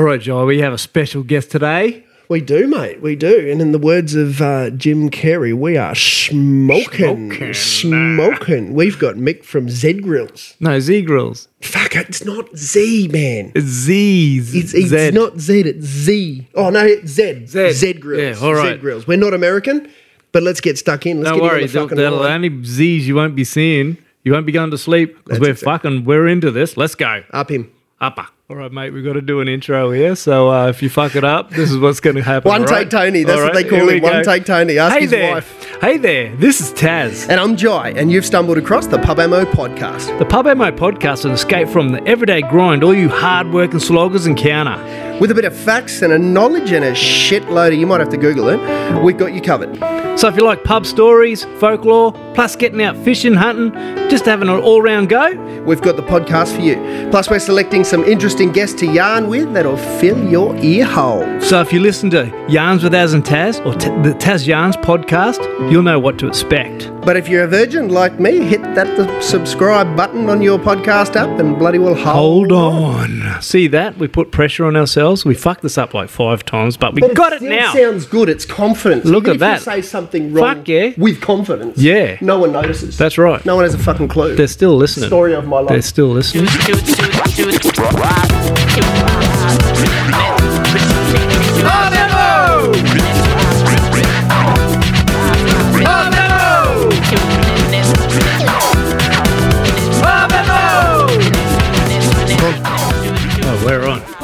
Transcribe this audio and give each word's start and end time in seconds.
All 0.00 0.06
right, 0.06 0.18
Joel, 0.18 0.46
we 0.46 0.60
have 0.60 0.72
a 0.72 0.78
special 0.78 1.22
guest 1.22 1.50
today. 1.50 2.06
We 2.30 2.40
do, 2.40 2.66
mate. 2.66 3.02
We 3.02 3.16
do. 3.16 3.50
And 3.50 3.60
in 3.60 3.72
the 3.72 3.78
words 3.78 4.14
of 4.14 4.40
uh, 4.40 4.70
Jim 4.70 5.10
Carrey, 5.10 5.52
we 5.52 5.76
are 5.76 5.94
smoking. 5.94 7.52
Smoking. 7.52 8.72
We've 8.72 8.98
got 8.98 9.16
Mick 9.16 9.44
from 9.44 9.68
Z 9.68 10.00
Grills. 10.00 10.54
No, 10.58 10.80
Z 10.80 11.02
Grills. 11.02 11.48
Fuck 11.60 11.96
it, 11.96 12.08
it's 12.08 12.24
not 12.24 12.48
Z, 12.56 13.08
man. 13.08 13.52
It's 13.54 13.66
Z's. 13.66 14.54
It's, 14.54 14.72
it's 14.72 14.88
Z. 14.88 15.10
not 15.10 15.38
Z, 15.38 15.60
it's 15.60 15.84
Z. 15.84 16.48
Oh, 16.54 16.70
no, 16.70 16.86
it's 16.86 17.10
Z. 17.10 17.44
Z. 17.44 17.72
Z 17.72 17.92
Grills. 17.92 18.40
Yeah, 18.40 18.46
all 18.46 18.54
right. 18.54 18.76
Z 18.76 18.80
Grills. 18.80 19.06
We're 19.06 19.18
not 19.18 19.34
American, 19.34 19.92
but 20.32 20.42
let's 20.42 20.62
get 20.62 20.78
stuck 20.78 21.04
in. 21.04 21.18
Let's 21.18 21.28
Don't 21.28 21.40
get 21.40 21.52
worry, 21.52 21.64
in 21.64 21.76
on 21.76 21.88
the 21.88 21.94
the, 21.96 22.32
only 22.32 22.64
Z's 22.64 23.06
you 23.06 23.16
won't 23.16 23.36
be 23.36 23.44
seeing. 23.44 23.98
You 24.24 24.32
won't 24.32 24.46
be 24.46 24.52
going 24.52 24.70
to 24.70 24.78
sleep 24.78 25.22
because 25.24 25.40
we're 25.40 25.50
exact- 25.50 25.82
fucking, 25.82 26.06
we're 26.06 26.26
into 26.26 26.50
this. 26.50 26.78
Let's 26.78 26.94
go. 26.94 27.22
Up 27.34 27.50
him. 27.50 27.70
Upper. 28.00 28.28
All 28.50 28.56
right, 28.56 28.72
mate, 28.72 28.92
we've 28.92 29.04
got 29.04 29.12
to 29.12 29.20
do 29.22 29.40
an 29.40 29.46
intro 29.46 29.92
here. 29.92 30.16
So 30.16 30.50
uh, 30.50 30.66
if 30.66 30.82
you 30.82 30.90
fuck 30.90 31.14
it 31.14 31.22
up, 31.22 31.50
this 31.50 31.70
is 31.70 31.78
what's 31.78 32.00
going 32.00 32.16
to 32.16 32.22
happen. 32.22 32.48
One 32.48 32.62
take 32.62 32.70
right? 32.70 32.90
Tony. 32.90 33.22
That's 33.22 33.38
All 33.38 33.44
what 33.46 33.54
right, 33.54 33.62
they 33.62 33.70
call 33.70 33.88
him. 33.88 34.02
One 34.02 34.12
go. 34.12 34.22
take 34.24 34.44
Tony. 34.44 34.76
Ask 34.76 34.92
Hey 34.96 35.02
his 35.02 35.10
there. 35.12 35.34
wife. 35.34 35.64
Hey 35.80 35.98
there. 35.98 36.34
This 36.34 36.60
is 36.60 36.72
Taz. 36.72 37.28
And 37.28 37.38
I'm 37.38 37.54
Jai, 37.54 37.90
and 37.90 38.10
you've 38.10 38.26
stumbled 38.26 38.58
across 38.58 38.88
the 38.88 38.98
Pub 38.98 39.20
Ammo 39.20 39.44
podcast. 39.44 40.18
The 40.18 40.24
Pub 40.24 40.48
Ammo 40.48 40.72
podcast 40.72 41.18
is 41.20 41.24
an 41.26 41.30
escape 41.30 41.68
from 41.68 41.90
the 41.90 42.04
everyday 42.08 42.42
grind 42.42 42.82
all 42.82 42.92
you 42.92 43.08
hard-working 43.08 43.78
sloggers 43.78 44.26
encounter. 44.26 45.09
With 45.20 45.30
a 45.30 45.34
bit 45.34 45.44
of 45.44 45.54
facts 45.54 46.00
and 46.00 46.14
a 46.14 46.18
knowledge 46.18 46.72
and 46.72 46.82
a 46.82 46.92
shitload 46.92 47.74
of, 47.74 47.74
you 47.74 47.86
might 47.86 48.00
have 48.00 48.08
to 48.08 48.16
Google 48.16 48.48
it, 48.48 49.04
we've 49.04 49.18
got 49.18 49.34
you 49.34 49.42
covered. 49.42 49.76
So 50.18 50.28
if 50.28 50.36
you 50.36 50.42
like 50.42 50.64
pub 50.64 50.86
stories, 50.86 51.44
folklore, 51.58 52.12
plus 52.34 52.56
getting 52.56 52.82
out 52.82 52.96
fishing, 52.96 53.34
hunting, 53.34 53.70
just 54.08 54.24
having 54.24 54.48
an 54.48 54.60
all-round 54.60 55.10
go, 55.10 55.34
We've 55.64 55.80
got 55.80 55.96
the 55.96 56.02
podcast 56.02 56.56
for 56.56 56.62
you. 56.62 56.76
Plus, 57.10 57.28
we're 57.28 57.38
selecting 57.38 57.84
some 57.84 58.02
interesting 58.04 58.50
guests 58.50 58.80
to 58.80 58.86
yarn 58.86 59.28
with 59.28 59.52
that'll 59.52 59.76
fill 59.76 60.18
your 60.28 60.56
ear 60.56 60.84
hole. 60.86 61.40
So 61.40 61.60
if 61.60 61.72
you 61.72 61.80
listen 61.80 62.10
to 62.10 62.46
Yarns 62.48 62.82
with 62.82 62.94
Az 62.94 63.12
and 63.12 63.22
Taz 63.22 63.64
or 63.66 63.74
t- 63.74 63.88
the 64.02 64.14
Taz 64.16 64.46
Yarns 64.46 64.76
podcast, 64.78 65.40
you'll 65.70 65.82
know 65.82 65.98
what 65.98 66.18
to 66.20 66.26
expect. 66.26 66.90
But 67.02 67.16
if 67.16 67.28
you're 67.28 67.44
a 67.44 67.48
virgin 67.48 67.88
like 67.88 68.18
me, 68.18 68.40
hit 68.40 68.62
that 68.74 69.22
subscribe 69.22 69.96
button 69.96 70.30
on 70.30 70.40
your 70.42 70.58
podcast 70.58 71.16
app 71.16 71.38
and 71.38 71.58
bloody 71.58 71.78
well 71.78 71.94
hold, 71.94 72.50
Hold 72.50 72.52
on. 72.52 73.42
See 73.42 73.68
that? 73.68 73.98
We 73.98 74.08
put 74.08 74.30
pressure 74.30 74.64
on 74.64 74.76
ourselves. 74.76 75.09
We 75.24 75.34
fucked 75.34 75.62
this 75.62 75.76
up 75.76 75.92
like 75.94 76.08
five 76.08 76.44
times, 76.44 76.76
but 76.76 76.94
we 76.94 77.00
But 77.00 77.14
got 77.14 77.32
it 77.32 77.38
still 77.40 77.50
now. 77.50 77.72
sounds 77.72 78.06
good. 78.06 78.28
It's 78.28 78.44
confidence. 78.44 79.04
Look 79.04 79.24
Even 79.24 79.30
at 79.30 79.34
if 79.34 79.40
that. 79.40 79.74
You 79.74 79.82
say 79.82 79.88
something 79.88 80.32
wrong 80.32 80.56
Fuck 80.56 80.68
yeah. 80.68 80.90
with 80.96 81.20
confidence. 81.20 81.78
Yeah. 81.78 82.16
No 82.20 82.38
one 82.38 82.52
notices. 82.52 82.96
That's 82.96 83.18
right. 83.18 83.44
No 83.44 83.56
one 83.56 83.64
has 83.64 83.74
a 83.74 83.78
fucking 83.78 84.08
clue. 84.08 84.36
They're 84.36 84.46
still 84.46 84.76
listening. 84.76 85.08
Story 85.08 85.34
of 85.34 85.46
my 85.46 85.58
life. 85.60 85.68
They're 85.68 85.82
still 85.82 86.08
listening. 86.08 86.46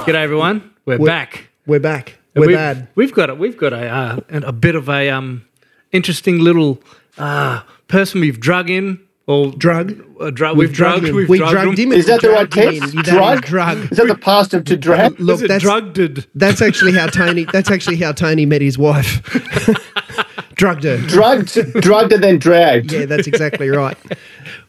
G'day, 0.07 0.15
everyone. 0.15 0.71
We're, 0.85 0.99
We're- 0.99 1.07
back. 1.11 1.49
We're 1.67 1.81
back. 1.81 2.19
We're 2.35 2.47
we've, 2.49 2.57
bad. 2.57 2.89
We've 2.95 3.13
got 3.15 3.31
a 3.31 3.35
we've 3.35 3.57
got 3.57 3.73
a 3.73 3.89
uh, 3.89 4.21
a 4.31 4.53
bit 4.53 4.75
of 4.75 4.89
a 4.91 5.09
um 5.11 5.45
interesting 5.91 6.39
little 6.39 6.81
uh 7.19 7.63
person 7.89 8.21
we've 8.21 8.39
drug 8.39 8.69
in 8.69 9.01
or 9.27 9.51
Drug. 9.53 10.01
uh, 10.21 10.31
drug 10.31 10.57
we've, 10.57 10.73
drugged, 10.73 11.07
him. 11.09 11.17
we've 11.17 11.29
we 11.29 11.39
drugged, 11.39 11.53
drugged 11.53 11.79
him. 11.79 11.93
him. 11.93 11.99
Is 11.99 12.07
that 12.07 12.21
the 12.21 12.29
right 12.29 12.49
Drugged 12.49 12.75
him 12.75 12.81
tense? 12.81 12.93
in. 12.93 12.97
That 12.99 13.07
is 13.09 13.13
Drug? 13.15 13.43
Drug. 13.47 13.79
Is 13.93 13.99
that 13.99 14.07
the 14.07 14.15
past 14.15 14.55
of 14.55 14.65
to 14.67 14.77
drag? 14.77 15.19
Look, 15.19 15.37
Is 15.37 15.43
it 15.43 15.49
that's 15.49 15.65
drugged? 15.65 16.27
that's 16.35 16.61
actually 16.63 16.93
how 16.93 17.07
Tony. 17.07 17.45
That's 17.45 17.71
actually 17.71 17.97
how 17.97 18.13
Tony 18.13 18.45
met 18.47 18.61
his 18.61 18.79
wife. 18.79 19.23
Drugged 20.57 20.85
her. 20.85 20.97
drugged, 21.07 21.53
drugged 21.83 22.13
and 22.15 22.23
then 22.25 22.39
dragged. 22.39 22.91
Yeah, 22.91 23.05
that's 23.05 23.27
exactly 23.27 23.69
right. 23.69 23.97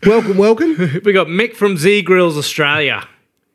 Welcome, 0.05 0.37
welcome. 0.37 0.75
We 1.05 1.13
got 1.13 1.27
Mick 1.27 1.55
from 1.55 1.77
Z 1.77 2.01
Grills 2.01 2.35
Australia. 2.37 3.07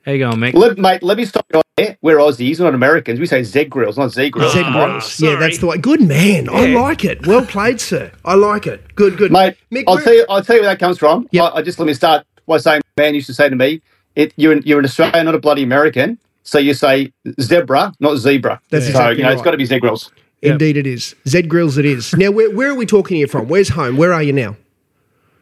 How 0.04 0.12
you 0.12 0.18
going, 0.18 0.40
mate? 0.40 0.54
Let, 0.54 0.78
mate, 0.78 1.02
let 1.02 1.16
me 1.16 1.24
stop 1.24 1.46
you 1.54 1.62
there. 1.76 1.96
We're 2.02 2.16
Aussies, 2.18 2.58
we're 2.58 2.64
not 2.64 2.74
Americans. 2.74 3.20
We 3.20 3.26
say 3.26 3.44
Z 3.44 3.66
grills, 3.66 3.96
not 3.96 4.10
Z 4.10 4.30
grills. 4.30 4.52
Z 4.52 4.62
Ah, 4.64 4.72
Grills. 4.72 5.20
Yeah, 5.20 5.36
that's 5.36 5.58
the 5.58 5.66
way. 5.66 5.78
Good 5.78 6.00
man. 6.02 6.48
I 6.50 6.66
like 6.66 7.04
it. 7.04 7.24
Well 7.26 7.46
played, 7.46 7.80
sir. 7.80 8.10
I 8.24 8.34
like 8.34 8.66
it. 8.66 8.94
Good, 8.96 9.16
good. 9.16 9.30
Mate, 9.30 9.56
Mick, 9.70 9.84
I'll 9.86 9.98
tell 9.98 10.14
you. 10.14 10.26
I'll 10.28 10.42
tell 10.42 10.56
you 10.56 10.62
where 10.62 10.70
that 10.70 10.80
comes 10.80 10.98
from. 10.98 11.28
Yep. 11.30 11.52
I, 11.52 11.56
I 11.58 11.62
just 11.62 11.78
let 11.78 11.86
me 11.86 11.94
start 11.94 12.26
by 12.48 12.58
saying, 12.58 12.82
man 12.96 13.14
used 13.14 13.28
to 13.28 13.34
say 13.34 13.48
to 13.48 13.54
me, 13.54 13.80
it, 14.16 14.32
"You're 14.36 14.52
an, 14.52 14.62
you're 14.64 14.80
an 14.80 14.84
Australian, 14.84 15.26
not 15.26 15.36
a 15.36 15.38
bloody 15.38 15.62
American." 15.62 16.18
So 16.42 16.58
you 16.58 16.74
say 16.74 17.12
zebra, 17.40 17.94
not 18.00 18.16
zebra. 18.16 18.60
That's 18.70 18.86
so 18.86 18.90
exactly 18.90 19.18
you 19.18 19.22
know 19.22 19.30
it's 19.30 19.36
right. 19.36 19.44
got 19.44 19.50
to 19.52 19.56
be 19.56 19.64
Z 19.64 19.78
grills. 19.78 20.10
Indeed, 20.42 20.76
it 20.76 20.88
is. 20.88 21.14
Z 21.28 21.42
Grills, 21.42 21.78
it 21.78 21.84
is. 21.84 22.12
Now, 22.14 22.32
where, 22.32 22.50
where 22.50 22.70
are 22.70 22.74
we 22.74 22.84
talking 22.84 23.16
here 23.16 23.28
from? 23.28 23.46
Where's 23.46 23.68
home? 23.68 23.96
Where 23.96 24.12
are 24.12 24.24
you 24.24 24.32
now? 24.32 24.56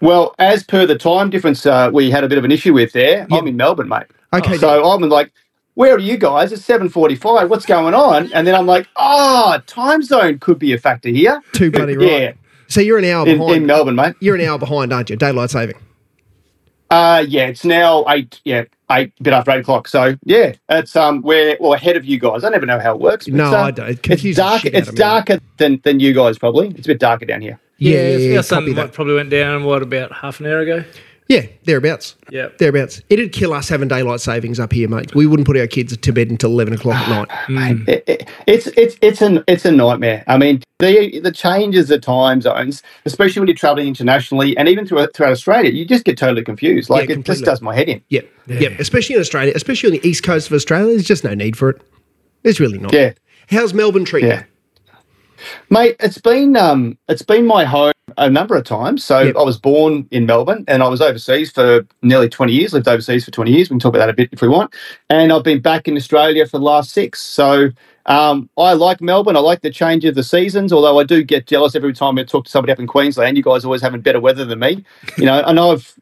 Well, 0.03 0.35
as 0.39 0.63
per 0.63 0.85
the 0.85 0.99
time 0.99 1.31
difference, 1.31 1.65
uh, 1.65 1.91
we 1.91 2.11
had 2.11 2.23
a 2.23 2.29
bit 2.29 2.37
of 2.37 2.45
an 2.45 2.53
issue 2.53 2.75
with 2.75 2.93
there. 2.93 3.27
I'm 3.31 3.47
in 3.47 3.57
Melbourne, 3.57 3.89
mate. 3.89 4.05
Okay, 4.33 4.59
So 4.59 4.85
I'm 4.91 5.01
like, 5.09 5.33
where 5.75 5.95
are 5.95 5.99
you 5.99 6.17
guys? 6.17 6.53
It's 6.53 6.63
7.45. 6.67 7.49
What's 7.49 7.67
going 7.67 7.95
on? 7.95 8.33
And 8.33 8.47
then 8.47 8.55
I'm 8.55 8.67
like, 8.67 8.87
ah, 8.97 9.63
time 9.67 10.03
zone 10.03 10.39
could 10.39 10.59
be 10.59 10.73
a 10.73 10.79
factor 10.79 11.09
here. 11.09 11.41
too 11.53 11.71
bloody 11.71 11.97
right. 11.99 12.07
Yeah, 12.23 12.33
So 12.69 12.81
you're 12.81 12.99
an 12.99 13.05
hour 13.07 13.27
in, 13.27 13.39
behind. 13.39 13.57
in 13.57 13.67
Melbourne, 13.67 13.95
mate. 13.97 14.15
you're 14.21 14.35
an 14.37 14.43
hour 14.43 14.59
behind, 14.59 14.93
aren't 14.93 15.11
you? 15.11 15.17
Daylight 15.17 15.51
saving. 15.51 15.77
Uh, 16.91 17.25
yeah, 17.27 17.47
it's 17.47 17.65
now 17.65 18.05
8, 18.09 18.41
yeah, 18.45 18.65
8, 18.91 19.13
bit 19.23 19.33
after 19.33 19.53
8 19.53 19.61
o'clock. 19.61 19.87
So, 19.87 20.17
yeah, 20.25 20.55
it's, 20.69 20.97
um, 20.97 21.23
we're 21.23 21.57
well, 21.61 21.73
ahead 21.75 21.97
of 21.97 22.05
you 22.05 22.19
guys. 22.19 22.43
I 22.43 22.49
never 22.49 22.67
know 22.67 22.81
how 22.81 22.95
it 22.95 23.01
works. 23.01 23.27
but 23.27 23.35
No, 23.35 23.45
it's, 23.47 23.55
uh, 23.55 23.61
I 23.63 23.71
don't. 23.71 23.89
It 23.91 24.11
It's, 24.25 24.37
dark, 24.37 24.65
it's 24.65 24.89
of 24.89 24.95
me. 24.95 24.99
darker 24.99 25.39
than, 25.59 25.81
than 25.85 26.01
you 26.01 26.13
guys, 26.13 26.37
probably. 26.37 26.69
It's 26.71 26.87
a 26.87 26.91
bit 26.91 26.99
darker 26.99 27.27
down 27.27 27.43
here. 27.43 27.61
Yeah, 27.79 28.17
yeah, 28.17 28.37
our 28.39 28.43
copy 28.43 28.67
son 28.67 28.75
that. 28.75 28.93
probably 28.93 29.15
went 29.15 29.31
down 29.31 29.65
what 29.65 29.83
about 29.83 30.13
half 30.13 30.41
an 30.41 30.47
hour 30.47 30.59
ago. 30.61 30.85
Yeah, 31.31 31.47
thereabouts. 31.63 32.17
Yeah. 32.29 32.49
Thereabouts. 32.59 33.03
It'd 33.09 33.33
kill 33.33 33.53
us 33.53 33.69
having 33.69 33.87
daylight 33.87 34.21
savings 34.21 34.59
up 34.59 34.73
here, 34.73 34.89
mate. 34.89 35.15
We 35.15 35.29
wouldn't 35.29 35.47
put 35.47 35.57
our 35.57 35.69
kids 35.69 35.97
to 35.97 36.13
bed 36.13 36.29
until 36.29 36.51
11 36.51 36.75
o'clock 36.75 36.97
at 36.97 37.49
night. 37.49 37.89
It, 37.89 38.05
it, 38.09 38.29
it's 38.49 38.67
it's 38.77 38.97
it's 39.01 39.23
an 39.23 39.45
it's 39.47 39.65
a 39.65 39.71
nightmare. 39.71 40.25
I 40.27 40.39
mean, 40.39 40.61
the 40.81 41.21
the 41.21 41.31
changes 41.31 41.89
of 41.93 42.01
time 42.01 42.41
zones, 42.41 42.83
especially 43.05 43.39
when 43.39 43.47
you're 43.47 43.57
traveling 43.57 43.87
internationally 43.87 44.57
and 44.57 44.69
even 44.69 44.89
throughout, 44.89 45.15
throughout 45.15 45.31
Australia, 45.31 45.71
you 45.71 45.85
just 45.85 46.05
get 46.05 46.19
totally 46.19 46.43
confused. 46.43 46.91
Like 46.91 47.09
it 47.09 47.25
just 47.25 47.45
does 47.45 47.63
my 47.63 47.77
head 47.77 47.89
in. 47.89 48.03
Yep. 48.09 48.29
Yep. 48.49 48.81
Especially 48.81 49.15
in 49.15 49.21
Australia, 49.21 49.53
especially 49.55 49.91
on 49.91 50.01
the 50.01 50.09
east 50.09 50.25
coast 50.25 50.49
of 50.49 50.55
Australia, 50.55 50.95
there's 50.95 51.05
just 51.05 51.23
no 51.23 51.35
need 51.35 51.57
for 51.57 51.71
it. 51.71 51.81
There's 52.43 52.59
really 52.59 52.79
not. 52.79 52.93
Yeah, 52.93 53.13
How's 53.49 53.73
Melbourne 53.73 54.05
treating 54.05 54.31
yeah, 54.31 54.45
mate. 55.71 55.95
It's 56.01 56.19
been 56.19 56.57
um 56.57 56.99
it's 57.09 57.23
been 57.23 57.47
my 57.47 57.65
home 57.65 57.93
a 58.19 58.29
number 58.31 58.57
of 58.57 58.65
times. 58.65 59.05
So 59.05 59.21
Yep. 59.21 59.37
I 59.37 59.43
was 59.43 59.59
born 59.59 60.07
in 60.11 60.27
Melbourne 60.27 60.65
and 60.69 60.83
I 60.83 60.89
was 60.89 61.01
overseas 61.01 61.51
for 61.51 61.87
nearly 62.03 62.29
20 62.29 62.53
years. 62.53 62.73
Lived 62.73 62.89
overseas 62.89 63.25
for 63.25 63.31
20 63.31 63.51
years. 63.51 63.69
We 63.71 63.75
can 63.75 63.81
talk 63.81 63.91
about 63.91 64.01
that 64.07 64.11
a 64.11 64.15
bit 64.15 64.29
if 64.33 64.43
we 64.43 64.49
want. 64.49 64.75
And 65.09 65.33
I've 65.33 65.45
been 65.45 65.61
back 65.61 65.89
in 65.89 65.97
Australia 65.97 66.47
for 66.47 66.59
the 66.59 66.65
last 66.65 66.91
six. 66.93 67.21
So. 67.23 67.71
Um, 68.07 68.49
I 68.57 68.73
like 68.73 69.01
Melbourne. 69.01 69.37
I 69.37 69.41
like 69.41 69.61
the 69.61 69.71
change 69.71 70.05
of 70.07 70.17
the 70.17 70.25
seasons, 70.25 70.73
although 70.73 70.99
I 70.99 71.05
do 71.05 71.23
get 71.23 71.47
jealous 71.47 71.77
every 71.77 71.93
time 71.93 72.19
I 72.19 72.25
talk 72.25 72.47
to 72.47 72.51
somebody 72.51 72.73
up 72.73 72.81
in 72.81 72.87
Queensland. 72.89 73.37
You 73.37 73.43
guys 73.43 73.65
always 73.65 73.83
having 73.83 74.01
better 74.01 74.19
weather 74.19 74.45
than 74.45 74.59
me. 74.59 74.85
You 75.17 75.27
know, 75.27 75.41
and 75.47 75.61
I've 75.61 75.95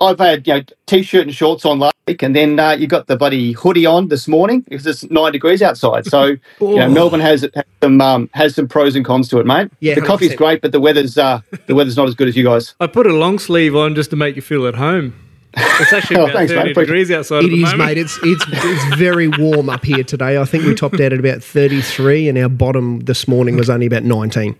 I've 0.00 0.18
had 0.18 0.46
you 0.46 0.54
know 0.54 0.62
t-shirt 0.86 1.26
and 1.26 1.34
shorts 1.34 1.64
on 1.64 1.78
last 1.78 1.94
and 2.22 2.34
then 2.34 2.58
uh, 2.58 2.72
you 2.72 2.86
got 2.86 3.06
the 3.06 3.16
bloody 3.16 3.52
hoodie 3.52 3.86
on 3.86 4.08
this 4.08 4.26
morning 4.28 4.60
because 4.62 4.86
it's 4.86 5.08
nine 5.10 5.32
degrees 5.32 5.62
outside. 5.62 6.06
So 6.06 6.24
you 6.26 6.38
know, 6.60 6.86
Oh. 6.86 6.88
Melbourne 6.90 7.20
has, 7.20 7.42
has 7.54 7.64
some 7.82 8.00
um, 8.00 8.30
has 8.34 8.54
some 8.54 8.66
pros 8.68 8.96
and 8.96 9.04
cons 9.04 9.28
to 9.28 9.38
it, 9.38 9.46
mate. 9.46 9.70
Yeah, 9.80 9.94
the 9.94 10.00
coffee's 10.02 10.32
100%. 10.32 10.36
great, 10.36 10.62
but 10.62 10.72
the 10.72 10.80
weather's 10.80 11.16
uh, 11.18 11.40
the 11.66 11.74
weather's 11.74 11.96
not 11.96 12.08
as 12.08 12.14
good 12.14 12.28
as 12.28 12.36
you 12.36 12.44
guys. 12.44 12.74
I 12.80 12.86
put 12.86 13.06
a 13.06 13.12
long 13.12 13.38
sleeve 13.38 13.74
on 13.76 13.94
just 13.94 14.10
to 14.10 14.16
make 14.16 14.36
you 14.36 14.42
feel 14.42 14.66
at 14.66 14.74
home. 14.74 15.14
It's 15.56 15.92
actually 15.92 16.16
Oh, 16.20 16.24
about 16.24 16.34
thanks, 16.34 16.52
mate. 16.52 16.74
30 16.74 16.74
degrees 16.74 17.10
outside 17.10 17.42
It 17.42 17.46
at 17.46 17.50
the 17.50 17.62
is, 17.62 17.70
moment. 17.72 17.78
mate. 17.88 17.98
It's 17.98 18.18
it's 18.22 18.44
it's 18.48 18.96
very 18.96 19.28
warm 19.28 19.68
up 19.70 19.84
here 19.84 20.04
today. 20.04 20.38
I 20.38 20.44
think 20.44 20.64
we 20.64 20.74
topped 20.74 21.00
out 21.00 21.12
at 21.12 21.18
about 21.18 21.42
33, 21.42 22.28
and 22.28 22.36
our 22.38 22.48
bottom 22.48 23.00
this 23.00 23.26
morning 23.26 23.56
was 23.56 23.70
only 23.70 23.86
about 23.86 24.04
19. 24.04 24.56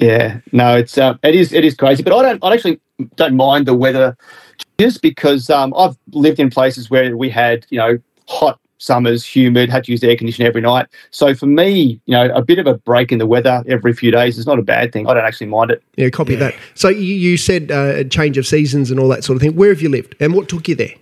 Yeah, 0.00 0.40
no, 0.50 0.76
it's 0.76 0.98
uh, 0.98 1.14
it 1.22 1.34
is 1.36 1.52
it 1.52 1.64
is 1.64 1.74
crazy, 1.74 2.02
but 2.02 2.12
I 2.12 2.22
don't 2.22 2.42
I 2.44 2.52
actually 2.52 2.80
don't 3.16 3.36
mind 3.36 3.66
the 3.66 3.74
weather 3.74 4.16
just 4.58 4.61
because 5.02 5.50
um, 5.50 5.74
I've 5.76 5.96
lived 6.12 6.40
in 6.40 6.50
places 6.50 6.90
where 6.90 7.16
we 7.16 7.30
had 7.30 7.66
you 7.70 7.78
know 7.78 7.98
hot 8.28 8.58
summers, 8.82 9.24
humid, 9.24 9.70
had 9.70 9.84
to 9.84 9.92
use 9.92 10.02
air 10.02 10.16
conditioning 10.16 10.46
every 10.46 10.60
night. 10.60 10.86
So 11.10 11.34
for 11.34 11.46
me, 11.46 12.00
you 12.06 12.12
know, 12.12 12.28
a 12.34 12.42
bit 12.42 12.58
of 12.58 12.66
a 12.66 12.74
break 12.74 13.12
in 13.12 13.18
the 13.18 13.26
weather 13.26 13.62
every 13.68 13.92
few 13.92 14.10
days 14.10 14.38
is 14.38 14.46
not 14.46 14.58
a 14.58 14.62
bad 14.62 14.92
thing. 14.92 15.06
I 15.08 15.14
don't 15.14 15.24
actually 15.24 15.46
mind 15.46 15.70
it. 15.70 15.82
Yeah, 15.96 16.10
copy 16.10 16.34
that. 16.34 16.54
So 16.74 16.88
you, 16.88 17.14
you 17.14 17.36
said 17.36 17.70
uh, 17.70 17.92
a 17.96 18.04
change 18.04 18.38
of 18.38 18.46
seasons 18.46 18.90
and 18.90 18.98
all 18.98 19.08
that 19.08 19.24
sort 19.24 19.36
of 19.36 19.42
thing. 19.42 19.54
Where 19.54 19.68
have 19.68 19.80
you 19.80 19.88
lived, 19.88 20.16
and 20.20 20.34
what 20.34 20.48
took 20.48 20.68
you 20.68 20.74
there? 20.74 20.94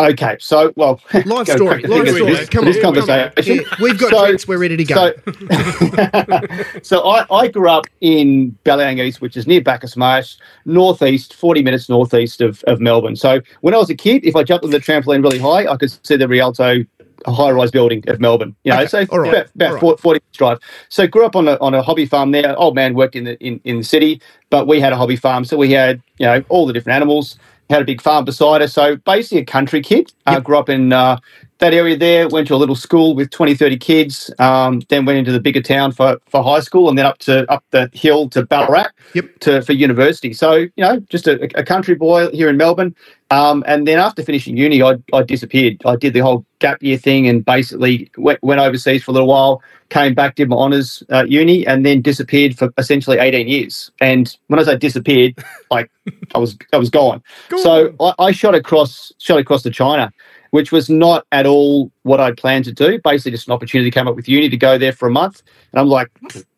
Okay, 0.00 0.36
so 0.40 0.72
well, 0.76 0.98
Life 1.26 1.46
story. 1.48 1.82
Life 1.82 2.08
story. 2.08 2.32
this, 2.34 2.48
Come 2.48 2.64
this 2.64 2.76
on. 2.78 2.82
conversation. 2.82 3.56
Yeah, 3.56 3.62
we've 3.82 3.98
got 3.98 4.10
So- 4.10 4.24
drinks. 4.26 4.48
We're 4.48 4.58
ready 4.58 4.76
to 4.78 4.84
go. 4.84 5.12
So, 5.26 6.80
so 6.82 7.08
I, 7.08 7.26
I 7.30 7.48
grew 7.48 7.68
up 7.68 7.86
in 8.00 8.56
Balliang 8.64 8.98
East, 8.98 9.20
which 9.20 9.36
is 9.36 9.46
near 9.46 9.60
Bacchus 9.60 9.96
Marsh, 9.98 10.36
northeast, 10.64 11.34
40 11.34 11.62
minutes 11.62 11.88
northeast 11.90 12.40
of, 12.40 12.62
of 12.64 12.80
Melbourne. 12.80 13.14
So 13.16 13.40
when 13.60 13.74
I 13.74 13.76
was 13.76 13.90
a 13.90 13.94
kid, 13.94 14.24
if 14.24 14.34
I 14.36 14.42
jumped 14.42 14.64
on 14.64 14.70
the 14.70 14.78
trampoline 14.80 15.22
really 15.22 15.38
high, 15.38 15.66
I 15.70 15.76
could 15.76 15.90
see 16.06 16.16
the 16.16 16.26
Rialto 16.28 16.84
high 17.26 17.50
rise 17.50 17.70
building 17.70 18.02
of 18.08 18.18
Melbourne. 18.20 18.56
You 18.64 18.72
know, 18.72 18.78
Okay, 18.78 18.86
so 18.86 18.98
right, 19.18 19.28
about, 19.34 19.54
about 19.54 19.82
right. 19.82 20.00
40 20.00 20.08
minutes 20.08 20.38
drive. 20.38 20.58
So 20.88 21.06
grew 21.06 21.26
up 21.26 21.36
on 21.36 21.46
a 21.46 21.58
on 21.60 21.74
a 21.74 21.82
hobby 21.82 22.06
farm 22.06 22.30
there. 22.30 22.58
Old 22.58 22.74
man 22.74 22.94
worked 22.94 23.14
in 23.16 23.24
the 23.24 23.38
in, 23.44 23.60
in 23.64 23.76
the 23.78 23.84
city, 23.84 24.22
but 24.48 24.66
we 24.66 24.80
had 24.80 24.94
a 24.94 24.96
hobby 24.96 25.16
farm, 25.16 25.44
so 25.44 25.58
we 25.58 25.70
had 25.72 26.00
you 26.18 26.24
know 26.24 26.42
all 26.48 26.66
the 26.66 26.72
different 26.72 26.96
animals. 26.96 27.36
Had 27.70 27.82
a 27.82 27.84
big 27.84 28.02
farm 28.02 28.24
beside 28.24 28.62
us, 28.62 28.72
so 28.72 28.96
basically 28.96 29.38
a 29.38 29.44
country 29.44 29.80
kid. 29.80 30.12
Uh, 30.26 30.40
grew 30.40 30.58
up 30.58 30.68
in 30.68 30.92
uh, 30.92 31.18
that 31.60 31.72
area 31.74 31.96
there. 31.96 32.28
Went 32.28 32.48
to 32.48 32.54
a 32.54 32.56
little 32.56 32.74
school 32.74 33.14
with 33.14 33.30
20, 33.30 33.54
30 33.54 33.76
kids. 33.78 34.30
Um, 34.38 34.82
then 34.88 35.04
went 35.04 35.18
into 35.18 35.32
the 35.32 35.40
bigger 35.40 35.62
town 35.62 35.92
for, 35.92 36.18
for 36.26 36.42
high 36.42 36.60
school, 36.60 36.88
and 36.88 36.98
then 36.98 37.06
up 37.06 37.18
to 37.18 37.50
up 37.50 37.64
the 37.70 37.88
hill 37.92 38.28
to 38.30 38.44
Ballarat 38.44 38.88
Yep. 39.14 39.24
to 39.40 39.62
for 39.62 39.72
university. 39.72 40.32
So 40.32 40.54
you 40.54 40.70
know, 40.78 41.00
just 41.08 41.26
a, 41.26 41.42
a 41.58 41.64
country 41.64 41.94
boy 41.94 42.30
here 42.30 42.48
in 42.48 42.56
Melbourne. 42.56 42.94
Um, 43.32 43.62
and 43.66 43.86
then 43.86 43.98
after 43.98 44.24
finishing 44.24 44.56
uni, 44.56 44.82
I, 44.82 44.96
I 45.12 45.22
disappeared. 45.22 45.80
I 45.86 45.94
did 45.94 46.14
the 46.14 46.20
whole 46.20 46.44
gap 46.58 46.82
year 46.82 46.98
thing 46.98 47.28
and 47.28 47.44
basically 47.44 48.10
went, 48.16 48.42
went 48.42 48.60
overseas 48.60 49.04
for 49.04 49.12
a 49.12 49.14
little 49.14 49.28
while. 49.28 49.62
Came 49.88 50.14
back, 50.14 50.34
did 50.34 50.48
my 50.48 50.56
honours 50.56 51.02
uh, 51.10 51.24
uni, 51.28 51.64
and 51.66 51.86
then 51.86 52.00
disappeared 52.02 52.58
for 52.58 52.70
essentially 52.78 53.18
eighteen 53.18 53.48
years. 53.48 53.90
And 54.00 54.36
when 54.48 54.58
I 54.58 54.64
say 54.64 54.76
disappeared, 54.76 55.34
like 55.70 55.90
I 56.34 56.38
was 56.38 56.56
I 56.72 56.76
was 56.76 56.90
gone. 56.90 57.22
So 57.58 57.94
I, 58.00 58.14
I 58.18 58.32
shot 58.32 58.54
across 58.54 59.12
shot 59.18 59.38
across 59.38 59.62
to 59.62 59.70
China, 59.70 60.12
which 60.50 60.72
was 60.72 60.90
not 60.90 61.26
at 61.32 61.46
all 61.46 61.90
what 62.02 62.20
I'd 62.20 62.36
planned 62.36 62.64
to 62.66 62.72
do. 62.72 63.00
Basically, 63.02 63.32
just 63.32 63.48
an 63.48 63.52
opportunity 63.52 63.90
came 63.90 64.08
up 64.08 64.16
with 64.16 64.28
uni 64.28 64.48
to 64.48 64.56
go 64.56 64.78
there 64.78 64.92
for 64.92 65.08
a 65.08 65.10
month, 65.10 65.42
and 65.72 65.80
I'm 65.80 65.88
like, 65.88 66.10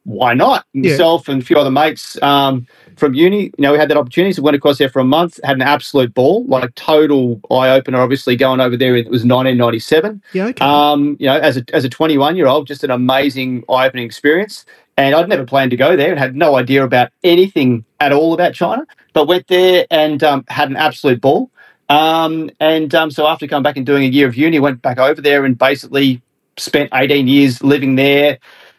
why 0.05 0.35
not? 0.35 0.67
Yeah. 0.73 0.91
Myself 0.91 1.29
and 1.29 1.43
a 1.43 1.45
few 1.45 1.57
other 1.57 1.71
mates 1.71 2.21
um, 2.23 2.67
from 2.97 3.15
uni, 3.15 3.45
you 3.45 3.53
know, 3.59 3.73
we 3.73 3.79
had 3.79 3.89
that 3.91 3.97
opportunity, 3.97 4.33
so 4.33 4.43
went 4.43 4.57
across 4.57 4.79
there 4.79 4.89
for 4.89 4.99
a 4.99 5.05
month, 5.05 5.39
had 5.45 5.57
an 5.57 5.63
absolute 5.63 6.13
ball, 6.13 6.45
like 6.47 6.75
total 6.75 7.41
eye 7.51 7.71
opener. 7.71 8.01
Obviously, 8.01 8.37
going 8.37 8.61
over 8.61 8.77
there, 8.77 8.97
it 8.97 9.07
was 9.07 9.23
1997. 9.23 10.23
Yeah. 10.33 10.47
Okay. 10.47 10.65
Um, 10.65 11.17
you 11.21 11.27
know, 11.27 11.39
as 11.39 11.57
a 11.57 11.65
as 11.73 11.85
a 11.85 11.89
21 11.89 12.37
year 12.37 12.47
old, 12.47 12.67
just 12.67 12.85
an 12.85 12.91
amazing 12.91 13.65
eye 13.69 13.87
opening 13.87 14.05
experience. 14.05 14.65
And 14.99 15.15
I'd 15.15 15.29
never 15.29 15.45
planned 15.45 15.71
to 15.71 15.77
go 15.77 15.97
there 15.97 16.11
and 16.11 16.19
had 16.19 16.37
no 16.37 16.57
idea 16.57 16.85
about 16.85 17.13
anything 17.25 17.85
at 17.99 18.13
all 18.13 18.35
about 18.35 18.53
China, 18.53 18.87
but 19.15 19.27
went 19.27 19.47
there 19.49 19.87
and 19.91 20.23
um, 20.23 20.45
had 20.49 20.69
an 20.69 20.77
absolute 20.77 21.21
ball. 21.21 21.51
Um, 21.93 22.49
and 22.59 22.95
um, 22.95 23.11
so 23.11 23.27
after 23.27 23.47
coming 23.47 23.63
back 23.63 23.77
and 23.77 23.85
doing 23.85 24.05
a 24.05 24.07
year 24.07 24.27
of 24.27 24.35
uni, 24.35 24.59
went 24.59 24.81
back 24.81 24.99
over 24.99 25.21
there 25.21 25.45
and 25.45 25.59
basically 25.59 26.23
spent 26.57 26.89
18 26.95 27.29
years 27.29 27.63
living 27.63 27.97
there, 27.97 28.39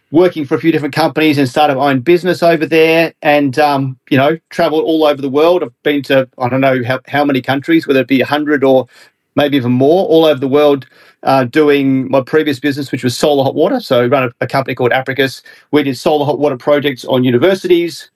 working 0.09 0.45
for 0.45 0.55
a 0.55 0.59
few 0.59 0.71
different 0.71 0.95
companies 0.95 1.37
and 1.37 1.47
started 1.47 1.75
my 1.75 1.91
own 1.91 1.99
business 1.99 2.41
over 2.41 2.65
there. 2.65 3.13
And, 3.21 3.59
um, 3.59 3.99
you 4.09 4.17
know, 4.17 4.39
traveled 4.49 4.85
all 4.85 5.03
over 5.03 5.21
the 5.21 5.29
world. 5.29 5.61
I've 5.61 5.83
been 5.83 6.01
to, 6.03 6.27
I 6.39 6.49
don't 6.49 6.61
know 6.61 6.83
how, 6.83 7.01
how 7.07 7.23
many 7.23 7.39
countries, 7.39 7.85
whether 7.85 7.99
it 7.99 8.07
be 8.07 8.17
100 8.17 8.63
or 8.63 8.87
maybe 9.35 9.57
even 9.57 9.73
more, 9.73 10.07
all 10.07 10.25
over 10.25 10.39
the 10.39 10.47
world, 10.47 10.87
uh, 11.21 11.43
doing 11.43 12.09
my 12.09 12.21
previous 12.21 12.59
business, 12.59 12.91
which 12.91 13.03
was 13.03 13.15
solar 13.15 13.43
hot 13.43 13.53
water. 13.53 13.79
So 13.79 14.01
I 14.01 14.07
run 14.07 14.23
a, 14.23 14.31
a 14.41 14.47
company 14.47 14.73
called 14.73 14.91
Apricus. 14.91 15.43
We 15.69 15.83
did 15.83 15.99
solar 15.99 16.25
hot 16.25 16.39
water 16.39 16.57
projects 16.57 17.05
on 17.05 17.23
universities, 17.23 18.09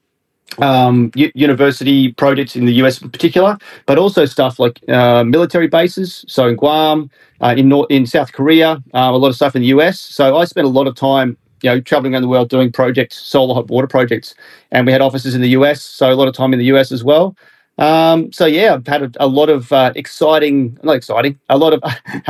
um, 0.60 1.12
university 1.16 2.12
projects 2.14 2.56
in 2.56 2.66
the 2.66 2.74
US 2.74 3.02
in 3.02 3.10
particular, 3.10 3.58
but 3.86 3.98
also 3.98 4.26
stuff 4.26 4.60
like 4.60 4.82
uh, 4.90 5.24
military 5.24 5.68
bases. 5.68 6.26
So 6.28 6.48
in 6.48 6.56
Guam, 6.56 7.10
uh, 7.42 7.54
in 7.58 7.70
North, 7.70 7.88
in 7.90 8.06
South 8.06 8.34
Korea, 8.34 8.82
uh, 8.94 9.12
a 9.14 9.18
lot 9.18 9.30
of 9.30 9.36
stuff 9.36 9.56
in 9.56 9.62
the 9.62 9.68
US. 9.68 10.00
So 10.00 10.38
I 10.38 10.46
spent 10.46 10.66
a 10.66 10.70
lot 10.70 10.88
of 10.88 10.96
time, 10.96 11.38
you 11.62 11.70
know, 11.70 11.80
traveling 11.82 12.14
around 12.14 12.24
the 12.24 12.28
world 12.28 12.50
doing 12.50 12.72
projects, 12.72 13.18
solar 13.18 13.54
hot 13.54 13.68
water 13.68 13.88
projects, 13.88 14.36
and 14.72 14.86
we 14.86 14.92
had 14.92 15.02
offices 15.02 15.36
in 15.36 15.42
the 15.42 15.50
US. 15.50 15.82
So 15.82 16.12
a 16.12 16.16
lot 16.16 16.28
of 16.28 16.34
time 16.34 16.54
in 16.54 16.60
the 16.60 16.66
US 16.66 16.92
as 16.92 17.04
well. 17.04 17.36
Um, 17.78 18.32
so 18.32 18.46
yeah, 18.48 18.74
I've 18.74 18.88
had 18.88 19.04
a, 19.04 19.12
a 19.20 19.28
lot 19.28 19.50
of 19.50 19.72
uh, 19.72 19.94
exciting, 19.96 20.80
not 20.82 20.96
exciting, 20.96 21.40
a 21.50 21.58
lot 21.58 21.74
of 21.74 21.84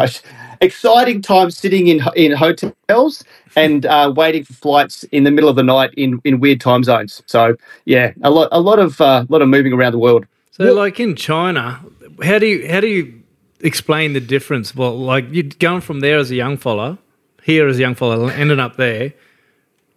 exciting 0.61 1.21
time 1.21 1.51
sitting 1.51 1.87
in 1.87 2.01
in 2.15 2.31
hotels 2.31 3.23
and 3.55 3.85
uh, 3.85 4.13
waiting 4.15 4.43
for 4.43 4.53
flights 4.53 5.03
in 5.05 5.23
the 5.23 5.31
middle 5.31 5.49
of 5.49 5.55
the 5.55 5.63
night 5.63 5.91
in, 5.97 6.21
in 6.23 6.39
weird 6.39 6.61
time 6.61 6.83
zones. 6.83 7.23
So 7.25 7.55
yeah, 7.85 8.13
a 8.23 8.29
lot 8.29 8.49
a 8.51 8.59
lot 8.59 8.79
of 8.79 8.99
uh, 9.01 9.25
lot 9.29 9.41
of 9.41 9.49
moving 9.49 9.73
around 9.73 9.91
the 9.93 9.99
world. 9.99 10.25
So, 10.51 10.73
like 10.73 10.99
in 10.99 11.15
China, 11.15 11.81
how 12.23 12.39
do 12.39 12.47
you 12.47 12.67
how 12.67 12.79
do 12.79 12.87
you 12.87 13.21
explain 13.61 14.13
the 14.13 14.19
difference? 14.19 14.75
Well, 14.75 14.97
like 14.97 15.25
you're 15.31 15.43
going 15.43 15.81
from 15.81 15.99
there 15.99 16.17
as 16.17 16.31
a 16.31 16.35
young 16.35 16.57
fella, 16.57 16.97
here 17.43 17.67
as 17.67 17.77
a 17.77 17.81
young 17.81 17.95
fella, 17.95 18.31
ending 18.33 18.59
up 18.59 18.77
there. 18.77 19.13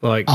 Like, 0.02 0.28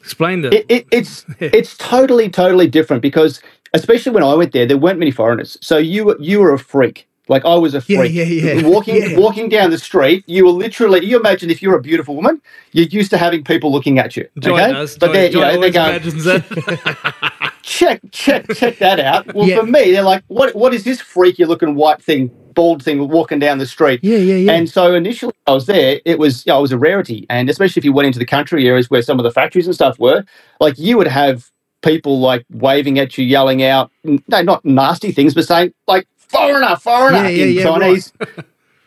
explain 0.00 0.42
the. 0.42 0.48
Ah. 0.48 0.56
It, 0.56 0.66
it, 0.68 0.86
it's 0.90 1.26
it's 1.40 1.76
totally 1.76 2.28
totally 2.28 2.68
different 2.68 3.02
because 3.02 3.40
especially 3.72 4.12
when 4.12 4.22
I 4.22 4.34
went 4.34 4.52
there, 4.52 4.66
there 4.66 4.78
weren't 4.78 4.98
many 4.98 5.10
foreigners. 5.10 5.58
So 5.60 5.76
you 5.76 6.04
were 6.04 6.16
you 6.20 6.40
were 6.40 6.52
a 6.52 6.58
freak. 6.58 7.06
Like 7.28 7.44
I 7.44 7.54
was 7.54 7.74
a 7.74 7.80
freak. 7.80 8.12
yeah, 8.12 8.24
yeah. 8.24 8.62
Walking 8.68 8.96
Yeah. 8.96 9.18
walking 9.18 9.48
down 9.48 9.70
the 9.70 9.78
street, 9.78 10.24
you 10.26 10.44
were 10.44 10.50
literally. 10.50 11.04
You 11.04 11.18
imagine 11.18 11.50
if 11.50 11.62
you're 11.62 11.76
a 11.76 11.80
beautiful 11.80 12.14
woman, 12.14 12.40
you're 12.72 12.86
used 12.86 13.10
to 13.10 13.18
having 13.18 13.42
people 13.44 13.72
looking 13.72 13.98
at 13.98 14.16
you. 14.16 14.28
Joy 14.38 14.60
okay? 14.60 14.72
does. 14.72 14.98
But 14.98 15.06
Joy, 15.08 15.12
they're, 15.14 15.30
you 15.30 15.40
know, 15.40 15.60
they're 15.60 15.70
going, 15.70 16.42
check, 17.62 18.00
check, 18.12 18.46
check 18.54 18.78
that 18.78 19.00
out. 19.00 19.34
Well, 19.34 19.48
Yeah. 19.48 19.60
for 19.60 19.66
me, 19.66 19.92
they're 19.92 20.02
like, 20.02 20.22
what, 20.28 20.54
what 20.54 20.74
is 20.74 20.84
this 20.84 21.00
freaky 21.00 21.44
looking 21.44 21.74
white 21.74 22.02
thing, 22.02 22.30
bald 22.54 22.82
thing 22.82 23.08
walking 23.08 23.38
down 23.38 23.58
the 23.58 23.66
street? 23.66 24.00
Yeah, 24.02 24.18
yeah, 24.18 24.36
yeah. 24.36 24.52
And 24.52 24.68
so 24.68 24.94
initially, 24.94 25.32
I 25.46 25.52
was 25.52 25.66
there. 25.66 26.00
It 26.04 26.18
was, 26.18 26.44
you 26.46 26.52
know, 26.52 26.58
it 26.58 26.62
was 26.62 26.72
a 26.72 26.78
rarity, 26.78 27.26
and 27.30 27.48
especially 27.48 27.80
if 27.80 27.84
you 27.84 27.92
went 27.92 28.06
into 28.06 28.18
the 28.18 28.26
country 28.26 28.68
areas 28.68 28.90
where 28.90 29.02
some 29.02 29.18
of 29.18 29.24
the 29.24 29.30
factories 29.30 29.66
and 29.66 29.74
stuff 29.74 29.98
were, 29.98 30.24
like 30.60 30.78
you 30.78 30.96
would 30.98 31.08
have 31.08 31.50
people 31.82 32.18
like 32.18 32.46
waving 32.50 32.98
at 32.98 33.18
you, 33.18 33.24
yelling 33.26 33.62
out, 33.62 33.90
no, 34.04 34.42
not 34.42 34.64
nasty 34.64 35.12
things, 35.12 35.34
but 35.34 35.44
saying 35.46 35.72
like 35.86 36.06
foreigner, 36.28 36.76
foreigner 36.76 37.18
Yeah, 37.24 37.28
yeah, 37.28 37.44
in 37.44 37.52
yeah, 37.54 37.62
Chinese. 37.62 38.12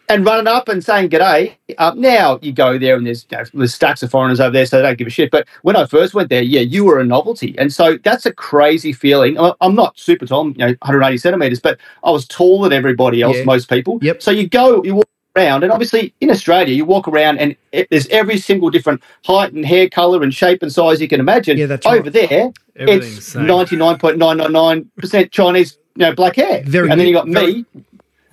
And 0.10 0.24
running 0.24 0.48
up 0.48 0.70
and 0.70 0.82
saying 0.82 1.10
g'day. 1.10 1.58
Uh, 1.78 1.92
now 1.98 2.40
you 2.42 2.54
go 2.54 2.78
there 2.78 2.96
and 2.96 3.06
there's, 3.06 3.26
you 3.30 3.38
know, 3.38 3.44
there's 3.54 3.74
stacks 3.74 4.02
of 4.04 4.10
foreigners 4.10 4.40
over 4.40 4.52
there, 4.54 4.66
so 4.66 4.78
they 4.78 4.84
don't 4.84 4.98
give 4.98 5.08
a 5.08 5.10
shit. 5.10 5.30
But 5.32 5.46
when 5.64 5.76
I 5.76 5.86
first 5.86 6.14
went 6.14 6.30
there, 6.30 6.42
yeah, 6.42 6.62
you 6.62 6.86
were 6.86 7.02
a 7.02 7.06
novelty, 7.06 7.54
and 7.58 7.74
so 7.74 7.98
that's 8.06 8.26
a 8.26 8.32
crazy 8.32 8.94
feeling. 8.94 9.36
I'm 9.60 9.76
not 9.76 10.00
super 10.00 10.26
tall, 10.26 10.48
you 10.52 10.58
know, 10.60 10.68
180 10.68 11.18
centimeters, 11.18 11.60
but 11.60 11.78
I 12.06 12.12
was 12.12 12.26
taller 12.26 12.70
than 12.70 12.78
everybody 12.78 13.22
else, 13.22 13.36
Yeah. 13.36 13.44
most 13.44 13.70
people. 13.70 14.00
Yep. 14.02 14.24
So 14.24 14.32
you 14.32 14.48
go, 14.48 14.82
you 14.86 14.96
walk 14.96 15.10
around, 15.38 15.64
and 15.64 15.72
obviously 15.72 16.14
in 16.22 16.30
Australia, 16.30 16.74
you 16.74 16.86
walk 16.86 17.08
around 17.08 17.38
and 17.40 17.56
it, 17.72 17.88
there's 17.90 18.08
every 18.08 18.38
single 18.38 18.70
different 18.70 19.02
height 19.26 19.54
and 19.54 19.66
hair 19.66 19.90
color 19.90 20.24
and 20.24 20.34
shape 20.34 20.62
and 20.64 20.72
size 20.72 21.00
you 21.02 21.08
can 21.08 21.20
imagine. 21.20 21.58
Yeah, 21.58 21.68
that's 21.68 21.86
Over 21.86 22.04
right. 22.10 22.14
there, 22.14 22.52
it's 22.76 23.26
same. 23.34 23.46
99.999% 23.46 25.32
Chinese, 25.32 25.78
you 25.96 26.06
know, 26.06 26.14
black 26.16 26.36
hair. 26.36 26.64
Very 26.66 26.90
and 26.90 27.00
then 27.00 27.08
you 27.08 27.14
got 27.14 27.28
very- 27.28 27.54
me. 27.54 27.66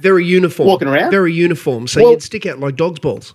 Very 0.01 0.25
uniform. 0.27 0.69
Walking 0.69 0.89
around? 0.89 1.11
Very 1.13 1.33
uniform. 1.33 1.87
So 1.87 2.03
Well- 2.03 2.11
you'd 2.13 2.23
stick 2.23 2.47
out 2.47 2.59
like 2.59 2.77
dog's 2.77 2.99
balls. 3.01 3.35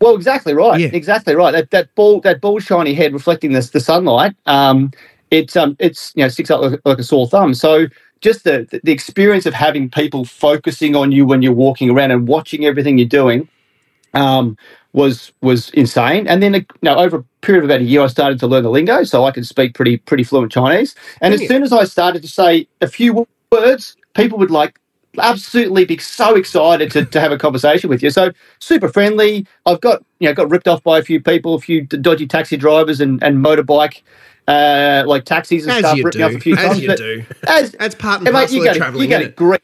Well, 0.00 0.14
exactly 0.16 0.52
right. 0.52 0.80
Yeah. 0.80 0.88
Exactly 0.92 1.34
right. 1.34 1.52
That 1.52 1.70
that 1.70 1.94
ball 1.94 2.20
that 2.22 2.40
ball 2.40 2.58
shiny 2.58 2.92
head 2.92 3.12
reflecting 3.12 3.52
the 3.52 3.60
the 3.72 3.78
sunlight. 3.80 4.32
Um, 4.46 4.90
it's 5.30 5.56
um 5.56 5.76
it's 5.78 6.12
you 6.16 6.22
know 6.24 6.28
sticks 6.28 6.50
out 6.50 6.60
like, 6.60 6.80
like 6.84 6.98
a 6.98 7.04
sore 7.04 7.28
thumb. 7.28 7.54
So 7.54 7.86
just 8.22 8.44
the 8.44 8.80
the 8.82 8.92
experience 8.92 9.44
of 9.44 9.52
having 9.52 9.90
people 9.90 10.24
focusing 10.24 10.96
on 10.96 11.12
you 11.12 11.26
when 11.26 11.42
you're 11.42 11.52
walking 11.52 11.90
around 11.90 12.12
and 12.12 12.26
watching 12.26 12.64
everything 12.64 12.96
you're 12.96 13.08
doing, 13.08 13.48
um, 14.14 14.56
was 14.92 15.32
was 15.42 15.70
insane. 15.70 16.26
And 16.26 16.42
then 16.42 16.54
you 16.54 16.64
know, 16.82 16.96
over 16.96 17.18
a 17.18 17.24
period 17.42 17.64
of 17.64 17.70
about 17.70 17.80
a 17.80 17.84
year, 17.84 18.00
I 18.00 18.06
started 18.06 18.38
to 18.40 18.46
learn 18.46 18.62
the 18.62 18.70
lingo, 18.70 19.04
so 19.04 19.24
I 19.24 19.32
could 19.32 19.46
speak 19.46 19.74
pretty 19.74 19.98
pretty 19.98 20.24
fluent 20.24 20.52
Chinese. 20.52 20.94
And 21.20 21.34
as 21.34 21.46
soon 21.46 21.62
as 21.62 21.72
I 21.72 21.84
started 21.84 22.22
to 22.22 22.28
say 22.28 22.66
a 22.80 22.86
few 22.86 23.26
words, 23.50 23.96
people 24.14 24.38
would 24.38 24.50
like 24.50 24.78
absolutely 25.18 25.84
be 25.84 25.98
so 25.98 26.34
excited 26.36 26.90
to, 26.90 27.04
to 27.04 27.20
have 27.20 27.32
a 27.32 27.38
conversation 27.38 27.90
with 27.90 28.02
you. 28.02 28.08
So 28.08 28.32
super 28.60 28.88
friendly. 28.88 29.46
I've 29.66 29.80
got 29.80 30.04
you 30.20 30.28
know 30.28 30.34
got 30.34 30.48
ripped 30.48 30.68
off 30.68 30.82
by 30.84 30.98
a 30.98 31.02
few 31.02 31.20
people, 31.20 31.54
a 31.54 31.60
few 31.60 31.82
dodgy 31.82 32.26
taxi 32.26 32.56
drivers 32.56 33.00
and, 33.00 33.22
and 33.22 33.44
motorbike 33.44 34.02
uh, 34.48 35.04
like 35.06 35.24
taxis 35.24 35.64
and 35.66 35.72
As 35.72 35.78
stuff 35.80 35.96
you 35.98 36.04
ripped 36.04 36.16
me 36.18 36.22
off 36.24 36.34
a 36.34 36.40
few 36.40 36.56
As 36.56 36.62
times. 36.68 36.82
you 36.82 36.88
do. 36.96 37.24
As, 37.46 37.72
That's 37.72 37.94
part 37.94 38.18
and 38.20 38.28
Hey, 38.28 38.32
mate, 38.32 38.50
you 38.52 38.60
of 38.60 38.64
go 38.64 38.72
to, 38.74 38.78
traveling. 38.78 39.02
you 39.02 39.08
go 39.08 39.18
to 39.20 39.24
it? 39.26 39.36
great. 39.36 39.60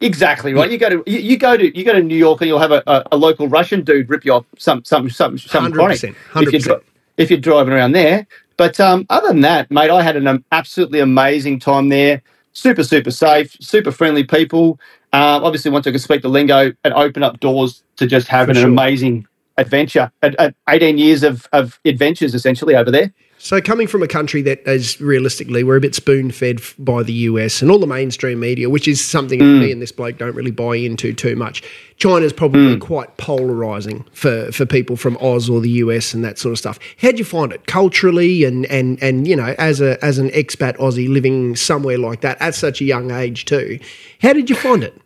Exactly 0.00 0.54
right. 0.54 0.70
You 0.70 0.78
go 0.78 0.90
to 0.90 1.04
you, 1.06 1.18
you 1.20 1.38
go 1.38 1.56
to 1.56 1.78
you 1.78 1.84
go 1.84 1.92
to 1.94 2.02
New 2.02 2.16
York 2.16 2.40
and 2.42 2.48
you'll 2.48 2.58
have 2.58 2.72
a, 2.72 2.82
a, 2.86 3.04
a 3.12 3.16
local 3.16 3.48
Russian 3.48 3.82
dude 3.84 4.10
rip 4.10 4.24
you 4.24 4.34
off 4.34 4.46
some 4.58 4.84
some 4.84 5.08
some 5.10 5.38
some 5.38 5.68
100%, 5.68 5.72
chronic 5.72 6.04
if 6.38 6.52
you're 6.52 6.60
100%. 6.62 6.82
if 7.16 7.30
you're 7.30 7.40
driving 7.40 7.72
around 7.74 7.92
there. 7.92 8.26
But 8.58 8.78
um, 8.80 9.06
other 9.10 9.28
than 9.28 9.40
that, 9.42 9.70
mate, 9.70 9.90
I 9.90 10.02
had 10.02 10.16
an 10.16 10.44
absolutely 10.52 11.00
amazing 11.00 11.60
time 11.60 11.88
there. 11.88 12.22
Super 12.52 12.84
super 12.84 13.10
safe, 13.10 13.56
super 13.60 13.92
friendly 13.92 14.24
people. 14.24 14.78
Um, 15.12 15.44
obviously, 15.44 15.70
once 15.70 15.86
I 15.86 15.92
could 15.92 16.00
speak 16.02 16.22
the 16.22 16.28
lingo, 16.28 16.72
and 16.84 16.94
open 16.94 17.22
up 17.22 17.40
doors 17.40 17.82
to 17.96 18.06
just 18.06 18.28
having 18.28 18.56
For 18.56 18.60
an 18.60 18.64
sure. 18.64 18.70
amazing 18.70 19.26
adventure. 19.58 20.12
At, 20.22 20.34
at 20.40 20.54
18 20.68 20.98
years 20.98 21.22
of, 21.22 21.48
of 21.52 21.80
adventures 21.84 22.34
essentially 22.34 22.76
over 22.76 22.90
there. 22.90 23.12
So, 23.44 23.60
coming 23.60 23.86
from 23.86 24.02
a 24.02 24.08
country 24.08 24.40
that 24.40 24.66
is 24.66 24.98
realistically, 25.02 25.64
we're 25.64 25.76
a 25.76 25.80
bit 25.80 25.94
spoon 25.94 26.30
fed 26.30 26.62
by 26.78 27.02
the 27.02 27.12
US 27.12 27.60
and 27.60 27.70
all 27.70 27.78
the 27.78 27.86
mainstream 27.86 28.40
media, 28.40 28.70
which 28.70 28.88
is 28.88 29.04
something 29.04 29.38
Mm. 29.38 29.60
me 29.60 29.70
and 29.70 29.82
this 29.82 29.92
bloke 29.92 30.16
don't 30.16 30.34
really 30.34 30.50
buy 30.50 30.76
into 30.76 31.12
too 31.12 31.36
much. 31.36 31.62
China's 31.98 32.32
probably 32.32 32.78
quite 32.78 33.14
polarizing 33.18 34.06
for, 34.14 34.50
for 34.50 34.64
people 34.64 34.96
from 34.96 35.18
Oz 35.18 35.50
or 35.50 35.60
the 35.60 35.68
US 35.82 36.14
and 36.14 36.24
that 36.24 36.38
sort 36.38 36.52
of 36.52 36.58
stuff. 36.58 36.78
How'd 37.02 37.18
you 37.18 37.24
find 37.26 37.52
it 37.52 37.66
culturally 37.66 38.44
and, 38.44 38.64
and, 38.66 38.98
and 39.02 39.28
you 39.28 39.36
know, 39.36 39.54
as, 39.58 39.82
a, 39.82 40.02
as 40.02 40.16
an 40.16 40.30
expat 40.30 40.78
Aussie 40.78 41.10
living 41.10 41.54
somewhere 41.54 41.98
like 41.98 42.22
that 42.22 42.40
at 42.40 42.54
such 42.54 42.80
a 42.80 42.84
young 42.86 43.10
age 43.10 43.44
too? 43.44 43.78
How 44.22 44.32
did 44.32 44.48
you 44.48 44.56
find 44.56 44.82
it? 44.82 44.98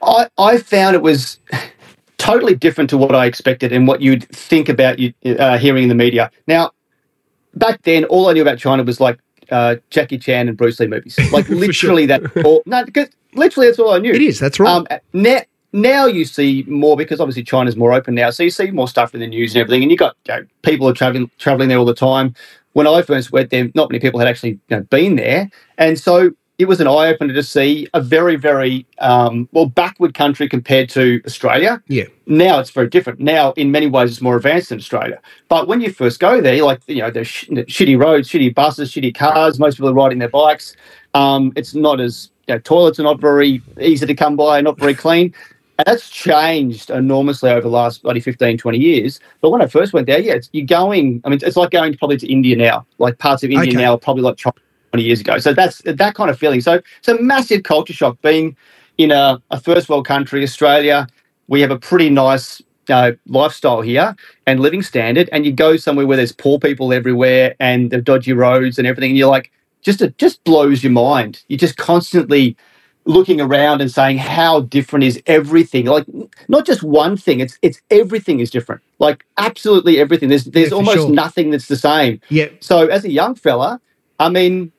I, 0.00 0.28
I 0.38 0.56
found 0.56 0.96
it 0.96 1.02
was 1.02 1.38
totally 2.16 2.54
different 2.54 2.88
to 2.90 2.96
what 2.96 3.14
I 3.14 3.26
expected 3.26 3.74
and 3.74 3.86
what 3.86 4.00
you'd 4.00 4.26
think 4.30 4.70
about 4.70 4.98
you 4.98 5.12
uh, 5.38 5.58
hearing 5.58 5.82
in 5.82 5.90
the 5.90 5.94
media. 5.94 6.30
Now, 6.48 6.70
back 7.56 7.82
then, 7.82 8.04
all 8.04 8.28
I 8.28 8.32
knew 8.32 8.42
about 8.42 8.58
China 8.58 8.84
was 8.84 9.00
like 9.00 9.18
uh, 9.50 9.76
Jackie 9.90 10.18
Chan 10.18 10.48
and 10.48 10.56
Bruce 10.56 10.78
Lee 10.78 10.86
movies. 10.86 11.18
Like 11.32 11.48
literally 11.48 12.06
that. 12.06 12.44
All, 12.44 12.62
no, 12.66 12.84
because 12.84 13.08
literally 13.34 13.68
that's 13.68 13.78
all 13.78 13.92
I 13.92 13.98
knew. 13.98 14.12
It 14.12 14.22
is. 14.22 14.38
That's 14.38 14.60
right. 14.60 14.70
Um, 14.70 14.86
now, 15.12 15.40
now 15.72 16.06
you 16.06 16.24
see 16.24 16.64
more 16.68 16.96
because 16.96 17.20
obviously 17.20 17.42
China's 17.42 17.76
more 17.76 17.92
open 17.92 18.14
now, 18.14 18.30
so 18.30 18.42
you 18.42 18.50
see 18.50 18.70
more 18.70 18.88
stuff 18.88 19.14
in 19.14 19.20
the 19.20 19.26
news 19.26 19.54
and 19.54 19.60
everything, 19.60 19.82
and 19.82 19.90
you 19.90 19.96
got 19.96 20.16
you 20.28 20.34
know, 20.34 20.46
people 20.62 20.88
are 20.88 20.94
traveling 20.94 21.30
traveling 21.38 21.68
there 21.68 21.78
all 21.78 21.84
the 21.84 21.94
time. 21.94 22.34
When 22.72 22.86
I 22.86 23.02
first 23.02 23.32
went 23.32 23.50
there, 23.50 23.70
not 23.74 23.90
many 23.90 24.00
people 24.00 24.20
had 24.20 24.28
actually 24.28 24.60
you 24.68 24.76
know, 24.76 24.82
been 24.82 25.16
there, 25.16 25.50
and 25.78 25.98
so 25.98 26.30
it 26.58 26.66
was 26.66 26.80
an 26.80 26.86
eye 26.86 27.08
opener 27.08 27.34
to 27.34 27.42
see 27.42 27.86
a 27.94 28.00
very 28.00 28.36
very 28.36 28.86
um, 28.98 29.48
well 29.52 29.66
backward 29.66 30.14
country 30.14 30.48
compared 30.48 30.88
to 30.90 31.20
Australia. 31.26 31.82
yeah. 31.88 32.04
Now 32.28 32.58
it's 32.58 32.70
very 32.70 32.88
different. 32.88 33.20
Now, 33.20 33.52
in 33.52 33.70
many 33.70 33.86
ways, 33.86 34.10
it's 34.10 34.20
more 34.20 34.36
advanced 34.36 34.70
than 34.70 34.78
Australia. 34.78 35.20
But 35.48 35.68
when 35.68 35.80
you 35.80 35.92
first 35.92 36.18
go 36.18 36.40
there, 36.40 36.60
like 36.64 36.80
you 36.86 36.96
know, 37.02 37.10
there's 37.10 37.28
sh- 37.28 37.48
shitty 37.48 37.96
roads, 37.98 38.28
shitty 38.28 38.54
buses, 38.54 38.90
shitty 38.90 39.14
cars. 39.14 39.58
Most 39.60 39.76
people 39.76 39.90
are 39.90 39.94
riding 39.94 40.18
their 40.18 40.28
bikes. 40.28 40.74
Um, 41.14 41.52
it's 41.56 41.74
not 41.74 42.00
as 42.00 42.30
you 42.48 42.54
know, 42.54 42.58
toilets 42.60 42.98
are 42.98 43.04
not 43.04 43.20
very 43.20 43.62
easy 43.80 44.06
to 44.06 44.14
come 44.14 44.34
by, 44.36 44.60
not 44.60 44.78
very 44.78 44.94
clean. 44.94 45.32
And 45.78 45.84
that's 45.86 46.08
changed 46.08 46.88
enormously 46.88 47.50
over 47.50 47.60
the 47.60 47.68
last 47.68 48.02
bloody 48.02 48.20
15, 48.20 48.56
20 48.56 48.78
years. 48.78 49.20
But 49.42 49.50
when 49.50 49.60
I 49.60 49.66
first 49.66 49.92
went 49.92 50.06
there, 50.06 50.18
yeah, 50.18 50.32
it's, 50.32 50.48
you're 50.52 50.64
going, 50.64 51.20
I 51.24 51.28
mean, 51.28 51.38
it's 51.42 51.56
like 51.56 51.70
going 51.70 51.94
probably 51.98 52.16
to 52.16 52.32
India 52.32 52.56
now. 52.56 52.86
Like 52.98 53.18
parts 53.18 53.42
of 53.42 53.50
India 53.50 53.72
Okay. 53.72 53.76
now 53.76 53.92
are 53.92 53.98
probably 53.98 54.22
like 54.22 54.38
20 54.96 55.06
years 55.06 55.20
ago. 55.20 55.38
So 55.38 55.52
that's 55.52 55.82
that 55.84 56.14
kind 56.14 56.30
of 56.30 56.38
feeling. 56.38 56.62
So 56.62 56.80
it's 56.98 57.08
a 57.08 57.20
massive 57.20 57.64
culture 57.64 57.92
shock 57.92 58.20
being 58.22 58.56
in 58.96 59.10
a, 59.10 59.40
a 59.50 59.60
first 59.60 59.88
world 59.90 60.06
country, 60.06 60.42
Australia. 60.42 61.06
We 61.48 61.60
have 61.60 61.70
a 61.70 61.78
pretty 61.78 62.08
nice 62.08 62.62
uh, 62.88 63.12
lifestyle 63.26 63.82
here 63.82 64.16
and 64.46 64.60
living 64.60 64.82
standard. 64.82 65.28
And 65.32 65.44
you 65.44 65.52
go 65.52 65.76
somewhere 65.76 66.06
where 66.06 66.16
there's 66.16 66.32
poor 66.32 66.58
people 66.58 66.94
everywhere 66.94 67.54
and 67.60 67.90
the 67.90 68.00
dodgy 68.00 68.32
roads 68.32 68.78
and 68.78 68.86
everything. 68.86 69.10
And 69.10 69.18
you're 69.18 69.30
like, 69.30 69.50
just 69.82 70.00
it 70.00 70.16
just 70.16 70.42
blows 70.44 70.82
your 70.82 70.92
mind. 70.92 71.42
You're 71.48 71.58
just 71.58 71.76
constantly 71.76 72.56
looking 73.04 73.40
around 73.40 73.82
and 73.82 73.90
saying 73.90 74.18
how 74.18 74.60
different 74.62 75.04
is 75.04 75.22
everything 75.26 75.86
like 75.86 76.04
not 76.48 76.66
just 76.66 76.82
one 76.82 77.16
thing 77.16 77.38
it's 77.38 77.56
it's 77.62 77.80
everything 77.88 78.40
is 78.40 78.50
different 78.50 78.82
like 78.98 79.24
absolutely 79.38 80.00
everything 80.00 80.28
there's 80.28 80.46
there's 80.46 80.70
for 80.70 80.74
almost 80.74 80.96
sure. 80.96 81.10
nothing 81.10 81.52
that's 81.52 81.68
the 81.68 81.76
same 81.76 82.20
Yeah. 82.30 82.48
so 82.58 82.88
as 82.88 83.04
a 83.04 83.08
young 83.08 83.36
fella 83.36 83.80
i 84.18 84.28
mean 84.28 84.72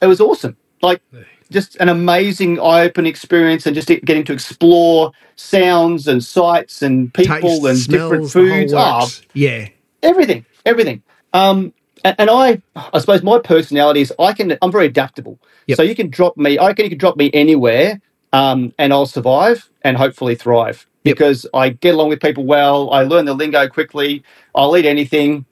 it 0.00 0.06
was 0.06 0.20
awesome 0.20 0.56
like 0.82 1.02
just 1.50 1.76
an 1.76 1.88
amazing 1.88 2.60
eye-opening 2.60 3.08
experience 3.08 3.66
and 3.66 3.74
just 3.74 3.88
getting 3.88 4.24
to 4.24 4.32
explore 4.32 5.12
sounds 5.36 6.06
and 6.06 6.22
sights 6.22 6.82
and 6.82 7.12
people 7.14 7.40
Taste, 7.40 7.64
and 7.64 7.78
smells, 7.78 7.88
different 7.88 8.30
foods 8.30 8.72
oh. 8.76 9.08
Yeah. 9.32 9.68
everything, 10.02 10.44
everything. 10.66 11.02
Um, 11.32 11.72
and, 12.04 12.30
I, 12.30 12.62
I 12.76 12.98
suppose 12.98 13.22
my 13.22 13.38
personality 13.38 14.02
is 14.02 14.12
I 14.18 14.32
can, 14.32 14.56
I'm 14.62 14.70
very 14.70 14.86
adaptable. 14.86 15.38
Yep. 15.66 15.76
So 15.76 15.82
you 15.82 15.94
can 15.94 16.10
drop 16.10 16.36
me, 16.36 16.58
I 16.58 16.68
reckon 16.68 16.84
you 16.84 16.90
can 16.90 16.98
drop 16.98 17.16
me 17.16 17.30
anywhere, 17.32 18.00
um, 18.32 18.72
and 18.78 18.92
I'll 18.92 19.06
survive 19.06 19.68
and 19.82 19.96
hopefully 19.96 20.34
thrive 20.34 20.86
Yep. 21.04 21.16
because 21.16 21.46
I 21.54 21.70
get 21.70 21.94
along 21.94 22.10
with 22.10 22.20
people 22.20 22.44
well. 22.44 22.90
I 22.90 23.04
learn 23.04 23.24
the 23.24 23.32
lingo 23.32 23.68
quickly. 23.68 24.22
I'll 24.54 24.76
eat 24.76 24.84
anything. 24.84 25.46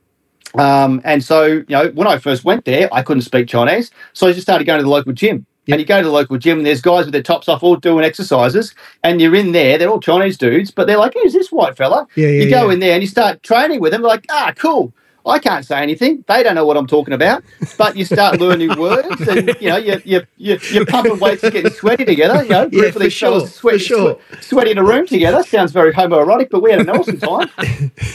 Um, 0.55 1.01
and 1.05 1.23
so, 1.23 1.45
you 1.45 1.65
know, 1.69 1.89
when 1.91 2.07
I 2.07 2.19
first 2.19 2.45
went 2.45 2.65
there, 2.65 2.89
I 2.93 3.03
couldn't 3.03 3.23
speak 3.23 3.49
Chinese. 3.49 3.91
So 4.13 4.27
I 4.27 4.33
just 4.33 4.43
started 4.43 4.65
going 4.65 4.79
to 4.79 4.85
the 4.85 4.91
local 4.91 5.13
gym. 5.13 5.47
Yep. 5.67 5.75
And 5.75 5.81
you 5.81 5.87
go 5.87 6.01
to 6.01 6.07
the 6.07 6.13
local 6.13 6.39
gym, 6.39 6.59
and 6.59 6.67
there's 6.67 6.81
guys 6.81 7.07
with 7.07 7.13
their 7.13 7.23
tops 7.23 7.49
off 7.49 7.65
all 7.65 7.75
doing 7.75 8.05
exercises. 8.05 8.73
And 9.03 9.21
you're 9.21 9.35
in 9.35 9.51
there, 9.51 9.79
they're 9.79 9.91
all 9.91 10.01
Chinese 10.01 10.39
dudes, 10.39 10.71
but 10.71 10.87
they're 10.87 10.97
like, 10.97 11.15
who's 11.15 11.33
this 11.33 11.51
white 11.51 11.77
fella? 11.77 12.07
Yeah, 12.15 12.29
yeah, 12.29 12.43
you 12.45 12.51
go 12.51 12.69
yeah. 12.69 12.73
in 12.73 12.81
there 12.81 12.93
and 12.93 13.03
you 13.03 13.09
start 13.09 13.43
training 13.43 13.81
with 13.81 13.93
them. 13.93 14.03
They're 14.03 14.11
like, 14.11 14.27
ah, 14.31 14.53
cool. 14.57 14.93
I 15.27 15.41
can't 15.41 15.65
say 15.67 15.83
anything. 15.83 16.25
They 16.29 16.43
don't 16.43 16.55
know 16.57 16.67
what 16.67 16.77
I'm 16.79 16.89
talking 16.89 17.15
about. 17.15 17.45
But 17.77 17.97
you 17.97 18.05
start 18.07 18.37
learning 18.41 18.77
words, 18.77 19.27
and 19.29 19.57
you 19.59 19.71
know 19.71 19.77
you 19.79 20.01
you 20.05 20.23
you 20.37 20.61
you're 20.69 20.87
pumping 20.87 21.21
weights 21.21 21.45
and 21.45 21.53
getting 21.53 21.71
sweaty 21.71 22.05
together. 22.07 22.43
You 22.45 22.51
know, 22.51 22.69
Yeah, 22.73 22.91
for 22.91 23.01
these 23.01 23.15
sure, 23.15 23.41
sweaty, 23.41 23.79
for 23.79 23.79
sure. 23.79 23.99
sweat- 23.99 24.21
sweaty 24.41 24.73
in 24.73 24.79
a 24.79 24.85
room 24.85 25.07
together 25.09 25.43
sounds 25.45 25.73
very 25.73 25.93
homoerotic, 25.93 26.51
but 26.51 26.63
we 26.63 26.73
had 26.73 26.81
an 26.81 26.91
awesome 26.91 27.19
time, 27.21 27.51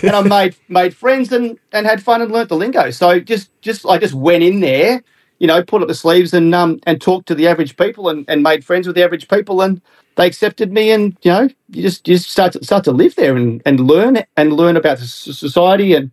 and 0.05 0.15
I 0.15 0.21
made 0.23 0.57
made 0.69 0.95
friends 0.95 1.31
and 1.31 1.59
and 1.73 1.87
had 1.87 2.03
fun 2.03 2.21
and 2.21 2.31
learnt 2.31 2.49
the 2.49 2.57
lingo. 2.57 2.91
So 2.91 3.19
just 3.19 3.51
just 3.61 3.85
I 3.85 3.99
just 3.99 4.15
went 4.15 4.43
in 4.43 4.61
there, 4.61 5.03
you 5.39 5.47
know, 5.47 5.63
put 5.63 5.81
up 5.81 5.89
the 5.89 5.95
sleeves 5.95 6.33
and 6.33 6.55
um 6.55 6.79
and 6.87 7.01
talked 7.01 7.27
to 7.29 7.35
the 7.35 7.47
average 7.47 7.77
people 7.77 8.09
and 8.09 8.25
and 8.29 8.43
made 8.43 8.65
friends 8.65 8.87
with 8.87 8.95
the 8.97 9.03
average 9.03 9.27
people 9.29 9.61
and. 9.61 9.81
They 10.17 10.27
accepted 10.27 10.73
me, 10.73 10.91
and 10.91 11.17
you 11.23 11.31
know, 11.31 11.49
you 11.69 11.81
just 11.83 12.07
you 12.07 12.15
just 12.17 12.29
start 12.31 12.53
to, 12.53 12.63
start 12.65 12.83
to 12.85 12.91
live 12.91 13.15
there 13.15 13.37
and, 13.37 13.61
and 13.65 13.79
learn 13.79 14.19
and 14.37 14.53
learn 14.53 14.77
about 14.77 14.99
the 14.99 15.05
society 15.07 15.95
and 15.95 16.11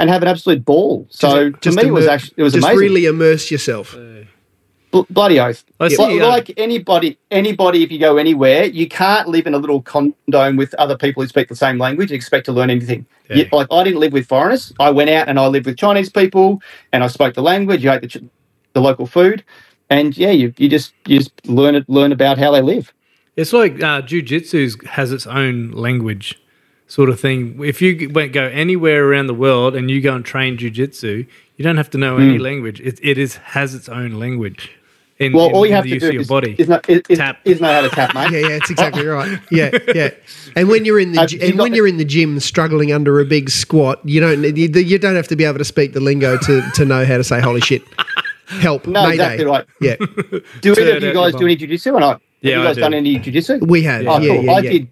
and 0.00 0.08
have 0.08 0.22
an 0.22 0.28
absolute 0.28 0.64
ball. 0.64 1.06
So 1.10 1.50
to 1.50 1.72
me, 1.72 1.82
it 1.84 1.92
was 1.92 2.06
actually 2.06 2.34
it 2.38 2.42
was 2.42 2.54
just 2.54 2.64
amazing. 2.64 2.80
really 2.80 3.04
immerse 3.04 3.50
yourself. 3.50 3.94
Bl- 4.90 5.02
bloody 5.10 5.38
oath. 5.38 5.62
I 5.78 5.84
Like, 5.84 5.92
see, 5.92 6.20
uh, 6.20 6.26
like 6.28 6.52
anybody, 6.56 7.18
anybody, 7.30 7.84
if 7.84 7.92
you 7.92 7.98
go 8.00 8.16
anywhere, 8.16 8.64
you 8.64 8.88
can't 8.88 9.28
live 9.28 9.46
in 9.46 9.54
a 9.54 9.58
little 9.58 9.82
condom 9.82 10.56
with 10.56 10.74
other 10.74 10.96
people 10.96 11.22
who 11.22 11.28
speak 11.28 11.48
the 11.48 11.54
same 11.54 11.78
language 11.78 12.10
and 12.10 12.16
expect 12.16 12.46
to 12.46 12.52
learn 12.52 12.70
anything. 12.70 13.06
Yeah. 13.28 13.36
You- 13.36 13.48
like 13.52 13.68
I 13.70 13.84
didn't 13.84 14.00
live 14.00 14.12
with 14.14 14.26
foreigners. 14.26 14.72
I 14.80 14.90
went 14.90 15.10
out 15.10 15.28
and 15.28 15.38
I 15.38 15.46
lived 15.46 15.66
with 15.66 15.76
Chinese 15.76 16.08
people, 16.10 16.60
and 16.92 17.04
I 17.04 17.06
spoke 17.06 17.34
the 17.34 17.42
language. 17.42 17.84
You 17.84 17.92
ate 17.92 18.00
the, 18.00 18.08
ch- 18.08 18.24
the 18.72 18.80
local 18.80 19.06
food, 19.06 19.44
and 19.90 20.16
yeah, 20.16 20.30
you, 20.30 20.52
you 20.56 20.68
just 20.68 20.94
you 21.06 21.18
just 21.18 21.46
learn 21.46 21.74
it, 21.74 21.88
learn 21.88 22.10
about 22.10 22.38
how 22.38 22.50
they 22.50 22.62
live. 22.62 22.92
It's 23.36 23.52
like 23.52 23.74
uh, 23.82 24.00
jujitsu 24.02 24.82
has 24.86 25.12
its 25.12 25.26
own 25.26 25.70
language, 25.72 26.40
sort 26.96 27.08
of 27.08 27.18
thing. 27.20 27.38
If 27.64 27.80
you 27.80 28.10
went 28.10 28.32
go 28.32 28.42
anywhere 28.44 29.06
around 29.08 29.28
the 29.28 29.34
world 29.46 29.74
and 29.76 29.88
you 29.90 30.00
go 30.00 30.14
and 30.14 30.24
train 30.24 30.56
jujitsu, 30.58 31.26
you 31.56 31.62
don't 31.64 31.76
have 31.76 31.90
to 31.90 31.98
know 31.98 32.16
any 32.18 32.38
language. 32.38 32.80
It, 32.80 32.98
it 33.02 33.16
is 33.16 33.36
has 33.56 33.74
its 33.74 33.88
own 33.88 34.12
language. 34.24 34.72
In, 35.18 35.32
Hmm. 35.32 35.36
Well, 35.36 35.48
in- 35.50 35.54
all 35.54 35.66
you 35.66 35.74
have 35.74 35.84
to 35.84 35.90
use 35.90 36.02
do 36.02 36.08
of 36.08 36.14
your 36.14 36.22
is, 36.22 36.28
body. 36.28 36.56
is, 36.58 36.68
know, 36.68 36.80
is, 36.88 37.02
is, 37.10 37.18
Tap. 37.18 37.38
is 37.44 37.60
know 37.60 37.70
how 37.70 37.82
to 37.82 37.90
tap, 37.90 38.14
mate. 38.14 38.30
Yeah, 38.32 38.38
yeah, 38.48 38.48
that's 38.58 38.70
exactly 38.70 39.04
right. 39.18 39.38
Yeah, 39.50 39.70
yeah. 39.94 40.10
And 40.56 40.68
when 40.68 40.86
you're 40.86 40.98
in 40.98 41.12
the 41.12 41.20
Uh, 41.20 41.26
gy- 41.26 41.42
and 41.46 41.58
when 41.58 41.74
you're 41.74 41.86
in 41.86 41.98
the 41.98 42.06
gym 42.06 42.40
struggling 42.40 42.90
under 42.90 43.20
a 43.20 43.24
big 43.26 43.50
squat, 43.50 44.00
you 44.04 44.18
don't 44.20 44.42
you, 44.56 44.68
you 44.68 44.98
don't 44.98 45.16
have 45.16 45.28
to 45.28 45.36
be 45.36 45.44
able 45.44 45.58
to 45.58 45.64
speak 45.64 45.92
the 45.92 46.00
lingo 46.00 46.38
to 46.38 46.62
to 46.74 46.84
know 46.86 47.04
how 47.04 47.18
to 47.18 47.24
say 47.24 47.38
holy 47.40 47.60
shit. 47.60 47.82
Help. 48.48 48.86
No, 48.86 49.02
Mayday. 49.02 49.14
exactly 49.14 49.44
right. 49.44 49.64
Yeah, 49.80 49.96
Do 49.96 50.74
Turn 50.74 50.84
either 50.88 50.96
of 50.96 51.02
you 51.04 51.12
guys 51.12 51.34
do 51.34 51.44
any 51.44 51.56
jujitsu 51.56 51.92
or 51.94 52.00
not? 52.00 52.20
Yeah, 52.40 52.52
have 52.54 52.60
you 52.62 52.66
guys 52.68 52.74
do. 52.76 52.80
done 52.80 52.94
any 52.94 53.18
jujitsu? 53.20 53.66
we 53.68 53.82
have. 53.84 54.06
Oh, 54.08 54.18
yeah, 54.20 54.34
cool. 54.34 54.44
yeah, 54.44 54.52
I 54.54 54.60
did. 54.62 54.88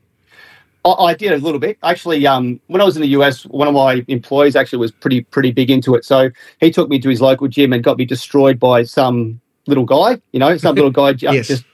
I, 0.85 0.91
I 0.91 1.15
did 1.15 1.33
a 1.33 1.39
little 1.39 1.61
bit. 1.61 1.79
Actually, 1.83 2.27
um, 2.27 2.61
when 2.67 2.81
I 2.81 2.85
was 2.85 2.97
in 2.97 3.03
the 3.03 3.09
US, 3.09 3.45
one 3.47 3.69
of 3.69 3.75
my 3.75 4.05
employees 4.09 4.57
actually 4.57 4.79
was 4.79 4.93
pretty 4.93 5.23
pretty 5.23 5.53
big 5.53 5.71
into 5.71 5.95
it. 5.95 6.05
So 6.05 6.31
he 6.61 6.71
took 6.71 6.89
me 6.89 6.99
to 7.01 7.09
his 7.09 7.21
local 7.21 7.49
gym 7.49 7.73
and 7.73 7.83
got 7.83 7.99
me 7.99 8.05
destroyed 8.05 8.59
by 8.59 8.85
some 8.85 9.41
little 9.67 9.85
guy. 9.85 10.21
You 10.33 10.41
know, 10.41 10.57
some 10.57 10.77
little 10.77 10.91
guy 10.91 11.13
Yes. 11.21 11.47
just 11.47 11.65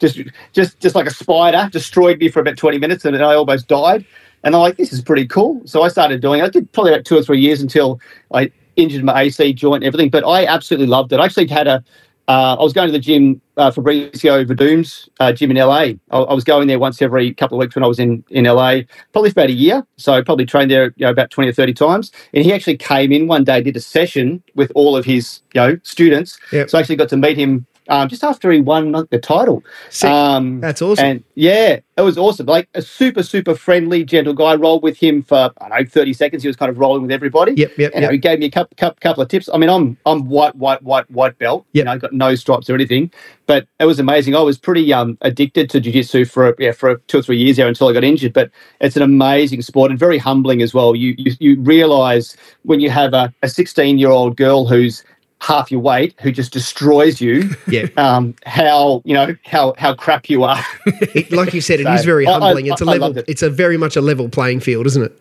just 0.00 0.20
just 0.52 0.80
just 0.80 0.94
like 0.94 1.06
a 1.06 1.10
spider 1.14 1.68
destroyed 1.70 2.18
me 2.18 2.28
for 2.28 2.40
about 2.40 2.56
twenty 2.56 2.78
minutes, 2.78 3.04
and 3.04 3.16
I 3.16 3.34
almost 3.34 3.68
died. 3.68 4.04
And 4.44 4.56
I'm 4.56 4.60
like, 4.60 4.76
this 4.76 4.92
is 4.92 5.00
pretty 5.00 5.26
cool. 5.26 5.62
So 5.66 5.82
I 5.82 5.88
started 5.88 6.20
doing 6.20 6.40
it. 6.40 6.44
I 6.44 6.48
did 6.48 6.70
probably 6.72 6.92
about 6.92 7.04
two 7.04 7.16
or 7.16 7.22
three 7.22 7.38
years 7.38 7.60
until 7.60 8.00
I 8.34 8.50
injured 8.74 9.04
my 9.04 9.22
AC 9.22 9.52
joint 9.52 9.84
and 9.84 9.84
everything. 9.84 10.10
But 10.10 10.24
I 10.26 10.46
absolutely 10.46 10.88
loved 10.88 11.12
it. 11.12 11.20
I 11.20 11.24
actually 11.24 11.46
had 11.46 11.68
a 11.68 11.84
uh, 12.32 12.56
I 12.58 12.62
was 12.62 12.72
going 12.72 12.88
to 12.88 12.92
the 12.92 12.98
gym, 12.98 13.42
uh, 13.58 13.70
Fabricio 13.70 14.46
Werdum's 14.46 15.10
uh, 15.20 15.32
gym 15.34 15.50
in 15.50 15.58
LA. 15.58 15.74
I, 15.74 15.98
I 16.10 16.32
was 16.32 16.44
going 16.44 16.66
there 16.66 16.78
once 16.78 17.02
every 17.02 17.34
couple 17.34 17.58
of 17.58 17.60
weeks 17.60 17.74
when 17.74 17.84
I 17.84 17.86
was 17.86 17.98
in, 17.98 18.24
in 18.30 18.46
LA, 18.46 18.80
probably 19.12 19.28
for 19.28 19.40
about 19.40 19.50
a 19.50 19.52
year. 19.52 19.86
So 19.98 20.14
I 20.14 20.22
probably 20.22 20.46
trained 20.46 20.70
there 20.70 20.94
you 20.96 21.04
know, 21.04 21.10
about 21.10 21.30
20 21.30 21.50
or 21.50 21.52
30 21.52 21.74
times. 21.74 22.10
And 22.32 22.42
he 22.42 22.54
actually 22.54 22.78
came 22.78 23.12
in 23.12 23.26
one 23.26 23.44
day, 23.44 23.60
did 23.60 23.76
a 23.76 23.80
session 23.80 24.42
with 24.54 24.72
all 24.74 24.96
of 24.96 25.04
his 25.04 25.42
you 25.52 25.60
know 25.60 25.78
students. 25.82 26.38
Yep. 26.52 26.70
So 26.70 26.78
I 26.78 26.80
actually 26.80 26.96
got 26.96 27.10
to 27.10 27.18
meet 27.18 27.36
him 27.36 27.66
um, 27.88 28.08
just 28.08 28.22
after 28.22 28.50
he 28.50 28.60
won 28.60 28.92
the 28.92 29.18
title. 29.18 29.62
Um, 30.02 30.60
That's 30.60 30.80
awesome. 30.80 31.04
and 31.04 31.24
yeah, 31.34 31.80
it 31.96 32.00
was 32.00 32.16
awesome. 32.16 32.46
Like 32.46 32.68
a 32.74 32.82
super, 32.82 33.22
super 33.22 33.54
friendly, 33.54 34.04
gentle 34.04 34.34
guy. 34.34 34.54
Rolled 34.54 34.82
with 34.82 34.96
him 34.96 35.22
for 35.22 35.50
I 35.58 35.68
don't 35.68 35.78
know 35.80 35.90
thirty 35.90 36.12
seconds. 36.12 36.42
He 36.42 36.48
was 36.48 36.56
kind 36.56 36.70
of 36.70 36.78
rolling 36.78 37.02
with 37.02 37.10
everybody. 37.10 37.52
Yep, 37.52 37.78
yep, 37.78 37.94
know, 37.94 38.00
yep. 38.00 38.12
he 38.12 38.18
gave 38.18 38.38
me 38.38 38.46
a 38.46 38.50
couple, 38.50 38.76
couple, 38.76 38.98
couple 39.00 39.22
of 39.22 39.28
tips. 39.28 39.48
I 39.52 39.58
mean, 39.58 39.68
I'm 39.68 39.96
I'm 40.06 40.28
white, 40.28 40.54
white, 40.54 40.82
white, 40.82 41.10
white 41.10 41.38
belt. 41.38 41.66
Yep. 41.72 41.80
You 41.80 41.84
know, 41.84 41.92
I 41.92 41.98
got 41.98 42.12
no 42.12 42.34
stripes 42.34 42.70
or 42.70 42.74
anything, 42.74 43.10
but 43.46 43.66
it 43.80 43.84
was 43.84 43.98
amazing. 43.98 44.36
I 44.36 44.40
was 44.40 44.58
pretty 44.58 44.92
um 44.92 45.18
addicted 45.22 45.68
to 45.70 45.80
jiu-jitsu 45.80 46.24
for 46.26 46.54
yeah 46.58 46.72
for 46.72 46.96
two 47.08 47.18
or 47.18 47.22
three 47.22 47.38
years 47.38 47.56
there 47.56 47.68
until 47.68 47.88
I 47.88 47.92
got 47.92 48.04
injured. 48.04 48.32
But 48.32 48.50
it's 48.80 48.96
an 48.96 49.02
amazing 49.02 49.62
sport 49.62 49.90
and 49.90 49.98
very 49.98 50.18
humbling 50.18 50.62
as 50.62 50.72
well. 50.72 50.94
You 50.94 51.14
you, 51.18 51.32
you 51.40 51.60
realize 51.60 52.36
when 52.62 52.80
you 52.80 52.90
have 52.90 53.12
a, 53.12 53.32
a 53.42 53.48
16 53.48 53.98
year 53.98 54.10
old 54.10 54.36
girl 54.36 54.66
who's 54.66 55.04
half 55.42 55.72
your 55.72 55.80
weight 55.80 56.14
who 56.20 56.30
just 56.30 56.52
destroys 56.52 57.20
you 57.20 57.50
Yeah. 57.66 57.86
um, 57.96 58.34
how 58.46 59.02
you 59.04 59.12
know 59.14 59.34
how 59.44 59.74
how 59.76 59.92
crap 59.94 60.30
you 60.30 60.44
are. 60.44 60.62
It, 61.14 61.32
like 61.32 61.52
you 61.52 61.60
said, 61.60 61.80
it 61.80 61.84
So, 61.90 61.92
is 61.94 62.04
very 62.04 62.26
I- 62.26 62.30
I- 62.30 62.38
humbling. 62.40 62.66
it's 62.66 62.80
a 62.80 62.84
I 62.84 62.94
level. 62.96 63.18
it. 63.18 63.24
It's 63.28 63.42
a 63.42 63.50
very 63.50 63.76
much 63.76 63.96
a 63.96 64.00
level 64.00 64.28
playing 64.28 64.60
field, 64.60 64.86
isn't 64.86 65.02
it? 65.02 65.18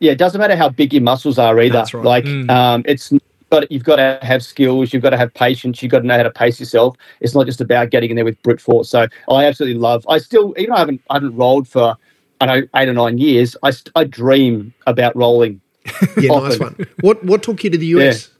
yeah, 0.00 0.12
it 0.12 0.18
doesn't 0.18 0.40
matter 0.40 0.56
how 0.56 0.68
big 0.70 0.92
your 0.94 1.02
muscles 1.02 1.38
are 1.38 1.60
either. 1.60 1.72
That's 1.74 1.92
right. 1.92 2.04
Like 2.04 2.24
Mm. 2.24 2.50
um, 2.50 2.82
it's 2.86 3.12
got 3.50 3.70
you've 3.70 3.84
got 3.84 3.96
to 3.96 4.18
have 4.22 4.42
skills, 4.42 4.92
you've 4.94 5.02
got 5.02 5.10
to 5.10 5.18
have 5.18 5.32
patience, 5.34 5.82
you've 5.82 5.92
got 5.92 6.00
to 6.00 6.06
know 6.06 6.16
how 6.16 6.22
to 6.22 6.30
pace 6.30 6.58
yourself. 6.58 6.96
It's 7.20 7.34
not 7.34 7.44
just 7.46 7.60
about 7.60 7.90
getting 7.90 8.08
in 8.10 8.16
there 8.16 8.24
with 8.24 8.40
brute 8.42 8.60
force. 8.60 8.88
So 8.88 9.06
I 9.30 9.44
absolutely 9.44 9.78
love. 9.78 10.04
I 10.08 10.16
still 10.18 10.54
even 10.56 10.70
though 10.70 10.76
I 10.76 10.78
haven't 10.80 11.02
I 11.10 11.14
haven't 11.16 11.36
rolled 11.36 11.68
for 11.68 11.96
I 12.40 12.46
know 12.46 12.62
eight 12.76 12.88
or 12.88 12.94
nine 12.94 13.18
years, 13.18 13.54
I, 13.62 13.72
I 13.94 14.04
dream 14.04 14.72
about 14.86 15.14
rolling. 15.14 15.60
Yeah, 16.16 16.30
Often. 16.30 16.48
nice 16.48 16.58
one. 16.58 16.86
What 17.02 17.22
what 17.24 17.42
took 17.42 17.62
you 17.62 17.68
to 17.70 17.76
the 17.78 17.86
US? 17.98 18.30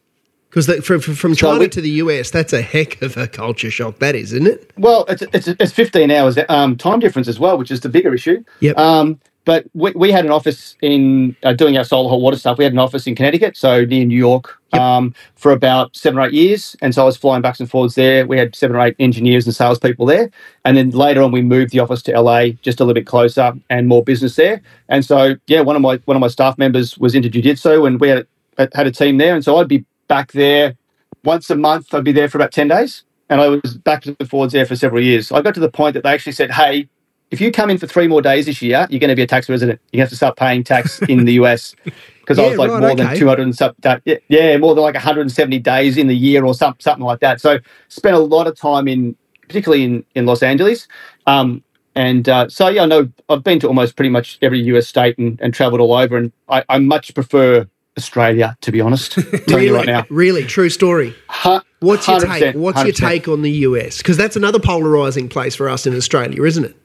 Because 0.54 0.86
from, 0.86 1.00
from, 1.00 1.14
from 1.16 1.34
So 1.34 1.48
China 1.48 1.58
we- 1.60 1.68
to 1.68 1.80
the 1.80 1.90
US, 1.90 2.30
that's 2.30 2.52
a 2.52 2.62
heck 2.62 3.02
of 3.02 3.16
a 3.16 3.26
culture 3.26 3.72
shock. 3.72 3.98
That 3.98 4.14
is, 4.14 4.32
isn't 4.32 4.46
it? 4.46 4.70
Well, 4.78 5.04
it's 5.08 5.22
it's, 5.32 5.48
it's 5.48 5.72
15 5.72 6.12
hours 6.12 6.38
um, 6.48 6.76
time 6.76 7.00
difference 7.00 7.26
as 7.26 7.40
well, 7.40 7.58
which 7.58 7.72
is 7.72 7.80
the 7.80 7.88
bigger 7.88 8.14
issue. 8.14 8.44
Yep. 8.60 8.78
Um, 8.78 9.20
but 9.44 9.66
we, 9.74 9.90
we 9.96 10.12
had 10.12 10.24
an 10.24 10.30
office 10.30 10.76
in 10.80 11.36
uh, 11.42 11.54
doing 11.54 11.76
our 11.76 11.82
solar 11.82 12.08
hot 12.08 12.20
water 12.20 12.36
stuff. 12.38 12.56
We 12.56 12.64
had 12.64 12.72
an 12.72 12.78
office 12.78 13.06
in 13.08 13.16
Connecticut, 13.16 13.56
so 13.56 13.84
near 13.84 14.04
New 14.06 14.16
York, 14.16 14.56
um, 14.72 15.12
for 15.34 15.50
about 15.50 15.94
seven 15.96 16.20
or 16.20 16.26
eight 16.26 16.32
years. 16.32 16.76
And 16.80 16.94
so 16.94 17.02
I 17.02 17.06
was 17.06 17.16
flying 17.16 17.42
backs 17.42 17.58
and 17.58 17.68
forwards 17.68 17.96
there. 17.96 18.24
We 18.24 18.38
had 18.38 18.54
seven 18.54 18.76
or 18.76 18.80
eight 18.80 18.94
engineers 19.00 19.44
and 19.46 19.54
salespeople 19.54 20.06
there. 20.06 20.30
And 20.64 20.76
then 20.76 20.90
later 20.90 21.20
on, 21.20 21.32
we 21.32 21.42
moved 21.42 21.72
the 21.72 21.80
office 21.80 22.00
to 22.02 22.18
LA, 22.18 22.50
just 22.62 22.78
a 22.78 22.84
little 22.84 22.94
bit 22.94 23.06
closer 23.06 23.52
and 23.70 23.88
more 23.88 24.04
business 24.04 24.36
there. 24.36 24.62
And 24.88 25.04
so, 25.04 25.34
yeah, 25.48 25.62
one 25.62 25.74
of 25.74 25.82
my 25.82 25.96
one 26.04 26.16
of 26.16 26.20
my 26.20 26.28
staff 26.28 26.56
members 26.56 26.96
was 26.96 27.16
into 27.16 27.28
jiu-jitsu, 27.28 27.84
and 27.86 28.00
we 28.00 28.08
had 28.08 28.26
had 28.72 28.86
a 28.86 28.92
team 28.92 29.18
there. 29.18 29.34
And 29.34 29.44
so 29.44 29.56
I'd 29.58 29.68
be 29.68 29.84
back 30.08 30.32
there 30.32 30.76
once 31.24 31.50
a 31.50 31.56
month. 31.56 31.92
I'd 31.94 32.04
be 32.04 32.12
there 32.12 32.28
for 32.28 32.38
about 32.38 32.52
ten 32.52 32.68
days 32.68 33.04
and 33.28 33.40
I 33.40 33.48
was 33.48 33.76
back 33.78 34.06
and 34.06 34.16
forwards 34.28 34.52
there 34.52 34.66
for 34.66 34.76
several 34.76 35.02
years. 35.02 35.32
I 35.32 35.42
got 35.42 35.54
to 35.54 35.60
the 35.60 35.70
point 35.70 35.94
that 35.94 36.02
they 36.02 36.10
actually 36.10 36.32
said, 36.32 36.50
"Hey, 36.50 36.88
if 37.30 37.40
you 37.40 37.50
come 37.50 37.70
in 37.70 37.78
for 37.78 37.86
three 37.86 38.06
more 38.06 38.22
days 38.22 38.46
this 38.46 38.60
year, 38.62 38.86
you're 38.90 39.00
going 39.00 39.10
to 39.10 39.16
be 39.16 39.22
a 39.22 39.26
tax 39.26 39.48
resident. 39.48 39.80
You 39.92 40.00
have 40.00 40.10
to 40.10 40.16
start 40.16 40.36
paying 40.36 40.64
tax 40.64 41.00
in 41.02 41.24
the 41.24 41.34
US." 41.34 41.74
Because 42.24 42.38
I 42.38 42.48
was 42.48 42.56
like 42.56 42.70
right, 42.70 42.80
more 42.80 42.90
okay. 42.92 43.04
than 43.04 43.18
200 43.18 43.42
and 43.42 43.54
some, 43.54 43.74
da- 43.80 43.98
yeah, 44.06 44.16
yeah, 44.28 44.56
more 44.56 44.74
than 44.74 44.82
like 44.82 44.94
170 44.94 45.58
days 45.58 45.98
in 45.98 46.06
the 46.06 46.16
year 46.16 46.42
or 46.42 46.54
some, 46.54 46.74
something 46.78 47.04
like 47.04 47.20
that. 47.20 47.38
So 47.38 47.58
spent 47.88 48.16
a 48.16 48.18
lot 48.18 48.46
of 48.46 48.56
time 48.56 48.88
in, 48.88 49.14
particularly 49.42 49.84
in, 49.84 50.06
in 50.14 50.24
Los 50.24 50.42
Angeles. 50.42 50.88
Um, 51.26 51.62
and 51.94 52.26
uh, 52.26 52.48
so, 52.48 52.68
yeah, 52.68 52.84
I 52.84 52.86
know 52.86 53.10
I've 53.28 53.44
been 53.44 53.60
to 53.60 53.68
almost 53.68 53.94
pretty 53.94 54.08
much 54.08 54.38
every 54.40 54.58
US 54.60 54.88
state 54.88 55.18
and, 55.18 55.38
and 55.42 55.52
traveled 55.52 55.82
all 55.82 55.92
over. 55.92 56.16
And 56.16 56.32
I, 56.48 56.64
I 56.70 56.78
much 56.78 57.14
prefer 57.14 57.68
Australia, 57.98 58.56
to 58.62 58.72
be 58.72 58.80
honest. 58.80 59.16
Really, 59.48 59.70
right 59.70 59.86
now. 59.86 60.04
really 60.10 60.44
true 60.44 60.68
story. 60.70 61.14
What's 61.80 62.08
your 62.08 62.18
take? 62.20 62.54
100%, 62.54 62.56
What's 62.56 62.82
your 62.82 62.92
take 62.92 63.28
on 63.28 63.42
the 63.42 63.50
US? 63.68 63.98
Because 63.98 64.16
that's 64.16 64.36
another 64.36 64.58
polarizing 64.58 65.28
place 65.28 65.54
for 65.54 65.68
us 65.68 65.86
in 65.86 65.94
Australia, 65.94 66.42
isn't 66.44 66.64
it? 66.64 66.76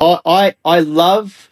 I, 0.00 0.20
I 0.24 0.54
I 0.64 0.80
love 0.80 1.50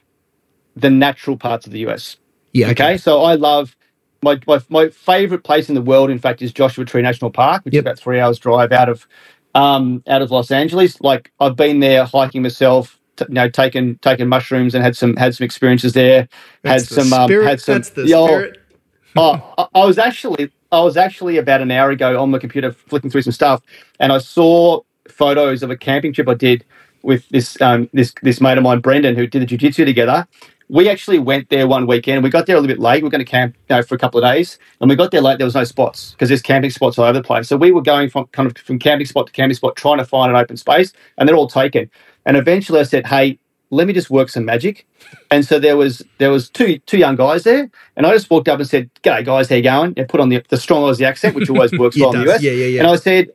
the 0.76 0.90
natural 0.90 1.36
parts 1.36 1.66
of 1.66 1.72
the 1.72 1.80
US. 1.88 2.16
Yeah. 2.52 2.70
Okay, 2.70 2.96
so 2.96 3.22
I 3.22 3.34
love 3.34 3.76
my, 4.22 4.40
my 4.46 4.60
my 4.68 4.88
favorite 4.88 5.42
place 5.44 5.68
in 5.68 5.75
the 5.75 5.82
world. 5.82 6.10
In 6.10 6.18
fact, 6.18 6.40
is 6.42 6.52
Joshua 6.52 6.84
Tree 6.84 7.02
National 7.02 7.30
Park, 7.30 7.64
which 7.64 7.75
Yep. 7.75 7.80
is 7.80 7.84
about 7.84 7.98
three 7.98 8.20
hours 8.20 8.38
drive 8.38 8.72
out 8.72 8.88
of 8.88 9.06
um, 9.54 10.02
out 10.06 10.22
of 10.22 10.30
Los 10.30 10.50
Angeles. 10.50 11.00
Like 11.00 11.32
I've 11.40 11.56
been 11.56 11.80
there 11.80 12.04
hiking 12.04 12.42
myself. 12.42 12.98
You 13.20 13.26
know, 13.35 13.49
taken 13.49 13.99
taken 13.99 14.28
mushrooms 14.28 14.75
and 14.75 14.85
had 14.85 14.96
some 14.96 15.16
had 15.16 15.35
some 15.35 15.44
experiences 15.44 15.92
there. 15.92 16.28
That's 16.62 16.88
had 16.88 16.96
the 16.96 17.04
some 17.04 17.12
um, 17.12 17.30
had 17.44 17.61
some. 17.61 17.75
that's 17.75 17.90
the 17.90 18.06
yeah, 18.06 18.16
oh, 18.16 18.26
spirit. 18.26 18.58
oh, 19.16 19.54
I, 19.58 19.66
I 19.75 19.85
was 19.85 19.99
actually 19.99 20.50
I 20.73 20.80
was 20.80 20.96
actually 20.96 21.38
about 21.38 21.61
an 21.61 21.70
hour 21.70 21.90
ago 21.90 22.20
on 22.20 22.32
the 22.32 22.38
computer 22.38 22.73
flicking 22.73 23.11
through 23.11 23.23
some 23.23 23.32
stuff, 23.32 23.62
and 24.00 24.12
I 24.12 24.18
saw 24.18 24.80
photos 25.08 25.62
of 25.62 25.70
a 25.70 25.76
camping 25.76 26.12
trip 26.12 26.28
I 26.28 26.35
did 26.35 26.64
with 27.02 27.28
this 27.28 27.61
um, 27.61 27.88
this 27.92 28.12
this 28.23 28.40
mate 28.40 28.58
of 28.58 28.64
mine, 28.64 28.80
Brendan, 28.80 29.16
who 29.16 29.26
did 29.26 29.40
the 29.40 29.46
jiu-jitsu 29.46 29.85
together. 29.85 30.26
We 30.68 30.88
actually 30.88 31.20
went 31.20 31.49
there 31.49 31.68
one 31.68 31.87
weekend. 31.87 32.25
We 32.25 32.30
got 32.30 32.46
there 32.46 32.56
a 32.56 32.61
little 32.61 32.75
bit 32.75 32.82
late. 32.82 33.00
We 33.00 33.06
are 33.06 33.11
going 33.11 33.25
to 33.25 33.30
camp 33.30 33.54
you 33.70 33.76
know, 33.76 33.82
for 33.85 33.94
a 33.94 33.99
couple 33.99 34.23
of 34.23 34.28
days, 34.28 34.58
and 34.80 34.90
we 34.90 34.96
got 34.96 35.12
there 35.12 35.20
late. 35.20 35.38
There 35.38 35.44
was 35.44 35.54
no 35.54 35.62
spots 35.62 36.11
because 36.11 36.28
there's 36.28 36.42
camping 36.42 36.70
spots 36.70 36.99
all 36.99 37.04
over 37.04 37.12
the 37.18 37.23
place. 37.23 37.49
So 37.49 37.56
we 37.56 37.70
were 37.70 37.82
going 37.82 38.11
from 38.11 38.26
kind 38.32 38.50
of 38.50 38.58
from 38.58 38.80
camping 38.80 39.06
spot 39.06 39.28
to 39.28 39.32
camping 39.32 39.54
spot, 39.54 39.76
trying 39.76 39.99
to 39.99 40.04
find 40.04 40.30
an 40.30 40.37
open 40.37 40.56
space, 40.56 40.92
and 41.16 41.28
they're 41.28 41.37
all 41.37 41.46
taken. 41.46 41.88
And 42.26 42.37
eventually, 42.37 42.80
I 42.80 42.83
said, 42.83 43.06
"Hey, 43.06 43.38
let 43.71 43.87
me 43.87 43.92
just 43.92 44.11
work 44.11 44.28
some 44.28 44.45
magic." 44.45 44.87
And 45.30 45.45
so 45.45 45.59
there 45.59 45.76
was 45.76 46.02
there 46.18 46.30
was 46.30 46.50
two 46.50 46.78
two 46.80 46.99
young 46.99 47.16
guys 47.16 47.45
there, 47.45 47.71
and 47.97 48.06
I 48.06 48.12
just 48.12 48.28
walked 48.30 48.49
up 48.49 48.59
and 48.59 48.68
said, 48.68 48.90
"G'day 49.02 49.25
guys, 49.25 49.49
how 49.49 49.56
you 49.56 49.62
going?" 49.62 49.95
And 49.97 50.08
put 50.08 50.21
on 50.21 50.28
the, 50.28 50.45
the 50.49 50.56
strong 50.56 50.82
Aussie 50.82 51.06
accent, 51.06 51.34
which 51.34 51.49
always 51.49 51.73
works 51.78 51.99
well 51.99 52.12
in 52.12 52.25
the. 52.25 52.32
US. 52.32 52.43
Yeah, 52.43 52.50
yeah, 52.50 52.67
yeah. 52.67 52.80
And 52.80 52.91
I 52.91 52.97
said, 52.97 53.30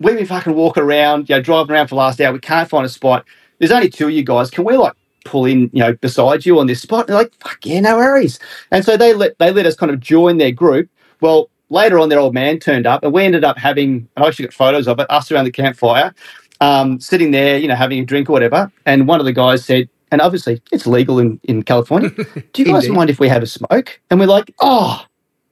"Let 0.00 0.14
me 0.14 0.24
fucking 0.24 0.54
walk 0.54 0.78
around, 0.78 1.28
you 1.28 1.34
know, 1.34 1.42
driving 1.42 1.72
around 1.72 1.88
for 1.88 1.96
the 1.96 2.00
last 2.00 2.20
hour. 2.20 2.32
We 2.32 2.38
can't 2.38 2.68
find 2.68 2.86
a 2.86 2.88
spot. 2.88 3.24
There's 3.58 3.72
only 3.72 3.90
two 3.90 4.06
of 4.06 4.12
you 4.12 4.22
guys. 4.22 4.50
Can 4.50 4.64
we 4.64 4.76
like 4.76 4.94
pull 5.24 5.44
in, 5.44 5.68
you 5.72 5.80
know, 5.80 5.92
beside 5.94 6.46
you 6.46 6.58
on 6.60 6.68
this 6.68 6.80
spot?" 6.80 7.00
And 7.00 7.08
they're 7.08 7.22
like, 7.24 7.34
"Fuck 7.42 7.66
yeah, 7.66 7.80
no 7.80 7.96
worries." 7.96 8.38
And 8.70 8.84
so 8.84 8.96
they 8.96 9.12
let 9.14 9.38
they 9.38 9.50
let 9.50 9.66
us 9.66 9.74
kind 9.74 9.90
of 9.90 10.00
join 10.00 10.38
their 10.38 10.52
group. 10.52 10.88
Well, 11.20 11.50
later 11.70 11.98
on, 11.98 12.08
their 12.08 12.20
old 12.20 12.34
man 12.34 12.58
turned 12.58 12.86
up, 12.86 13.02
and 13.02 13.12
we 13.12 13.24
ended 13.24 13.44
up 13.44 13.58
having. 13.58 14.08
And 14.16 14.24
I 14.24 14.28
actually 14.28 14.46
got 14.46 14.54
photos 14.54 14.86
of 14.86 15.00
it. 15.00 15.10
Us 15.10 15.30
around 15.32 15.44
the 15.44 15.50
campfire, 15.50 16.14
um, 16.60 17.00
sitting 17.00 17.30
there, 17.30 17.58
you 17.58 17.68
know, 17.68 17.74
having 17.74 18.00
a 18.00 18.04
drink 18.04 18.28
or 18.28 18.32
whatever. 18.32 18.70
And 18.86 19.06
one 19.06 19.20
of 19.20 19.26
the 19.26 19.32
guys 19.32 19.64
said, 19.64 19.88
and 20.10 20.20
obviously 20.20 20.62
it's 20.72 20.86
legal 20.86 21.18
in, 21.18 21.40
in 21.44 21.62
California. 21.62 22.10
Do 22.52 22.62
you 22.62 22.64
guys 22.64 22.88
mind 22.88 23.10
if 23.10 23.20
we 23.20 23.28
have 23.28 23.42
a 23.42 23.46
smoke? 23.46 24.00
And 24.10 24.18
we're 24.18 24.26
like, 24.26 24.54
oh, 24.60 25.04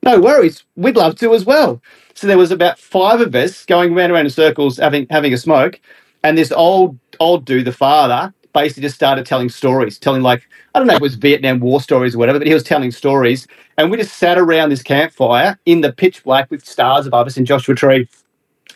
no 0.03 0.21
worries. 0.21 0.64
We'd 0.77 0.97
love 0.97 1.16
to 1.16 1.35
as 1.35 1.45
well. 1.45 1.83
So 2.14 2.27
there 2.27 2.38
was 2.38 2.51
about 2.51 2.79
five 2.79 3.21
of 3.21 3.35
us 3.35 3.66
going 3.66 3.95
round 3.95 4.07
and 4.07 4.12
around 4.14 4.27
in 4.27 4.31
circles 4.31 4.79
having 4.79 5.07
having 5.11 5.35
a 5.35 5.37
smoke. 5.37 5.81
And 6.23 6.38
this 6.38 6.53
old 6.53 6.99
old 7.21 7.45
dude, 7.45 7.66
the 7.66 7.73
father, 7.73 8.33
basically 8.53 8.83
just 8.83 8.95
started 8.95 9.27
telling 9.27 9.51
stories, 9.51 9.99
telling 9.99 10.23
like, 10.23 10.49
I 10.75 10.79
don't 10.79 10.87
know 10.87 10.95
if 10.95 11.01
it 11.01 11.03
was 11.03 11.14
Vietnam 11.14 11.61
War 11.61 11.81
stories 11.81 12.14
or 12.14 12.19
whatever, 12.19 12.38
but 12.38 12.49
he 12.49 12.55
was 12.55 12.62
telling 12.62 12.90
stories. 12.90 13.47
And 13.77 13.90
we 13.90 13.99
just 13.99 14.16
sat 14.16 14.38
around 14.38 14.71
this 14.71 14.83
campfire 14.83 15.59
in 15.66 15.83
the 15.83 15.92
pitch 15.92 16.25
black 16.25 16.51
with 16.51 16.64
stars 16.64 17.07
above 17.07 17.27
us 17.27 17.37
in 17.37 17.45
Joshua 17.45 17.75
Tree, 17.75 18.09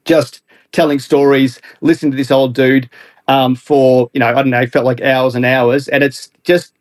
just 0.04 0.42
telling 0.72 0.98
stories, 0.98 1.60
listening 1.80 2.12
to 2.12 2.16
this 2.16 2.30
old 2.30 2.54
dude 2.54 2.88
um, 3.28 3.54
for, 3.54 4.10
you 4.12 4.20
know, 4.20 4.26
I 4.26 4.34
don't 4.34 4.50
know, 4.50 4.66
felt 4.66 4.84
like 4.84 5.00
hours 5.00 5.34
and 5.34 5.44
hours. 5.44 5.88
And 5.88 6.02
it's 6.02 6.30
just 6.44 6.72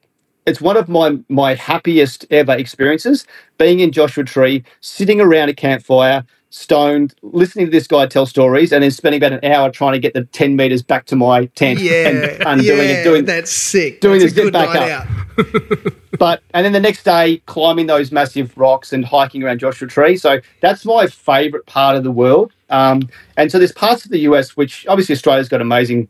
it's 0.46 0.62
one 0.62 0.78
of 0.78 0.90
my 0.90 1.18
my 1.30 1.54
happiest 1.56 2.26
ever 2.32 2.54
experiences 2.54 3.26
being 3.58 3.80
in 3.80 3.92
Joshua 3.92 4.24
Tree, 4.24 4.64
sitting 4.82 5.22
around 5.22 5.50
a 5.50 5.54
campfire, 5.54 6.26
stoned, 6.50 7.14
listening 7.22 7.66
to 7.68 7.72
this 7.72 7.88
guy 7.88 8.06
tell 8.08 8.26
stories, 8.26 8.72
and 8.72 8.84
then 8.84 8.92
spending 8.92 9.22
about 9.24 9.44
an 9.44 9.52
hour 9.52 9.70
trying 9.70 9.94
to 9.94 10.00
get 10.00 10.14
the 10.14 10.24
ten 10.26 10.56
meters 10.56 10.82
back 10.82 11.06
to 11.06 11.16
my 11.16 11.46
tent 11.48 11.80
Yeah, 11.80 12.08
and 12.08 12.44
undoing 12.46 12.90
yeah, 12.90 12.96
it, 12.96 13.04
doing 13.04 13.26
that's 13.26 13.52
sick. 13.52 14.02
doing 14.02 14.20
that's 14.20 14.34
the 14.34 14.42
a 14.42 14.44
good 14.46 14.54
back 14.54 14.76
up. 14.76 15.08
but 16.20 16.42
and 16.54 16.66
then 16.66 16.74
the 16.74 16.80
next 16.80 17.04
day 17.04 17.38
climbing 17.46 17.88
those 17.88 18.12
massive 18.12 18.58
rocks 18.58 18.92
and 18.94 19.06
hiking 19.06 19.44
around 19.44 19.60
Joshua 19.60 19.88
Tree. 19.88 20.18
So 20.18 20.40
that's 20.62 20.86
my 20.86 21.08
favourite 21.08 21.66
part 21.66 21.96
of 21.96 22.04
the 22.04 22.12
world. 22.12 22.52
Um, 22.70 23.10
and 23.38 23.52
so 23.52 23.58
there's 23.58 23.72
parts 23.72 24.06
of 24.06 24.12
the 24.12 24.20
US 24.20 24.58
which 24.58 24.86
obviously 24.88 25.14
Australia's 25.14 25.50
got 25.50 25.62
amazing, 25.62 26.10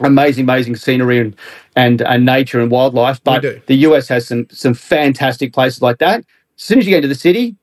amazing, 0.00 0.44
amazing 0.44 0.76
scenery 0.76 1.18
and 1.20 1.36
and, 1.76 2.02
and 2.02 2.24
nature 2.24 2.60
and 2.60 2.70
wildlife. 2.70 3.22
But 3.24 3.42
the 3.66 3.74
US 3.76 4.08
has 4.08 4.26
some 4.26 4.46
some 4.50 4.74
fantastic 4.74 5.52
places 5.52 5.82
like 5.82 5.98
that. 5.98 6.20
As 6.20 6.62
soon 6.62 6.78
as 6.78 6.86
you 6.86 6.90
get 6.90 6.98
into 6.98 7.08
the 7.08 7.14
city, 7.14 7.56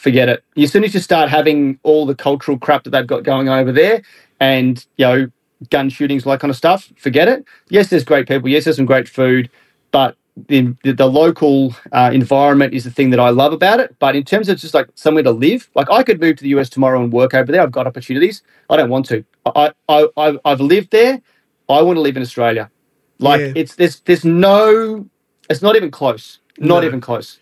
forget 0.00 0.28
it. 0.30 0.42
As 0.56 0.72
soon 0.72 0.82
as 0.84 0.94
you 0.94 1.00
start 1.00 1.28
having 1.28 1.78
all 1.82 2.06
the 2.06 2.14
cultural 2.14 2.58
crap 2.58 2.84
that 2.84 2.90
they've 2.90 3.06
got 3.06 3.22
going 3.22 3.48
over 3.48 3.70
there, 3.70 4.02
and 4.40 4.84
you 4.96 5.06
know 5.06 5.30
gun 5.68 5.90
shootings, 5.90 6.24
all 6.24 6.32
that 6.32 6.40
kind 6.40 6.50
of 6.50 6.56
stuff, 6.56 6.90
forget 6.96 7.28
it. 7.28 7.44
Yes, 7.68 7.90
there's 7.90 8.04
great 8.04 8.26
people. 8.26 8.48
Yes, 8.48 8.64
there's 8.64 8.76
some 8.76 8.86
great 8.86 9.08
food, 9.08 9.50
but 9.90 10.16
the, 10.48 10.74
the, 10.84 11.06
local 11.06 11.74
uh, 11.92 12.10
environment 12.14 12.72
is 12.72 12.84
the 12.84 12.90
thing 12.90 13.10
that 13.10 13.20
I 13.20 13.28
love 13.28 13.52
about 13.52 13.78
it. 13.78 13.94
But 13.98 14.16
in 14.16 14.24
terms 14.24 14.48
of 14.48 14.58
just 14.58 14.72
like 14.72 14.88
somewhere 14.94 15.22
to 15.24 15.32
live, 15.32 15.68
like 15.74 15.90
I 15.90 16.02
could 16.02 16.18
move 16.18 16.36
to 16.36 16.42
the 16.42 16.48
US 16.60 16.70
tomorrow 16.70 17.02
and 17.02 17.12
work 17.12 17.34
over 17.34 17.52
there. 17.52 17.60
I've 17.60 17.72
got 17.72 17.86
opportunities. 17.86 18.42
I 18.70 18.78
don't 18.78 18.88
want 18.88 19.04
to. 19.06 19.22
I, 19.44 19.72
I, 19.88 20.06
I 20.16 20.38
I've 20.46 20.62
lived 20.62 20.92
there. 20.92 21.20
I 21.68 21.82
want 21.82 21.96
to 21.98 22.00
live 22.00 22.16
in 22.16 22.22
Australia. 22.22 22.70
Like 23.18 23.40
Yeah. 23.40 23.52
it's 23.54 23.74
there's 23.74 24.00
there's 24.00 24.24
no. 24.24 25.06
It's 25.50 25.60
not 25.60 25.76
even 25.76 25.90
close. 25.90 26.38
Not 26.58 26.80
No. 26.80 26.86
even 26.86 27.02
close. 27.02 27.38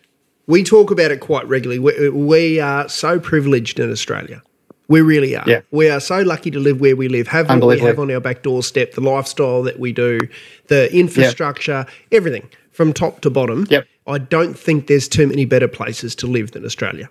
We 0.49 0.65
talk 0.65 0.91
about 0.91 1.11
it 1.13 1.21
quite 1.21 1.47
regularly. 1.47 1.79
We, 1.79 2.09
we 2.09 2.59
are 2.61 2.89
so 2.89 3.21
privileged 3.21 3.79
in 3.79 3.93
Australia. 3.93 4.43
We 4.89 5.03
really 5.03 5.37
are. 5.37 5.45
Yeah. 5.47 5.61
We 5.71 5.91
are 5.91 6.01
so 6.01 6.23
lucky 6.23 6.51
to 6.51 6.59
live 6.59 6.81
where 6.81 6.97
we 6.97 7.09
live, 7.09 7.29
have 7.29 7.49
what 7.51 7.63
we 7.63 7.79
have 7.81 7.99
on 7.99 8.11
our 8.11 8.21
back 8.21 8.43
doorstep, 8.43 8.93
the 8.95 9.03
lifestyle 9.03 9.63
that 9.65 9.79
we 9.79 9.93
do, 9.93 10.19
the 10.69 10.91
infrastructure, 10.97 11.85
everything 12.11 12.49
from 12.73 12.95
top 12.95 13.21
to 13.21 13.31
bottom. 13.31 13.67
Yep. 13.69 13.87
I 14.07 14.17
don't 14.17 14.59
think 14.59 14.87
there's 14.87 15.07
too 15.07 15.27
many 15.27 15.45
better 15.45 15.69
places 15.69 16.15
to 16.17 16.27
live 16.27 16.53
than 16.53 16.65
Australia. 16.65 17.11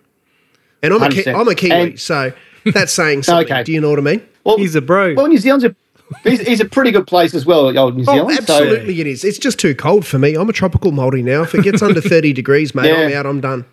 And 0.81 0.91
I'm 0.93 1.03
a, 1.03 1.09
Ki- 1.09 1.29
I'm 1.29 1.47
a 1.47 1.53
Kiwi, 1.53 1.71
And- 1.73 1.99
so 1.99 2.33
that's 2.65 2.91
saying 2.91 3.21
something. 3.23 3.45
Okay. 3.53 3.63
Do 3.63 3.71
you 3.71 3.79
know 3.81 3.91
what 3.91 3.99
I 3.99 4.01
mean? 4.01 4.27
Well, 4.43 4.57
He's 4.57 4.73
a 4.75 4.81
bro. 4.81 5.13
well, 5.13 5.27
New 5.27 5.37
Zealand's 5.37 5.65
a 5.65 5.75
he's, 6.23 6.39
he's 6.41 6.59
a 6.59 6.65
pretty 6.65 6.91
good 6.91 7.07
place 7.07 7.33
as 7.33 7.45
well. 7.45 7.75
Old 7.77 7.95
New 7.97 8.03
Oh, 8.07 8.13
Zealand. 8.13 8.47
So- 8.47 8.53
absolutely 8.55 8.99
it 9.01 9.07
is. 9.07 9.23
It's 9.23 9.37
just 9.37 9.59
too 9.59 9.75
cold 9.75 10.05
for 10.05 10.19
me. 10.19 10.35
I'm 10.35 10.49
a 10.49 10.53
tropical 10.53 10.91
Māori 10.91 11.23
now. 11.23 11.43
If 11.43 11.53
it 11.55 11.63
gets 11.63 11.81
under 11.81 12.01
30 12.15 12.33
degrees, 12.33 12.73
mate, 12.75 12.91
I'm 12.91 13.13
out. 13.13 13.25
I'm 13.25 13.41
done. 13.41 13.65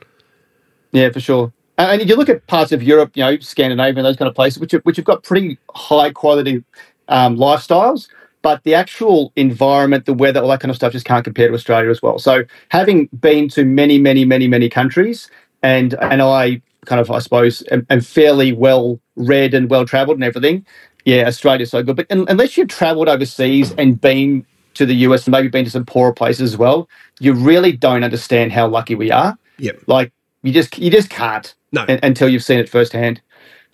Yeah, 0.92 1.10
for 1.10 1.20
sure. 1.20 1.52
And 1.76 2.08
you 2.08 2.14
look 2.14 2.28
at 2.28 2.46
parts 2.46 2.70
of 2.70 2.82
Europe, 2.82 3.10
you 3.14 3.24
know, 3.24 3.36
Scandinavia, 3.40 3.98
and 3.98 4.06
those 4.06 4.16
kind 4.16 4.28
of 4.28 4.34
places, 4.34 4.60
which 4.60 4.72
have, 4.72 4.82
which 4.82 4.96
have 4.96 5.04
got 5.04 5.24
pretty 5.24 5.58
high 5.74 6.12
quality 6.12 6.62
um, 7.08 7.36
lifestyles, 7.36 8.08
but 8.42 8.62
the 8.62 8.74
actual 8.76 9.32
environment, 9.34 10.06
the 10.06 10.14
weather, 10.14 10.40
all 10.40 10.48
that 10.48 10.60
kind 10.60 10.70
of 10.70 10.76
stuff, 10.76 10.92
just 10.92 11.04
can't 11.04 11.24
compare 11.24 11.48
to 11.48 11.54
Australia 11.54 11.90
as 11.90 12.00
well. 12.00 12.20
So, 12.20 12.44
having 12.68 13.06
been 13.18 13.48
to 13.50 13.64
many, 13.64 13.98
many, 13.98 14.24
many, 14.24 14.46
many 14.46 14.68
countries, 14.68 15.28
and 15.64 15.94
and 15.94 16.22
I 16.22 16.62
kind 16.86 17.00
of, 17.00 17.10
I 17.10 17.18
suppose, 17.18 17.64
am, 17.72 17.84
am 17.90 18.00
fairly 18.02 18.52
well 18.52 19.00
read 19.16 19.52
and 19.54 19.68
well 19.68 19.84
travelled 19.84 20.18
and 20.18 20.24
everything. 20.24 20.64
Yeah, 21.04 21.26
Australia's 21.26 21.70
so 21.70 21.82
good, 21.82 21.96
but 21.96 22.06
un- 22.10 22.26
unless 22.28 22.56
you've 22.56 22.68
travelled 22.68 23.08
overseas 23.08 23.72
and 23.76 24.00
been 24.00 24.46
to 24.74 24.86
the 24.86 24.94
US 25.06 25.26
and 25.26 25.32
maybe 25.32 25.48
been 25.48 25.64
to 25.64 25.70
some 25.70 25.84
poorer 25.84 26.12
places 26.12 26.52
as 26.52 26.56
well, 26.56 26.88
you 27.20 27.32
really 27.32 27.72
don't 27.72 28.02
understand 28.04 28.52
how 28.52 28.66
lucky 28.66 28.94
we 28.94 29.10
are. 29.10 29.36
Yep. 29.58 29.82
Like 29.86 30.12
you 30.42 30.52
just 30.52 30.78
you 30.78 30.90
just 30.90 31.10
can't 31.10 31.54
No. 31.72 31.82
un- 31.88 32.00
until 32.02 32.28
you've 32.28 32.44
seen 32.44 32.58
it 32.58 32.68
firsthand. 32.68 33.20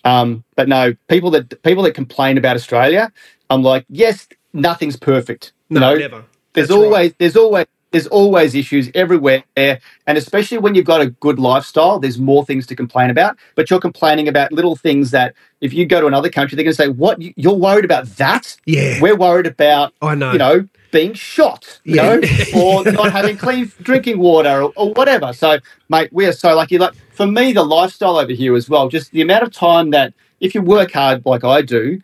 Um, 0.05 0.45
but 0.57 0.69
no, 0.69 0.95
people 1.09 1.31
that 1.33 1.63
people 1.63 1.83
that 1.85 1.95
complain 1.95 2.37
about 2.39 2.57
Australia, 2.57 3.13
I'm 3.51 3.63
like, 3.63 3.85
yes, 3.89 4.29
nothing's 4.53 4.97
perfect. 4.97 5.53
You 5.69 5.81
No, 5.81 5.95
never. 5.97 6.25
there's 6.55 6.69
That's 6.69 6.79
right. 6.79 6.85
always 6.85 7.15
there's 7.19 7.37
always 7.37 7.67
there's 7.93 8.07
always 8.07 8.55
issues 8.55 8.89
everywhere 8.95 9.43
and 9.57 9.79
especially 10.07 10.59
when 10.59 10.75
you've 10.75 10.85
got 10.85 11.01
a 11.01 11.11
good 11.11 11.39
lifestyle 11.39 11.99
there's 11.99 12.19
more 12.19 12.45
things 12.45 12.67
to 12.67 12.77
complain 12.77 13.11
about 13.11 13.37
but 13.57 13.69
you're 13.71 13.81
complaining 13.81 14.29
about 14.29 14.53
little 14.53 14.77
things 14.77 15.11
that 15.11 15.35
if 15.61 15.73
you 15.73 15.85
go 15.87 16.01
to 16.01 16.07
another 16.07 16.31
country 16.31 16.57
they're 16.57 16.65
going 16.65 16.73
to 16.77 16.83
say 16.83 16.89
what 16.89 17.21
You- 17.21 17.35
you're 17.37 17.55
worried 17.55 17.85
about 17.85 18.07
that 18.17 18.57
Yeah. 18.67 19.01
we're 19.01 19.17
worried 19.17 19.47
about 19.47 19.93
I 20.01 20.15
know. 20.15 20.33
you 20.33 20.39
know 20.39 20.69
being 20.93 21.13
shot 21.15 21.81
you 21.85 21.97
Yeah. 21.97 22.17
know 22.17 22.29
or 22.55 22.85
not 22.93 23.13
having 23.13 23.37
clean 23.37 23.71
drinking 23.83 24.19
water 24.19 24.63
or, 24.63 24.73
or 24.77 24.93
whatever 24.93 25.33
so 25.33 25.59
mate 25.89 26.11
we 26.13 26.27
are 26.27 26.33
so 26.33 26.55
lucky 26.55 26.79
like 26.79 26.95
for 27.13 27.27
me 27.27 27.53
the 27.53 27.65
lifestyle 27.65 28.17
over 28.17 28.33
here 28.33 28.55
as 28.57 28.69
well 28.69 28.89
just 28.89 29.11
the 29.13 29.21
amount 29.23 29.43
of 29.43 29.53
time 29.53 29.91
that 29.91 30.13
if 30.41 30.55
you 30.55 30.63
work 30.63 30.93
hard 30.93 31.25
like 31.27 31.45
i 31.45 31.61
do 31.63 32.01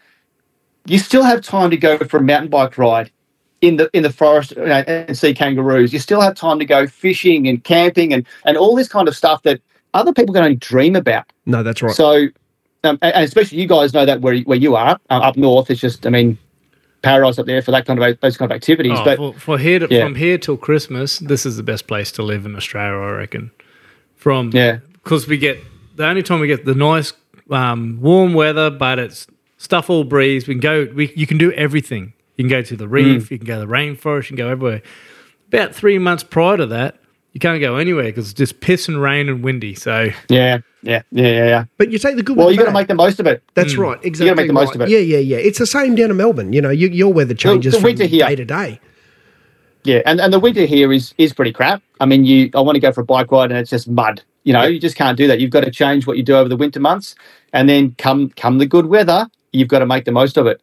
you 0.86 0.98
still 1.00 1.24
have 1.24 1.40
time 1.42 1.70
to 1.70 1.76
go 1.76 1.98
for 1.98 2.18
a 2.18 2.22
mountain 2.22 2.48
bike 2.48 2.78
ride 2.78 3.10
in 3.60 3.76
the 3.76 3.90
in 3.92 4.02
the 4.02 4.12
forest 4.12 4.52
you 4.56 4.64
know, 4.64 4.84
and 4.86 5.16
see 5.16 5.34
kangaroos. 5.34 5.92
You 5.92 5.98
still 5.98 6.20
have 6.20 6.34
time 6.34 6.58
to 6.58 6.64
go 6.64 6.86
fishing 6.86 7.48
and 7.48 7.62
camping 7.64 8.12
and 8.12 8.26
and 8.44 8.56
all 8.56 8.74
this 8.74 8.88
kind 8.88 9.08
of 9.08 9.16
stuff 9.16 9.42
that 9.42 9.60
other 9.94 10.12
people 10.12 10.34
can 10.34 10.44
only 10.44 10.56
dream 10.56 10.96
about. 10.96 11.24
No, 11.46 11.62
that's 11.62 11.82
right. 11.82 11.94
So, 11.94 12.28
um, 12.84 12.98
and, 13.02 13.14
and 13.14 13.24
especially 13.24 13.58
you 13.58 13.66
guys 13.66 13.94
know 13.94 14.04
that 14.04 14.20
where 14.20 14.38
where 14.40 14.58
you 14.58 14.76
are 14.76 14.98
uh, 15.10 15.14
up 15.14 15.36
north, 15.36 15.70
it's 15.70 15.80
just 15.80 16.06
I 16.06 16.10
mean, 16.10 16.38
paradise 17.02 17.38
up 17.38 17.46
there 17.46 17.62
for 17.62 17.70
that 17.70 17.86
kind 17.86 18.02
of 18.02 18.20
those 18.20 18.36
kind 18.36 18.50
of 18.50 18.54
activities. 18.54 18.98
Oh, 18.98 19.04
but 19.04 19.16
for, 19.16 19.32
for 19.34 19.58
here 19.58 19.78
to, 19.78 19.88
yeah. 19.90 20.04
from 20.04 20.14
here 20.16 20.38
till 20.38 20.56
Christmas, 20.56 21.18
this 21.18 21.46
is 21.46 21.56
the 21.56 21.62
best 21.62 21.86
place 21.86 22.12
to 22.12 22.22
live 22.22 22.44
in 22.44 22.56
Australia, 22.56 22.98
I 22.98 23.10
reckon. 23.12 23.50
From 24.14 24.50
Yeah. 24.52 24.78
because 24.92 25.26
we 25.28 25.38
get 25.38 25.58
the 25.94 26.06
only 26.06 26.22
time 26.22 26.40
we 26.40 26.46
get 26.46 26.64
the 26.64 26.74
nice 26.74 27.12
um, 27.50 27.98
warm 28.00 28.34
weather, 28.34 28.70
but 28.70 28.98
it's 28.98 29.26
stuff 29.56 29.88
all 29.88 30.04
breeze. 30.04 30.46
We 30.46 30.54
can 30.54 30.60
go. 30.60 30.88
We 30.92 31.12
you 31.14 31.26
can 31.26 31.38
do 31.38 31.52
everything. 31.52 32.12
You 32.36 32.44
can 32.44 32.50
go 32.50 32.62
to 32.62 32.76
the 32.76 32.88
reef. 32.88 33.26
Mm. 33.26 33.30
You 33.30 33.38
can 33.38 33.46
go 33.46 33.60
to 33.60 33.66
the 33.66 33.72
rainforest. 33.72 34.30
You 34.30 34.36
can 34.36 34.36
go 34.36 34.48
everywhere. 34.48 34.82
About 35.48 35.74
three 35.74 35.98
months 35.98 36.22
prior 36.22 36.56
to 36.56 36.66
that, 36.66 36.98
you 37.32 37.40
can't 37.40 37.60
go 37.60 37.76
anywhere 37.76 38.04
because 38.04 38.30
it's 38.30 38.34
just 38.34 38.60
piss 38.60 38.88
and 38.88 39.00
rain 39.00 39.28
and 39.28 39.42
windy. 39.42 39.74
So 39.74 40.10
yeah, 40.28 40.58
yeah, 40.82 41.02
yeah, 41.10 41.28
yeah, 41.28 41.44
yeah. 41.46 41.64
but 41.76 41.90
you 41.90 41.98
take 41.98 42.16
the 42.16 42.22
good. 42.22 42.36
Well, 42.36 42.50
you 42.50 42.58
got 42.58 42.64
to 42.64 42.72
make 42.72 42.88
the 42.88 42.94
most 42.94 43.20
of 43.20 43.26
it. 43.26 43.42
That's 43.54 43.74
mm. 43.74 43.78
right. 43.78 43.98
Exactly. 44.02 44.26
You 44.26 44.30
got 44.30 44.34
to 44.34 44.42
make 44.42 44.48
the 44.48 44.54
most 44.54 44.74
of 44.74 44.80
it. 44.80 44.88
Yeah, 44.88 44.98
yeah, 44.98 45.18
yeah. 45.18 45.36
It's 45.36 45.58
the 45.58 45.66
same 45.66 45.94
down 45.94 46.10
in 46.10 46.16
Melbourne. 46.16 46.52
You 46.52 46.62
know, 46.62 46.70
you, 46.70 46.88
your 46.88 47.12
weather 47.12 47.34
changes 47.34 47.72
the 47.72 47.80
from 47.80 47.84
winter 47.84 48.06
here- 48.06 48.26
day 48.26 48.36
to 48.36 48.44
day. 48.44 48.80
Yeah, 49.84 50.00
and, 50.04 50.20
and 50.20 50.32
the 50.32 50.40
winter 50.40 50.64
here 50.64 50.92
is 50.92 51.14
is 51.16 51.32
pretty 51.32 51.52
crap. 51.52 51.80
I 52.00 52.06
mean, 52.06 52.24
you 52.24 52.50
I 52.54 52.60
want 52.60 52.74
to 52.74 52.80
go 52.80 52.90
for 52.90 53.02
a 53.02 53.04
bike 53.04 53.30
ride 53.30 53.50
and 53.50 53.60
it's 53.60 53.70
just 53.70 53.86
mud. 53.86 54.22
You 54.42 54.52
know, 54.52 54.64
you 54.64 54.80
just 54.80 54.96
can't 54.96 55.16
do 55.16 55.26
that. 55.28 55.38
You've 55.38 55.50
got 55.50 55.64
to 55.64 55.70
change 55.70 56.06
what 56.06 56.16
you 56.16 56.22
do 56.22 56.36
over 56.36 56.48
the 56.48 56.56
winter 56.56 56.80
months, 56.80 57.14
and 57.52 57.68
then 57.68 57.94
come 57.98 58.30
come 58.30 58.58
the 58.58 58.66
good 58.66 58.86
weather, 58.86 59.28
you've 59.52 59.68
got 59.68 59.80
to 59.80 59.86
make 59.86 60.04
the 60.04 60.12
most 60.12 60.36
of 60.36 60.46
it. 60.46 60.60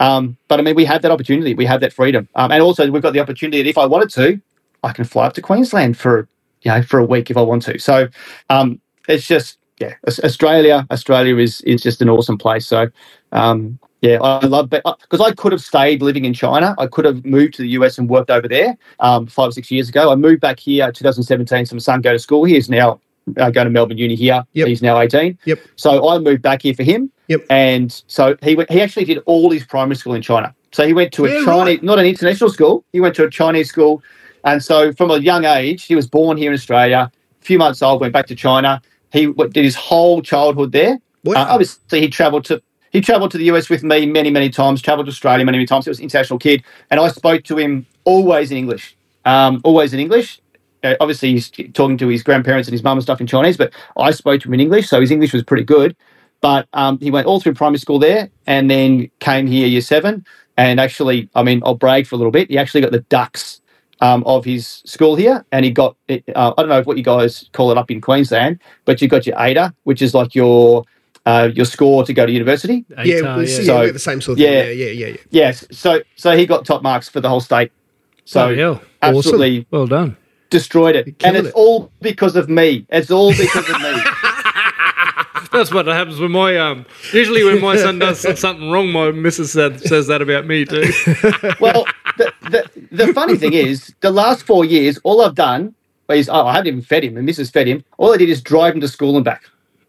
Um, 0.00 0.36
but 0.48 0.58
I 0.58 0.62
mean, 0.62 0.74
we 0.74 0.84
have 0.86 1.02
that 1.02 1.10
opportunity. 1.10 1.54
We 1.54 1.66
have 1.66 1.80
that 1.82 1.92
freedom, 1.92 2.28
um, 2.34 2.50
and 2.50 2.62
also 2.62 2.90
we've 2.90 3.02
got 3.02 3.12
the 3.12 3.20
opportunity 3.20 3.62
that 3.62 3.68
if 3.68 3.78
I 3.78 3.86
wanted 3.86 4.10
to, 4.10 4.40
I 4.82 4.92
can 4.92 5.04
fly 5.04 5.26
up 5.26 5.34
to 5.34 5.42
Queensland 5.42 5.96
for 5.96 6.26
you 6.62 6.72
know 6.72 6.82
for 6.82 6.98
a 6.98 7.04
week 7.04 7.30
if 7.30 7.36
I 7.36 7.42
want 7.42 7.62
to. 7.64 7.78
So 7.78 8.08
um, 8.48 8.80
it's 9.08 9.26
just 9.26 9.58
yeah, 9.78 9.94
Australia. 10.24 10.86
Australia 10.90 11.36
is 11.36 11.60
is 11.62 11.82
just 11.82 12.02
an 12.02 12.08
awesome 12.08 12.38
place. 12.38 12.66
So 12.66 12.88
um, 13.32 13.78
yeah, 14.00 14.18
I 14.22 14.46
love 14.46 14.70
because 14.70 15.20
I 15.20 15.32
could 15.32 15.52
have 15.52 15.60
stayed 15.60 16.00
living 16.00 16.24
in 16.24 16.32
China. 16.32 16.74
I 16.78 16.86
could 16.86 17.04
have 17.04 17.24
moved 17.24 17.54
to 17.54 17.62
the 17.62 17.68
US 17.70 17.98
and 17.98 18.08
worked 18.08 18.30
over 18.30 18.48
there 18.48 18.76
um, 19.00 19.26
five 19.26 19.48
or 19.48 19.52
six 19.52 19.70
years 19.70 19.90
ago. 19.90 20.10
I 20.10 20.14
moved 20.14 20.40
back 20.40 20.58
here 20.58 20.90
2017. 20.90 21.66
So 21.66 21.76
my 21.76 21.80
son 21.80 22.00
go 22.00 22.12
to 22.12 22.18
school. 22.18 22.44
He 22.44 22.56
is 22.56 22.70
now 22.70 23.00
uh, 23.38 23.50
going 23.50 23.66
to 23.66 23.70
Melbourne 23.70 23.98
Uni 23.98 24.14
here. 24.14 24.44
Yep. 24.52 24.68
He's 24.68 24.82
now 24.82 24.98
18. 24.98 25.38
Yep. 25.44 25.58
So 25.76 26.08
I 26.08 26.18
moved 26.18 26.42
back 26.42 26.62
here 26.62 26.74
for 26.74 26.82
him. 26.82 27.10
Yep. 27.28 27.46
And 27.50 28.02
so 28.06 28.36
he 28.42 28.56
went, 28.56 28.70
he 28.70 28.80
actually 28.80 29.04
did 29.04 29.18
all 29.26 29.50
his 29.50 29.64
primary 29.64 29.96
school 29.96 30.14
in 30.14 30.22
China. 30.22 30.54
So 30.72 30.86
he 30.86 30.92
went 30.92 31.12
to 31.14 31.24
a 31.26 31.28
Yeah, 31.28 31.44
Chinese, 31.44 31.78
right. 31.78 31.82
not 31.82 31.98
an 31.98 32.06
international 32.06 32.50
school. 32.50 32.84
He 32.92 33.00
went 33.00 33.14
to 33.16 33.24
a 33.24 33.30
Chinese 33.30 33.68
school, 33.68 34.02
and 34.44 34.62
so 34.62 34.92
from 34.92 35.10
a 35.10 35.18
young 35.18 35.44
age, 35.44 35.84
he 35.84 35.96
was 35.96 36.06
born 36.06 36.36
here 36.36 36.50
in 36.50 36.54
Australia. 36.54 37.10
A 37.40 37.44
few 37.44 37.58
months 37.58 37.82
old, 37.82 38.00
went 38.00 38.12
back 38.12 38.26
to 38.28 38.34
China. 38.36 38.80
He 39.12 39.32
did 39.32 39.64
his 39.64 39.74
whole 39.74 40.22
childhood 40.22 40.72
there. 40.72 40.98
Wow. 41.24 41.34
Uh, 41.34 41.46
obviously, 41.50 42.00
he 42.00 42.08
travelled 42.08 42.44
to 42.46 42.62
he 42.92 43.00
travelled 43.00 43.30
to 43.32 43.38
the 43.38 43.44
US 43.44 43.68
with 43.68 43.82
me 43.82 44.06
many 44.06 44.30
many 44.30 44.48
times. 44.50 44.80
Travelled 44.80 45.06
to 45.06 45.10
Australia 45.10 45.44
many 45.44 45.58
many 45.58 45.66
times. 45.66 45.84
He 45.86 45.90
was 45.90 45.98
an 45.98 46.04
international 46.04 46.38
kid, 46.38 46.62
and 46.90 47.00
I 47.00 47.08
spoke 47.08 47.42
to 47.44 47.56
him 47.56 47.86
always 48.04 48.50
in 48.50 48.56
English. 48.56 48.96
Um, 49.24 49.60
always 49.64 49.92
in 49.92 50.00
English. 50.00 50.40
Uh, 50.82 50.94
obviously, 51.00 51.32
he's 51.32 51.50
talking 51.74 51.98
to 51.98 52.08
his 52.08 52.22
grandparents 52.22 52.68
and 52.68 52.72
his 52.72 52.82
mum 52.82 52.96
and 52.98 53.02
stuff 53.02 53.20
in 53.20 53.26
Chinese, 53.26 53.56
but 53.56 53.72
I 53.96 54.10
spoke 54.10 54.40
to 54.42 54.48
him 54.48 54.54
in 54.54 54.60
English, 54.60 54.88
so 54.88 55.00
his 55.00 55.10
English 55.10 55.32
was 55.32 55.42
pretty 55.42 55.64
good. 55.64 55.94
But 56.40 56.68
um, 56.72 56.98
he 57.00 57.10
went 57.10 57.26
all 57.26 57.38
through 57.40 57.54
primary 57.54 57.78
school 57.78 57.98
there, 57.98 58.30
and 58.46 58.70
then 58.70 59.10
came 59.20 59.46
here 59.46 59.66
year 59.66 59.82
seven. 59.82 60.24
And 60.56 60.80
actually, 60.80 61.28
I 61.34 61.42
mean, 61.42 61.62
I'll 61.64 61.74
brag 61.74 62.06
for 62.06 62.14
a 62.14 62.18
little 62.18 62.30
bit. 62.32 62.48
He 62.50 62.58
actually 62.58 62.80
got 62.80 62.92
the 62.92 63.00
dux 63.10 63.60
um, 64.00 64.22
of 64.24 64.44
his 64.44 64.82
school 64.86 65.16
here, 65.16 65.44
and 65.52 65.64
he 65.64 65.70
got 65.70 65.96
it, 66.08 66.24
uh, 66.34 66.54
I 66.56 66.62
don't 66.62 66.68
know 66.70 66.82
what 66.82 66.96
you 66.96 67.02
guys 67.04 67.48
call 67.52 67.70
it 67.70 67.76
up 67.78 67.90
in 67.90 68.00
Queensland, 68.00 68.58
but 68.86 69.02
you 69.02 69.08
got 69.08 69.26
your 69.26 69.36
ATAR, 69.36 69.74
which 69.84 70.00
is 70.02 70.14
like 70.14 70.34
your 70.34 70.84
uh, 71.26 71.50
your 71.54 71.66
score 71.66 72.02
to 72.04 72.14
go 72.14 72.24
to 72.24 72.32
university. 72.32 72.84
yeah, 72.90 73.16
ATAR, 73.20 73.36
we 73.38 73.46
see, 73.46 73.64
So- 73.66 73.82
yeah, 73.82 73.92
the 73.92 73.98
same 73.98 74.20
sort 74.22 74.38
of 74.38 74.40
yeah. 74.40 74.62
thing. 74.62 74.78
Yeah, 74.78 74.86
yeah, 74.86 74.92
yeah, 74.92 75.06
yeah. 75.08 75.16
Yes, 75.30 75.66
so 75.70 76.00
so 76.16 76.34
he 76.36 76.46
got 76.46 76.64
top 76.64 76.82
marks 76.82 77.08
for 77.10 77.20
the 77.20 77.28
whole 77.28 77.40
state. 77.40 77.70
So 78.24 78.46
Bloody 78.46 78.60
hell. 78.60 78.82
absolutely 79.02 79.66
well 79.70 79.86
done. 79.86 80.16
Destroyed 80.50 80.96
it, 80.96 81.14
and 81.24 81.36
it's 81.36 81.48
it. 81.48 81.54
all 81.54 81.90
because 82.00 82.36
of 82.36 82.48
me. 82.48 82.86
It's 82.90 83.10
all 83.10 83.30
because 83.30 83.68
of 83.68 83.80
me. 83.80 84.02
That's 85.52 85.72
what 85.72 85.86
happens 85.86 86.20
when 86.20 86.30
my 86.30 86.56
um. 86.58 86.86
Usually, 87.12 87.42
when 87.42 87.60
my 87.60 87.76
son 87.76 87.98
does 87.98 88.20
something 88.38 88.70
wrong, 88.70 88.92
my 88.92 89.10
missus 89.10 89.52
said, 89.52 89.80
says 89.80 90.06
that 90.06 90.22
about 90.22 90.46
me 90.46 90.64
too. 90.64 90.82
well, 91.60 91.86
the, 92.18 92.32
the 92.42 92.86
the 92.92 93.12
funny 93.12 93.36
thing 93.36 93.52
is, 93.52 93.92
the 94.00 94.10
last 94.10 94.44
four 94.44 94.64
years, 94.64 94.98
all 95.02 95.22
I've 95.22 95.34
done 95.34 95.74
is 96.08 96.28
oh, 96.28 96.46
I 96.46 96.52
haven't 96.52 96.68
even 96.68 96.82
fed 96.82 97.04
him, 97.04 97.16
and 97.16 97.28
Mrs. 97.28 97.52
fed 97.52 97.66
him. 97.66 97.84
All 97.98 98.12
I 98.12 98.16
did 98.16 98.28
is 98.28 98.40
drive 98.40 98.74
him 98.74 98.80
to 98.80 98.88
school 98.88 99.16
and 99.16 99.24
back. 99.24 99.42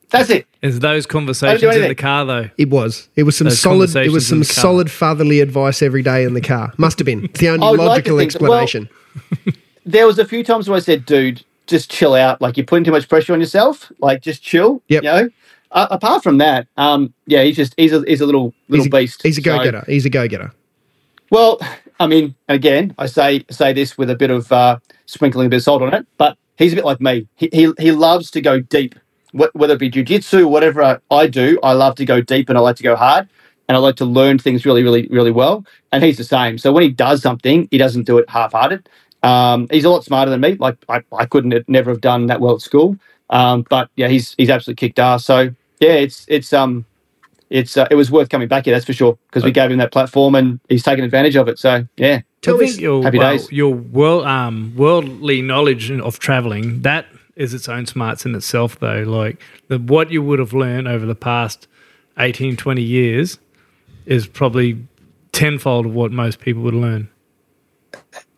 That's 0.10 0.30
it. 0.30 0.46
It's 0.62 0.80
those 0.80 1.06
conversations 1.06 1.76
in 1.76 1.88
the 1.88 1.96
car, 1.96 2.26
though. 2.26 2.50
It 2.58 2.70
was. 2.70 3.08
It 3.16 3.24
was 3.24 3.38
some 3.38 3.46
Those 3.46 3.62
solid. 3.62 3.96
It 3.96 4.12
was 4.12 4.28
some 4.28 4.38
in 4.38 4.42
the 4.42 4.46
car. 4.46 4.62
solid 4.62 4.92
fatherly 4.92 5.40
advice 5.40 5.82
every 5.82 6.04
day 6.04 6.24
in 6.26 6.34
the 6.34 6.42
car. 6.42 6.74
Must 6.78 7.00
have 7.00 7.06
been. 7.06 7.26
It's 7.26 7.40
the 7.40 7.50
only 7.50 7.66
I 7.66 7.72
would 7.72 7.80
like 7.80 8.04
to 8.06 8.14
logical 8.14 8.18
think. 8.18 8.42
Well- 8.42 8.54
explanation. 8.60 8.90
There 9.86 10.06
was 10.06 10.20
a 10.20 10.26
few 10.26 10.44
times 10.44 10.70
where 10.70 10.78
I 10.78 10.82
said, 10.82 11.06
"Dude, 11.06 11.44
just 11.68 11.90
chill 11.90 12.14
out. 12.14 12.42
Like 12.42 12.58
you're 12.58 12.66
putting 12.66 12.84
too 12.84 12.92
much 12.92 13.10
pressure 13.10 13.34
on 13.34 13.40
yourself. 13.40 13.92
Like 14.00 14.22
just 14.22 14.42
chill." 14.44 14.82
Yep. 14.88 15.04
You 15.04 15.10
know. 15.10 15.30
Uh, 15.72 15.88
apart 15.90 16.22
from 16.22 16.38
that, 16.38 16.68
um, 16.76 17.14
yeah, 17.28 17.44
he's 17.44 17.56
just 17.56 17.74
he's 17.78 17.94
a 17.94 18.04
he's 18.06 18.20
a 18.20 18.26
little 18.26 18.54
little 18.68 18.84
he's 18.84 18.88
a, 18.88 18.90
beast. 18.90 19.24
He's 19.24 19.38
a 19.38 19.42
go 19.42 19.64
getter. 19.64 19.84
He's 19.88 20.06
a 20.06 20.10
go 20.10 20.28
getter. 20.28 20.52
Well, 21.30 21.62
I 21.98 22.08
mean, 22.08 22.36
again, 22.50 22.94
I 22.98 23.06
say 23.06 23.46
say 23.50 23.72
this 23.72 23.98
with 23.98 24.10
a 24.10 24.16
bit 24.16 24.32
of 24.32 24.52
uh, 24.52 24.80
sprinkling 25.06 25.48
a 25.48 25.50
bit 25.50 25.58
of 25.58 25.64
salt 25.64 25.82
on 25.82 25.94
it, 25.94 26.06
but 26.18 26.38
he's 26.58 26.74
a 26.74 26.76
bit 26.76 26.84
like 26.84 27.00
me. 27.00 27.28
He 27.36 27.50
he, 27.54 27.74
he 27.80 27.92
loves 27.94 28.30
to 28.32 28.42
go 28.42 28.60
deep, 28.60 28.96
Wh- 29.32 29.56
whether 29.56 29.76
it 29.76 29.80
be 29.80 29.90
jujitsu, 29.90 30.50
whatever 30.50 30.84
I, 30.84 30.98
I 31.10 31.28
do. 31.28 31.58
I 31.64 31.72
love 31.72 31.96
to 31.96 32.06
go 32.06 32.20
deep 32.20 32.50
and 32.50 32.58
I 32.58 32.62
like 32.62 32.76
to 32.76 32.84
go 32.84 32.98
hard, 32.98 33.30
and 33.70 33.78
I 33.78 33.80
like 33.80 33.96
to 33.98 34.06
learn 34.06 34.40
things 34.40 34.66
really, 34.66 34.84
really, 34.84 35.08
really 35.08 35.32
well. 35.32 35.66
And 35.94 36.04
he's 36.04 36.18
the 36.18 36.26
same. 36.26 36.58
So 36.58 36.74
when 36.74 36.84
he 36.84 36.90
does 36.90 37.22
something, 37.22 37.70
he 37.72 37.78
doesn't 37.78 38.04
do 38.04 38.18
it 38.18 38.30
half-hearted. 38.30 38.90
Um, 39.24 39.68
he's 39.72 39.86
a 39.86 39.90
lot 39.90 40.04
smarter 40.04 40.32
than 40.32 40.42
me. 40.42 40.56
Like 40.56 40.78
I, 40.90 41.04
I 41.12 41.26
couldn't 41.26 41.52
have, 41.52 41.68
never 41.68 41.92
have 41.92 42.02
done 42.02 42.28
that 42.28 42.42
well 42.42 42.56
at 42.56 42.62
school. 42.62 42.98
Um, 43.30 43.66
but 43.70 43.90
yeah, 43.96 44.08
he's 44.08 44.36
he's 44.38 44.50
absolutely 44.50 44.88
kicked 44.88 45.00
ass. 45.00 45.26
So 45.26 45.50
yeah, 45.80 45.94
it's 45.94 46.26
it's 46.28 46.54
um 46.54 46.86
it's 47.50 47.78
uh, 47.78 47.88
it 47.92 47.96
was 47.96 48.10
worth 48.12 48.30
coming 48.30 48.48
back 48.48 48.66
here, 48.66 48.74
that's 48.74 48.86
for 48.86 48.94
sure, 48.94 49.18
because 49.28 49.44
we 49.44 49.52
gave 49.52 49.72
him 49.72 49.78
that 49.78 49.92
platform 49.92 50.36
and 50.36 50.60
he's 50.70 50.84
taken 50.84 51.04
advantage 51.04 51.36
of 51.36 51.48
it. 51.48 51.60
So 51.60 51.86
yeah, 51.98 52.22
Tell 52.42 52.56
I 52.56 52.60
me, 52.60 52.72
your 52.72 53.04
Happy 53.04 53.20
well, 53.20 53.32
days. 53.32 53.52
your 53.52 53.74
world 53.74 54.26
um 54.26 54.74
worldly 54.76 55.42
knowledge 55.42 55.92
of 55.92 56.18
traveling 56.20 56.82
that 56.82 57.06
is 57.36 57.54
its 57.54 57.70
own 57.70 57.86
smarts 57.86 58.26
in 58.26 58.36
itself 58.36 58.80
though 58.80 59.04
like 59.04 59.42
the 59.68 59.78
what 59.78 60.12
you 60.12 60.22
would 60.22 60.40
have 60.40 60.54
learned 60.54 60.88
over 60.88 61.06
the 61.06 61.16
past 61.16 61.68
18 62.18 62.58
20 62.58 62.82
years 62.82 63.40
is 64.06 64.28
probably 64.28 64.86
tenfold 65.32 65.86
of 65.86 65.94
what 65.94 66.12
most 66.12 66.40
people 66.40 66.62
would 66.64 66.74
learn 66.74 67.10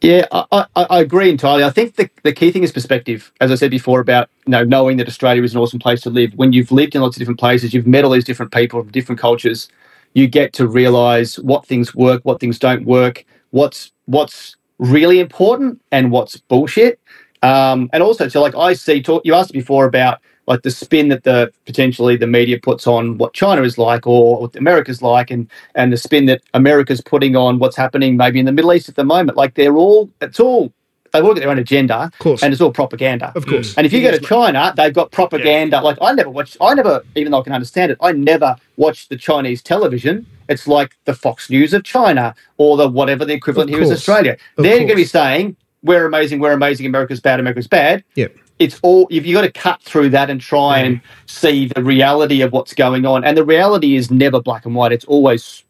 yeah, 0.03 0.27
I, 0.33 0.45
I, 0.75 0.83
I 0.91 1.01
agree 1.01 1.29
entirely. 1.31 1.65
I 1.65 1.71
think 1.71 1.97
the, 1.97 2.09
the 2.23 2.33
key 2.33 2.51
thing 2.51 2.63
is 2.63 2.73
perspective. 2.73 3.33
As 3.41 3.51
I 3.51 3.55
said 3.55 3.71
before, 3.71 4.01
about 4.01 4.29
you 4.47 4.51
know 4.51 4.65
knowing 4.65 4.97
that 4.97 5.07
Australia 5.09 5.43
is 5.43 5.55
an 5.55 5.61
awesome 5.61 5.79
place 5.79 6.01
to 6.03 6.11
live. 6.11 6.33
When 6.35 6.53
you've 6.53 6.73
lived 6.73 6.95
in 6.95 7.01
lots 7.01 7.17
of 7.17 7.19
different 7.21 7.41
places, 7.41 7.73
you've 7.75 7.87
met 7.87 8.05
all 8.05 8.11
these 8.11 8.25
different 8.25 8.53
people 8.53 8.81
from 8.83 8.91
different 8.91 9.21
cultures. 9.21 9.69
You 10.15 10.27
get 10.27 10.53
to 10.55 10.67
realise 10.67 11.39
what 11.39 11.67
things 11.67 11.95
work, 11.95 12.21
what 12.25 12.41
things 12.41 12.59
don't 12.59 12.85
work, 12.85 13.25
what's 13.51 13.93
what's 14.07 14.57
really 14.79 15.21
important, 15.21 15.81
and 15.91 16.11
what's 16.11 16.37
bullshit. 16.37 16.99
Um, 17.43 17.89
and 17.93 18.03
also, 18.03 18.29
so 18.29 18.41
like 18.41 18.55
I 18.55 18.73
see, 18.73 19.03
talk, 19.03 19.23
you 19.25 19.35
asked 19.35 19.53
before 19.53 19.85
about 19.85 20.21
like 20.47 20.61
the 20.63 20.71
spin 20.71 21.09
that 21.09 21.23
the 21.23 21.51
potentially 21.65 22.17
the 22.17 22.27
media 22.27 22.59
puts 22.61 22.85
on 22.87 23.17
what 23.17 23.33
China 23.33 23.61
is 23.63 23.77
like 23.77 24.05
or 24.05 24.41
what 24.41 24.55
America's 24.55 25.01
like, 25.01 25.31
and 25.31 25.49
and 25.75 25.91
the 25.93 25.97
spin 25.97 26.25
that 26.25 26.41
America's 26.53 27.01
putting 27.01 27.35
on 27.35 27.59
what's 27.59 27.77
happening 27.77 28.17
maybe 28.17 28.39
in 28.39 28.45
the 28.45 28.51
Middle 28.51 28.73
East 28.73 28.89
at 28.89 28.95
the 28.95 29.03
moment. 29.03 29.37
Like 29.37 29.53
they're 29.55 29.77
all, 29.77 30.09
it's 30.21 30.39
all 30.39 30.71
they've 31.13 31.23
all 31.23 31.33
got 31.33 31.39
their 31.41 31.49
own 31.49 31.59
agenda, 31.59 31.95
Of 32.05 32.19
course. 32.19 32.43
and 32.43 32.51
it's 32.51 32.61
all 32.61 32.71
propaganda. 32.71 33.31
Of 33.35 33.45
course. 33.45 33.77
And 33.77 33.85
if 33.85 33.93
you 33.93 34.01
go 34.01 34.11
to 34.11 34.19
mate. 34.19 34.27
China, 34.27 34.73
they've 34.75 34.93
got 34.93 35.11
propaganda. 35.11 35.79
Like 35.79 35.97
I 36.01 36.11
never 36.13 36.29
watched, 36.29 36.57
I 36.59 36.73
never, 36.73 37.03
even 37.15 37.31
though 37.31 37.39
I 37.39 37.43
can 37.43 37.53
understand 37.53 37.91
it, 37.91 37.97
I 38.01 38.11
never 38.13 38.55
watched 38.77 39.09
the 39.09 39.15
Chinese 39.15 39.61
television. 39.61 40.25
It's 40.49 40.67
like 40.67 40.95
the 41.05 41.13
Fox 41.13 41.49
News 41.49 41.73
of 41.73 41.83
China 41.83 42.35
or 42.57 42.75
the 42.77 42.89
whatever 42.89 43.25
the 43.25 43.33
equivalent 43.33 43.69
Of 43.69 43.75
here 43.75 43.83
is 43.83 43.89
course. 43.89 43.99
Australia. 43.99 44.37
Of 44.57 44.63
They're 44.63 44.77
going 44.77 44.87
to 44.89 44.95
be 44.95 45.05
saying 45.05 45.55
we're 45.83 46.05
amazing, 46.05 46.39
we're 46.39 46.51
amazing, 46.53 46.85
America's 46.85 47.19
bad, 47.19 47.39
America's 47.39 47.67
bad. 47.67 48.03
Yep. 48.15 48.35
It's 48.63 48.79
all 48.83 49.07
if 49.11 49.25
you've 49.25 49.35
got 49.35 49.43
to 49.43 49.51
cut 49.51 49.81
through 49.83 50.11
that 50.11 50.29
and 50.29 50.41
try 50.41 50.79
and 50.79 51.01
see 51.27 51.67
the 51.67 51.83
reality 51.83 52.41
of 52.41 52.53
what's 52.53 52.73
going 52.73 53.05
on. 53.05 53.23
And 53.25 53.37
the 53.37 53.45
reality 53.45 53.95
is 53.97 54.11
never 54.11 54.41
black 54.41 54.65
and 54.65 54.75
white. 54.75 54.93
It's 54.93 55.05
always 55.05 55.63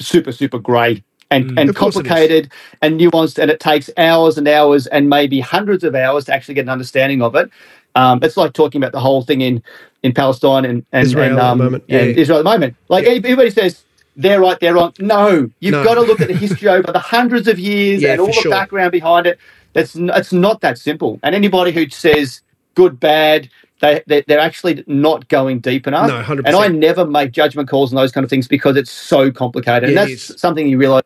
super, 0.00 0.32
super 0.32 0.58
grey 0.58 1.04
and, 1.30 1.58
and 1.58 1.70
Of 1.70 1.76
course 1.76 1.96
it 1.96 2.06
is. 2.06 2.12
complicated 2.12 2.52
and 2.82 3.00
nuanced, 3.00 3.38
and 3.38 3.50
it 3.50 3.60
takes 3.60 3.90
hours 3.98 4.38
and 4.38 4.48
hours 4.48 4.86
and 4.88 5.08
maybe 5.10 5.40
hundreds 5.40 5.84
of 5.84 5.94
hours 5.94 6.26
to 6.26 6.34
actually 6.34 6.54
get 6.54 6.62
an 6.62 6.70
understanding 6.70 7.22
of 7.22 7.34
it. 7.36 7.50
Um, 7.96 8.20
it's 8.22 8.36
like 8.36 8.54
talking 8.54 8.80
about 8.82 8.92
the 8.92 9.00
whole 9.00 9.22
thing 9.22 9.42
in, 9.42 9.62
in 10.02 10.14
Palestine 10.14 10.64
and, 10.64 10.86
and, 10.92 11.06
Israel 11.06 11.26
and, 11.26 11.38
at 11.38 11.42
the 11.42 11.42
um, 11.42 11.58
moment, 11.58 11.84
and 11.90 12.10
yeah. 12.10 12.22
Israel 12.22 12.38
at 12.40 12.44
the 12.44 12.50
moment. 12.50 12.76
Like 12.88 13.04
Yeah. 13.04 13.12
everybody 13.12 13.50
says, 13.50 13.84
they're 14.16 14.40
right, 14.40 14.58
they're 14.60 14.74
wrong. 14.74 14.94
No, 15.00 15.50
you've 15.60 15.72
No. 15.72 15.84
got 15.84 15.94
to 15.94 16.02
look 16.02 16.20
at 16.20 16.28
the 16.28 16.34
history 16.46 16.68
over 16.68 16.92
the 16.92 16.98
hundreds 17.00 17.48
of 17.48 17.58
years 17.58 18.02
Yeah, 18.02 18.12
and 18.12 18.20
all 18.20 18.28
the 18.28 18.32
sure. 18.34 18.52
background 18.52 18.92
behind 18.92 19.26
it. 19.26 19.38
That's 19.72 19.96
n- 19.96 20.10
it's 20.14 20.32
not 20.32 20.60
that 20.60 20.78
simple. 20.78 21.20
And 21.22 21.34
anybody 21.34 21.72
who 21.72 21.88
says 21.88 22.42
good, 22.74 22.98
bad, 23.00 23.48
they 23.80 24.02
they- 24.06 24.24
they're 24.26 24.40
actually 24.40 24.84
not 24.86 25.28
going 25.28 25.60
deep 25.60 25.86
enough. 25.86 26.08
No, 26.08 26.22
100%. 26.22 26.46
And 26.46 26.56
I 26.56 26.68
never 26.68 27.06
make 27.06 27.32
judgment 27.32 27.68
calls 27.68 27.90
and 27.90 27.98
those 27.98 28.12
kind 28.12 28.24
of 28.24 28.30
things 28.30 28.48
because 28.48 28.76
it's 28.76 28.90
so 28.90 29.30
complicated. 29.30 29.84
Yeah, 29.84 29.88
and 29.88 29.98
that's 29.98 30.30
is. 30.30 30.40
something 30.40 30.68
you 30.68 30.78
realize 30.78 31.02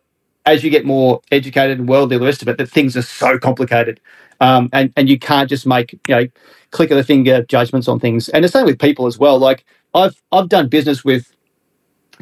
as 0.47 0.65
you 0.65 0.71
get 0.71 0.85
more 0.85 1.21
educated 1.31 1.79
and 1.79 1.89
worldly, 1.89 2.19
the 2.19 2.25
rest 2.25 2.43
of 2.43 2.49
it, 2.49 2.59
that 2.59 2.69
things 2.69 2.97
are 2.97 3.03
so 3.03 3.39
complicated. 3.39 4.01
Um, 4.41 4.69
and, 4.73 4.93
and 4.97 5.09
you 5.09 5.19
can't 5.19 5.49
just 5.49 5.67
make, 5.67 5.93
you 5.93 6.15
know, 6.17 6.27
click 6.73 6.91
of 6.91 6.97
the 6.97 7.05
finger 7.05 7.45
judgments 7.45 7.87
on 7.87 8.01
things. 8.01 8.29
And 8.31 8.43
the 8.45 8.49
same 8.49 8.67
with 8.67 8.81
people 8.81 9.07
as 9.07 9.19
well. 9.19 9.39
Like 9.39 9.65
I've 9.95 10.21
I've 10.33 10.49
done 10.49 10.69
business 10.69 11.05
with 11.05 11.33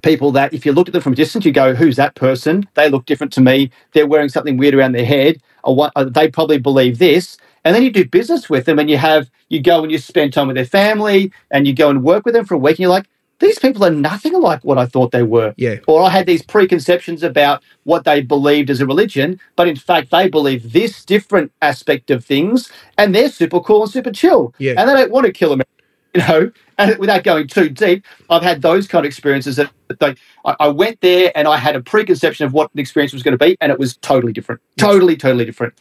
people 0.03 0.31
that 0.33 0.53
if 0.53 0.67
you 0.67 0.73
look 0.73 0.89
at 0.89 0.93
them 0.93 1.03
from 1.03 1.13
a 1.13 1.17
distance, 1.17 1.45
you 1.45 1.53
go, 1.53 1.75
who's 1.75 1.97
that 1.97 2.15
person? 2.15 2.69
They 2.75 2.89
look 2.91 3.07
different 3.07 3.33
to 3.35 3.41
me. 3.41 3.71
They're 3.93 4.07
wearing 4.07 4.29
something 4.29 4.57
weird 4.57 4.75
around 4.75 4.93
their 4.93 5.05
head. 5.05 5.41
Uh, 5.65 6.05
they 6.05 6.31
probably 6.31 6.59
believe 6.59 6.99
this. 6.99 7.37
And 7.65 7.75
then 7.75 7.83
you 7.83 7.91
do 7.91 8.05
business 8.05 8.49
with 8.49 8.65
them 8.65 8.79
and 8.79 8.89
you 8.89 8.97
have, 8.97 9.31
you 9.49 9.63
go 9.63 9.83
and 9.83 9.93
you 9.93 9.99
spend 9.99 10.33
time 10.33 10.47
with 10.47 10.57
their 10.57 10.65
family 10.65 11.33
and 11.51 11.67
you 11.67 11.75
go 11.75 11.91
and 11.91 12.03
work 12.03 12.25
with 12.25 12.35
them 12.35 12.45
for 12.45 12.55
a 12.55 12.59
week 12.59 12.73
and 12.73 12.81
you're 12.81 12.91
like, 12.91 13.07
these 13.39 13.59
people 13.59 13.85
are 13.85 13.91
nothing 13.91 14.35
like 14.35 14.63
what 14.65 14.79
I 14.79 14.87
thought 14.87 15.13
they 15.13 15.23
were. 15.23 15.55
Yeah. 15.57 15.77
Or 15.87 16.03
I 16.03 16.11
had 16.11 16.27
these 16.27 16.43
preconceptions 16.43 17.23
about 17.23 17.63
what 17.85 18.05
they 18.05 18.21
believed 18.21 18.69
as 18.69 18.81
a 18.81 18.87
religion, 18.87 19.41
but 19.57 19.67
in 19.67 19.77
fact, 19.77 20.11
they 20.11 20.29
believe 20.29 20.73
this 20.73 21.05
different 21.05 21.51
aspect 21.63 22.11
of 22.11 22.25
things 22.25 22.71
and 22.99 23.15
they're 23.15 23.31
super 23.31 23.61
cool 23.61 23.83
and 23.83 23.91
super 23.91 24.13
chill. 24.13 24.55
Yeah. 24.59 24.75
And 24.77 24.89
they 24.89 24.95
don't 24.95 25.11
want 25.11 25.27
to 25.27 25.33
kill 25.33 25.51
them 25.51 25.63
you 26.15 26.21
know, 26.23 26.51
without 26.99 27.25
going 27.25 27.47
too 27.47 27.69
deep, 27.69 28.05
I've 28.29 28.43
had 28.43 28.63
those 28.63 28.87
kind 28.87 29.05
of 29.05 29.09
experiences 29.09 29.57
that 29.57 29.71
they, 30.01 30.15
I, 30.45 30.57
I 30.61 30.69
went 30.69 31.01
there 31.01 31.33
and 31.35 31.47
I 31.49 31.57
had 31.57 31.77
a 31.77 31.81
preconception 31.83 32.47
of 32.47 32.53
what 32.53 32.71
the 32.75 32.81
experience 32.81 33.13
was 33.13 33.23
going 33.23 33.37
to 33.37 33.45
be, 33.45 33.57
and 33.61 33.71
it 33.73 33.79
was 33.79 33.97
totally 33.99 34.33
different, 34.33 34.61
totally, 34.77 35.17
totally 35.17 35.45
different. 35.45 35.75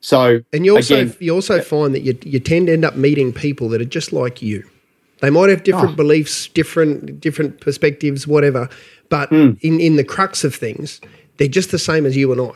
So, 0.00 0.40
And 0.52 0.64
you 0.66 0.76
also 0.76 0.96
again, 0.96 1.16
you 1.20 1.32
also 1.32 1.60
find 1.60 1.94
that 1.94 2.00
you 2.02 2.18
you 2.24 2.40
tend 2.40 2.66
to 2.66 2.72
end 2.72 2.84
up 2.84 2.96
meeting 2.96 3.32
people 3.32 3.68
that 3.70 3.80
are 3.80 3.84
just 3.98 4.12
like 4.12 4.42
you. 4.42 4.64
They 5.20 5.30
might 5.30 5.50
have 5.50 5.62
different 5.62 5.92
Oh. 5.92 5.96
beliefs, 5.96 6.48
different 6.48 7.20
different 7.20 7.60
perspectives, 7.60 8.26
whatever. 8.26 8.68
But 9.08 9.28
Hmm. 9.28 9.50
in 9.60 9.78
in 9.80 9.96
the 9.96 10.04
crux 10.04 10.42
of 10.42 10.54
things, 10.54 11.00
they're 11.36 11.46
just 11.46 11.70
the 11.70 11.78
same 11.78 12.04
as 12.04 12.16
you 12.16 12.32
and 12.32 12.40
I. 12.40 12.54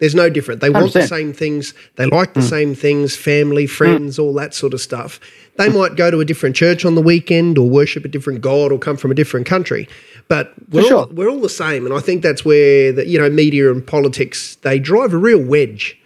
There's 0.00 0.14
no 0.14 0.28
different. 0.28 0.60
They 0.60 0.70
want 0.70 0.92
the 0.92 1.06
same 1.06 1.32
things. 1.32 1.72
They 1.96 2.06
like 2.06 2.34
the 2.34 2.42
same 2.42 2.74
things. 2.74 3.16
Family, 3.16 3.66
friends, 3.66 4.18
all 4.18 4.34
that 4.34 4.52
sort 4.52 4.74
of 4.74 4.80
stuff. 4.80 5.20
They 5.56 5.68
might 5.68 5.94
go 5.94 6.10
to 6.10 6.18
a 6.18 6.24
different 6.24 6.56
church 6.56 6.84
on 6.84 6.96
the 6.96 7.00
weekend, 7.00 7.58
or 7.58 7.70
worship 7.70 8.04
a 8.04 8.08
different 8.08 8.40
god, 8.40 8.72
or 8.72 8.78
come 8.78 8.96
from 8.96 9.12
a 9.12 9.14
different 9.14 9.46
country. 9.46 9.88
But 10.26 10.52
we're 10.70 10.92
all, 10.92 11.06
we're 11.12 11.28
all 11.30 11.40
the 11.40 11.48
same, 11.48 11.86
and 11.86 11.94
I 11.94 12.00
think 12.00 12.22
that's 12.22 12.44
where 12.44 12.90
the 12.92 13.06
you 13.06 13.18
know 13.20 13.30
media 13.30 13.70
and 13.70 13.86
politics 13.86 14.56
they 14.62 14.78
drive 14.80 15.14
a 15.14 15.18
real 15.18 15.42
wedge. 15.42 15.96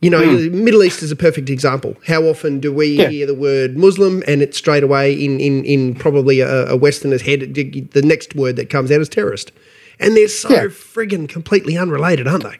You 0.00 0.10
know, 0.10 0.36
the 0.36 0.50
Middle 0.50 0.82
East 0.82 1.00
is 1.04 1.12
a 1.12 1.16
perfect 1.16 1.48
example. 1.48 1.96
How 2.08 2.22
often 2.24 2.58
do 2.58 2.72
we. 2.72 2.86
Yeah. 2.98 3.08
hear 3.08 3.24
the 3.24 3.34
word 3.36 3.76
Muslim 3.78 4.24
and 4.26 4.42
it's 4.42 4.58
straight 4.58 4.82
away 4.82 5.12
in, 5.14 5.38
in, 5.38 5.64
in 5.64 5.94
probably 5.94 6.40
a, 6.40 6.66
a 6.70 6.76
Westerner's 6.76 7.22
head, 7.22 7.54
the 7.54 8.02
next 8.02 8.34
word 8.34 8.56
that 8.56 8.68
comes 8.68 8.90
out 8.90 9.00
is 9.00 9.08
terrorist. 9.08 9.52
And 10.00 10.16
they're 10.16 10.26
so 10.26 10.48
Yeah. 10.50 10.64
friggin' 10.64 11.28
completely 11.28 11.78
unrelated, 11.78 12.26
aren't 12.26 12.42
they? 12.42 12.56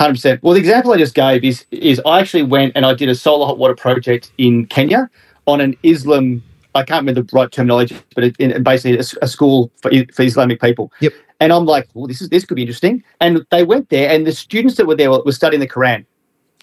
Hundred 0.00 0.14
percent. 0.14 0.42
Well, 0.42 0.54
the 0.54 0.60
example 0.60 0.92
I 0.92 0.96
just 0.98 1.14
gave 1.14 1.44
is 1.44 1.64
is 1.70 2.00
I 2.06 2.20
actually 2.20 2.44
went 2.44 2.72
and 2.76 2.86
I 2.86 2.94
did 2.94 3.08
a 3.08 3.14
solar 3.14 3.46
hot 3.46 3.58
water 3.58 3.74
project 3.74 4.30
in 4.38 4.66
Kenya 4.66 5.10
on 5.46 5.60
an 5.60 5.76
Islam. 5.82 6.42
I 6.74 6.84
can't 6.84 7.02
remember 7.02 7.22
the 7.22 7.36
right 7.36 7.50
terminology, 7.50 7.96
but 8.14 8.24
it, 8.24 8.36
in, 8.38 8.62
basically 8.62 8.98
a 8.98 9.26
school 9.26 9.72
for, 9.82 9.90
for 10.12 10.22
Islamic 10.22 10.60
people. 10.60 10.92
Yep. 11.00 11.12
And 11.40 11.52
I'm 11.52 11.64
like, 11.64 11.88
well, 11.94 12.06
this 12.06 12.20
is 12.20 12.28
this 12.28 12.44
could 12.44 12.56
be 12.56 12.62
interesting. 12.62 13.02
And 13.20 13.44
they 13.50 13.64
went 13.64 13.88
there, 13.88 14.10
and 14.10 14.26
the 14.26 14.32
students 14.32 14.76
that 14.76 14.86
were 14.86 14.94
there 14.94 15.10
were, 15.10 15.22
were 15.24 15.32
studying 15.32 15.60
the 15.60 15.68
Quran, 15.68 16.04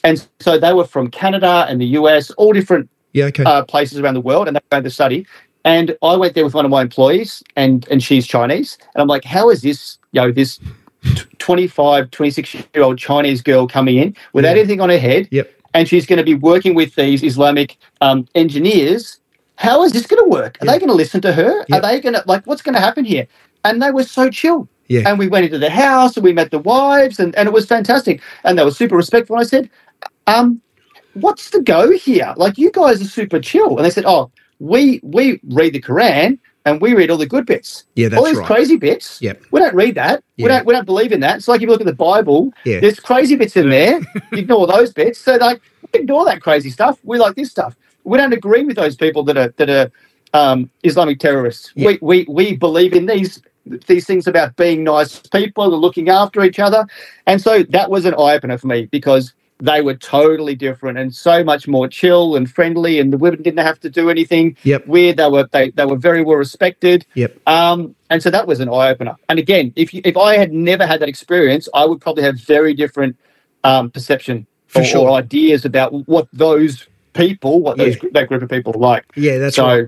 and 0.03 0.25
so 0.39 0.57
they 0.57 0.73
were 0.73 0.85
from 0.85 1.09
Canada 1.09 1.65
and 1.67 1.81
the 1.81 1.87
US, 1.99 2.31
all 2.31 2.53
different 2.53 2.89
Yeah, 3.13 3.25
okay. 3.25 3.43
uh, 3.43 3.63
places 3.63 3.99
around 3.99 4.13
the 4.13 4.21
world, 4.21 4.47
and 4.47 4.55
they 4.55 4.61
went 4.71 4.83
to 4.85 4.89
study. 4.91 5.25
And 5.63 5.97
I 6.03 6.15
went 6.15 6.35
there 6.35 6.43
with 6.43 6.53
one 6.53 6.65
of 6.65 6.71
my 6.71 6.81
employees, 6.83 7.41
and 7.55 7.87
and 7.89 8.03
she's 8.03 8.27
Chinese, 8.27 8.77
and 8.93 9.01
I'm 9.01 9.07
like, 9.07 9.25
how 9.25 9.49
is 9.49 9.61
this, 9.63 9.97
you 10.11 10.21
know, 10.21 10.31
this 10.31 10.59
25, 11.39 12.11
26 12.11 12.55
year 12.75 12.83
old 12.83 12.97
Chinese 12.97 13.41
girl 13.41 13.67
coming 13.67 13.97
in 13.97 14.15
without 14.33 14.55
Yeah. 14.55 14.61
anything 14.61 14.81
on 14.81 14.89
her 14.89 14.97
head, 14.99 15.27
Yep. 15.31 15.51
and 15.73 15.87
she's 15.87 16.05
going 16.05 16.17
to 16.17 16.23
be 16.25 16.35
working 16.35 16.75
with 16.75 16.95
these 16.95 17.23
Islamic 17.23 17.77
um, 18.01 18.27
engineers. 18.35 19.19
How 19.57 19.83
is 19.83 19.93
this 19.93 20.05
going 20.07 20.23
to 20.23 20.29
work? 20.29 20.57
Are 20.61 20.65
Yeah. 20.65 20.73
they 20.73 20.79
going 20.79 20.89
to 20.89 20.95
listen 20.95 21.21
to 21.21 21.33
her? 21.33 21.65
Yeah. 21.69 21.77
Are 21.77 21.81
they 21.81 22.01
going 22.01 22.15
to 22.15 22.23
like 22.27 22.45
what's 22.45 22.61
going 22.61 22.75
to 22.75 22.81
happen 22.81 23.05
here? 23.05 23.27
And 23.63 23.81
they 23.81 23.91
were 23.91 24.03
so 24.03 24.29
chill. 24.29 24.69
Yeah. 24.89 25.03
And 25.09 25.19
we 25.19 25.27
went 25.27 25.45
into 25.45 25.59
the 25.59 25.69
house 25.69 26.17
and 26.17 26.23
we 26.23 26.33
met 26.33 26.51
the 26.51 26.59
wives, 26.59 27.19
and, 27.19 27.35
and 27.35 27.47
it 27.47 27.53
was 27.53 27.65
fantastic. 27.65 28.21
And 28.43 28.57
they 28.59 28.63
were 28.65 28.71
super 28.71 28.95
respectful. 28.97 29.37
I 29.37 29.43
said, 29.43 29.69
um, 30.27 30.61
what's 31.13 31.51
the 31.51 31.61
go 31.61 31.91
here? 31.91 32.33
Like 32.37 32.57
you 32.57 32.71
guys 32.71 33.01
are 33.01 33.05
super 33.09 33.39
chill. 33.39 33.77
And 33.77 33.85
they 33.85 33.89
said, 33.91 34.05
oh, 34.07 34.31
we 34.59 34.99
we 35.03 35.39
read 35.45 35.73
the 35.73 35.81
Quran 35.81 36.39
and 36.65 36.81
we 36.81 36.93
read 36.93 37.11
all 37.11 37.17
the 37.17 37.27
good 37.27 37.45
bits. 37.45 37.85
Yeah, 37.95 38.09
that's 38.09 38.19
all 38.19 38.25
these 38.25 38.37
right. 38.37 38.47
crazy 38.47 38.75
bits. 38.75 39.21
Yep. 39.21 39.43
We 39.51 39.59
don't 39.59 39.75
read 39.75 39.95
that. 39.95 40.23
Yeah. 40.35 40.43
We 40.43 40.49
don't 40.49 40.65
we 40.65 40.73
don't 40.73 40.85
believe 40.85 41.11
in 41.11 41.19
that. 41.21 41.37
It's 41.37 41.47
like 41.47 41.57
if 41.57 41.61
you 41.63 41.67
look 41.69 41.81
at 41.81 41.87
the 41.87 41.93
Bible, 41.93 42.51
Yeah. 42.65 42.79
there's 42.79 42.99
crazy 42.99 43.35
bits 43.35 43.55
in 43.55 43.69
there. 43.69 43.99
You 44.31 44.39
ignore 44.39 44.67
those 44.67 44.91
bits. 44.91 45.19
So 45.19 45.35
like 45.35 45.61
we 45.93 46.01
ignore 46.01 46.25
that 46.25 46.41
crazy 46.41 46.69
stuff. 46.71 46.99
We 47.03 47.19
like 47.19 47.35
this 47.35 47.51
stuff. 47.51 47.75
We 48.03 48.17
don't 48.17 48.33
agree 48.33 48.63
with 48.63 48.75
those 48.75 48.95
people 48.95 49.23
that 49.25 49.37
are 49.37 49.49
that 49.57 49.69
are 49.69 49.91
um, 50.33 50.69
Islamic 50.83 51.19
terrorists. 51.19 51.71
Yeah. 51.75 51.87
We, 51.87 51.99
we 52.01 52.25
we 52.27 52.55
believe 52.55 52.93
in 52.93 53.05
these 53.05 53.41
these 53.87 54.05
things 54.05 54.27
about 54.27 54.55
being 54.57 54.83
nice 54.83 55.19
people 55.19 55.63
and 55.63 55.81
looking 55.81 56.09
after 56.09 56.43
each 56.43 56.59
other. 56.59 56.85
And 57.27 57.41
so 57.41 57.63
that 57.63 57.89
was 57.89 58.05
an 58.05 58.13
eye 58.15 58.35
opener 58.35 58.57
for 58.57 58.67
me 58.67 58.85
because 58.87 59.33
they 59.59 59.81
were 59.81 59.93
totally 59.95 60.53
different 60.53 60.97
and 60.97 61.15
so 61.15 61.43
much 61.43 61.65
more 61.67 61.87
chill 61.87 62.35
and 62.35 62.51
friendly 62.51 62.99
and 62.99 63.13
the 63.13 63.17
women 63.17 63.41
didn't 63.41 63.65
have 63.65 63.79
to 63.79 63.89
do 63.89 64.09
anything 64.09 64.55
Yep. 64.63 64.85
weird. 64.87 65.17
They 65.17 65.29
were 65.29 65.47
they, 65.51 65.69
they 65.71 65.85
were 65.85 65.95
very 65.95 66.23
well 66.23 66.35
respected. 66.37 67.05
Yep. 67.13 67.37
Um, 67.47 67.95
and 68.09 68.21
so 68.21 68.29
that 68.31 68.47
was 68.47 68.59
an 68.59 68.67
eye 68.67 68.89
opener. 68.89 69.15
And 69.29 69.39
again, 69.39 69.71
if 69.77 69.93
you, 69.93 70.01
if 70.03 70.17
I 70.17 70.37
had 70.37 70.51
never 70.51 70.85
had 70.85 70.99
that 70.99 71.07
experience, 71.09 71.69
I 71.73 71.85
would 71.85 72.01
probably 72.01 72.23
have 72.23 72.37
very 72.39 72.73
different 72.73 73.17
um, 73.63 73.89
perception 73.91 74.45
For 74.67 74.81
or, 74.81 74.85
sure. 74.85 75.09
or 75.09 75.17
ideas 75.17 75.63
about 75.63 75.93
what 76.07 76.27
those 76.33 76.87
people, 77.13 77.61
what 77.61 77.77
those 77.77 77.95
Yeah. 78.03 78.09
that 78.11 78.27
group 78.27 78.43
of 78.43 78.49
people 78.49 78.73
like. 78.73 79.05
Yeah, 79.15 79.37
that's 79.37 79.55
so, 79.55 79.65
right. 79.65 79.85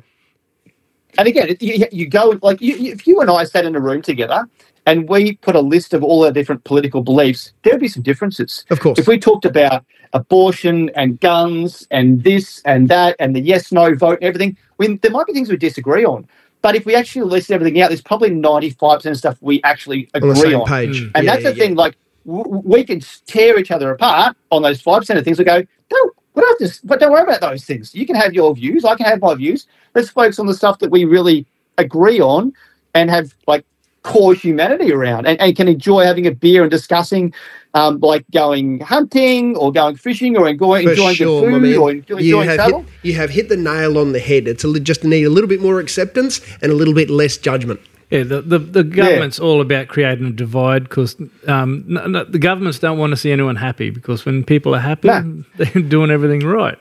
and 1.17 1.27
again, 1.27 1.57
you, 1.59 1.85
you 1.91 2.07
go 2.07 2.39
like 2.41 2.61
you- 2.61 2.91
if 2.93 3.05
you 3.05 3.19
and 3.19 3.29
I 3.29 3.43
sat 3.43 3.65
in 3.65 3.75
a 3.75 3.79
room 3.81 4.01
together 4.01 4.45
and 4.87 5.07
we 5.09 5.35
put 5.35 5.55
a 5.55 5.59
list 5.59 5.93
of 5.93 6.03
all 6.03 6.25
our 6.25 6.31
different 6.31 6.63
political 6.63 7.03
beliefs, 7.03 7.53
there'd 7.63 7.79
be 7.79 7.89
some 7.89 8.01
differences. 8.01 8.65
Of 8.71 8.79
course. 8.79 8.97
If 8.97 9.07
we 9.07 9.19
talked 9.19 9.45
about 9.45 9.85
abortion 10.13 10.89
and 10.95 11.19
guns 11.19 11.85
and 11.91 12.23
this 12.23 12.61
and 12.65 12.87
that 12.87 13.17
and 13.19 13.35
the 13.35 13.41
yes 13.41 13.71
no 13.71 13.93
vote 13.93 14.19
and 14.21 14.23
everything, 14.23 14.57
we, 14.77 14.95
there 14.97 15.11
might 15.11 15.27
be 15.27 15.33
things 15.33 15.49
we 15.49 15.57
disagree 15.57 16.05
on. 16.05 16.25
But 16.61 16.75
if 16.75 16.85
we 16.85 16.95
actually 16.95 17.25
list 17.29 17.51
everything 17.51 17.79
out, 17.81 17.89
there's 17.89 18.01
probably 18.01 18.31
95% 18.31 19.05
of 19.05 19.17
stuff 19.17 19.37
we 19.41 19.61
actually 19.63 20.09
On 20.15 20.21
the 20.21 20.29
agree 20.29 20.51
same 20.51 20.61
on. 20.61 20.67
page. 20.67 21.11
And 21.13 21.25
Yeah, 21.25 21.33
that's 21.33 21.43
yeah, 21.43 21.51
the 21.51 21.55
thing, 21.57 21.75
like, 21.75 21.97
w- 22.25 22.43
w- 22.45 22.63
we 22.65 22.83
can 22.83 23.01
tear 23.27 23.59
each 23.59 23.71
other 23.71 23.91
apart 23.91 24.35
on 24.51 24.63
those 24.63 24.81
5% 24.81 25.17
of 25.17 25.23
things. 25.23 25.37
We 25.37 25.45
go, 25.45 25.61
don't, 25.89 26.13
we 26.33 26.41
don't 26.41 26.61
have 26.61 26.71
to, 26.71 26.79
but 26.85 26.99
don't 26.99 27.11
worry 27.11 27.23
about 27.23 27.41
those 27.41 27.63
things. 27.65 27.93
You 27.93 28.05
can 28.05 28.15
have 28.15 28.33
your 28.33 28.55
views. 28.55 28.85
I 28.85 28.95
can 28.95 29.05
have 29.05 29.21
my 29.21 29.35
views. 29.35 29.67
Let's 29.93 30.09
focus 30.09 30.39
on 30.39 30.47
the 30.47 30.53
stuff 30.55 30.79
that 30.79 30.89
we 30.91 31.05
really 31.05 31.45
agree 31.77 32.19
on 32.19 32.53
and 32.95 33.09
have, 33.11 33.35
like, 33.47 33.65
core 34.07 34.33
humanity 34.33 34.93
around 34.93 35.27
and, 35.27 35.39
and 35.41 35.55
can 35.55 35.67
enjoy 35.67 36.05
having 36.05 36.25
a 36.25 36.31
beer 36.31 36.61
and 36.63 36.71
discussing 36.71 37.33
um, 37.73 37.99
like 37.99 38.23
going 38.31 38.79
hunting 38.79 39.55
or 39.57 39.71
going 39.71 39.97
fishing 39.97 40.37
or 40.37 40.47
enjoying, 40.47 40.85
For 40.85 40.91
enjoying 40.91 41.15
sure, 41.15 41.41
good 41.41 41.61
food 41.61 41.77
or 41.77 41.91
enjoying 41.91 42.23
you 42.23 42.39
have 42.39 42.55
travel. 42.55 42.79
hit, 42.83 42.89
you 43.03 43.13
have 43.15 43.29
hit 43.29 43.49
the 43.49 43.57
nail 43.57 43.97
on 43.97 44.13
the 44.13 44.19
head. 44.19 44.47
It's 44.47 44.63
a, 44.63 44.79
just 44.79 45.03
need 45.03 45.25
a 45.25 45.29
little 45.29 45.49
bit 45.49 45.61
more 45.61 45.79
acceptance 45.81 46.39
and 46.61 46.71
a 46.71 46.75
little 46.75 46.93
bit 46.93 47.09
less 47.09 47.35
judgment. 47.37 47.81
Yeah, 48.09 48.23
the, 48.23 48.41
the, 48.41 48.59
the 48.59 48.83
government's 48.85 49.37
all 49.37 49.59
about 49.59 49.89
creating 49.89 50.27
a 50.27 50.31
divide 50.31 50.83
because 50.83 51.17
um, 51.47 51.83
no, 51.87 52.05
no, 52.07 52.23
the 52.23 52.39
governments 52.39 52.79
don't 52.79 52.97
want 52.97 53.11
to 53.11 53.17
see 53.17 53.33
anyone 53.33 53.57
happy 53.57 53.89
because 53.89 54.25
when 54.25 54.45
people 54.45 54.73
are 54.73 54.79
happy, 54.79 55.09
No. 55.09 55.43
they're 55.57 55.81
doing 55.81 56.09
everything 56.09 56.47
right. 56.47 56.79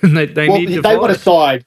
and 0.00 0.16
they, 0.16 0.24
they 0.24 0.48
well, 0.48 0.58
need 0.58 0.82
they 0.82 0.96
want 0.96 1.12
a 1.12 1.18
side. 1.18 1.65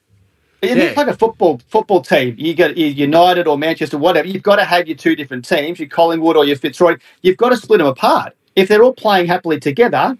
It's 0.62 0.74
Yeah. 0.76 0.92
like 0.96 1.06
a 1.08 1.16
football 1.16 1.60
football 1.68 2.02
team. 2.02 2.34
You 2.38 2.52
get 2.54 2.76
United 2.76 3.46
or 3.46 3.56
Manchester, 3.58 3.96
whatever. 3.98 4.28
You've 4.28 4.42
got 4.42 4.56
to 4.56 4.64
have 4.64 4.86
your 4.86 4.96
two 4.96 5.16
different 5.16 5.44
teams, 5.48 5.78
your 5.80 5.88
Collingwood 5.88 6.36
or 6.36 6.44
your 6.44 6.56
Fitzroy. 6.56 6.96
You've 7.22 7.36
got 7.38 7.48
to 7.50 7.56
split 7.56 7.78
them 7.78 7.86
apart. 7.86 8.34
If 8.56 8.68
they're 8.68 8.82
all 8.82 8.92
playing 8.92 9.26
happily 9.28 9.58
together, 9.60 10.18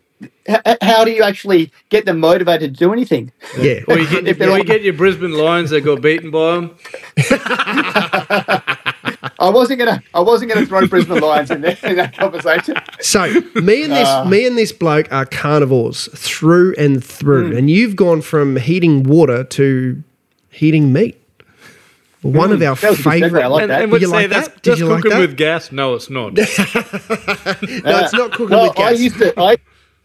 h- 0.48 0.76
how 0.82 1.04
do 1.04 1.10
you 1.10 1.22
actually 1.22 1.70
get 1.90 2.06
them 2.06 2.20
motivated 2.20 2.74
to 2.74 2.78
do 2.78 2.92
anything? 2.92 3.32
Yeah. 3.60 3.80
Or 3.88 3.98
you 3.98 4.08
get, 4.08 4.26
If 4.28 4.38
they're 4.38 4.50
all- 4.50 4.58
you 4.58 4.64
get 4.64 4.82
your 4.82 4.94
Brisbane 4.94 5.32
Lions 5.32 5.70
that 5.70 5.82
got 5.82 6.00
beaten 6.00 6.30
by 6.30 6.54
them. 6.54 6.76
I 9.38 9.48
wasn't 9.48 9.78
gonna 9.78 10.02
I 10.14 10.20
wasn't 10.20 10.52
gonna 10.52 10.66
throw 10.66 10.86
Brisbane 10.86 11.20
Lions 11.20 11.50
in 11.50 11.60
there 11.62 11.76
in 11.82 11.96
that 11.96 12.16
conversation. 12.16 12.76
So 13.00 13.26
me 13.54 13.82
and 13.84 13.92
this 13.92 14.08
Ah. 14.08 14.24
me 14.24 14.46
and 14.46 14.56
this 14.56 14.72
bloke 14.72 15.10
are 15.12 15.24
carnivores 15.24 16.08
through 16.14 16.74
and 16.78 17.02
through, 17.02 17.56
and 17.56 17.70
you've 17.70 17.96
gone 17.96 18.20
from 18.20 18.56
heating 18.56 19.02
water 19.02 19.44
to 19.44 20.02
heating 20.50 20.92
meat. 20.92 21.16
One 22.22 22.52
of 22.52 22.60
our. 22.60 22.74
That 22.76 22.90
was 22.90 23.00
a 23.00 23.02
good 23.02 23.12
segue. 23.12 23.20
favorite. 23.20 23.42
I 23.42 23.46
like 23.46 23.62
and 23.62 23.70
that. 23.70 23.82
and 23.82 23.92
would 23.92 24.02
you 24.02 24.08
say 24.08 24.12
like 24.12 24.30
that's 24.30 24.48
that? 24.48 24.62
Did 24.62 24.70
just 24.70 24.80
you 24.80 24.88
like 24.88 25.02
cooking 25.02 25.18
that? 25.18 25.20
with 25.20 25.36
gas. 25.36 25.72
No, 25.72 25.94
it's 25.94 26.10
not. 26.10 26.34
no, 26.34 26.42
it's 26.42 28.12
not 28.12 28.32
cooking 28.32 28.50
well, 28.50 28.68
with 28.68 28.76
gas. 28.76 28.86
I 28.86 28.90
used 28.90 29.18
to 29.18 29.40
I, 29.40 29.56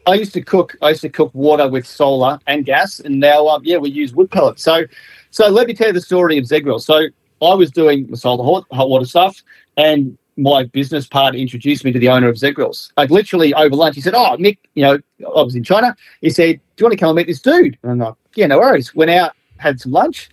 I 0.08 0.14
used 0.14 0.34
to 0.34 0.42
cook 0.42 0.78
I 0.82 0.90
used 0.90 1.02
to 1.02 1.10
cook 1.10 1.32
water 1.34 1.68
with 1.68 1.86
solar 1.86 2.40
and 2.48 2.66
gas, 2.66 3.02
and 3.02 3.20
now 3.20 3.48
um, 3.48 3.62
yeah 3.66 3.78
we 3.78 3.90
use 3.90 4.14
wood 4.14 4.32
pellets. 4.32 4.64
So 4.64 4.86
so 5.32 5.50
let 5.50 5.68
me 5.68 5.74
tell 5.74 5.88
you 5.88 5.94
the 5.94 6.02
story 6.02 6.38
of 6.38 6.46
Z 6.46 6.62
Grill. 6.62 6.80
So 6.80 7.08
I 7.42 7.54
was 7.54 7.70
doing 7.70 8.08
the 8.08 8.16
solar 8.16 8.46
hot, 8.46 8.66
hot 8.72 8.90
water 8.90 9.06
stuff, 9.06 9.44
and 9.76 10.18
my 10.38 10.64
business 10.64 11.08
partner 11.08 11.40
introduced 11.40 11.84
me 11.84 11.92
to 11.92 12.00
the 12.00 12.10
owner 12.10 12.30
of 12.30 12.38
Z 12.38 12.52
Grills. 12.52 12.94
Like 12.96 13.10
literally 13.10 13.54
over 13.54 13.76
lunch, 13.76 13.96
he 13.96 14.02
said, 14.02 14.14
"Oh, 14.14 14.38
Mick, 14.38 14.58
you 14.76 14.84
know, 14.84 15.00
I 15.22 15.42
was 15.42 15.56
in 15.56 15.64
China." 15.64 15.96
He 16.22 16.30
said, 16.30 16.62
"Do 16.76 16.82
you 16.82 16.86
want 16.86 16.94
to 16.94 16.98
come 16.98 17.10
and 17.10 17.18
meet 17.18 17.28
this 17.28 17.42
dude?" 17.42 17.78
And 17.84 17.92
I'm 17.92 18.00
like, 18.00 18.16
"Yeah, 18.36 18.48
no 18.48 18.60
worries." 18.60 18.96
Went 18.96 19.12
out, 19.12 19.34
had 19.58 19.80
some 19.80 19.92
lunch. 19.92 20.30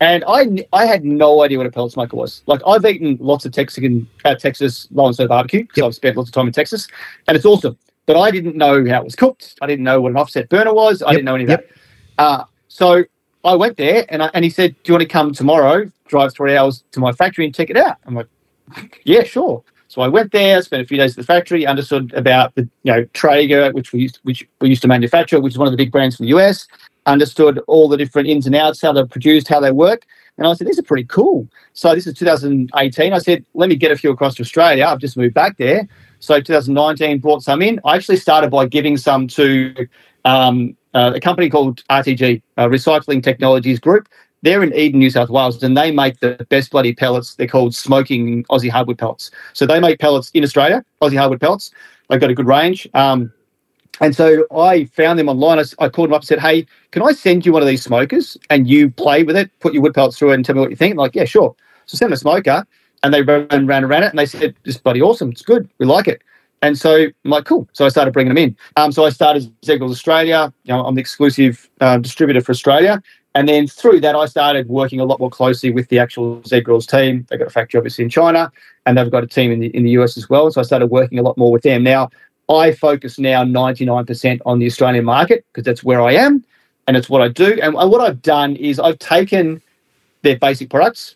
And 0.00 0.24
I, 0.26 0.66
I 0.72 0.86
had 0.86 1.04
no 1.04 1.42
idea 1.42 1.58
what 1.58 1.66
a 1.66 1.70
pellet 1.70 1.92
smoker 1.92 2.16
was. 2.16 2.42
Like 2.46 2.60
I've 2.66 2.84
eaten 2.84 3.16
lots 3.20 3.44
of 3.44 3.52
Texican, 3.52 4.06
uh, 4.24 4.34
Texas 4.34 4.88
low 4.90 5.06
and 5.06 5.16
slow 5.16 5.28
barbecue 5.28 5.62
because 5.62 5.78
Yep. 5.78 5.86
I've 5.86 5.94
spent 5.94 6.16
lots 6.16 6.28
of 6.28 6.34
time 6.34 6.46
in 6.46 6.52
Texas, 6.52 6.88
and 7.28 7.36
it's 7.36 7.46
awesome. 7.46 7.78
But 8.06 8.18
I 8.18 8.30
didn't 8.30 8.56
know 8.56 8.84
how 8.86 9.00
it 9.00 9.04
was 9.04 9.16
cooked. 9.16 9.54
I 9.62 9.66
didn't 9.66 9.84
know 9.84 10.00
what 10.00 10.10
an 10.10 10.16
offset 10.18 10.48
burner 10.48 10.74
was. 10.74 11.00
I 11.02 11.06
Yep, 11.06 11.12
didn't 11.12 11.24
know 11.24 11.34
any 11.36 11.44
of 11.44 11.50
yep. 11.50 11.70
that. 12.18 12.22
Uh, 12.22 12.44
so 12.68 13.04
I 13.44 13.54
went 13.54 13.76
there, 13.76 14.04
and 14.08 14.22
I, 14.22 14.30
and 14.34 14.44
he 14.44 14.50
said, 14.50 14.74
"Do 14.82 14.92
you 14.92 14.94
want 14.94 15.02
to 15.02 15.08
come 15.08 15.32
tomorrow? 15.32 15.90
Drive 16.08 16.34
three 16.34 16.56
hours 16.56 16.84
to 16.92 17.00
my 17.00 17.12
factory 17.12 17.44
and 17.46 17.54
check 17.54 17.70
it 17.70 17.76
out." 17.76 17.96
I'm 18.06 18.14
like, 18.14 18.26
"Yeah, 19.04 19.22
sure." 19.22 19.62
So 19.88 20.02
I 20.02 20.08
went 20.08 20.32
there, 20.32 20.60
spent 20.60 20.82
a 20.82 20.86
few 20.86 20.98
days 20.98 21.12
at 21.12 21.18
the 21.18 21.22
factory, 21.22 21.66
understood 21.66 22.12
about 22.14 22.54
the 22.56 22.62
you 22.82 22.92
know 22.92 23.04
Traeger, 23.14 23.70
which 23.72 23.92
we 23.92 24.00
used 24.00 24.18
which 24.24 24.46
we 24.60 24.68
used 24.68 24.82
to 24.82 24.88
manufacture, 24.88 25.40
which 25.40 25.54
is 25.54 25.58
one 25.58 25.68
of 25.68 25.72
the 25.72 25.76
big 25.78 25.92
brands 25.92 26.16
from 26.16 26.26
the 26.26 26.30
US. 26.36 26.66
Understood 27.06 27.60
all 27.66 27.88
the 27.88 27.96
different 27.96 28.28
ins 28.28 28.46
and 28.46 28.54
outs, 28.54 28.80
how 28.80 28.92
they're 28.92 29.06
produced, 29.06 29.48
how 29.48 29.60
they 29.60 29.72
work, 29.72 30.06
and 30.38 30.46
I 30.46 30.54
said, 30.54 30.66
"These 30.66 30.78
are 30.78 30.82
pretty 30.82 31.04
cool." 31.04 31.46
So 31.74 31.94
this 31.94 32.06
is 32.06 32.14
2018. 32.14 33.12
I 33.12 33.18
said, 33.18 33.44
"Let 33.54 33.68
me 33.68 33.76
get 33.76 33.92
a 33.92 33.96
few 33.96 34.10
across 34.10 34.34
to 34.36 34.42
Australia." 34.42 34.86
I've 34.86 35.00
just 35.00 35.16
moved 35.16 35.34
back 35.34 35.58
there, 35.58 35.86
so 36.20 36.40
2019 36.40 37.18
brought 37.18 37.42
some 37.42 37.60
in. 37.62 37.80
I 37.84 37.96
actually 37.96 38.16
started 38.16 38.50
by 38.50 38.66
giving 38.66 38.96
some 38.96 39.26
to 39.28 39.86
um, 40.24 40.76
uh, 40.94 41.12
a 41.14 41.20
company 41.20 41.50
called 41.50 41.82
RTG 41.90 42.40
uh, 42.56 42.68
Recycling 42.68 43.22
Technologies 43.22 43.78
Group. 43.78 44.08
They're 44.42 44.62
in 44.62 44.74
Eden, 44.74 45.00
New 45.00 45.10
South 45.10 45.30
Wales, 45.30 45.62
and 45.62 45.76
they 45.76 45.90
make 45.90 46.20
the 46.20 46.46
best 46.50 46.70
bloody 46.70 46.94
pellets. 46.94 47.34
They're 47.34 47.46
called 47.46 47.74
smoking 47.74 48.44
Aussie 48.44 48.68
hardwood 48.68 48.98
pellets. 48.98 49.30
So 49.54 49.66
they 49.66 49.80
make 49.80 49.98
pellets 49.98 50.30
in 50.34 50.44
Australia, 50.44 50.84
Aussie 51.02 51.16
hardwood 51.16 51.40
pellets. 51.40 51.70
They've 52.08 52.20
got 52.20 52.30
a 52.30 52.34
good 52.34 52.46
range. 52.46 52.86
Um, 52.92 53.32
and 54.00 54.14
so 54.14 54.46
I 54.54 54.86
found 54.86 55.18
them 55.18 55.28
online. 55.28 55.64
I 55.78 55.88
called 55.88 56.08
them 56.08 56.14
up 56.14 56.22
and 56.22 56.28
said, 56.28 56.40
Hey, 56.40 56.66
can 56.90 57.02
I 57.02 57.12
send 57.12 57.46
you 57.46 57.52
one 57.52 57.62
of 57.62 57.68
these 57.68 57.82
smokers 57.82 58.36
and 58.50 58.68
you 58.68 58.90
play 58.90 59.22
with 59.22 59.36
it, 59.36 59.50
put 59.60 59.72
your 59.72 59.82
wood 59.82 59.94
pellets 59.94 60.18
through 60.18 60.32
it 60.32 60.34
and 60.34 60.44
tell 60.44 60.54
me 60.54 60.60
what 60.60 60.70
you 60.70 60.76
think? 60.76 60.92
I'm 60.92 60.98
like, 60.98 61.14
yeah, 61.14 61.24
sure. 61.24 61.54
So 61.86 61.96
send 61.96 62.08
them 62.08 62.14
a 62.14 62.18
smoker 62.18 62.66
and 63.02 63.14
they 63.14 63.22
ran, 63.22 63.66
ran 63.66 63.84
around 63.84 64.02
it 64.02 64.10
and 64.10 64.18
they 64.18 64.26
said, 64.26 64.54
This 64.64 64.76
is 64.76 64.80
bloody 64.80 65.02
awesome. 65.02 65.30
It's 65.30 65.42
good. 65.42 65.68
We 65.78 65.86
like 65.86 66.08
it. 66.08 66.22
And 66.62 66.78
so 66.78 66.94
I'm 66.96 67.30
like, 67.30 67.44
cool. 67.44 67.68
So 67.74 67.84
I 67.84 67.88
started 67.88 68.12
bringing 68.12 68.34
them 68.34 68.42
in. 68.42 68.56
Um, 68.76 68.90
so 68.90 69.04
I 69.04 69.10
started 69.10 69.52
Z 69.64 69.76
Grills 69.76 69.92
Australia. 69.92 70.52
You 70.64 70.72
know, 70.72 70.84
I'm 70.84 70.94
the 70.94 71.00
exclusive 71.00 71.68
uh, 71.80 71.98
distributor 71.98 72.40
for 72.40 72.52
Australia. 72.52 73.02
And 73.34 73.48
then 73.48 73.66
through 73.66 74.00
that, 74.00 74.14
I 74.14 74.26
started 74.26 74.68
working 74.68 75.00
a 75.00 75.04
lot 75.04 75.18
more 75.18 75.28
closely 75.28 75.70
with 75.70 75.88
the 75.88 75.98
actual 75.98 76.42
Z 76.44 76.60
Grills 76.60 76.86
team. 76.86 77.26
They've 77.28 77.38
got 77.38 77.48
a 77.48 77.50
factory 77.50 77.78
obviously 77.78 78.04
in 78.04 78.10
China, 78.10 78.50
and 78.86 78.96
they've 78.96 79.10
got 79.10 79.24
a 79.24 79.26
team 79.26 79.50
in 79.50 79.60
the, 79.60 79.66
in 79.76 79.82
the 79.82 79.90
US 79.90 80.16
as 80.16 80.30
well. 80.30 80.50
So 80.50 80.60
I 80.60 80.64
started 80.64 80.86
working 80.86 81.18
a 81.18 81.22
lot 81.22 81.36
more 81.36 81.50
with 81.52 81.62
them. 81.62 81.82
Now, 81.82 82.10
I 82.48 82.72
focus 82.72 83.18
now 83.18 83.44
99% 83.44 84.40
on 84.44 84.58
the 84.58 84.66
Australian 84.66 85.04
market 85.04 85.44
because 85.52 85.64
that's 85.64 85.82
where 85.82 86.02
I 86.02 86.12
am 86.12 86.44
and 86.86 86.96
it's 86.96 87.08
what 87.08 87.22
I 87.22 87.28
do. 87.28 87.58
And 87.62 87.74
what 87.74 88.00
I've 88.00 88.22
done 88.22 88.56
is 88.56 88.78
I've 88.78 88.98
taken 88.98 89.62
their 90.22 90.36
basic 90.36 90.70
products 90.70 91.14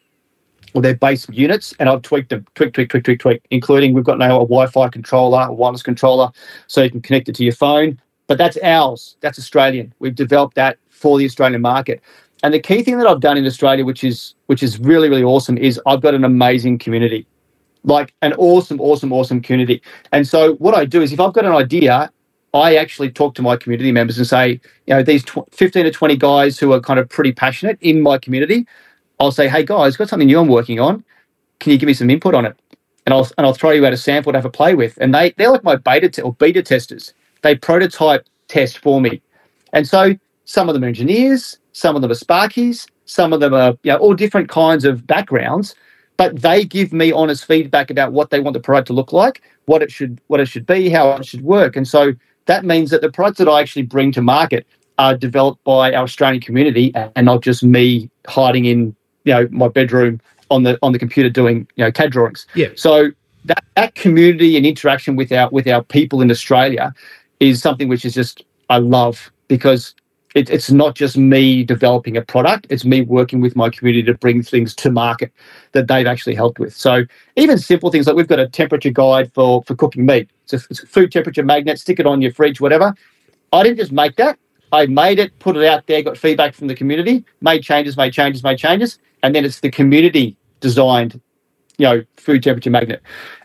or 0.75 0.83
their 0.83 0.95
base 0.95 1.29
units 1.31 1.75
and 1.79 1.89
I've 1.89 2.03
tweaked 2.03 2.31
them, 2.31 2.47
tweak, 2.55 2.73
tweak, 2.75 2.91
tweak, 2.91 3.05
tweak, 3.05 3.21
tweak, 3.21 3.43
including 3.51 3.93
we've 3.93 4.05
got 4.05 4.19
now 4.19 4.37
a 4.37 4.45
Wi 4.45 4.67
Fi 4.67 4.89
controller, 4.89 5.47
a 5.49 5.53
wireless 5.53 5.83
controller, 5.83 6.31
so 6.67 6.83
you 6.83 6.91
can 6.91 7.01
connect 7.01 7.29
it 7.29 7.35
to 7.37 7.45
your 7.45 7.55
phone. 7.55 8.01
But 8.27 8.39
that's 8.39 8.59
ours, 8.63 9.17
that's 9.21 9.39
Australian. 9.39 9.93
We've 9.99 10.15
developed 10.15 10.55
that 10.57 10.79
for 10.91 11.19
the 11.19 11.25
Australian 11.25 11.63
market. 11.63 12.03
And 12.43 12.55
the 12.55 12.61
key 12.61 12.83
thing 12.83 12.99
that 12.99 13.07
I've 13.07 13.21
done 13.21 13.37
in 13.37 13.47
Australia, 13.47 13.85
which 13.85 14.05
is 14.05 14.35
which 14.47 14.63
is 14.63 14.79
really, 14.79 15.09
really 15.09 15.25
awesome, 15.25 15.59
is 15.59 15.81
I've 15.87 16.01
got 16.01 16.15
an 16.15 16.25
amazing 16.25 16.79
community 16.79 17.27
like 17.85 18.15
an 18.23 18.35
awesome, 18.35 18.81
awesome, 18.81 19.13
awesome 19.13 19.41
community. 19.41 19.83
And 20.13 20.27
so 20.27 20.55
what 20.57 20.75
I 20.75 20.85
do 20.85 21.03
is 21.03 21.13
if 21.13 21.21
I've 21.21 21.33
got 21.33 21.45
an 21.45 21.53
idea, 21.53 22.11
I 22.55 22.77
actually 22.77 23.11
talk 23.11 23.35
to 23.37 23.43
my 23.43 23.57
community 23.57 23.93
members 23.93 24.19
and 24.19 24.27
say, 24.27 24.61
you 24.87 24.95
know, 24.95 25.03
these 25.03 25.25
tw- 25.25 25.53
15 25.53 25.85
to 25.85 25.91
20 25.91 26.17
guys 26.17 26.59
who 26.59 26.73
are 26.73 26.81
kind 26.81 26.99
of 26.99 27.09
pretty 27.09 27.33
passionate 27.33 27.79
in 27.81 28.03
my 28.03 28.19
community, 28.19 28.67
I'll 29.21 29.33
say, 29.33 29.49
hey 29.49 29.65
guys, 29.65 29.97
got 29.97 30.09
something 30.09 30.27
new 30.27 30.41
I'm 30.41 30.49
working 30.49 30.81
on. 30.81 31.05
Can 31.61 31.73
you 31.73 31.79
give 31.79 31.87
me 31.87 31.95
some 31.95 32.11
input 32.11 32.35
on 32.35 32.45
it? 32.47 32.57
And 33.07 33.15
I'll 33.15 33.29
and 33.39 33.47
I'll 33.47 33.55
throw 33.55 33.71
you 33.71 33.85
out 33.87 33.93
a 33.93 33.97
sample 33.97 34.33
to 34.33 34.39
have 34.39 34.45
a 34.45 34.51
play 34.51 34.75
with. 34.75 34.99
And 35.01 35.15
they 35.15 35.33
they're 35.37 35.51
like 35.51 35.65
my 35.65 35.77
beta 35.77 36.09
te- 36.09 36.23
or 36.23 36.35
beta 36.35 36.63
testers. 36.63 37.15
They 37.43 37.57
prototype 37.57 38.27
test 38.49 38.79
for 38.79 39.01
me. 39.01 39.23
And 39.73 39.89
so 39.89 40.15
some 40.45 40.69
of 40.69 40.75
them 40.75 40.85
are 40.85 40.89
engineers, 40.89 41.59
some 41.73 41.97
of 41.97 42.03
them 42.03 42.11
are 42.11 42.15
sparkies, 42.15 42.89
some 43.07 43.33
of 43.33 43.41
them 43.41 43.55
are 43.55 43.77
you 43.83 43.93
know 43.93 43.99
all 43.99 44.15
different 44.15 44.49
kinds 44.49 44.85
of 44.85 45.07
backgrounds 45.07 45.75
but 46.19 46.43
they 46.43 46.65
give 46.65 46.93
me 46.93 47.11
honest 47.11 47.47
feedback 47.47 47.91
about 47.91 48.13
what 48.13 48.29
they 48.29 48.41
want 48.41 48.53
the 48.53 48.61
product 48.61 48.89
to 48.89 48.93
look 48.93 49.13
like, 49.13 49.41
what 49.65 49.83
it 49.83 49.91
should 49.91 50.21
what 50.27 50.41
it 50.41 50.47
should 50.47 50.67
be, 50.67 50.91
how 50.91 51.13
it 51.13 51.25
should 51.25 51.43
work. 51.43 51.77
And 51.77 51.89
so 51.89 52.13
that 52.45 52.65
means 52.65 52.91
that 52.91 53.01
the 53.01 53.11
products 53.11 53.39
that 53.39 53.49
I 53.49 53.61
actually 53.63 53.83
bring 53.83 54.13
to 54.13 54.21
market 54.21 54.67
are 54.99 55.17
developed 55.17 55.63
by 55.65 55.95
our 55.95 56.03
Australian 56.03 56.43
community 56.43 56.93
and 56.95 57.25
not 57.25 57.41
just 57.41 57.63
me 57.63 58.11
hiding 58.27 58.65
in, 58.65 58.97
you 59.25 59.33
know, 59.33 59.49
my 59.51 59.69
bedroom 59.69 60.21
on 60.51 60.65
the 60.65 60.77
on 60.83 60.93
the 60.93 60.99
computer 60.99 61.31
doing, 61.31 61.69
you 61.77 61.85
know, 61.85 61.93
CAD 61.93 62.11
drawings. 62.11 62.47
Yeah. 62.55 62.69
So 62.75 63.11
that, 63.45 63.65
that 63.77 63.95
community 63.95 64.57
and 64.57 64.67
interaction 64.67 65.15
with 65.15 65.31
our 65.33 65.49
with 65.51 65.69
our 65.69 65.85
people 65.85 66.21
in 66.21 66.31
Australia 66.31 66.93
is 67.39 67.63
something 67.63 67.89
which 67.89 68.05
is 68.05 68.13
just 68.13 68.45
I 68.69 68.79
love 68.79 69.31
because 69.47 69.95
it, 70.35 70.51
it's 70.51 70.71
not 70.71 70.95
just 70.95 71.17
me 71.17 71.65
developing 71.65 72.17
a 72.17 72.23
product; 72.23 72.67
it's 72.71 72.85
me 72.85 73.03
working 73.03 73.41
with 73.41 73.57
my 73.57 73.71
community 73.71 74.03
to 74.05 74.15
bring 74.15 74.43
things 74.43 74.75
to 74.77 74.91
market 74.91 75.33
that 75.73 75.89
they've 75.89 76.07
actually 76.07 76.35
helped 76.35 76.59
with. 76.59 76.75
So 76.75 77.05
even 77.37 77.59
simple 77.59 77.91
things 77.91 78.07
like 78.07 78.17
we've 78.17 78.29
got 78.29 78.39
a 78.39 78.49
temperature 78.49 78.91
guide 78.91 79.33
for 79.33 79.63
for 79.65 79.75
cooking 79.75 80.07
meat. 80.07 80.31
It's 80.45 80.53
a, 80.53 80.67
it's 80.71 80.83
a 80.83 80.87
food 80.87 81.13
temperature 81.13 81.43
magnet. 81.43 81.79
Stick 81.79 82.01
it 82.01 82.07
on 82.07 82.21
your 82.23 82.33
fridge, 82.33 82.61
whatever. 82.61 82.95
I 83.53 83.63
didn't 83.63 83.79
just 83.79 83.93
make 83.93 84.17
that. 84.17 84.39
I 84.73 84.87
made 84.87 85.19
it, 85.19 85.39
put 85.39 85.57
it 85.57 85.65
out 85.65 85.87
there, 85.87 86.03
got 86.03 86.19
feedback 86.19 86.55
from 86.55 86.67
the 86.67 86.75
community, 86.75 87.25
made 87.41 87.63
changes, 87.63 87.97
made 87.97 88.13
changes, 88.13 88.43
made 88.43 88.59
changes, 88.59 88.99
and 89.23 89.35
then 89.35 89.45
it's 89.45 89.61
the 89.61 89.71
community 89.71 90.37
designed, 90.61 91.21
you 91.79 91.87
know, 91.87 92.05
food 92.19 92.43
temperature 92.43 92.71
magnet. 92.71 93.03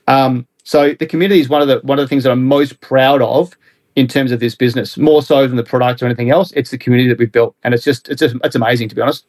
Um, 0.07 0.45
so 0.63 0.93
the 0.93 1.05
community 1.05 1.39
is 1.39 1.49
one 1.49 1.61
of 1.61 1.67
the 1.67 1.79
one 1.83 1.99
of 1.99 2.03
the 2.03 2.07
things 2.07 2.23
that 2.23 2.31
I'm 2.31 2.45
most 2.45 2.79
proud 2.81 3.21
of 3.21 3.55
in 3.95 4.07
terms 4.07 4.31
of 4.31 4.39
this 4.39 4.55
business, 4.55 4.97
more 4.97 5.21
so 5.21 5.47
than 5.47 5.55
the 5.57 5.63
product 5.63 6.01
or 6.01 6.05
anything 6.07 6.31
else. 6.31 6.51
It's 6.53 6.71
the 6.71 6.77
community 6.77 7.09
that 7.09 7.17
we've 7.19 7.31
built, 7.31 7.55
and 7.63 7.73
it's 7.73 7.83
just 7.83 8.09
it's 8.09 8.19
just 8.19 8.35
it's 8.43 8.55
amazing 8.55 8.89
to 8.89 8.95
be 8.95 9.01
honest. 9.01 9.25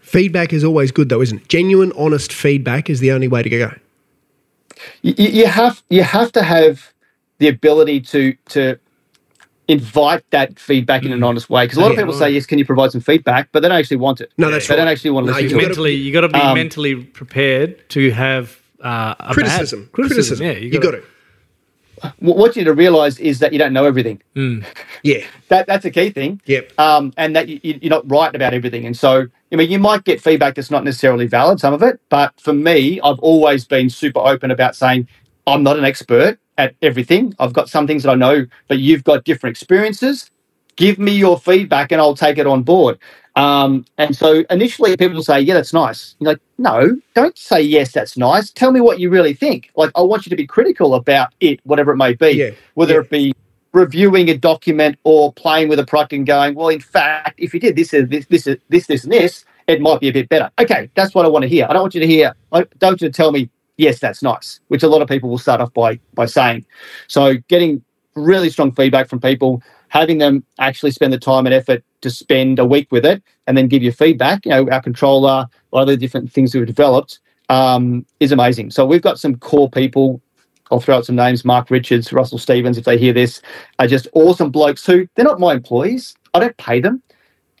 Feedback 0.00 0.52
is 0.52 0.64
always 0.64 0.90
good, 0.90 1.08
though, 1.10 1.20
isn't 1.20 1.42
it? 1.42 1.48
Genuine, 1.48 1.92
honest 1.96 2.32
feedback 2.32 2.88
is 2.88 3.00
the 3.00 3.12
only 3.12 3.28
way 3.28 3.42
to 3.42 3.48
go. 3.50 3.72
you, 5.02 5.14
you 5.16 5.46
have 5.46 5.82
you 5.90 6.02
have 6.02 6.32
to 6.32 6.42
have 6.42 6.92
the 7.38 7.48
ability 7.48 8.00
to 8.00 8.34
to 8.50 8.78
invite 9.68 10.24
that 10.30 10.58
feedback 10.58 11.04
in 11.04 11.12
an 11.12 11.22
honest 11.22 11.48
way 11.48 11.64
because 11.64 11.78
a 11.78 11.80
lot 11.80 11.90
of 11.92 11.96
Yeah. 11.96 12.02
people 12.04 12.14
say 12.18 12.30
yes 12.30 12.44
can 12.44 12.58
you 12.58 12.64
provide 12.64 12.90
some 12.90 13.00
feedback 13.00 13.50
but 13.52 13.60
they 13.60 13.68
don't 13.68 13.78
actually 13.78 13.98
want 13.98 14.20
it 14.20 14.32
No, 14.36 14.50
that's 14.50 14.66
they 14.66 14.72
right. 14.74 14.78
don't 14.78 14.88
actually 14.88 15.10
want 15.10 15.26
to 15.26 15.32
No, 15.32 15.36
listen 15.38 15.44
you've 15.50 15.52
to 15.52 15.56
it 15.58 15.60
gotta- 15.60 15.68
mentally, 15.68 15.94
you 15.94 16.12
got 16.12 16.20
to 16.22 16.28
be 16.28 16.40
Um, 16.40 16.54
mentally 16.56 16.94
prepared 16.96 17.88
to 17.90 18.10
have 18.10 18.58
uh, 18.82 19.14
a 19.20 19.22
bad- 19.28 19.34
criticism, 19.34 19.88
criticism. 19.92 20.44
Yeah, 20.44 20.52
you 20.52 20.70
got 20.80 20.90
to. 20.92 21.02
Wh- 22.18 22.22
What 22.40 22.56
you 22.56 22.60
need 22.62 22.66
to 22.66 22.74
realize 22.74 23.18
is 23.18 23.38
that 23.40 23.52
you 23.52 23.58
don't 23.58 23.72
know 23.72 23.84
everything. 23.84 24.22
Yeah, 25.02 25.24
That 25.48 25.66
that's 25.66 25.84
a 25.84 25.90
key 25.90 26.10
thing. 26.10 26.40
Yep. 26.46 26.78
Um, 26.78 27.12
and 27.16 27.34
that 27.36 27.48
you- 27.48 27.60
you're 27.62 27.90
not 27.90 28.10
right 28.10 28.34
about 28.34 28.52
everything. 28.54 28.84
And 28.86 28.96
so, 28.96 29.26
I 29.52 29.56
mean, 29.56 29.70
you 29.70 29.78
might 29.78 30.04
get 30.04 30.20
feedback 30.20 30.54
that's 30.54 30.70
not 30.70 30.84
necessarily 30.84 31.26
valid, 31.26 31.58
some 31.60 31.72
of 31.74 31.82
it. 31.82 32.00
But 32.10 32.34
for 32.40 32.52
me, 32.52 33.00
I've 33.02 33.18
always 33.20 33.64
been 33.64 33.88
super 33.90 34.20
open 34.20 34.50
about 34.50 34.76
saying 34.76 35.08
I'm 35.46 35.62
not 35.62 35.78
an 35.78 35.84
expert 35.84 36.38
at 36.58 36.74
everything. 36.82 37.34
I've 37.38 37.52
got 37.54 37.68
some 37.70 37.86
things 37.86 38.02
that 38.02 38.10
I 38.10 38.14
know, 38.14 38.46
but 38.68 38.78
you've 38.78 39.04
got 39.04 39.24
different 39.24 39.56
experiences. 39.56 40.30
Give 40.76 40.98
me 40.98 41.12
your 41.12 41.38
feedback, 41.38 41.90
and 41.92 42.00
I'll 42.00 42.14
take 42.14 42.38
it 42.38 42.46
on 42.46 42.62
board. 42.62 42.98
Um, 43.40 43.86
and 43.96 44.14
so 44.14 44.44
initially, 44.50 44.96
people 44.98 45.22
say, 45.22 45.40
"Yeah, 45.40 45.54
that's 45.54 45.72
nice." 45.72 46.14
You're 46.20 46.32
like, 46.32 46.40
"No, 46.58 47.00
don't 47.14 47.38
say 47.38 47.62
yes, 47.62 47.92
that's 47.92 48.18
nice. 48.18 48.50
Tell 48.50 48.70
me 48.70 48.80
what 48.80 49.00
you 49.00 49.08
really 49.08 49.32
think. 49.32 49.70
Like, 49.76 49.90
I 49.96 50.02
want 50.02 50.26
you 50.26 50.30
to 50.30 50.36
be 50.36 50.46
critical 50.46 50.94
about 50.94 51.28
it, 51.40 51.58
whatever 51.64 51.92
it 51.92 51.96
may 51.96 52.14
be, 52.14 52.32
Yeah, 52.32 52.50
whether 52.74 52.94
yeah. 52.94 53.00
it 53.00 53.10
be 53.10 53.32
reviewing 53.72 54.28
a 54.28 54.36
document 54.36 54.98
or 55.04 55.32
playing 55.32 55.68
with 55.68 55.78
a 55.78 55.86
product 55.86 56.12
and 56.12 56.26
going, 56.26 56.54
well, 56.54 56.68
in 56.68 56.80
fact, 56.80 57.38
if 57.38 57.54
you 57.54 57.60
did 57.60 57.76
this, 57.76 57.94
and 57.94 58.10
this, 58.10 58.26
this, 58.26 58.44
this, 58.68 58.86
this, 58.86 59.04
and 59.04 59.12
this, 59.12 59.44
it 59.68 59.80
might 59.80 60.00
be 60.00 60.08
a 60.08 60.12
bit 60.12 60.28
better. 60.28 60.50
Okay, 60.60 60.90
that's 60.94 61.14
what 61.14 61.24
I 61.24 61.28
want 61.28 61.44
to 61.44 61.48
hear. 61.48 61.66
I 61.70 61.72
don't 61.72 61.82
want 61.82 61.94
you 61.94 62.00
to 62.00 62.06
hear. 62.06 62.34
I 62.52 62.64
don't 62.78 62.90
want 62.90 63.02
you 63.02 63.08
to 63.08 63.12
tell 63.12 63.32
me, 63.32 63.48
yes, 63.78 64.00
that's 64.00 64.22
nice, 64.22 64.60
which 64.68 64.82
a 64.82 64.88
lot 64.88 65.00
of 65.00 65.08
people 65.08 65.30
will 65.30 65.38
start 65.38 65.60
off 65.62 65.72
by 65.72 65.98
by 66.14 66.26
saying. 66.26 66.66
So, 67.06 67.36
getting 67.48 67.82
really 68.16 68.50
strong 68.50 68.72
feedback 68.72 69.08
from 69.08 69.20
people, 69.20 69.62
having 69.90 70.18
them 70.18 70.44
actually 70.58 70.90
spend 70.90 71.12
the 71.12 71.18
time 71.18 71.46
and 71.46 71.54
effort 71.54 71.84
to 72.00 72.10
spend 72.10 72.58
a 72.58 72.64
week 72.64 72.90
with 72.90 73.04
it, 73.04 73.22
and 73.46 73.56
then 73.56 73.68
give 73.68 73.82
you 73.82 73.92
feedback. 73.92 74.44
You 74.46 74.50
know, 74.50 74.70
our 74.70 74.82
controller, 74.82 75.46
a 75.72 75.76
lot 75.76 75.82
of 75.82 75.88
the 75.88 75.96
different 75.96 76.32
things 76.32 76.54
we've 76.54 76.66
developed 76.66 77.20
um, 77.50 78.06
is 78.18 78.32
amazing. 78.32 78.70
So, 78.70 78.86
we've 78.86 79.02
got 79.02 79.18
some 79.18 79.36
core 79.36 79.70
people 79.70 80.20
I'll 80.70 80.80
throw 80.80 80.96
out 80.96 81.06
some 81.06 81.16
names 81.16 81.44
Mark 81.44 81.70
Richards, 81.70 82.12
Russell 82.12 82.38
Stevens, 82.38 82.78
if 82.78 82.84
they 82.84 82.98
hear 82.98 83.12
this, 83.12 83.42
are 83.78 83.86
just 83.86 84.06
awesome 84.12 84.50
blokes 84.50 84.86
who 84.86 85.06
they're 85.14 85.24
not 85.24 85.40
my 85.40 85.52
employees. 85.52 86.14
I 86.34 86.40
don't 86.40 86.56
pay 86.56 86.80
them. 86.80 87.02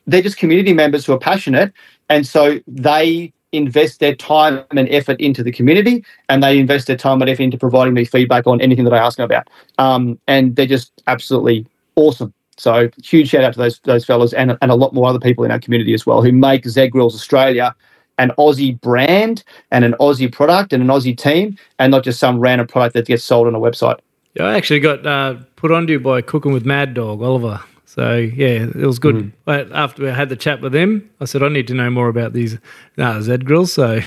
They're 0.06 0.22
just 0.22 0.36
community 0.36 0.72
members 0.72 1.04
who 1.04 1.12
are 1.12 1.18
passionate. 1.18 1.72
And 2.08 2.26
so 2.26 2.60
they 2.66 3.32
invest 3.52 3.98
their 3.98 4.14
time 4.14 4.64
and 4.70 4.88
effort 4.90 5.20
into 5.20 5.42
the 5.42 5.50
community 5.50 6.04
and 6.28 6.42
they 6.42 6.58
invest 6.58 6.86
their 6.86 6.96
time 6.96 7.20
and 7.20 7.28
effort 7.28 7.42
into 7.42 7.58
providing 7.58 7.94
me 7.94 8.04
feedback 8.04 8.46
on 8.46 8.60
anything 8.60 8.84
that 8.84 8.94
I 8.94 8.98
ask 8.98 9.16
them 9.16 9.24
about. 9.24 9.48
Um, 9.78 10.20
and 10.28 10.54
they're 10.54 10.66
just 10.66 10.92
absolutely 11.08 11.66
awesome. 12.00 12.32
So 12.56 12.90
huge 13.02 13.28
shout 13.28 13.44
out 13.44 13.54
to 13.54 13.58
those 13.58 13.78
those 13.80 14.04
fellas 14.04 14.32
and, 14.32 14.56
and 14.60 14.70
a 14.70 14.74
lot 14.74 14.92
more 14.92 15.08
other 15.08 15.18
people 15.18 15.44
in 15.44 15.50
our 15.50 15.58
community 15.58 15.94
as 15.94 16.04
well 16.04 16.22
who 16.22 16.32
make 16.32 16.66
Z 16.66 16.88
Grills 16.88 17.14
Australia 17.14 17.74
an 18.18 18.32
Aussie 18.36 18.78
brand 18.80 19.42
and 19.70 19.84
an 19.84 19.94
Aussie 19.98 20.30
product 20.30 20.74
and 20.74 20.82
an 20.82 20.90
Aussie 20.90 21.16
team, 21.16 21.56
and 21.78 21.90
not 21.90 22.04
just 22.04 22.20
some 22.20 22.38
random 22.38 22.66
product 22.66 22.92
that 22.94 23.06
gets 23.06 23.24
sold 23.24 23.46
on 23.46 23.54
a 23.54 23.58
website. 23.58 23.98
I 24.38 24.56
actually 24.56 24.80
got 24.80 25.06
uh, 25.06 25.36
put 25.56 25.72
onto 25.72 25.94
you 25.94 26.00
by 26.00 26.20
cooking 26.20 26.52
with 26.52 26.66
Mad 26.66 26.92
Dog 26.92 27.22
Oliver. 27.22 27.60
So 27.86 28.16
yeah, 28.16 28.66
it 28.66 28.76
was 28.76 28.98
good. 28.98 29.16
Mm-hmm. 29.16 29.28
But 29.46 29.72
after 29.72 30.08
I 30.08 30.12
had 30.12 30.28
the 30.28 30.36
chat 30.36 30.60
with 30.60 30.74
him, 30.74 31.10
I 31.20 31.24
said 31.24 31.42
I 31.42 31.48
need 31.48 31.66
to 31.68 31.74
know 31.74 31.90
more 31.90 32.08
about 32.08 32.34
these 32.34 32.58
uh, 32.98 33.20
Z 33.22 33.38
grills. 33.38 33.72
So 33.72 34.00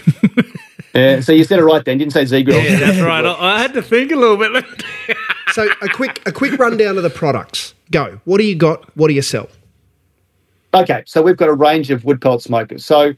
Yeah, 0.93 1.21
so 1.21 1.31
you 1.31 1.43
said 1.43 1.57
it 1.57 1.63
right 1.63 1.83
then, 1.83 1.97
didn't 1.97 2.13
say 2.13 2.25
Z 2.25 2.43
Grill. 2.43 2.63
yeah, 2.63 2.77
that's 2.77 2.99
right. 2.99 3.25
I, 3.25 3.55
I 3.55 3.59
had 3.59 3.73
to 3.73 3.81
think 3.81 4.11
a 4.11 4.15
little 4.15 4.37
bit. 4.37 4.63
So 5.53 5.67
a 5.83 5.87
quick 5.87 6.19
a 6.25 6.31
quick 6.31 6.57
rundown 6.57 6.97
of 6.97 7.03
the 7.03 7.11
products. 7.11 7.75
Go. 7.91 8.19
What 8.25 8.39
do 8.39 8.43
you 8.43 8.55
got? 8.55 8.89
What 8.97 9.09
do 9.09 9.13
you 9.13 9.21
sell? 9.21 9.49
Okay, 10.73 11.03
so 11.05 11.21
we've 11.21 11.37
got 11.37 11.47
a 11.47 11.53
range 11.53 11.91
of 11.91 12.03
wood 12.05 12.19
pellet 12.19 12.41
smokers. 12.41 12.83
So 12.83 13.13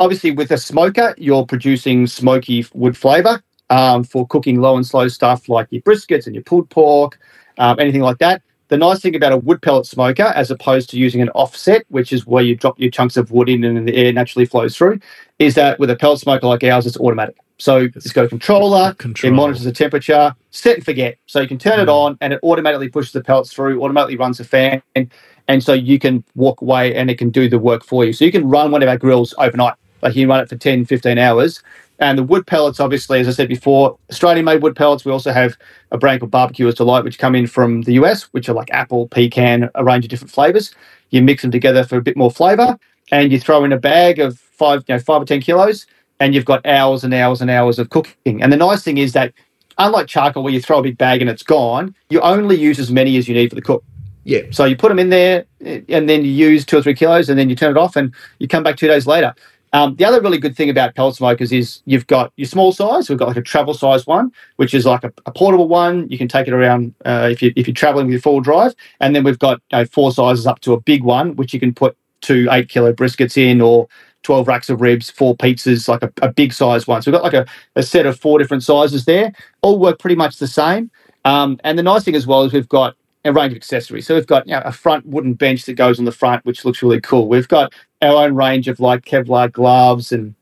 obviously, 0.00 0.30
with 0.30 0.50
a 0.50 0.56
smoker, 0.56 1.14
you're 1.18 1.44
producing 1.44 2.06
smoky 2.06 2.64
wood 2.72 2.96
flavour 2.96 3.42
um, 3.68 4.02
for 4.02 4.26
cooking 4.28 4.62
low 4.62 4.76
and 4.76 4.86
slow 4.86 5.08
stuff 5.08 5.50
like 5.50 5.68
your 5.68 5.82
briskets 5.82 6.24
and 6.24 6.34
your 6.34 6.42
pulled 6.44 6.70
pork, 6.70 7.20
um, 7.58 7.78
anything 7.78 8.00
like 8.00 8.16
that. 8.16 8.40
The 8.68 8.78
nice 8.78 9.00
thing 9.00 9.14
about 9.14 9.32
a 9.32 9.36
wood 9.36 9.60
pellet 9.60 9.84
smoker, 9.84 10.32
as 10.34 10.50
opposed 10.50 10.88
to 10.90 10.98
using 10.98 11.20
an 11.20 11.28
offset, 11.30 11.84
which 11.88 12.14
is 12.14 12.26
where 12.26 12.42
you 12.42 12.56
drop 12.56 12.80
your 12.80 12.90
chunks 12.90 13.18
of 13.18 13.30
wood 13.30 13.50
in 13.50 13.62
and 13.62 13.86
the 13.86 13.94
air 13.94 14.10
naturally 14.10 14.46
flows 14.46 14.74
through, 14.74 15.00
is 15.38 15.54
that 15.56 15.78
with 15.78 15.90
a 15.90 15.96
pellet 15.96 16.20
smoker 16.20 16.46
like 16.46 16.64
ours, 16.64 16.86
it's 16.86 16.96
automatic. 16.96 17.36
So 17.58 17.88
it's 17.94 18.12
got 18.12 18.24
a 18.24 18.28
controller, 18.28 18.94
Control. 18.94 19.32
it 19.32 19.36
monitors 19.36 19.64
the 19.64 19.72
temperature, 19.72 20.34
set 20.50 20.76
and 20.76 20.84
forget. 20.84 21.18
So 21.26 21.40
you 21.40 21.48
can 21.48 21.58
turn 21.58 21.80
it 21.80 21.84
hmm. 21.84 21.90
on 21.90 22.18
and 22.20 22.32
it 22.32 22.40
automatically 22.42 22.88
pushes 22.88 23.12
the 23.12 23.22
pellets 23.22 23.52
through, 23.52 23.82
automatically 23.82 24.16
runs 24.16 24.38
the 24.38 24.44
fan, 24.44 24.80
and 24.94 25.10
and 25.48 25.62
so 25.62 25.72
you 25.72 25.98
can 25.98 26.22
walk 26.34 26.60
away 26.60 26.94
and 26.94 27.10
it 27.10 27.18
can 27.18 27.30
do 27.30 27.48
the 27.48 27.58
work 27.58 27.84
for 27.84 28.04
you. 28.04 28.12
So 28.12 28.24
you 28.24 28.32
can 28.32 28.48
run 28.48 28.70
one 28.70 28.82
of 28.82 28.88
our 28.88 28.98
grills 28.98 29.34
overnight. 29.38 29.74
Like 30.02 30.14
you 30.14 30.22
can 30.22 30.28
run 30.28 30.40
it 30.40 30.48
for 30.48 30.56
10, 30.56 30.84
15 30.84 31.18
hours. 31.18 31.62
And 32.00 32.16
the 32.16 32.22
wood 32.22 32.46
pellets, 32.46 32.78
obviously, 32.78 33.18
as 33.18 33.26
I 33.26 33.32
said 33.32 33.48
before, 33.48 33.98
Australian 34.10 34.44
made 34.44 34.62
wood 34.62 34.76
pellets. 34.76 35.04
We 35.04 35.10
also 35.10 35.32
have 35.32 35.56
a 35.90 35.98
brand 35.98 36.20
called 36.20 36.32
BBQr's 36.32 36.74
Delight, 36.76 37.02
which 37.02 37.18
come 37.18 37.34
in 37.34 37.46
from 37.46 37.82
the 37.82 37.94
US, 37.94 38.24
which 38.24 38.48
are 38.48 38.52
like 38.52 38.70
apple, 38.70 39.08
pecan, 39.08 39.70
a 39.74 39.82
range 39.82 40.04
of 40.04 40.10
different 40.10 40.30
flavors. 40.30 40.74
You 41.10 41.22
mix 41.22 41.42
them 41.42 41.50
together 41.50 41.82
for 41.82 41.96
a 41.96 42.02
bit 42.02 42.16
more 42.16 42.30
flavor 42.30 42.78
and 43.10 43.32
you 43.32 43.40
throw 43.40 43.64
in 43.64 43.72
a 43.72 43.78
bag 43.78 44.18
of 44.20 44.38
five, 44.38 44.84
you 44.86 44.94
know, 44.94 45.00
five 45.00 45.22
or 45.22 45.24
10 45.24 45.40
kilos 45.40 45.86
and 46.20 46.34
you've 46.34 46.44
got 46.44 46.64
hours 46.66 47.04
and 47.04 47.14
hours 47.14 47.40
and 47.40 47.50
hours 47.50 47.78
of 47.78 47.90
cooking. 47.90 48.42
And 48.42 48.52
the 48.52 48.56
nice 48.56 48.82
thing 48.82 48.98
is 48.98 49.12
that 49.12 49.32
unlike 49.78 50.06
charcoal 50.06 50.42
where 50.42 50.52
you 50.52 50.60
throw 50.60 50.78
a 50.78 50.82
big 50.82 50.98
bag 50.98 51.20
and 51.20 51.30
it's 51.30 51.42
gone, 51.42 51.94
you 52.10 52.20
only 52.20 52.56
use 52.56 52.78
as 52.78 52.90
many 52.90 53.16
as 53.16 53.28
you 53.28 53.34
need 53.34 53.50
for 53.50 53.54
the 53.54 53.62
cook. 53.62 53.84
Yeah. 54.24 54.42
So 54.50 54.64
you 54.64 54.76
put 54.76 54.88
them 54.88 54.98
in 54.98 55.08
there, 55.08 55.46
and 55.60 56.08
then 56.08 56.24
you 56.24 56.30
use 56.30 56.66
two 56.66 56.76
or 56.76 56.82
three 56.82 56.94
kilos, 56.94 57.30
and 57.30 57.38
then 57.38 57.48
you 57.48 57.56
turn 57.56 57.70
it 57.70 57.78
off, 57.78 57.96
and 57.96 58.12
you 58.38 58.48
come 58.48 58.62
back 58.62 58.76
two 58.76 58.88
days 58.88 59.06
later. 59.06 59.34
Um, 59.72 59.96
the 59.96 60.04
other 60.04 60.20
really 60.20 60.38
good 60.38 60.56
thing 60.56 60.70
about 60.70 60.94
pellet 60.94 61.14
smokers 61.14 61.52
is 61.52 61.82
you've 61.84 62.06
got 62.06 62.32
your 62.36 62.46
small 62.46 62.72
size. 62.72 63.08
We've 63.08 63.18
got 63.18 63.28
like 63.28 63.36
a 63.36 63.42
travel 63.42 63.74
size 63.74 64.06
one, 64.06 64.32
which 64.56 64.74
is 64.74 64.86
like 64.86 65.04
a, 65.04 65.12
a 65.26 65.30
portable 65.30 65.68
one. 65.68 66.08
You 66.10 66.18
can 66.18 66.28
take 66.28 66.48
it 66.48 66.54
around 66.54 66.94
uh, 67.04 67.28
if 67.30 67.42
you 67.42 67.52
if 67.56 67.66
you're 67.66 67.74
traveling 67.74 68.06
with 68.06 68.12
your 68.12 68.20
full 68.20 68.40
drive, 68.40 68.74
and 69.00 69.14
then 69.14 69.24
we've 69.24 69.38
got 69.38 69.60
you 69.72 69.78
know, 69.78 69.84
four 69.86 70.12
sizes 70.12 70.46
up 70.46 70.60
to 70.60 70.72
a 70.72 70.80
big 70.80 71.02
one, 71.02 71.36
which 71.36 71.52
you 71.54 71.60
can 71.60 71.74
put 71.74 71.96
two 72.20 72.48
eight 72.50 72.68
kilo 72.68 72.92
briskets 72.92 73.36
in, 73.36 73.60
or 73.60 73.88
12 74.22 74.48
racks 74.48 74.68
of 74.68 74.80
ribs, 74.80 75.10
four 75.10 75.36
pizzas, 75.36 75.88
like 75.88 76.02
a, 76.02 76.12
a 76.22 76.32
big 76.32 76.52
size 76.52 76.86
one. 76.86 77.02
So 77.02 77.10
we've 77.10 77.20
got 77.20 77.32
like 77.32 77.46
a, 77.46 77.46
a 77.76 77.82
set 77.82 78.06
of 78.06 78.18
four 78.18 78.38
different 78.38 78.62
sizes 78.62 79.04
there. 79.04 79.32
All 79.62 79.78
work 79.78 79.98
pretty 79.98 80.16
much 80.16 80.38
the 80.38 80.46
same. 80.46 80.90
Um, 81.24 81.58
and 81.64 81.78
the 81.78 81.82
nice 81.82 82.04
thing 82.04 82.14
as 82.14 82.26
well 82.26 82.42
is 82.44 82.52
we've 82.52 82.68
got 82.68 82.94
a 83.24 83.32
range 83.32 83.52
of 83.52 83.56
accessories. 83.56 84.06
So 84.06 84.14
we've 84.14 84.26
got 84.26 84.46
you 84.46 84.52
know, 84.52 84.62
a 84.64 84.72
front 84.72 85.06
wooden 85.06 85.34
bench 85.34 85.64
that 85.66 85.74
goes 85.74 85.98
on 85.98 86.04
the 86.04 86.12
front, 86.12 86.44
which 86.44 86.64
looks 86.64 86.82
really 86.82 87.00
cool. 87.00 87.28
We've 87.28 87.48
got 87.48 87.72
our 88.02 88.24
own 88.24 88.34
range 88.34 88.68
of 88.68 88.80
like 88.80 89.04
Kevlar 89.04 89.50
gloves 89.52 90.12
and 90.12 90.34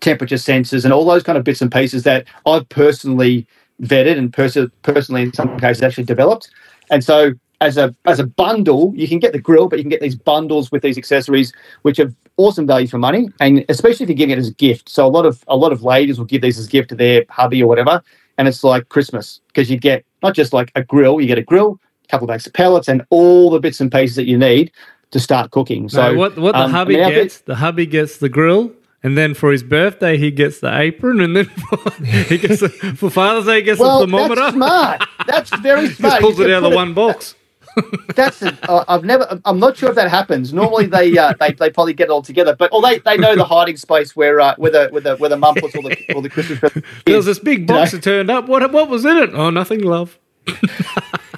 temperature 0.00 0.36
sensors 0.36 0.84
and 0.84 0.92
all 0.92 1.04
those 1.04 1.22
kind 1.22 1.36
of 1.36 1.44
bits 1.44 1.60
and 1.60 1.70
pieces 1.70 2.04
that 2.04 2.26
I've 2.46 2.68
personally 2.68 3.46
vetted 3.82 4.18
and 4.18 4.32
pers- 4.32 4.56
personally 4.82 5.22
in 5.22 5.32
some 5.32 5.58
cases 5.58 5.82
actually 5.82 6.04
developed. 6.04 6.50
And 6.90 7.04
so 7.04 7.32
as 7.60 7.76
a 7.76 7.94
as 8.06 8.18
a 8.18 8.26
bundle, 8.26 8.92
you 8.96 9.06
can 9.06 9.18
get 9.18 9.32
the 9.32 9.38
grill, 9.40 9.68
but 9.68 9.78
you 9.78 9.82
can 9.82 9.90
get 9.90 10.00
these 10.00 10.16
bundles 10.16 10.70
with 10.72 10.82
these 10.82 10.96
accessories, 10.96 11.52
which 11.82 11.98
have 11.98 12.14
awesome 12.36 12.66
value 12.66 12.86
for 12.88 12.98
money, 12.98 13.28
and 13.40 13.64
especially 13.68 14.04
if 14.04 14.08
you're 14.08 14.16
giving 14.16 14.32
it 14.36 14.38
as 14.38 14.48
a 14.48 14.54
gift. 14.54 14.88
So 14.88 15.06
a 15.06 15.08
lot 15.08 15.26
of 15.26 15.44
a 15.48 15.56
lot 15.56 15.72
of 15.72 15.82
ladies 15.82 16.18
will 16.18 16.26
give 16.26 16.42
these 16.42 16.58
as 16.58 16.66
a 16.66 16.70
gift 16.70 16.88
to 16.90 16.94
their 16.94 17.24
hubby 17.28 17.62
or 17.62 17.66
whatever, 17.68 18.02
and 18.38 18.48
it's 18.48 18.64
like 18.64 18.88
Christmas 18.88 19.40
because 19.48 19.70
you 19.70 19.78
get 19.78 20.04
not 20.22 20.34
just 20.34 20.52
like 20.52 20.72
a 20.74 20.82
grill, 20.82 21.20
you 21.20 21.26
get 21.26 21.38
a 21.38 21.42
grill, 21.42 21.78
a 22.04 22.08
couple 22.08 22.24
of 22.24 22.28
bags 22.28 22.46
of 22.46 22.52
pellets, 22.54 22.88
and 22.88 23.02
all 23.10 23.50
the 23.50 23.60
bits 23.60 23.80
and 23.80 23.92
pieces 23.92 24.16
that 24.16 24.24
you 24.26 24.38
need 24.38 24.72
to 25.10 25.20
start 25.20 25.50
cooking. 25.50 25.88
So 25.88 25.96
So 26.12 26.14
what 26.16 26.38
what 26.38 26.52
the 26.52 26.60
um, 26.60 26.70
hubby 26.70 26.94
I 26.94 26.98
mean, 26.98 27.04
our 27.04 27.10
bit- 27.10 27.22
gets, 27.24 27.38
the 27.40 27.56
hubby 27.56 27.84
gets 27.84 28.16
the 28.18 28.30
grill, 28.30 28.72
and 29.02 29.18
then 29.18 29.34
for 29.34 29.52
his 29.52 29.62
birthday 29.62 30.16
he 30.16 30.30
gets 30.30 30.60
the 30.60 30.74
apron, 30.78 31.20
and 31.20 31.36
then 31.36 31.44
for, 31.68 31.90
he 32.04 32.38
gets 32.38 32.60
the, 32.60 32.68
for 32.70 33.10
Father's 33.10 33.44
Day 33.44 33.56
he 33.56 33.62
gets 33.62 33.80
well, 33.80 33.98
the 34.00 34.06
thermometer. 34.06 34.36
that's 34.36 34.54
smart. 34.54 35.02
That's 35.26 35.50
very 35.58 35.88
He 35.88 35.94
smart. 35.94 36.12
just 36.12 36.22
pulls 36.22 36.40
it 36.40 36.50
out 36.50 36.64
of 36.64 36.70
the 36.70 36.74
one 36.76 36.94
box. 36.94 37.34
That's 38.14 38.42
a, 38.42 38.56
uh, 38.70 38.84
I've 38.88 39.04
never. 39.04 39.40
I'm 39.44 39.58
not 39.58 39.76
sure 39.76 39.90
if 39.90 39.94
that 39.94 40.10
happens. 40.10 40.52
Normally 40.52 40.86
they 40.86 41.16
uh, 41.16 41.34
they, 41.38 41.52
they 41.52 41.70
probably 41.70 41.94
get 41.94 42.04
it 42.04 42.10
all 42.10 42.22
together, 42.22 42.54
but 42.56 42.72
or 42.72 42.82
they, 42.82 42.98
they 42.98 43.16
know 43.16 43.36
the 43.36 43.44
hiding 43.44 43.76
space 43.76 44.16
where 44.16 44.40
uh, 44.40 44.54
where 44.56 44.70
the 44.70 44.88
where 44.90 45.00
the 45.00 45.16
where 45.16 45.30
the 45.30 45.36
mum 45.36 45.54
puts 45.54 45.74
all 45.74 45.82
the 45.82 46.14
all 46.14 46.22
the 46.22 46.28
Christmas 46.28 46.58
presents. 46.58 46.86
There 47.06 47.16
was 47.16 47.26
this 47.26 47.38
big 47.38 47.66
box 47.66 47.92
know? 47.92 47.98
that 47.98 48.04
turned 48.04 48.30
up. 48.30 48.48
What 48.48 48.70
what 48.72 48.88
was 48.88 49.04
in 49.04 49.16
it? 49.16 49.30
Oh, 49.32 49.50
nothing, 49.50 49.82
love. 49.82 50.18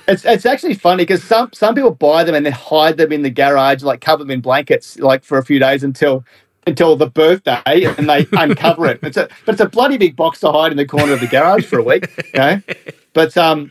It's 0.08 0.24
it's 0.24 0.46
actually 0.46 0.74
funny 0.74 1.04
because 1.04 1.22
some 1.22 1.50
some 1.52 1.74
people 1.74 1.92
buy 1.92 2.24
them 2.24 2.34
and 2.34 2.44
then 2.44 2.52
hide 2.52 2.96
them 2.96 3.12
in 3.12 3.22
the 3.22 3.30
garage, 3.30 3.82
like 3.82 4.00
cover 4.00 4.24
them 4.24 4.32
in 4.32 4.40
blankets, 4.40 4.98
like 4.98 5.22
for 5.22 5.38
a 5.38 5.44
few 5.44 5.58
days 5.60 5.84
until 5.84 6.24
until 6.66 6.96
the 6.96 7.06
birthday, 7.08 7.62
and 7.66 8.08
they 8.08 8.26
uncover 8.32 8.86
it. 8.86 8.98
It's 9.02 9.16
a 9.16 9.28
but 9.46 9.54
it's 9.54 9.60
a 9.60 9.68
bloody 9.68 9.98
big 9.98 10.16
box 10.16 10.40
to 10.40 10.50
hide 10.50 10.72
in 10.72 10.76
the 10.76 10.86
corner 10.86 11.12
of 11.12 11.20
the 11.20 11.28
garage 11.28 11.66
for 11.66 11.78
a 11.78 11.84
week. 11.84 12.10
You 12.34 12.40
know? 12.40 12.62
But 13.12 13.36
um, 13.36 13.70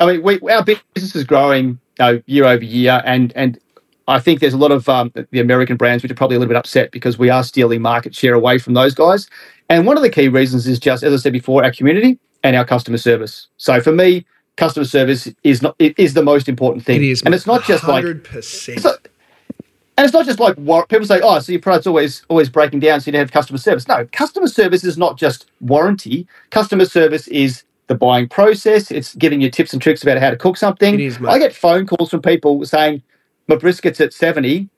I 0.00 0.06
mean, 0.06 0.22
we, 0.22 0.40
our 0.50 0.64
business 0.64 1.14
is 1.14 1.24
growing 1.24 1.66
you 1.66 1.78
know, 1.98 2.22
year 2.26 2.44
over 2.44 2.64
year, 2.64 3.02
and 3.04 3.32
and 3.36 3.58
I 4.08 4.18
think 4.18 4.40
there's 4.40 4.54
a 4.54 4.58
lot 4.58 4.72
of 4.72 4.88
um, 4.88 5.12
the 5.30 5.40
American 5.40 5.76
brands 5.76 6.02
which 6.02 6.10
are 6.10 6.14
probably 6.14 6.36
a 6.36 6.38
little 6.38 6.50
bit 6.50 6.58
upset 6.58 6.90
because 6.90 7.18
we 7.18 7.28
are 7.28 7.44
stealing 7.44 7.82
market 7.82 8.14
share 8.14 8.34
away 8.34 8.58
from 8.58 8.74
those 8.74 8.94
guys. 8.94 9.28
And 9.68 9.86
one 9.86 9.98
of 9.98 10.02
the 10.02 10.08
key 10.08 10.28
reasons 10.28 10.66
is 10.66 10.78
just, 10.78 11.02
as 11.02 11.12
I 11.12 11.16
said 11.16 11.34
before, 11.34 11.62
our 11.62 11.72
community 11.72 12.18
and 12.42 12.56
our 12.56 12.64
customer 12.64 12.96
service. 12.96 13.48
So 13.58 13.80
for 13.82 13.92
me, 13.92 14.24
customer 14.56 14.86
service 14.86 15.28
is 15.44 15.62
not 15.62 15.76
it 15.78 15.98
is 15.98 16.14
the 16.14 16.22
most 16.22 16.48
important 16.48 16.84
thing. 16.84 17.02
It 17.02 17.10
is. 17.10 17.22
and 17.22 17.34
it's 17.34 17.46
not 17.46 17.64
just 17.64 17.84
like 17.84 18.02
hundred 18.02 18.24
percent. 18.24 18.84
And 19.98 20.04
it's 20.04 20.14
not 20.14 20.26
just 20.26 20.38
like 20.38 20.54
people 20.54 21.06
say, 21.06 21.20
oh, 21.24 21.40
so 21.40 21.50
your 21.50 21.60
product's 21.60 21.86
always 21.86 22.24
always 22.28 22.48
breaking 22.48 22.80
down, 22.80 23.00
so 23.00 23.08
you 23.08 23.12
don't 23.12 23.20
have 23.20 23.32
customer 23.32 23.58
service. 23.58 23.88
No, 23.88 24.06
customer 24.12 24.46
service 24.46 24.84
is 24.84 24.96
not 24.96 25.18
just 25.18 25.50
warranty. 25.60 26.26
Customer 26.50 26.84
service 26.84 27.26
is 27.28 27.64
the 27.88 27.94
buying 27.94 28.28
process. 28.28 28.90
It's 28.90 29.14
giving 29.14 29.40
you 29.40 29.50
tips 29.50 29.72
and 29.72 29.82
tricks 29.82 30.02
about 30.02 30.18
how 30.18 30.30
to 30.30 30.36
cook 30.36 30.56
something. 30.56 30.94
It 30.94 31.00
is, 31.00 31.18
mate. 31.18 31.30
I 31.30 31.38
get 31.38 31.54
phone 31.54 31.86
calls 31.86 32.10
from 32.10 32.22
people 32.22 32.64
saying, 32.64 33.02
my 33.48 33.56
brisket's 33.56 34.00
at 34.00 34.12
70. 34.12 34.68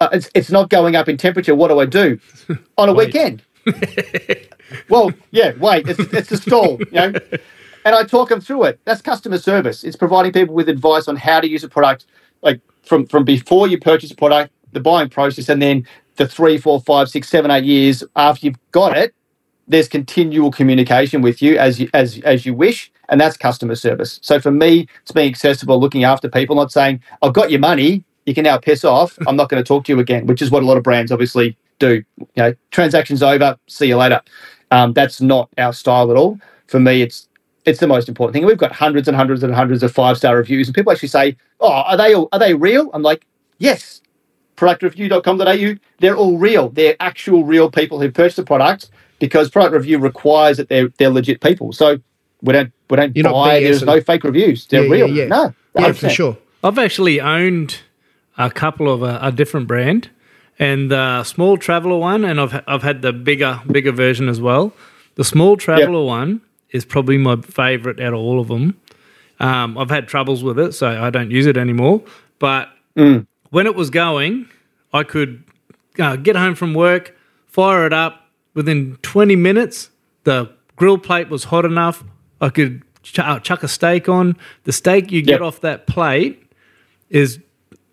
Uh, 0.00 0.08
it's, 0.12 0.30
it's 0.34 0.50
not 0.50 0.70
going 0.70 0.94
up 0.94 1.08
in 1.08 1.16
temperature. 1.16 1.54
What 1.54 1.68
do 1.68 1.80
I 1.80 1.86
do? 1.86 2.18
On 2.78 2.88
a 2.88 2.94
weekend. 2.94 3.42
well, 4.88 5.12
yeah, 5.30 5.52
wait, 5.58 5.88
it's, 5.88 5.98
it's 6.12 6.32
a 6.32 6.36
stall, 6.36 6.78
you 6.78 6.86
know? 6.92 7.12
And 7.84 7.94
I 7.94 8.04
talk 8.04 8.28
them 8.28 8.40
through 8.40 8.64
it. 8.64 8.80
That's 8.84 9.00
customer 9.02 9.38
service. 9.38 9.82
It's 9.82 9.96
providing 9.96 10.32
people 10.32 10.54
with 10.54 10.68
advice 10.68 11.08
on 11.08 11.16
how 11.16 11.40
to 11.40 11.48
use 11.48 11.64
a 11.64 11.68
product, 11.68 12.06
like 12.42 12.60
from, 12.82 13.06
from 13.06 13.24
before 13.24 13.66
you 13.66 13.78
purchase 13.78 14.10
a 14.10 14.16
product, 14.16 14.52
the 14.72 14.80
buying 14.80 15.08
process, 15.08 15.48
and 15.48 15.60
then 15.60 15.86
the 16.16 16.26
three, 16.26 16.58
four, 16.58 16.80
five, 16.80 17.08
six, 17.08 17.28
seven, 17.28 17.50
eight 17.50 17.64
years 17.64 18.04
after 18.16 18.46
you've 18.46 18.70
got 18.72 18.96
it, 18.96 19.14
there's 19.68 19.88
continual 19.88 20.50
communication 20.50 21.22
with 21.22 21.40
you 21.42 21.58
as 21.58 21.78
you 21.78 21.88
as 21.94 22.18
as 22.20 22.44
you 22.44 22.54
wish, 22.54 22.90
and 23.08 23.20
that's 23.20 23.36
customer 23.36 23.74
service. 23.74 24.18
So 24.22 24.40
for 24.40 24.50
me, 24.50 24.88
it's 25.02 25.12
being 25.12 25.28
accessible, 25.28 25.78
looking 25.78 26.04
after 26.04 26.28
people, 26.28 26.56
not 26.56 26.72
saying 26.72 27.02
I've 27.22 27.34
got 27.34 27.50
your 27.50 27.60
money, 27.60 28.02
you 28.26 28.34
can 28.34 28.44
now 28.44 28.58
piss 28.58 28.84
off. 28.84 29.18
I'm 29.26 29.36
not 29.36 29.48
going 29.48 29.62
to 29.62 29.66
talk 29.66 29.84
to 29.84 29.92
you 29.92 30.00
again, 30.00 30.26
which 30.26 30.42
is 30.42 30.50
what 30.50 30.62
a 30.62 30.66
lot 30.66 30.76
of 30.76 30.82
brands 30.82 31.12
obviously 31.12 31.56
do. 31.78 32.02
You 32.18 32.26
know, 32.36 32.54
transactions 32.70 33.22
over, 33.22 33.56
see 33.68 33.86
you 33.88 33.96
later. 33.96 34.20
Um, 34.70 34.92
that's 34.92 35.20
not 35.20 35.48
our 35.58 35.72
style 35.72 36.10
at 36.10 36.16
all. 36.16 36.38
For 36.66 36.80
me, 36.80 37.02
it's 37.02 37.28
it's 37.64 37.80
the 37.80 37.86
most 37.86 38.08
important 38.08 38.34
thing. 38.34 38.46
We've 38.46 38.58
got 38.58 38.72
hundreds 38.72 39.08
and 39.08 39.16
hundreds 39.16 39.42
and 39.42 39.54
hundreds 39.54 39.82
of 39.82 39.92
five 39.92 40.16
star 40.16 40.36
reviews, 40.36 40.68
and 40.68 40.74
people 40.74 40.92
actually 40.92 41.08
say, 41.08 41.36
"Oh, 41.60 41.70
are 41.72 41.96
they 41.96 42.14
all, 42.14 42.28
are 42.32 42.38
they 42.38 42.54
real?" 42.54 42.90
I'm 42.92 43.02
like, 43.02 43.26
"Yes." 43.58 44.00
Productreview.com.au, 44.56 45.78
they're 46.00 46.16
all 46.16 46.36
real. 46.36 46.70
They're 46.70 46.96
actual 46.98 47.44
real 47.44 47.70
people 47.70 48.00
who 48.00 48.10
purchased 48.10 48.38
the 48.38 48.42
product 48.42 48.90
because 49.18 49.50
product 49.50 49.74
review 49.74 49.98
requires 49.98 50.56
that 50.56 50.68
they're 50.68 50.88
they're 50.98 51.10
legit 51.10 51.40
people. 51.40 51.72
So 51.72 51.98
we 52.42 52.52
don't 52.52 52.72
we 52.90 52.96
don't 52.96 53.16
You're 53.16 53.30
buy. 53.30 53.60
There's 53.60 53.82
no 53.82 54.00
fake 54.00 54.24
reviews. 54.24 54.66
They're 54.66 54.82
Yeah, 54.84 54.94
yeah, 54.94 55.04
real. 55.04 55.14
yeah. 55.16 55.26
No, 55.26 55.54
Yeah, 55.78 55.92
for 55.92 56.06
100%. 56.06 56.10
sure. 56.10 56.38
I've 56.64 56.78
actually 56.78 57.20
owned 57.20 57.80
a 58.36 58.50
couple 58.50 58.92
of 58.92 59.02
a, 59.02 59.18
a 59.22 59.32
different 59.32 59.66
brand, 59.66 60.10
and 60.58 60.90
the 60.90 61.24
small 61.24 61.56
traveler 61.56 61.96
one, 61.98 62.24
and 62.24 62.40
I've 62.40 62.62
I've 62.66 62.82
had 62.82 63.02
the 63.02 63.12
bigger 63.12 63.60
bigger 63.70 63.92
version 63.92 64.28
as 64.28 64.40
well. 64.40 64.72
The 65.16 65.24
small 65.24 65.56
traveler 65.56 66.04
one 66.04 66.40
is 66.70 66.84
probably 66.84 67.18
my 67.18 67.36
favorite 67.36 67.98
out 68.00 68.12
of 68.12 68.20
all 68.20 68.38
of 68.40 68.48
them. 68.48 68.78
Um, 69.40 69.78
I've 69.78 69.90
had 69.90 70.06
troubles 70.08 70.42
with 70.44 70.58
it, 70.58 70.72
so 70.74 70.88
I 71.02 71.10
don't 71.10 71.30
use 71.30 71.46
it 71.46 71.56
anymore. 71.56 72.02
But 72.38 72.68
when 72.94 73.66
it 73.66 73.74
was 73.74 73.90
going, 73.90 74.48
I 74.92 75.02
could 75.04 75.44
uh, 75.98 76.16
get 76.16 76.36
home 76.36 76.54
from 76.54 76.74
work, 76.74 77.16
fire 77.46 77.86
it 77.86 77.92
up. 77.92 78.27
Within 78.58 78.98
20 79.02 79.36
minutes, 79.36 79.88
the 80.24 80.50
grill 80.74 80.98
plate 80.98 81.28
was 81.30 81.44
hot 81.44 81.64
enough. 81.64 82.02
I 82.40 82.48
could 82.48 82.82
ch- 83.04 83.20
uh, 83.20 83.38
chuck 83.38 83.62
a 83.62 83.68
steak 83.68 84.08
on. 84.08 84.36
The 84.64 84.72
steak 84.72 85.12
you 85.12 85.22
get 85.22 85.34
Yep. 85.34 85.40
off 85.42 85.60
that 85.60 85.86
plate 85.86 86.42
is 87.08 87.38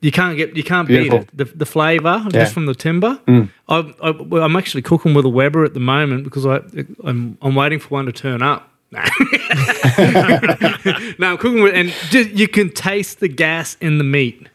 you 0.02 0.12
can't 0.12 0.36
get 0.38 0.58
you 0.58 0.64
can't 0.64 0.88
Beautiful. 0.88 1.20
beat 1.20 1.28
it. 1.28 1.38
The, 1.38 1.46
the 1.46 1.66
flavour 1.68 2.22
Yeah. 2.24 2.30
just 2.42 2.54
from 2.56 2.66
the 2.66 2.74
timber. 2.74 3.20
I, 3.28 3.44
I, 3.70 4.10
I'm 4.42 4.56
actually 4.56 4.82
cooking 4.82 5.14
with 5.14 5.24
a 5.26 5.30
Weber 5.30 5.64
at 5.66 5.76
the 5.76 5.80
moment 5.80 6.24
because 6.24 6.48
I 6.48 6.62
I'm, 7.04 7.38
I'm 7.44 7.54
waiting 7.54 7.78
for 7.78 7.90
one 7.90 8.08
to 8.08 8.12
turn 8.12 8.42
up. 8.42 8.72
no, 8.92 9.02
I'm 11.32 11.38
cooking 11.38 11.62
with, 11.62 11.76
and 11.76 11.90
just, 12.10 12.32
you 12.32 12.48
can 12.48 12.70
taste 12.72 13.20
the 13.20 13.28
gas 13.28 13.78
in 13.82 14.00
the 14.00 14.04
meat. 14.04 14.48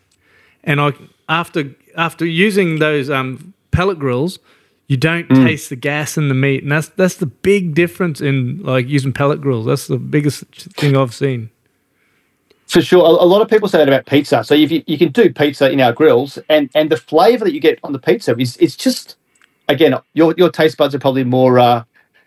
And 0.65 0.81
I 0.81 0.93
after 1.29 1.73
after 1.97 2.25
using 2.27 2.81
those 2.81 3.11
um, 3.11 3.55
pellet 3.71 3.99
grills, 4.01 4.39
you 4.91 4.97
don't 4.97 5.29
taste 5.29 5.71
the 5.71 5.77
gas 5.77 6.19
in 6.19 6.27
the 6.27 6.35
meat, 6.35 6.65
and 6.65 6.73
that's 6.73 6.89
that's 6.89 7.15
the 7.15 7.27
big 7.27 7.77
difference 7.77 8.21
in 8.21 8.61
like 8.65 8.89
using 8.89 9.13
pellet 9.13 9.41
grills. 9.41 9.67
That's 9.67 9.87
the 9.87 9.99
biggest 9.99 10.43
thing 10.75 10.97
I've 10.97 11.15
seen. 11.15 11.51
For 12.67 12.83
sure, 12.83 13.05
a, 13.05 13.25
a 13.25 13.25
lot 13.25 13.41
of 13.41 13.49
people 13.49 13.69
say 13.69 13.79
that 13.79 13.87
about 13.87 14.07
pizza. 14.07 14.43
So 14.43 14.55
if 14.55 14.73
you, 14.73 14.83
you 14.89 14.99
can 14.99 15.13
do 15.13 15.33
pizza 15.33 15.71
in 15.71 15.81
our 15.81 15.93
grills, 15.93 16.41
and 16.49 16.69
and 16.75 16.91
the 16.91 16.97
flavour 16.97 17.45
that 17.45 17.55
you 17.55 17.61
get 17.61 17.79
on 17.85 17.93
the 17.93 18.01
pizza 18.01 18.37
is 18.37 18.57
it's 18.57 18.75
just 18.75 19.15
again 19.69 19.95
your 20.15 20.35
your 20.37 20.51
taste 20.51 20.77
buds 20.77 20.93
are 20.93 20.99
probably 20.99 21.23
more 21.23 21.61
uh, 21.61 21.85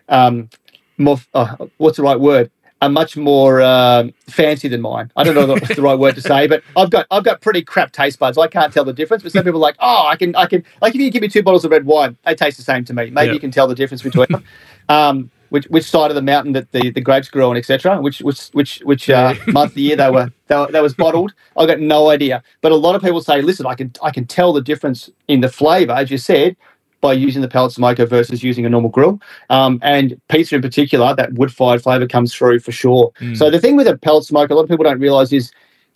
um, 0.07 0.49
more 0.97 1.17
uh, 1.33 1.57
what's 1.79 1.97
the 1.97 2.03
right 2.03 2.17
word? 2.17 2.49
Are 2.83 2.89
much 2.89 3.15
more 3.15 3.61
um 3.61 4.13
fancy 4.27 4.67
than 4.67 4.81
mine. 4.81 5.09
I 5.15 5.23
don't 5.23 5.35
know 5.35 5.47
what's 5.47 5.73
the 5.73 5.81
right 5.81 5.97
word 5.97 6.15
to 6.15 6.21
say, 6.21 6.47
but 6.47 6.63
I've 6.75 6.89
got 6.89 7.07
I've 7.11 7.23
got 7.23 7.39
pretty 7.39 7.61
crap 7.61 7.93
taste 7.93 8.19
buds. 8.19 8.37
I 8.37 8.47
can't 8.47 8.73
tell 8.73 8.83
the 8.83 8.91
difference. 8.91 9.23
But 9.23 9.31
some 9.31 9.45
people 9.45 9.59
are 9.59 9.67
like, 9.69 9.77
oh, 9.79 10.05
I 10.07 10.17
can 10.17 10.35
I 10.35 10.45
can 10.47 10.65
like 10.81 10.93
if 10.93 10.99
you 10.99 11.09
give 11.09 11.21
me 11.21 11.29
two 11.29 11.43
bottles 11.43 11.63
of 11.63 11.71
red 11.71 11.85
wine, 11.85 12.17
they 12.25 12.35
taste 12.35 12.57
the 12.57 12.63
same 12.63 12.83
to 12.85 12.93
me. 12.93 13.09
Maybe 13.09 13.27
Yeah. 13.27 13.33
you 13.33 13.39
can 13.39 13.51
tell 13.51 13.67
the 13.69 13.75
difference 13.75 14.01
between 14.03 14.27
them. 14.29 14.43
Um, 14.89 15.31
which 15.47 15.65
which 15.67 15.85
side 15.85 16.11
of 16.11 16.15
the 16.15 16.21
mountain 16.21 16.51
that 16.53 16.71
the, 16.73 16.89
the 16.89 16.99
grapes 16.99 17.29
grow 17.29 17.51
on, 17.51 17.55
etc. 17.55 18.01
Which 18.01 18.19
which 18.19 18.47
which 18.49 18.79
which 18.83 19.09
uh, 19.09 19.33
month 19.47 19.71
of 19.71 19.75
the 19.75 19.81
year 19.81 19.95
they 19.95 20.09
were 20.09 20.29
they, 20.47 20.55
were- 20.57 20.67
they 20.71 20.81
was 20.81 20.93
bottled. 20.93 21.33
I 21.55 21.65
got 21.65 21.79
no 21.79 22.09
idea. 22.09 22.43
But 22.59 22.73
a 22.73 22.75
lot 22.75 22.95
of 22.95 23.01
people 23.01 23.21
say, 23.21 23.41
listen, 23.41 23.65
I 23.65 23.75
can 23.75 23.93
I 24.01 24.11
can 24.11 24.25
tell 24.25 24.51
the 24.51 24.61
difference 24.61 25.09
in 25.29 25.39
the 25.39 25.47
flavour, 25.49 25.93
as 25.93 26.11
you 26.11 26.17
said, 26.17 26.57
by 27.03 27.13
using 27.13 27.41
the 27.41 27.47
pellet 27.49 27.73
smoker 27.73 28.05
versus 28.05 28.41
using 28.41 28.65
a 28.65 28.69
normal 28.69 28.89
grill. 28.89 29.21
Um, 29.49 29.77
and 29.83 30.19
pizza 30.29 30.55
in 30.55 30.61
particular, 30.61 31.13
that 31.15 31.33
wood 31.33 31.53
fired 31.53 31.83
flavour 31.83 32.07
comes 32.07 32.33
through 32.33 32.61
for 32.61 32.71
sure. 32.71 33.11
So 33.35 33.51
the 33.51 33.59
thing 33.59 33.75
with 33.75 33.87
a 33.87 33.97
pellet 33.97 34.23
smoker, 34.23 34.53
a 34.53 34.55
lot 34.55 34.63
of 34.63 34.69
people 34.69 34.85
don't 34.85 34.99
realise 34.99 35.33
is 35.33 35.51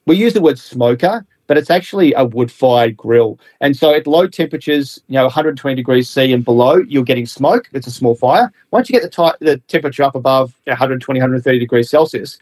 we 0.06 0.18
use 0.18 0.34
the 0.34 0.42
word 0.42 0.60
smoker, 0.60 1.26
but 1.48 1.58
it's 1.58 1.70
actually 1.70 2.14
a 2.14 2.26
wood 2.26 2.52
fired 2.52 2.98
grill. 2.98 3.40
And 3.62 3.76
so 3.76 3.94
at 3.94 4.06
low 4.06 4.28
temperatures, 4.28 5.02
you 5.08 5.16
know, 5.16 5.24
120 5.24 5.76
degrees 5.76 6.10
C 6.10 6.34
and 6.34 6.44
below, 6.44 6.76
you're 6.76 7.06
getting 7.06 7.26
smoke. 7.26 7.70
It's 7.72 7.88
a 7.88 7.92
small 7.92 8.16
fire. 8.16 8.52
Once 8.72 8.90
you 8.90 9.00
get 9.00 9.10
the, 9.10 9.10
ti- 9.10 9.46
the 9.46 9.58
temperature 9.70 10.04
up 10.04 10.16
above 10.16 10.54
120, 10.66 11.20
130 11.20 11.58
degrees 11.58 11.90
Celsius, 11.90 12.38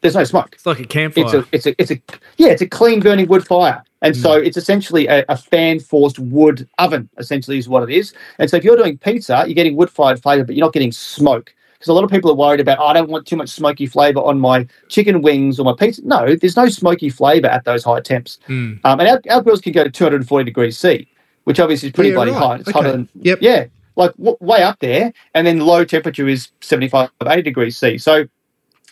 there's 0.00 0.14
no 0.14 0.24
smoke. 0.24 0.50
It's 0.54 0.66
like 0.66 0.80
a 0.80 0.84
campfire. 0.84 1.24
It's 1.24 1.34
a, 1.34 1.44
it's 1.52 1.66
a, 1.66 1.74
it's 1.80 1.90
a, 1.90 2.00
yeah, 2.36 2.48
it's 2.48 2.62
a 2.62 2.66
clean 2.68 3.00
burning 3.00 3.28
wood 3.28 3.46
fire. 3.46 3.82
And 4.02 4.16
so 4.16 4.32
it's 4.32 4.56
essentially 4.56 5.06
a, 5.08 5.24
a 5.28 5.36
fan 5.36 5.78
forced 5.78 6.18
wood 6.18 6.66
oven, 6.78 7.08
essentially, 7.18 7.58
is 7.58 7.68
what 7.68 7.82
it 7.82 7.90
is. 7.94 8.14
And 8.38 8.48
so 8.48 8.56
if 8.56 8.64
you're 8.64 8.76
doing 8.76 8.96
pizza, 8.96 9.44
you're 9.46 9.54
getting 9.54 9.76
wood 9.76 9.90
fired 9.90 10.22
flavor, 10.22 10.42
but 10.44 10.54
you're 10.56 10.64
not 10.64 10.72
getting 10.72 10.90
smoke. 10.92 11.54
Because 11.74 11.88
a 11.88 11.92
lot 11.92 12.04
of 12.04 12.10
people 12.10 12.30
are 12.30 12.34
worried 12.34 12.60
about, 12.60 12.78
oh, 12.78 12.86
I 12.86 12.92
don't 12.94 13.10
want 13.10 13.26
too 13.26 13.36
much 13.36 13.50
smoky 13.50 13.86
flavor 13.86 14.20
on 14.20 14.38
my 14.40 14.66
chicken 14.88 15.20
wings 15.22 15.58
or 15.60 15.64
my 15.64 15.74
pizza. 15.78 16.00
No, 16.06 16.34
there's 16.34 16.56
no 16.56 16.68
smoky 16.68 17.10
flavor 17.10 17.46
at 17.48 17.64
those 17.64 17.84
high 17.84 18.00
temps. 18.00 18.38
Um, 18.48 18.78
and 18.84 19.02
our, 19.02 19.20
our 19.30 19.42
grills 19.42 19.60
can 19.60 19.72
go 19.72 19.84
to 19.84 19.90
240 19.90 20.44
degrees 20.44 20.78
C, 20.78 21.06
which 21.44 21.60
obviously 21.60 21.88
is 21.88 21.92
pretty 21.94 22.10
Yeah, 22.10 22.16
bloody 22.16 22.30
right. 22.32 22.38
hot. 22.38 22.60
It's 22.60 22.68
Okay. 22.70 22.78
hotter 22.78 22.92
than, 22.92 23.08
Yep. 23.20 23.38
yeah, 23.42 23.66
like 23.96 24.14
w- 24.16 24.36
way 24.40 24.62
up 24.62 24.78
there. 24.80 25.12
And 25.34 25.46
then 25.46 25.60
low 25.60 25.84
temperature 25.84 26.26
is 26.28 26.50
75, 26.62 27.10
80 27.26 27.42
degrees 27.42 27.76
C. 27.78 27.98
So 27.98 28.26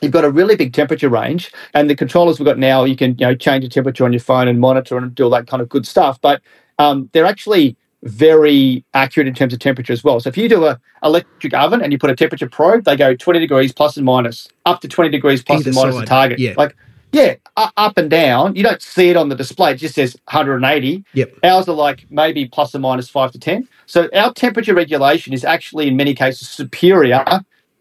you've 0.02 0.12
got 0.12 0.24
a 0.24 0.30
really 0.30 0.56
big 0.56 0.72
temperature 0.72 1.08
range 1.08 1.52
and 1.74 1.88
the 1.90 1.96
controllers 1.96 2.38
we've 2.38 2.46
got 2.46 2.58
now 2.58 2.84
you 2.84 2.96
can 2.96 3.16
you 3.18 3.26
know 3.26 3.34
change 3.34 3.64
the 3.64 3.70
temperature 3.70 4.04
on 4.04 4.12
your 4.12 4.20
phone 4.20 4.48
and 4.48 4.60
monitor 4.60 4.96
and 4.96 5.14
do 5.14 5.24
all 5.24 5.30
that 5.30 5.46
kind 5.46 5.60
of 5.62 5.68
good 5.68 5.86
stuff 5.86 6.20
but 6.20 6.40
um, 6.78 7.10
they're 7.12 7.26
actually 7.26 7.76
very 8.04 8.84
accurate 8.94 9.26
in 9.26 9.34
terms 9.34 9.52
of 9.52 9.58
temperature 9.58 9.92
as 9.92 10.04
well. 10.04 10.20
So 10.20 10.28
if 10.28 10.36
you 10.36 10.48
do 10.48 10.64
a 10.66 10.80
electric 11.02 11.54
oven 11.54 11.82
and 11.82 11.92
you 11.92 11.98
put 11.98 12.10
a 12.10 12.16
temperature 12.16 12.48
probe 12.48 12.84
they 12.84 12.96
go 12.96 13.14
20 13.14 13.40
degrees 13.40 13.72
plus 13.72 13.96
and 13.96 14.06
minus 14.06 14.48
up 14.66 14.80
to 14.82 14.88
20 14.88 15.10
degrees 15.10 15.42
plus 15.42 15.60
Either 15.60 15.70
and 15.70 15.74
minus 15.74 15.94
side, 15.96 16.02
the 16.02 16.06
target. 16.06 16.38
Yeah. 16.38 16.54
like 16.56 16.76
yeah 17.12 17.34
up 17.56 17.98
and 17.98 18.08
down. 18.10 18.54
You 18.54 18.62
don't 18.62 18.80
see 18.82 19.08
it 19.10 19.16
on 19.16 19.28
the 19.28 19.34
display. 19.34 19.72
It 19.72 19.76
just 19.78 19.96
says 19.96 20.16
180 20.30 21.04
Yep. 21.12 21.38
ours 21.42 21.68
are 21.68 21.74
like 21.74 22.06
maybe 22.10 22.46
plus 22.46 22.74
or 22.74 22.78
minus 22.78 23.08
5 23.08 23.32
to 23.32 23.38
10 23.38 23.68
so 23.86 24.08
our 24.14 24.32
temperature 24.32 24.74
regulation 24.74 25.32
is 25.32 25.44
actually 25.44 25.88
in 25.88 25.96
many 25.96 26.14
cases 26.14 26.48
superior 26.48 27.24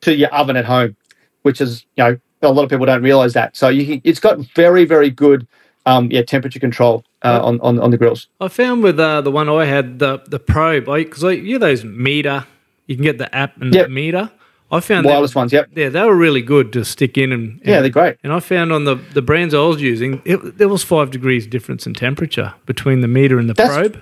to 0.01 0.15
your 0.15 0.30
oven 0.34 0.55
at 0.55 0.65
home 0.65 0.95
which 1.48 1.60
is 1.62 1.86
you 1.95 2.04
know 2.04 2.14
a 2.41 2.52
lot 2.52 2.64
of 2.66 2.70
people 2.70 2.86
don't 2.86 3.02
realize 3.12 3.34
that. 3.34 3.56
So 3.56 3.66
you 3.70 3.84
can, 3.88 4.02
it's 4.04 4.20
got 4.28 4.38
very 4.56 4.84
very 4.86 5.10
good 5.10 5.48
um, 5.86 6.04
yeah 6.12 6.22
temperature 6.22 6.60
control 6.60 7.04
uh, 7.24 7.39
on, 7.48 7.60
on 7.62 7.80
on 7.80 7.89
the 7.91 7.98
grills. 7.98 8.28
I 8.39 8.48
found 8.50 8.84
with 8.84 9.00
uh, 9.00 9.22
the 9.22 9.32
one 9.32 9.48
I 9.50 9.66
had 9.66 10.00
the 10.00 10.12
the 10.28 10.39
probe 10.39 10.86
because 10.86 11.24
I, 11.24 11.32
you 11.32 11.54
know 11.54 11.66
those 11.68 11.84
meter 11.84 12.45
you 12.88 12.95
can 12.95 13.04
get 13.04 13.18
the 13.18 13.30
app 13.43 13.60
and 13.62 13.74
Yep. 13.74 13.86
the 13.88 13.93
meter. 14.04 14.32
I 14.70 14.82
found 14.82 15.06
Wireless 15.06 15.32
them, 15.34 15.41
ones, 15.41 15.54
yep. 15.54 15.70
Yeah, 15.76 15.88
they 15.89 16.02
were 16.04 16.16
really 16.28 16.41
good 16.41 16.74
to 16.74 16.84
stick 16.84 17.18
in 17.18 17.32
and, 17.32 17.62
Yeah, 17.64 17.80
they're 17.80 17.89
great. 17.89 18.18
And 18.22 18.34
I 18.34 18.41
found 18.41 18.74
on 18.74 18.84
the 18.84 18.95
the 19.18 19.22
brands 19.22 19.54
I 19.54 19.60
was 19.60 19.82
using, 19.82 20.22
it, 20.26 20.58
there 20.58 20.68
was 20.76 20.84
five 20.84 21.10
degrees 21.10 21.48
difference 21.48 21.88
in 21.88 21.93
temperature 21.93 22.50
between 22.66 23.00
the 23.00 23.08
meter 23.08 23.39
and 23.39 23.48
the 23.50 23.54
That's- 23.54 23.76
probe. 23.78 23.98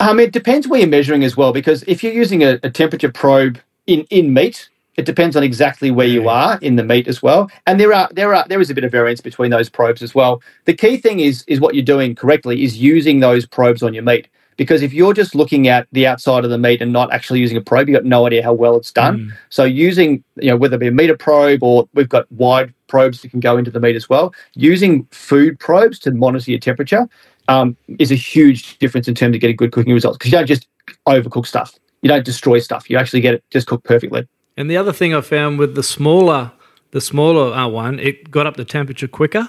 Um, 0.00 0.18
it 0.18 0.32
depends 0.32 0.66
where 0.66 0.80
you're 0.80 0.88
measuring 0.88 1.24
as 1.24 1.36
well, 1.36 1.52
because 1.52 1.82
if 1.86 2.02
you're 2.02 2.12
using 2.24 2.42
a, 2.42 2.58
a 2.62 2.70
temperature 2.70 3.12
probe 3.12 3.58
in, 3.86 4.00
in 4.10 4.32
meat, 4.32 4.68
it 5.00 5.06
depends 5.06 5.34
on 5.34 5.42
exactly 5.42 5.90
where 5.90 6.06
you 6.06 6.28
are 6.28 6.58
in 6.60 6.76
the 6.76 6.84
meat 6.84 7.08
as 7.08 7.22
well. 7.22 7.50
And 7.66 7.80
there 7.80 7.92
are 7.92 8.08
there 8.12 8.34
are 8.34 8.44
there 8.48 8.60
is 8.60 8.70
a 8.70 8.74
bit 8.74 8.84
of 8.84 8.92
variance 8.92 9.22
between 9.22 9.50
those 9.50 9.68
probes 9.70 10.02
as 10.02 10.14
well. 10.14 10.42
The 10.66 10.74
key 10.74 10.98
thing 10.98 11.20
is 11.20 11.42
is 11.46 11.58
what 11.58 11.74
you're 11.74 11.92
doing 11.94 12.14
correctly 12.14 12.62
is 12.62 12.76
using 12.76 13.20
those 13.20 13.46
probes 13.46 13.82
on 13.82 13.94
your 13.94 14.04
meat. 14.04 14.28
because 14.60 14.82
if 14.82 14.92
you're 14.92 15.14
just 15.14 15.34
looking 15.34 15.68
at 15.68 15.86
the 15.92 16.06
outside 16.06 16.44
of 16.44 16.50
the 16.50 16.58
meat 16.58 16.82
and 16.82 16.92
not 16.92 17.10
actually 17.14 17.40
using 17.40 17.56
a 17.56 17.62
probe, 17.62 17.88
you've 17.88 17.96
got 17.96 18.04
no 18.04 18.26
idea 18.26 18.42
how 18.42 18.52
well 18.52 18.76
it's 18.76 18.92
done. 18.92 19.16
Mm. 19.16 19.32
So 19.48 19.64
using, 19.64 20.22
you 20.36 20.50
know, 20.50 20.56
whether 20.58 20.76
it 20.76 20.80
be 20.80 20.88
a 20.88 20.92
meter 20.92 21.16
probe 21.16 21.62
or 21.62 21.88
we've 21.94 22.10
got 22.10 22.30
wide 22.30 22.74
probes 22.86 23.22
that 23.22 23.30
can 23.30 23.40
go 23.40 23.56
into 23.56 23.70
the 23.70 23.80
meat 23.80 23.96
as 23.96 24.10
well, 24.10 24.34
using 24.54 25.08
food 25.12 25.58
probes 25.58 25.98
to 26.00 26.10
monitor 26.10 26.50
your 26.50 26.60
temperature 26.60 27.08
um, 27.48 27.74
is 27.98 28.12
a 28.12 28.20
huge 28.32 28.76
difference 28.80 29.08
in 29.08 29.14
terms 29.14 29.34
of 29.34 29.40
getting 29.40 29.56
good 29.56 29.72
cooking 29.72 29.94
results 29.94 30.18
because 30.18 30.30
you 30.30 30.36
don't 30.36 30.46
just 30.46 30.68
overcook 31.08 31.46
stuff. 31.46 31.78
You 32.02 32.08
don't 32.08 32.26
destroy 32.26 32.58
stuff. 32.58 32.90
You 32.90 32.98
actually 32.98 33.22
get 33.22 33.32
it 33.36 33.44
just 33.50 33.66
cooked 33.66 33.84
perfectly. 33.84 34.28
And 34.60 34.70
the 34.70 34.76
other 34.76 34.92
thing 34.92 35.14
I 35.14 35.22
found 35.22 35.58
with 35.58 35.74
the 35.74 35.82
smaller, 35.82 36.52
the 36.90 37.00
smaller 37.00 37.54
uh, 37.54 37.66
one, 37.66 37.98
it 37.98 38.30
got 38.30 38.46
up 38.46 38.58
the 38.58 38.64
temperature 38.66 39.08
quicker. 39.08 39.48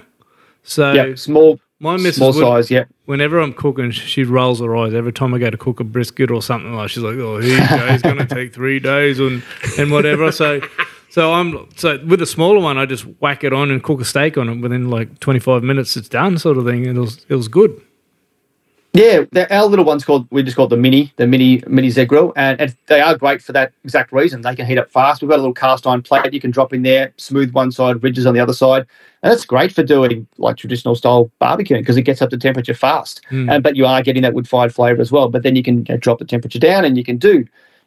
So 0.63 0.93
yeah, 0.93 1.15
small, 1.15 1.59
my 1.79 1.97
missus 1.97 2.15
small 2.15 2.31
would- 2.31 2.41
size. 2.41 2.71
Yeah, 2.71 2.85
whenever 3.07 3.37
I'm 3.39 3.51
cooking, 3.53 3.91
she 3.91 4.23
rolls 4.23 4.61
her 4.61 4.73
eyes 4.77 4.93
every 4.93 5.11
time 5.11 5.33
I 5.33 5.37
go 5.37 5.49
to 5.49 5.57
cook 5.57 5.81
a 5.81 5.83
brisket 5.83 6.31
or 6.31 6.41
something 6.41 6.73
like. 6.75 6.91
She's 6.91 7.03
like, 7.03 7.17
"Oh, 7.17 7.39
here 7.41 7.61
you 7.61 7.67
go. 7.67 7.87
It's 7.87 8.01
going 8.03 8.17
to 8.25 8.25
take 8.25 8.53
three 8.53 8.79
days 8.79 9.19
and 9.19 9.43
and 9.77 9.91
whatever." 9.91 10.31
So, 10.31 10.61
so 11.09 11.33
I'm 11.33 11.67
so 11.75 11.99
with 12.05 12.19
the 12.19 12.25
smaller 12.25 12.61
one, 12.61 12.77
I 12.77 12.85
just 12.85 13.03
whack 13.19 13.43
it 13.43 13.51
on 13.51 13.69
and 13.69 13.83
cook 13.83 13.99
a 13.99 14.05
steak 14.05 14.37
on 14.37 14.47
it 14.47 14.55
within 14.61 14.89
like 14.89 15.19
25 15.19 15.61
minutes. 15.61 15.97
It's 15.97 16.07
done, 16.07 16.37
sort 16.37 16.57
of 16.57 16.63
thing. 16.63 16.87
And 16.87 16.97
it 16.97 17.01
was 17.01 17.25
it 17.27 17.35
was 17.35 17.49
good. 17.49 17.81
Yeah. 18.93 19.23
Our 19.49 19.65
little 19.65 19.85
one's 19.85 20.03
called 20.03 20.27
we 20.31 20.43
just 20.43 20.57
call 20.57 20.65
it 20.65 20.69
the 20.69 20.77
mini, 20.77 21.13
the 21.15 21.25
mini 21.25 21.63
mini 21.67 21.89
Z 21.89 22.05
grill, 22.05 22.33
and, 22.35 22.59
and 22.59 22.75
they 22.87 22.99
are 22.99 23.17
great 23.17 23.41
for 23.41 23.53
that 23.53 23.73
exact 23.83 24.11
reason. 24.11 24.41
They 24.41 24.55
can 24.55 24.65
heat 24.65 24.77
up 24.77 24.91
fast. 24.91 25.21
We've 25.21 25.29
got 25.29 25.37
a 25.37 25.43
little 25.43 25.53
cast 25.53 25.87
iron 25.87 26.01
plate 26.01 26.33
you 26.33 26.41
can 26.41 26.51
drop 26.51 26.73
in 26.73 26.81
there, 26.81 27.13
smooth 27.17 27.51
one 27.53 27.71
side, 27.71 28.03
ridges 28.03 28.25
on 28.25 28.33
the 28.33 28.39
other 28.39 28.53
side, 28.53 28.85
and 29.23 29.31
that's 29.31 29.45
great 29.45 29.71
for 29.71 29.83
doing 29.83 30.27
like 30.37 30.57
traditional 30.57 30.95
style 30.95 31.31
barbecuing 31.39 31.79
because 31.79 31.95
it 31.95 32.01
gets 32.01 32.21
up 32.21 32.29
to 32.31 32.37
temperature 32.37 32.73
fast. 32.73 33.21
Mm. 33.29 33.51
And 33.51 33.63
but 33.63 33.75
you 33.75 33.85
are 33.85 34.01
getting 34.01 34.23
that 34.23 34.33
wood 34.33 34.47
fired 34.47 34.75
flavour 34.75 35.01
as 35.01 35.11
well. 35.11 35.29
But 35.29 35.43
then 35.43 35.55
you 35.55 35.63
can 35.63 35.79
you 35.79 35.85
know, 35.89 35.97
drop 35.97 36.19
the 36.19 36.25
temperature 36.25 36.59
down, 36.59 36.83
and 36.83 36.97
you 36.97 37.03
can 37.03 37.17
do, 37.17 37.45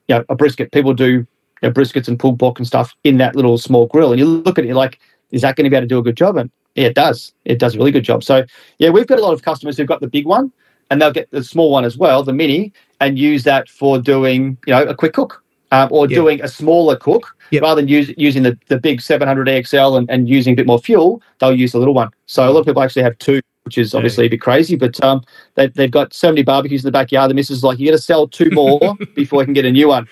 you 0.08 0.14
know, 0.14 0.24
a 0.30 0.34
brisket. 0.34 0.72
People 0.72 0.94
do 0.94 1.10
you 1.10 1.26
know, 1.62 1.70
briskets 1.70 2.08
and 2.08 2.18
pulled 2.18 2.38
pork 2.38 2.58
and 2.58 2.66
stuff 2.66 2.94
in 3.04 3.18
that 3.18 3.36
little 3.36 3.58
small 3.58 3.86
grill, 3.86 4.12
and 4.12 4.18
you 4.18 4.26
look 4.26 4.58
at 4.58 4.64
it 4.64 4.68
you're 4.68 4.76
like, 4.76 4.98
is 5.32 5.42
that 5.42 5.56
going 5.56 5.64
to 5.64 5.70
be 5.70 5.76
able 5.76 5.84
to 5.84 5.88
do 5.88 5.98
a 5.98 6.02
good 6.02 6.16
job? 6.16 6.36
And 6.36 6.50
yeah, 6.74 6.86
it 6.86 6.94
does. 6.94 7.32
It 7.44 7.58
does 7.58 7.74
a 7.74 7.78
really 7.78 7.92
good 7.92 8.04
job. 8.04 8.24
So 8.24 8.44
yeah, 8.78 8.90
we've 8.90 9.06
got 9.06 9.18
a 9.18 9.22
lot 9.22 9.32
of 9.32 9.42
customers 9.42 9.76
who've 9.76 9.86
got 9.86 10.00
the 10.00 10.08
big 10.08 10.26
one, 10.26 10.52
and 10.94 11.02
they'll 11.02 11.10
get 11.12 11.28
the 11.32 11.42
small 11.42 11.72
one 11.72 11.84
as 11.84 11.98
well, 11.98 12.22
the 12.22 12.32
mini, 12.32 12.72
and 13.00 13.18
use 13.18 13.42
that 13.42 13.68
for 13.68 13.98
doing 13.98 14.56
you 14.64 14.72
know 14.72 14.84
a 14.84 14.94
quick 14.94 15.12
cook. 15.12 15.42
Um, 15.72 15.88
or 15.90 16.06
Yeah. 16.06 16.14
doing 16.18 16.40
a 16.40 16.46
smaller 16.46 16.94
cook 16.94 17.34
Yep. 17.50 17.62
rather 17.62 17.80
than 17.80 17.88
use, 17.88 18.12
using 18.16 18.44
the, 18.44 18.56
the 18.68 18.78
big 18.78 19.00
700 19.00 19.48
EXL 19.48 19.98
and, 19.98 20.08
and 20.08 20.28
using 20.28 20.52
a 20.52 20.56
bit 20.56 20.68
more 20.68 20.78
fuel, 20.78 21.20
they'll 21.40 21.52
use 21.52 21.72
the 21.72 21.78
little 21.78 21.94
one. 21.94 22.10
So 22.26 22.48
a 22.48 22.50
lot 22.52 22.60
of 22.60 22.66
people 22.66 22.80
actually 22.80 23.02
have 23.02 23.18
two, 23.18 23.40
which 23.64 23.76
is 23.76 23.92
obviously 23.92 24.26
a 24.26 24.28
bit 24.28 24.40
crazy, 24.40 24.76
but 24.76 25.02
um, 25.02 25.22
they, 25.56 25.66
they've 25.66 25.90
got 25.90 26.14
so 26.14 26.28
many 26.28 26.44
barbecues 26.44 26.84
in 26.84 26.86
the 26.86 26.92
backyard. 26.92 27.28
The 27.28 27.34
missus 27.34 27.56
is 27.56 27.64
like, 27.64 27.80
you 27.80 27.86
got 27.90 27.96
to 27.96 28.02
sell 28.02 28.28
two 28.28 28.50
more 28.52 28.94
before 29.16 29.40
you 29.42 29.46
can 29.46 29.54
get 29.54 29.64
a 29.64 29.72
new 29.72 29.88
one. 29.88 30.06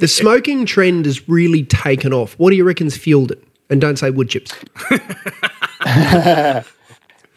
The 0.00 0.08
smoking 0.08 0.66
trend 0.66 1.04
has 1.04 1.28
really 1.28 1.62
taken 1.62 2.12
off. 2.12 2.34
What 2.40 2.50
do 2.50 2.56
you 2.56 2.64
reckon's 2.64 2.96
fueled 2.96 3.30
it? 3.30 3.44
And 3.70 3.80
don't 3.80 3.96
say 3.98 4.10
wood 4.10 4.28
chips. 4.30 4.52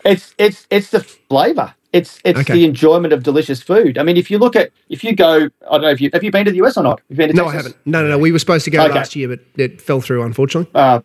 It's 0.06 0.34
it's 0.38 0.66
it's 0.70 0.90
the 0.92 1.02
flavour. 1.02 1.76
It's 1.92 2.20
it's 2.24 2.40
Okay. 2.42 2.54
the 2.54 2.66
enjoyment 2.66 3.14
of 3.14 3.24
delicious 3.24 3.62
food. 3.64 3.98
I 3.98 4.04
mean, 4.04 4.16
if 4.16 4.30
you 4.30 4.38
look 4.38 4.56
at 4.56 4.72
if 4.90 5.04
you 5.04 5.16
go, 5.16 5.50
I 5.68 5.72
don't 5.72 5.82
know 5.82 5.90
if 5.90 6.00
you 6.00 6.10
have 6.14 6.24
you 6.24 6.32
been 6.32 6.46
to 6.46 6.52
the 6.52 6.58
US 6.64 6.78
or 6.78 6.84
not? 6.84 7.00
Have 7.00 7.06
you 7.10 7.16
been 7.18 7.30
to 7.30 7.36
No, 7.36 7.48
I 7.48 7.54
haven't. 7.54 7.76
No, 7.86 8.04
no, 8.04 8.10
no. 8.10 8.18
We 8.20 8.32
were 8.32 8.40
supposed 8.40 8.66
to 8.66 8.72
go 8.72 8.84
Okay. 8.84 8.94
last 8.94 9.16
year, 9.16 9.28
but 9.28 9.40
it 9.58 9.82
fell 9.82 10.00
through, 10.02 10.24
unfortunately. 10.24 10.70
uh, 10.76 11.02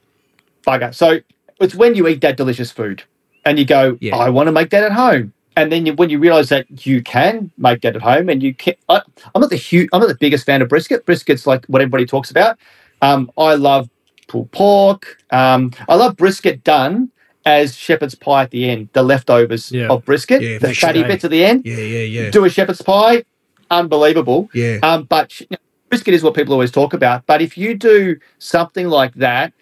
bugger. 0.67 0.95
So 0.95 1.21
it's 1.61 1.75
when 1.75 1.95
you 1.95 2.07
eat 2.09 2.21
that 2.21 2.37
delicious 2.37 2.71
food 2.71 3.03
and 3.47 3.59
you 3.59 3.65
go, 3.65 3.97
Yeah. 4.01 4.17
I 4.17 4.29
want 4.29 4.49
to 4.49 4.53
make 4.53 4.71
that 4.71 4.83
at 4.83 4.93
home. 4.93 5.33
And 5.57 5.71
then 5.71 5.87
you, 5.87 5.95
when 5.95 6.11
you 6.11 6.19
realize 6.19 6.49
that 6.49 6.85
you 6.85 7.01
can 7.03 7.51
make 7.57 7.81
that 7.83 7.95
at 7.95 8.03
home, 8.03 8.29
and 8.29 8.43
you 8.43 8.53
can, 8.55 8.75
I, 8.89 9.01
I'm 9.35 9.41
not 9.41 9.51
the 9.51 9.57
huge, 9.57 9.89
I'm 9.93 10.01
not 10.01 10.09
the 10.09 10.17
biggest 10.17 10.45
fan 10.45 10.61
of 10.63 10.69
brisket. 10.69 11.07
Brisket's 11.07 11.47
like 11.47 11.65
what 11.67 11.81
everybody 11.81 12.07
talks 12.07 12.31
about. 12.33 12.59
Um, 13.03 13.31
I 13.39 13.55
love 13.55 13.89
pulled 14.27 14.51
pork. 14.51 15.17
Um, 15.31 15.71
I 15.89 15.95
love 15.95 16.17
brisket 16.17 16.65
done 16.65 17.11
as 17.47 17.77
shepherd's 17.77 18.15
pie 18.15 18.43
at 18.45 18.51
the 18.51 18.69
end, 18.69 18.89
the 18.93 19.03
leftovers 19.03 19.71
Yeah. 19.71 19.89
of 19.89 20.05
brisket, 20.05 20.41
Yeah, 20.43 20.59
the 20.59 20.75
fatty 20.75 21.01
steak. 21.01 21.07
bits 21.09 21.25
at 21.25 21.31
the 21.31 21.45
end. 21.45 21.63
Yeah, 21.65 21.77
yeah, 21.77 22.01
yeah. 22.01 22.31
Do 22.31 22.45
a 22.45 22.51
shepherd's 22.51 22.83
pie, 22.83 23.25
unbelievable. 23.71 24.49
Yeah. 24.55 24.79
Um, 24.83 25.05
but 25.05 25.39
you 25.41 25.47
know, 25.51 25.59
brisket 25.91 26.15
is 26.15 26.23
what 26.23 26.35
people 26.35 26.53
always 26.55 26.71
talk 26.71 26.95
about. 26.95 27.27
But 27.27 27.43
if 27.43 27.59
you 27.59 27.75
do 27.75 28.17
something 28.39 28.89
like 28.89 29.15
that, 29.15 29.53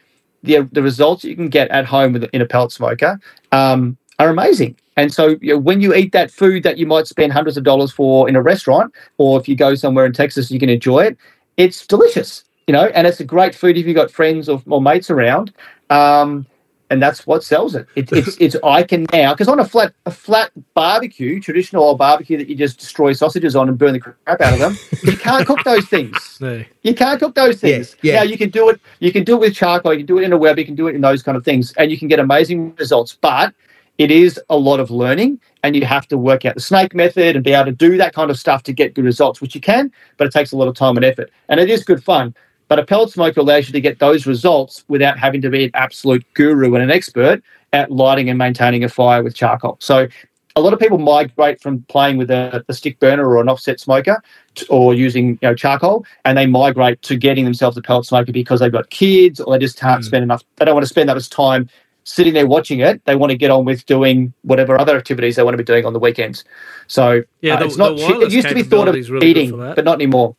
the 0.42 0.68
the 0.72 0.82
results 0.82 1.24
you 1.24 1.36
can 1.36 1.48
get 1.48 1.68
at 1.70 1.84
home 1.84 2.12
with 2.12 2.24
in 2.32 2.40
a 2.40 2.46
pellet 2.46 2.72
smoker 2.72 3.20
um, 3.52 3.96
are 4.18 4.28
amazing. 4.28 4.76
And 4.96 5.12
so 5.12 5.36
you 5.40 5.54
know, 5.54 5.58
when 5.58 5.80
you 5.80 5.94
eat 5.94 6.12
that 6.12 6.30
food 6.30 6.62
that 6.64 6.78
you 6.78 6.86
might 6.86 7.06
spend 7.06 7.32
hundreds 7.32 7.56
of 7.56 7.64
dollars 7.64 7.90
for 7.92 8.28
in 8.28 8.36
a 8.36 8.42
restaurant, 8.42 8.92
or 9.18 9.40
if 9.40 9.48
you 9.48 9.56
go 9.56 9.74
somewhere 9.74 10.04
in 10.04 10.12
Texas, 10.12 10.50
you 10.50 10.58
can 10.60 10.68
enjoy 10.68 11.04
it. 11.04 11.16
It's 11.56 11.86
delicious, 11.86 12.44
you 12.66 12.72
know, 12.72 12.86
and 12.94 13.06
it's 13.06 13.20
a 13.20 13.24
great 13.24 13.54
food 13.54 13.76
if 13.78 13.86
you've 13.86 13.96
got 13.96 14.10
friends 14.10 14.48
or, 14.48 14.60
or 14.68 14.80
mates 14.82 15.10
around. 15.10 15.52
Um, 15.90 16.46
and 16.92 17.02
that's 17.02 17.26
what 17.26 17.42
sells 17.42 17.74
it. 17.74 17.88
it 17.96 18.12
it's 18.12 18.36
it's 18.38 18.56
I 18.62 18.82
can 18.82 19.06
now 19.12 19.32
because 19.32 19.48
on 19.48 19.58
a 19.58 19.64
flat 19.64 19.94
a 20.04 20.10
flat 20.10 20.50
barbecue, 20.74 21.40
traditional 21.40 21.82
old 21.82 21.98
barbecue 21.98 22.36
that 22.36 22.48
you 22.48 22.54
just 22.54 22.78
destroy 22.78 23.14
sausages 23.14 23.56
on 23.56 23.70
and 23.70 23.78
burn 23.78 23.94
the 23.94 24.00
crap 24.00 24.40
out 24.40 24.52
of 24.52 24.58
them, 24.58 24.76
you 25.02 25.16
can't 25.16 25.46
cook 25.46 25.64
those 25.64 25.86
things. 25.86 26.28
No. 26.42 26.64
You 26.82 26.92
can't 26.92 27.20
cook 27.20 27.36
those 27.36 27.60
things. 27.60 27.94
Yeah, 28.02 28.14
yeah. 28.14 28.18
Now 28.18 28.24
you 28.24 28.36
can 28.36 28.50
do 28.50 28.68
it. 28.68 28.80
You 28.98 29.12
can 29.12 29.22
do 29.22 29.36
it 29.36 29.40
with 29.40 29.54
charcoal. 29.54 29.92
You 29.92 30.00
can 30.00 30.06
do 30.06 30.18
it 30.18 30.24
in 30.24 30.32
a 30.32 30.36
web. 30.36 30.58
You 30.58 30.64
can 30.64 30.74
do 30.74 30.88
it 30.88 30.96
in 30.96 31.00
those 31.00 31.22
kind 31.22 31.36
of 31.36 31.44
things, 31.44 31.72
and 31.74 31.88
you 31.88 31.96
can 31.96 32.08
get 32.08 32.18
amazing 32.18 32.74
results. 32.74 33.16
But 33.20 33.54
it 33.98 34.10
is 34.10 34.40
a 34.50 34.56
lot 34.56 34.80
of 34.80 34.90
learning, 34.90 35.40
and 35.62 35.76
you 35.76 35.84
have 35.86 36.08
to 36.08 36.18
work 36.18 36.44
out 36.44 36.56
the 36.56 36.60
snake 36.60 36.96
method 36.96 37.36
and 37.36 37.44
be 37.44 37.52
able 37.52 37.66
to 37.66 37.72
do 37.72 37.96
that 37.96 38.12
kind 38.12 38.28
of 38.28 38.38
stuff 38.38 38.64
to 38.64 38.72
get 38.72 38.94
good 38.94 39.04
results, 39.04 39.40
which 39.40 39.54
you 39.54 39.60
can. 39.60 39.92
But 40.16 40.26
it 40.26 40.32
takes 40.32 40.50
a 40.50 40.56
lot 40.56 40.66
of 40.66 40.74
time 40.74 40.96
and 40.96 41.04
effort, 41.04 41.30
and 41.48 41.60
it 41.60 41.70
is 41.70 41.84
good 41.84 42.02
fun. 42.02 42.34
But 42.72 42.78
a 42.78 42.86
pellet 42.86 43.10
smoker 43.10 43.40
allows 43.40 43.66
you 43.68 43.74
to 43.74 43.82
get 43.82 43.98
those 43.98 44.24
results 44.26 44.82
without 44.88 45.18
having 45.18 45.42
to 45.42 45.50
be 45.50 45.64
an 45.64 45.70
absolute 45.74 46.24
guru 46.32 46.74
and 46.74 46.82
an 46.82 46.90
expert 46.90 47.42
at 47.74 47.90
lighting 47.90 48.30
and 48.30 48.38
maintaining 48.38 48.82
a 48.82 48.88
fire 48.88 49.22
with 49.22 49.34
charcoal. 49.34 49.76
So 49.78 50.08
a 50.56 50.60
lot 50.62 50.72
of 50.72 50.78
people 50.78 50.96
migrate 50.96 51.60
from 51.60 51.82
playing 51.90 52.16
with 52.16 52.30
a, 52.30 52.64
a 52.70 52.72
stick 52.72 52.98
burner 52.98 53.28
or 53.28 53.42
an 53.42 53.50
offset 53.50 53.78
smoker 53.78 54.22
or 54.70 54.94
using 54.94 55.32
you 55.32 55.38
know 55.42 55.54
charcoal 55.54 56.06
and 56.24 56.38
they 56.38 56.46
migrate 56.46 57.02
to 57.02 57.16
getting 57.16 57.44
themselves 57.44 57.76
a 57.76 57.82
pellet 57.82 58.06
smoker 58.06 58.32
because 58.32 58.60
they've 58.60 58.72
got 58.72 58.88
kids 58.88 59.38
or 59.38 59.52
they 59.52 59.58
just 59.62 59.78
can't 59.78 60.00
Mm. 60.00 60.06
spend 60.06 60.22
enough 60.22 60.42
they 60.56 60.64
don't 60.64 60.74
want 60.74 60.84
to 60.84 60.88
spend 60.88 61.10
that 61.10 61.14
much 61.14 61.28
time 61.28 61.68
sitting 62.04 62.32
there 62.32 62.46
watching 62.46 62.80
it 62.80 63.04
they 63.04 63.16
want 63.16 63.30
to 63.32 63.36
get 63.36 63.50
on 63.50 63.66
with 63.66 63.84
doing 63.84 64.32
whatever 64.42 64.80
other 64.80 64.96
activities 64.96 65.36
they 65.36 65.42
want 65.42 65.52
to 65.52 65.58
be 65.58 65.64
doing 65.64 65.84
on 65.84 65.92
the 65.92 65.98
weekends 65.98 66.42
so 66.86 67.22
Yeah, 67.42 67.54
uh, 67.54 67.58
the- 67.60 67.64
it's 67.66 67.76
not 67.76 67.98
it 67.98 68.32
used 68.32 68.48
to 68.48 68.54
be 68.54 68.62
thought 68.62 68.88
of 68.88 68.94
really 69.10 69.26
eating 69.28 69.50
but 69.58 69.84
not 69.84 69.94
anymore 69.94 70.36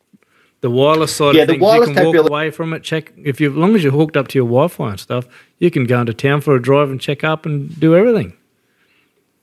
The 0.64 0.70
wireless 0.70 1.14
side 1.14 1.34
Yeah, 1.34 1.42
of 1.42 1.48
the 1.48 1.52
things, 1.52 1.62
wireless 1.62 1.88
you 1.90 1.94
can 1.94 2.06
walk 2.06 2.16
away 2.30 2.50
from 2.50 2.72
it. 2.72 2.82
Check 2.82 3.12
if 3.22 3.38
you, 3.38 3.50
as 3.50 3.54
long 3.54 3.76
as 3.76 3.82
you're 3.84 3.92
hooked 3.92 4.16
up 4.16 4.28
to 4.28 4.38
your 4.38 4.46
Wi-Fi 4.46 4.92
and 4.92 4.98
stuff, 4.98 5.26
you 5.58 5.70
can 5.70 5.84
go 5.84 6.00
into 6.00 6.14
town 6.14 6.40
for 6.40 6.56
a 6.56 6.62
drive 6.62 6.88
and 6.88 6.98
check 6.98 7.22
up 7.22 7.44
and 7.44 7.78
do 7.78 7.94
everything. 7.94 8.32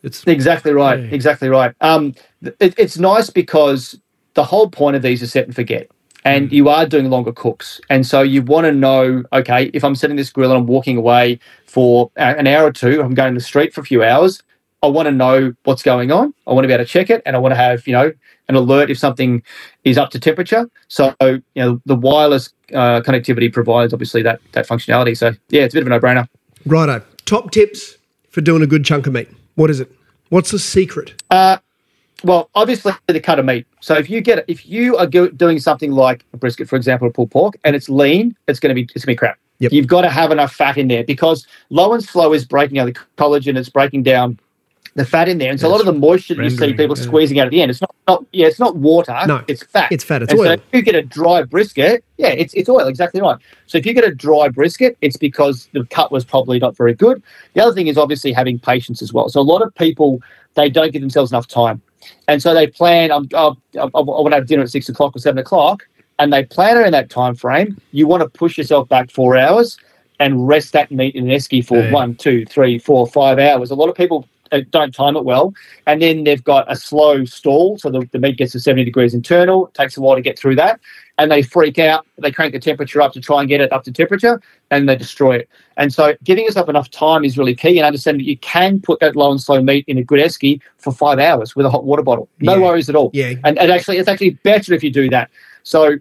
It's 0.01 0.25
Exactly 0.25 0.71
right. 0.73 0.99
Yeah. 0.99 1.09
Exactly 1.11 1.47
right. 1.47 1.75
Um, 1.79 2.15
it, 2.59 2.73
it's 2.75 2.97
nice 2.97 3.29
because 3.29 3.99
the 4.33 4.43
whole 4.43 4.67
point 4.67 4.95
of 4.95 5.03
these 5.03 5.21
is 5.21 5.31
set 5.31 5.45
and 5.45 5.53
forget, 5.55 5.91
and 6.25 6.49
Mm. 6.49 6.53
you 6.53 6.69
are 6.69 6.87
doing 6.87 7.11
longer 7.11 7.33
cooks, 7.33 7.79
and 7.91 8.03
so 8.03 8.23
you 8.23 8.41
want 8.41 8.65
to 8.65 8.71
know, 8.71 9.23
okay, 9.31 9.69
if 9.75 9.83
I'm 9.83 9.93
setting 9.93 10.15
this 10.15 10.31
grill 10.31 10.49
and 10.49 10.57
I'm 10.61 10.65
walking 10.65 10.97
away 10.97 11.37
for 11.67 12.09
an 12.15 12.47
hour 12.47 12.65
or 12.65 12.71
two, 12.71 12.99
I'm 12.99 13.13
going 13.13 13.35
to 13.35 13.39
the 13.39 13.45
street 13.45 13.75
for 13.75 13.81
a 13.81 13.85
few 13.85 14.03
hours. 14.03 14.41
I 14.81 14.87
want 14.87 15.05
to 15.05 15.11
know 15.11 15.53
what's 15.65 15.83
going 15.83 16.11
on. 16.11 16.33
I 16.47 16.53
want 16.53 16.63
to 16.63 16.67
be 16.67 16.73
able 16.73 16.83
to 16.83 16.89
check 16.89 17.11
it, 17.11 17.21
and 17.27 17.35
I 17.35 17.39
want 17.39 17.51
to 17.51 17.57
have 17.57 17.85
you 17.85 17.93
know 17.93 18.11
an 18.51 18.57
alert 18.57 18.91
if 18.91 18.99
something 18.99 19.41
is 19.83 19.97
up 19.97 20.11
to 20.11 20.19
temperature. 20.19 20.69
So 20.87 21.15
you 21.21 21.41
know 21.55 21.81
the 21.85 21.95
wireless 21.95 22.53
uh, 22.73 23.01
connectivity 23.01 23.51
provides 23.51 23.93
obviously 23.93 24.21
that 24.23 24.39
that 24.51 24.67
functionality. 24.67 25.17
So 25.17 25.31
yeah, 25.49 25.63
it's 25.63 25.73
a 25.73 25.77
bit 25.77 25.81
of 25.83 25.87
a 25.87 25.89
no-brainer. 25.91 26.27
Righto. 26.65 27.03
Top 27.25 27.51
tips 27.51 27.97
for 28.29 28.41
doing 28.41 28.61
a 28.61 28.67
good 28.67 28.85
chunk 28.85 29.07
of 29.07 29.13
meat. 29.13 29.29
What 29.55 29.69
is 29.69 29.79
it? 29.79 29.91
What's 30.29 30.51
the 30.51 30.59
secret? 30.59 31.21
Uh, 31.29 31.57
well, 32.23 32.49
obviously 32.53 32.93
the 33.07 33.19
cut 33.19 33.39
of 33.39 33.45
meat. 33.45 33.65
So 33.79 33.95
if 33.95 34.09
you 34.09 34.21
get 34.21 34.45
if 34.47 34.65
you 34.65 34.97
are 34.97 35.07
go- 35.07 35.29
doing 35.29 35.59
something 35.59 35.91
like 35.91 36.23
a 36.33 36.37
brisket, 36.37 36.69
for 36.69 36.75
example, 36.75 37.07
or 37.07 37.11
pulled 37.11 37.31
pork, 37.31 37.55
and 37.63 37.75
it's 37.75 37.89
lean, 37.89 38.35
it's 38.47 38.59
going 38.59 38.69
to 38.69 38.75
be 38.75 38.83
it's 38.93 39.05
going 39.05 39.13
to 39.13 39.15
be 39.15 39.15
crap. 39.15 39.37
Yep. 39.59 39.73
You've 39.73 39.87
got 39.87 40.01
to 40.01 40.09
have 40.09 40.31
enough 40.31 40.53
fat 40.53 40.77
in 40.77 40.87
there 40.87 41.03
because 41.03 41.45
low 41.69 41.93
and 41.93 42.03
slow 42.03 42.33
is 42.33 42.45
breaking 42.45 42.75
down 42.75 42.87
the 42.87 42.97
collagen. 43.17 43.57
It's 43.57 43.69
breaking 43.69 44.03
down 44.03 44.39
the 44.95 45.05
fat 45.05 45.29
in 45.29 45.37
there, 45.37 45.51
and 45.51 45.59
so 45.59 45.67
a 45.67 45.69
lot 45.69 45.79
of 45.79 45.85
the 45.85 45.93
moisture 45.93 46.35
that 46.35 46.43
you 46.43 46.49
see 46.49 46.73
people 46.73 46.97
yeah. 46.97 47.03
squeezing 47.03 47.39
out 47.39 47.45
at 47.45 47.51
the 47.51 47.61
end. 47.61 47.71
It's 47.71 47.79
not, 47.79 47.95
not 48.07 48.25
yeah, 48.33 48.47
it's 48.47 48.59
not 48.59 48.75
water. 48.75 49.17
No, 49.25 49.43
it's 49.47 49.63
fat. 49.63 49.91
It's 49.91 50.03
fat. 50.03 50.21
It's 50.21 50.31
and 50.31 50.39
so 50.39 50.45
oil. 50.45 50.53
if 50.53 50.61
you 50.73 50.81
get 50.81 50.95
a 50.95 51.01
dry 51.01 51.43
brisket, 51.43 52.03
yeah, 52.17 52.29
it's, 52.29 52.53
it's 52.53 52.67
oil, 52.67 52.87
exactly 52.87 53.21
right. 53.21 53.37
So 53.67 53.77
if 53.77 53.85
you 53.85 53.93
get 53.93 54.03
a 54.03 54.13
dry 54.13 54.49
brisket, 54.49 54.97
it's 55.01 55.15
because 55.15 55.69
the 55.73 55.85
cut 55.85 56.11
was 56.11 56.25
probably 56.25 56.59
not 56.59 56.75
very 56.75 56.93
good. 56.93 57.23
The 57.53 57.61
other 57.61 57.73
thing 57.73 57.87
is 57.87 57.97
obviously 57.97 58.33
having 58.33 58.59
patience 58.59 59.01
as 59.01 59.13
well. 59.13 59.29
So 59.29 59.39
a 59.39 59.43
lot 59.43 59.61
of 59.61 59.73
people, 59.75 60.19
they 60.55 60.69
don't 60.69 60.91
give 60.91 61.01
themselves 61.01 61.31
enough 61.31 61.47
time. 61.47 61.81
And 62.27 62.41
so 62.41 62.53
they 62.53 62.67
plan, 62.67 63.11
um, 63.11 63.29
uh, 63.33 63.47
uh, 63.47 63.51
uh, 63.51 63.53
I'm, 63.83 63.91
oh, 63.93 64.13
I, 64.13 64.17
I 64.17 64.21
want 64.21 64.31
to 64.31 64.37
have 64.37 64.47
dinner 64.47 64.63
at 64.63 64.71
six 64.71 64.89
o'clock 64.89 65.15
or 65.15 65.19
seven 65.19 65.37
o'clock, 65.37 65.87
and 66.19 66.33
they 66.33 66.43
plan 66.43 66.77
it 66.77 66.85
in 66.85 66.91
that 66.91 67.09
time 67.09 67.35
frame. 67.35 67.79
You 67.91 68.07
want 68.07 68.23
to 68.23 68.29
push 68.29 68.57
yourself 68.57 68.89
back 68.89 69.09
four 69.09 69.37
hours 69.37 69.77
and 70.19 70.47
rest 70.47 70.73
that 70.73 70.91
meat 70.91 71.15
in 71.15 71.29
an 71.29 71.35
esky 71.35 71.65
for 71.65 71.79
Yeah. 71.79 71.91
one, 71.91 72.15
two, 72.15 72.45
three, 72.45 72.77
four, 72.77 73.07
five 73.07 73.39
hours. 73.39 73.71
A 73.71 73.75
lot 73.75 73.89
of 73.89 73.95
people 73.95 74.27
uh, 74.51 74.61
don't 74.69 74.93
time 74.93 75.15
it 75.15 75.23
well, 75.23 75.53
and 75.87 76.01
then 76.01 76.23
they've 76.23 76.43
got 76.43 76.71
a 76.71 76.75
slow 76.75 77.25
stall, 77.25 77.77
so 77.77 77.89
the, 77.89 78.07
the 78.11 78.19
meat 78.19 78.37
gets 78.37 78.51
to 78.53 78.59
seventy 78.59 78.83
degrees 78.83 79.13
internal. 79.13 79.67
It 79.67 79.73
takes 79.73 79.97
a 79.97 80.01
while 80.01 80.15
to 80.15 80.21
get 80.21 80.37
through 80.37 80.55
that, 80.57 80.79
and 81.17 81.31
they 81.31 81.41
freak 81.41 81.79
out. 81.79 82.05
They 82.17 82.31
crank 82.31 82.53
the 82.53 82.59
temperature 82.59 83.01
up 83.01 83.13
to 83.13 83.21
try 83.21 83.39
and 83.41 83.49
get 83.49 83.61
it 83.61 83.71
up 83.71 83.83
to 83.85 83.91
temperature, 83.91 84.41
and 84.69 84.87
they 84.87 84.95
destroy 84.95 85.37
it. 85.37 85.49
And 85.77 85.93
so, 85.93 86.15
giving 86.23 86.45
yourself 86.45 86.69
enough 86.69 86.89
time 86.91 87.23
is 87.23 87.37
really 87.37 87.55
key, 87.55 87.77
and 87.77 87.85
understanding 87.85 88.25
that 88.25 88.29
you 88.29 88.37
can 88.37 88.79
put 88.81 88.99
that 88.99 89.15
low 89.15 89.31
and 89.31 89.41
slow 89.41 89.61
meat 89.61 89.85
in 89.87 89.97
a 89.97 90.03
good 90.03 90.19
esky 90.19 90.61
for 90.77 90.91
five 90.91 91.19
hours 91.19 91.55
with 91.55 91.65
a 91.65 91.69
hot 91.69 91.83
water 91.85 92.03
bottle. 92.03 92.29
No 92.39 92.55
Yeah. 92.55 92.61
worries 92.61 92.89
at 92.89 92.95
all. 92.95 93.11
Yeah. 93.13 93.33
And, 93.43 93.57
and 93.57 93.71
actually, 93.71 93.97
it's 93.97 94.09
actually 94.09 94.31
better 94.43 94.73
if 94.73 94.83
you 94.83 94.91
do 94.91 95.09
that. 95.09 95.29
So 95.63 95.97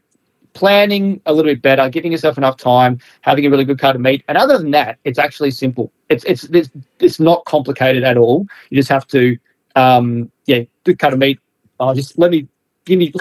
planning 0.52 1.20
a 1.26 1.32
little 1.32 1.50
bit 1.50 1.62
better, 1.62 1.88
giving 1.88 2.12
yourself 2.12 2.38
enough 2.38 2.56
time, 2.56 2.98
having 3.22 3.46
a 3.46 3.50
really 3.50 3.64
good 3.64 3.78
cut 3.78 3.94
of 3.94 4.00
meat, 4.00 4.24
and 4.28 4.36
other 4.36 4.58
than 4.58 4.70
that, 4.72 4.98
it's 5.04 5.18
actually 5.18 5.50
simple. 5.50 5.92
It's 6.08 6.24
it's 6.24 6.44
it's, 6.44 6.70
it's 6.98 7.20
not 7.20 7.44
complicated 7.44 8.04
at 8.04 8.16
all. 8.16 8.46
You 8.70 8.76
just 8.76 8.88
have 8.88 9.06
to, 9.08 9.38
um, 9.76 10.30
yeah, 10.46 10.62
good 10.84 10.98
cut 10.98 11.12
of 11.12 11.18
meat. 11.18 11.38
Oh, 11.78 11.94
just 11.94 12.18
let 12.18 12.30
me 12.30 12.48
give 12.84 12.98
me 12.98 13.12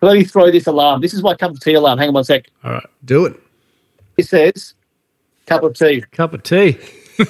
let 0.00 0.14
me 0.14 0.24
throw 0.24 0.50
this 0.50 0.66
alarm. 0.66 1.00
This 1.00 1.14
is 1.14 1.22
my 1.22 1.34
cup 1.34 1.52
of 1.52 1.60
tea 1.60 1.74
alarm. 1.74 1.98
Hang 1.98 2.08
on 2.08 2.14
one 2.14 2.24
sec. 2.24 2.46
All 2.64 2.72
right. 2.72 2.86
Do 3.04 3.26
it. 3.26 3.40
It 4.16 4.26
says 4.26 4.74
cup 5.46 5.62
of 5.62 5.74
tea. 5.74 6.02
Cup 6.12 6.34
of 6.34 6.42
tea. 6.42 6.78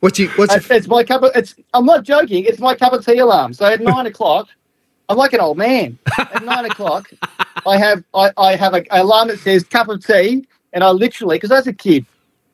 What's 0.00 0.18
you? 0.18 0.28
What's 0.30 0.54
It's, 0.54 0.68
your, 0.68 0.78
it's 0.78 0.86
my 0.86 1.02
cup 1.02 1.22
of. 1.22 1.32
It's. 1.34 1.56
I'm 1.74 1.84
not 1.84 2.04
joking. 2.04 2.44
It's 2.44 2.60
my 2.60 2.74
cup 2.74 2.92
of 2.92 3.04
tea 3.04 3.18
alarm. 3.18 3.52
So 3.52 3.66
at 3.66 3.80
nine 3.80 4.06
o'clock, 4.06 4.48
I'm 5.08 5.16
like 5.16 5.32
an 5.32 5.40
old 5.40 5.58
man. 5.58 5.98
At 6.18 6.44
nine 6.44 6.66
o'clock, 6.66 7.10
I 7.66 7.78
have 7.78 8.04
I, 8.14 8.30
I 8.36 8.56
have 8.56 8.74
a, 8.74 8.78
an 8.92 9.00
alarm 9.00 9.28
that 9.28 9.38
says 9.40 9.64
cup 9.64 9.88
of 9.88 10.04
tea, 10.04 10.46
and 10.72 10.84
I 10.84 10.90
literally 10.90 11.36
because 11.36 11.50
as 11.52 11.66
a 11.66 11.72
kid, 11.72 12.04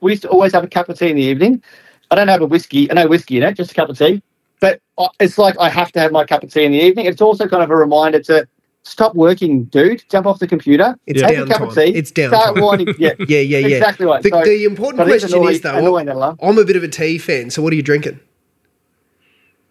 we 0.00 0.12
used 0.12 0.22
to 0.22 0.28
always 0.28 0.52
have 0.52 0.64
a 0.64 0.68
cup 0.68 0.88
of 0.88 0.98
tea 0.98 1.10
in 1.10 1.16
the 1.16 1.22
evening. 1.22 1.62
I 2.10 2.14
don't 2.16 2.28
have 2.28 2.42
a 2.42 2.46
whiskey, 2.46 2.86
no 2.86 3.06
whiskey 3.06 3.38
in 3.38 3.42
it, 3.42 3.56
just 3.56 3.72
a 3.72 3.74
cup 3.74 3.88
of 3.88 3.98
tea. 3.98 4.22
But 4.60 4.80
I- 4.98 5.08
it's 5.20 5.38
like 5.38 5.58
I 5.58 5.68
have 5.68 5.90
to 5.92 6.00
have 6.00 6.12
my 6.12 6.24
cup 6.24 6.42
of 6.42 6.52
tea 6.52 6.64
in 6.64 6.72
the 6.72 6.78
evening. 6.80 7.06
It's 7.06 7.20
also 7.20 7.48
kind 7.48 7.62
of 7.62 7.70
a 7.70 7.76
reminder 7.76 8.20
to 8.22 8.46
stop 8.82 9.14
working, 9.14 9.64
dude. 9.64 10.04
Jump 10.10 10.26
off 10.26 10.38
the 10.38 10.46
computer. 10.46 10.96
It's 11.06 11.22
take 11.22 11.38
a 11.38 11.46
cup 11.46 11.62
of 11.62 11.74
tea. 11.74 11.94
It's 11.94 12.12
downtime. 12.12 12.28
Start 12.28 12.60
winding. 12.60 12.94
Yeah, 12.98 13.12
yeah, 13.18 13.38
yeah, 13.40 13.58
yeah. 13.58 13.76
exactly 13.78 14.06
right. 14.06 14.22
The, 14.22 14.28
So- 14.28 14.44
the 14.44 14.64
important 14.64 15.00
so 15.00 15.04
question 15.06 15.32
annoying- 15.34 15.54
is 15.54 15.60
though, 15.62 15.76
annoying. 15.78 16.36
I'm 16.42 16.58
a 16.58 16.64
bit 16.64 16.76
of 16.76 16.82
a 16.82 16.88
tea 16.88 17.18
fan. 17.18 17.50
So 17.50 17.62
what 17.62 17.72
are 17.72 17.76
you 17.76 17.82
drinking? 17.82 18.20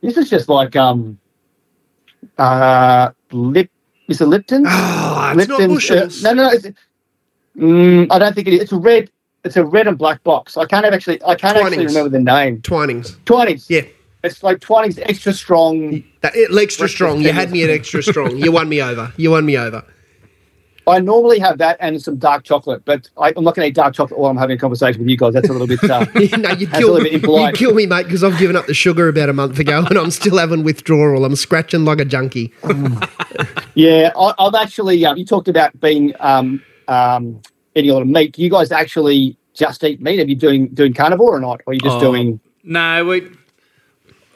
This 0.02 0.18
is 0.18 0.30
just 0.30 0.50
like 0.50 0.76
um, 0.76 1.18
uh, 2.38 3.12
lip. 3.32 3.70
Is 4.10 4.20
it 4.20 4.26
Lipton? 4.26 4.66
It's 5.40 5.50
not 5.50 5.62
Bushells. 5.62 6.24
Uh, 6.26 6.34
no, 6.34 6.44
no, 6.44 6.50
no. 6.50 6.56
It's, 6.56 6.68
mm, 7.58 8.08
I 8.10 8.20
don't 8.20 8.34
think 8.34 8.48
it 8.48 8.54
is. 8.56 8.62
It's 8.62 8.72
a 8.72 8.78
red. 8.78 9.10
It's 9.44 9.58
a 9.58 9.66
red 9.66 9.88
and 9.88 9.98
black 9.98 10.24
box. 10.24 10.58
I 10.58 10.66
can't 10.66 10.86
actually. 10.86 11.22
I 11.24 11.36
can't 11.36 11.58
actually 11.58 11.86
remember 11.86 12.10
the 12.10 12.20
name. 12.20 12.62
Twinings. 12.62 13.18
Twinings. 13.26 13.70
Yeah. 13.70 13.82
It's 14.24 14.42
like 14.42 14.60
Twinings 14.60 15.00
extra 15.00 15.34
strong. 15.34 16.04
That, 16.22 16.34
it, 16.36 16.50
extra 16.58 16.88
strong. 16.88 17.22
You 17.22 17.34
had 17.34 17.52
me 17.52 17.64
at 17.64 17.70
extra 17.70 18.02
strong. 18.02 18.38
You 18.38 18.54
won 18.54 18.70
me 18.70 18.82
over. 18.82 19.12
You 19.18 19.32
won 19.32 19.46
me 19.46 19.58
over. 19.58 19.84
I 20.86 21.00
normally 21.00 21.40
have 21.40 21.60
that 21.60 21.78
and 21.80 22.02
some 22.02 22.18
dark 22.18 22.44
chocolate, 22.44 22.84
but 22.84 23.10
I, 23.18 23.32
I'm 23.38 23.44
not 23.46 23.56
going 23.56 23.66
to 23.66 23.70
eat 23.70 23.76
dark 23.76 23.94
chocolate 23.94 24.20
while 24.20 24.30
I'm 24.30 24.38
having 24.38 24.58
a 24.58 24.60
conversation 24.60 25.00
with 25.02 25.10
you 25.10 25.16
guys. 25.18 25.34
That's 25.34 25.48
a 25.50 25.54
little 25.54 25.68
bit. 25.68 25.82
Uh, 25.84 26.00
no, 26.14 26.20
you 26.20 26.32
That's 26.36 26.62
a 26.62 26.68
kill 26.78 26.94
little 26.94 27.00
me. 27.04 27.18
bit. 27.20 27.24
You 27.24 27.52
kill 27.54 27.74
me, 27.74 27.86
mate, 27.86 28.04
because 28.04 28.24
I've 28.24 28.38
given 28.38 28.56
up 28.56 28.66
the 28.66 28.74
sugar 28.74 29.08
about 29.08 29.30
a 29.30 29.34
month 29.34 29.58
ago, 29.60 29.86
and 29.90 29.98
I'm 29.98 30.12
still 30.12 30.38
having 30.38 30.64
withdrawal. 30.64 31.24
I'm 31.24 31.36
scratching 31.38 31.86
like 31.86 32.00
a 32.00 32.06
junkie. 32.06 32.52
yeah, 33.76 34.12
I, 34.18 34.34
I've 34.40 34.56
actually. 34.56 35.06
Um, 35.06 35.18
you 35.18 35.26
talked 35.26 35.48
about 35.48 35.80
being 35.80 36.14
um, 36.20 36.62
um, 36.88 37.42
eating 37.76 37.92
a 37.92 37.94
lot 37.94 38.02
of 38.02 38.08
meat. 38.08 38.38
You 38.38 38.50
guys 38.50 38.72
actually 38.72 39.38
just 39.54 39.84
eat 39.84 40.02
meat? 40.02 40.20
Are 40.20 40.24
you 40.26 40.36
doing 40.36 40.68
doing 40.70 40.94
carnivore 40.94 41.36
or 41.36 41.40
not? 41.40 41.62
Or 41.66 41.72
are 41.72 41.74
you 41.74 41.80
just 41.80 41.98
Oh. 41.98 42.00
doing? 42.02 42.40
No, 42.64 43.06
we, 43.06 43.30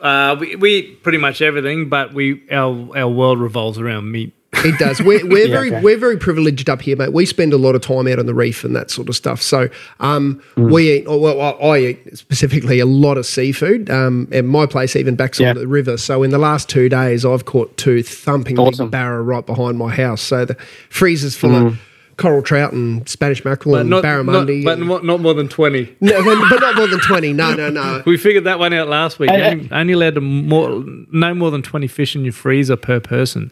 uh, 0.01 0.35
we 0.39 0.55
we 0.55 0.75
eat 0.77 1.03
pretty 1.03 1.17
much 1.17 1.41
everything, 1.41 1.89
but 1.89 2.13
we 2.13 2.41
our 2.51 2.97
our 2.97 3.09
world 3.09 3.39
revolves 3.39 3.79
around 3.79 4.11
meat. 4.11 4.33
It 4.65 4.77
does. 4.79 4.99
We're, 5.01 5.25
we're 5.27 5.37
Yeah, 5.47 5.53
very 5.55 5.67
okay. 5.71 5.81
we're 5.81 5.97
very 5.97 6.17
privileged 6.17 6.69
up 6.69 6.81
here, 6.81 6.95
mate. 6.95 7.13
We 7.13 7.25
spend 7.25 7.53
a 7.53 7.57
lot 7.57 7.75
of 7.75 7.81
time 7.81 8.07
out 8.07 8.19
on 8.19 8.25
the 8.25 8.33
reef 8.33 8.63
and 8.63 8.75
that 8.75 8.89
sort 8.91 9.07
of 9.09 9.15
stuff. 9.15 9.41
So 9.41 9.69
um, 9.99 10.41
Mm. 10.55 10.71
we 10.71 10.91
eat. 10.97 11.05
oh, 11.07 11.17
Well, 11.17 11.39
I 11.39 11.49
I 11.51 11.77
eat 11.79 12.17
specifically 12.17 12.79
a 12.79 12.85
lot 12.85 13.17
of 13.17 13.25
seafood. 13.25 13.89
Um, 13.89 14.27
and 14.31 14.47
my 14.47 14.65
place 14.65 14.95
even 14.95 15.15
backs 15.15 15.39
Yeah. 15.39 15.49
onto 15.49 15.61
the 15.61 15.67
river. 15.67 15.97
So 15.97 16.23
in 16.23 16.31
the 16.31 16.37
last 16.39 16.69
two 16.69 16.89
days, 16.89 17.25
I've 17.25 17.45
caught 17.45 17.77
two 17.77 18.01
thumping 18.03 18.57
Awesome. 18.59 18.87
big 18.87 18.91
barra 18.91 19.21
right 19.21 19.45
behind 19.45 19.77
my 19.77 19.93
house. 19.93 20.21
So 20.21 20.45
the 20.45 20.55
freezer's 20.89 21.35
full 21.35 21.55
of 21.55 21.79
coral 22.17 22.41
trout 22.41 22.73
and 22.73 23.07
Spanish 23.07 23.45
mackerel 23.45 23.75
But 23.75 23.81
and 23.81 23.89
not, 23.91 24.03
not 24.03 24.09
barramundi. 24.25 24.63
but 24.65 24.79
and- 24.79 24.87
not, 24.87 25.05
not 25.05 25.21
more 25.21 25.35
than 25.35 25.47
twenty. 25.47 25.95
no, 26.01 26.23
but 26.23 26.49
but 26.49 26.59
not 26.61 26.75
more 26.75 26.87
than 26.87 26.99
twenty. 26.99 27.31
No, 27.31 27.53
no, 27.53 27.69
no. 27.69 28.01
We 28.07 28.17
figured 28.17 28.45
that 28.45 28.57
one 28.57 28.73
out 28.73 28.87
last 28.89 29.19
week. 29.19 29.29
And- 29.29 29.43
only, 29.43 29.71
only 29.71 29.93
allowed 29.93 30.15
to 30.15 30.21
more 30.21 30.83
no 31.11 31.35
more 31.35 31.51
than 31.51 31.61
twenty 31.61 31.85
fish 31.87 32.15
in 32.15 32.23
your 32.23 32.33
freezer 32.33 32.75
per 32.75 32.99
person. 32.99 33.51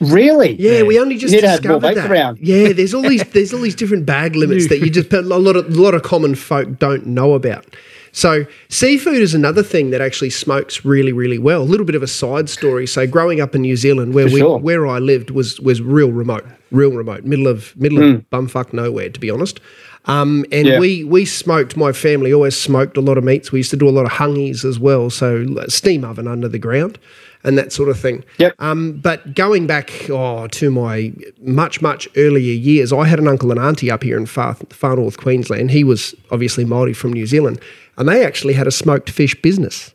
Really? 0.00 0.54
Yeah, 0.60 0.82
we 0.82 0.98
only 1.00 1.16
just 1.16 1.34
need 1.34 1.40
to 1.40 1.48
have 1.48 1.64
more 1.64 1.80
discovered 1.80 2.02
that. 2.02 2.10
around. 2.10 2.38
Yeah, 2.40 2.72
there's 2.72 2.94
all 2.94 3.02
these 3.02 3.24
there's 3.30 3.52
all 3.52 3.60
these 3.60 3.74
different 3.74 4.06
bag 4.06 4.36
limits 4.36 4.68
that 4.68 4.78
you 4.78 4.90
just 4.90 5.12
a 5.12 5.22
lot 5.22 5.56
of 5.56 5.66
a 5.66 5.80
lot 5.80 5.94
of 5.94 6.02
common 6.02 6.34
folk 6.34 6.78
don't 6.78 7.06
know 7.06 7.34
about. 7.34 7.66
So 8.12 8.46
seafood 8.68 9.18
is 9.18 9.34
another 9.34 9.62
thing 9.62 9.90
that 9.90 10.00
actually 10.00 10.30
smokes 10.30 10.84
really 10.84 11.12
really 11.12 11.38
well. 11.38 11.62
A 11.62 11.64
little 11.64 11.86
bit 11.86 11.94
of 11.94 12.02
a 12.02 12.06
side 12.06 12.48
story. 12.48 12.86
So 12.86 13.06
growing 13.06 13.40
up 13.40 13.54
in 13.54 13.62
New 13.62 13.76
Zealand, 13.76 14.14
where 14.14 14.28
For 14.28 14.34
we 14.34 14.40
sure. 14.40 14.58
where 14.58 14.86
I 14.86 14.98
lived 14.98 15.30
was 15.30 15.60
was 15.60 15.82
real 15.82 16.12
remote, 16.12 16.46
real 16.70 16.92
remote, 16.92 17.24
middle 17.24 17.48
of 17.48 17.76
middle 17.76 17.98
of 17.98 18.22
hmm. 18.22 18.34
bumfuck 18.34 18.72
nowhere, 18.72 19.10
to 19.10 19.20
be 19.20 19.30
honest. 19.30 19.60
Um, 20.06 20.44
and. 20.52 20.66
Yeah. 20.66 20.78
we 20.78 21.04
we 21.04 21.24
smoked. 21.24 21.76
My 21.76 21.92
family 21.92 22.32
always 22.32 22.56
smoked 22.56 22.96
a 22.96 23.00
lot 23.00 23.18
of 23.18 23.24
meats. 23.24 23.52
We 23.52 23.60
used 23.60 23.70
to 23.70 23.76
do 23.76 23.88
a 23.88 23.90
lot 23.90 24.06
of 24.06 24.12
hangis 24.12 24.64
as 24.64 24.78
well, 24.78 25.10
so 25.10 25.46
steam 25.68 26.04
oven 26.04 26.26
under 26.26 26.48
the 26.48 26.58
ground 26.58 26.98
and 27.44 27.56
that 27.56 27.72
sort 27.72 27.88
of 27.88 27.98
thing. 27.98 28.24
Yep. 28.38 28.54
Um, 28.58 28.92
but 28.94 29.34
going 29.34 29.66
back 29.66 30.08
oh, 30.10 30.46
to 30.48 30.70
my 30.70 31.12
much, 31.40 31.80
much 31.80 32.08
earlier 32.16 32.52
years, 32.52 32.92
I 32.92 33.06
had 33.06 33.18
an 33.18 33.28
uncle 33.28 33.50
and 33.50 33.60
auntie 33.60 33.90
up 33.90 34.02
here 34.02 34.16
in 34.16 34.26
far, 34.26 34.54
far 34.70 34.96
north 34.96 35.18
Queensland. 35.18 35.70
He 35.70 35.84
was 35.84 36.14
obviously 36.30 36.64
Maori 36.64 36.92
from 36.92 37.12
New 37.12 37.26
Zealand, 37.26 37.60
and 37.96 38.08
they 38.08 38.24
actually 38.24 38.54
had 38.54 38.66
a 38.66 38.72
smoked 38.72 39.10
fish 39.10 39.40
business. 39.40 39.94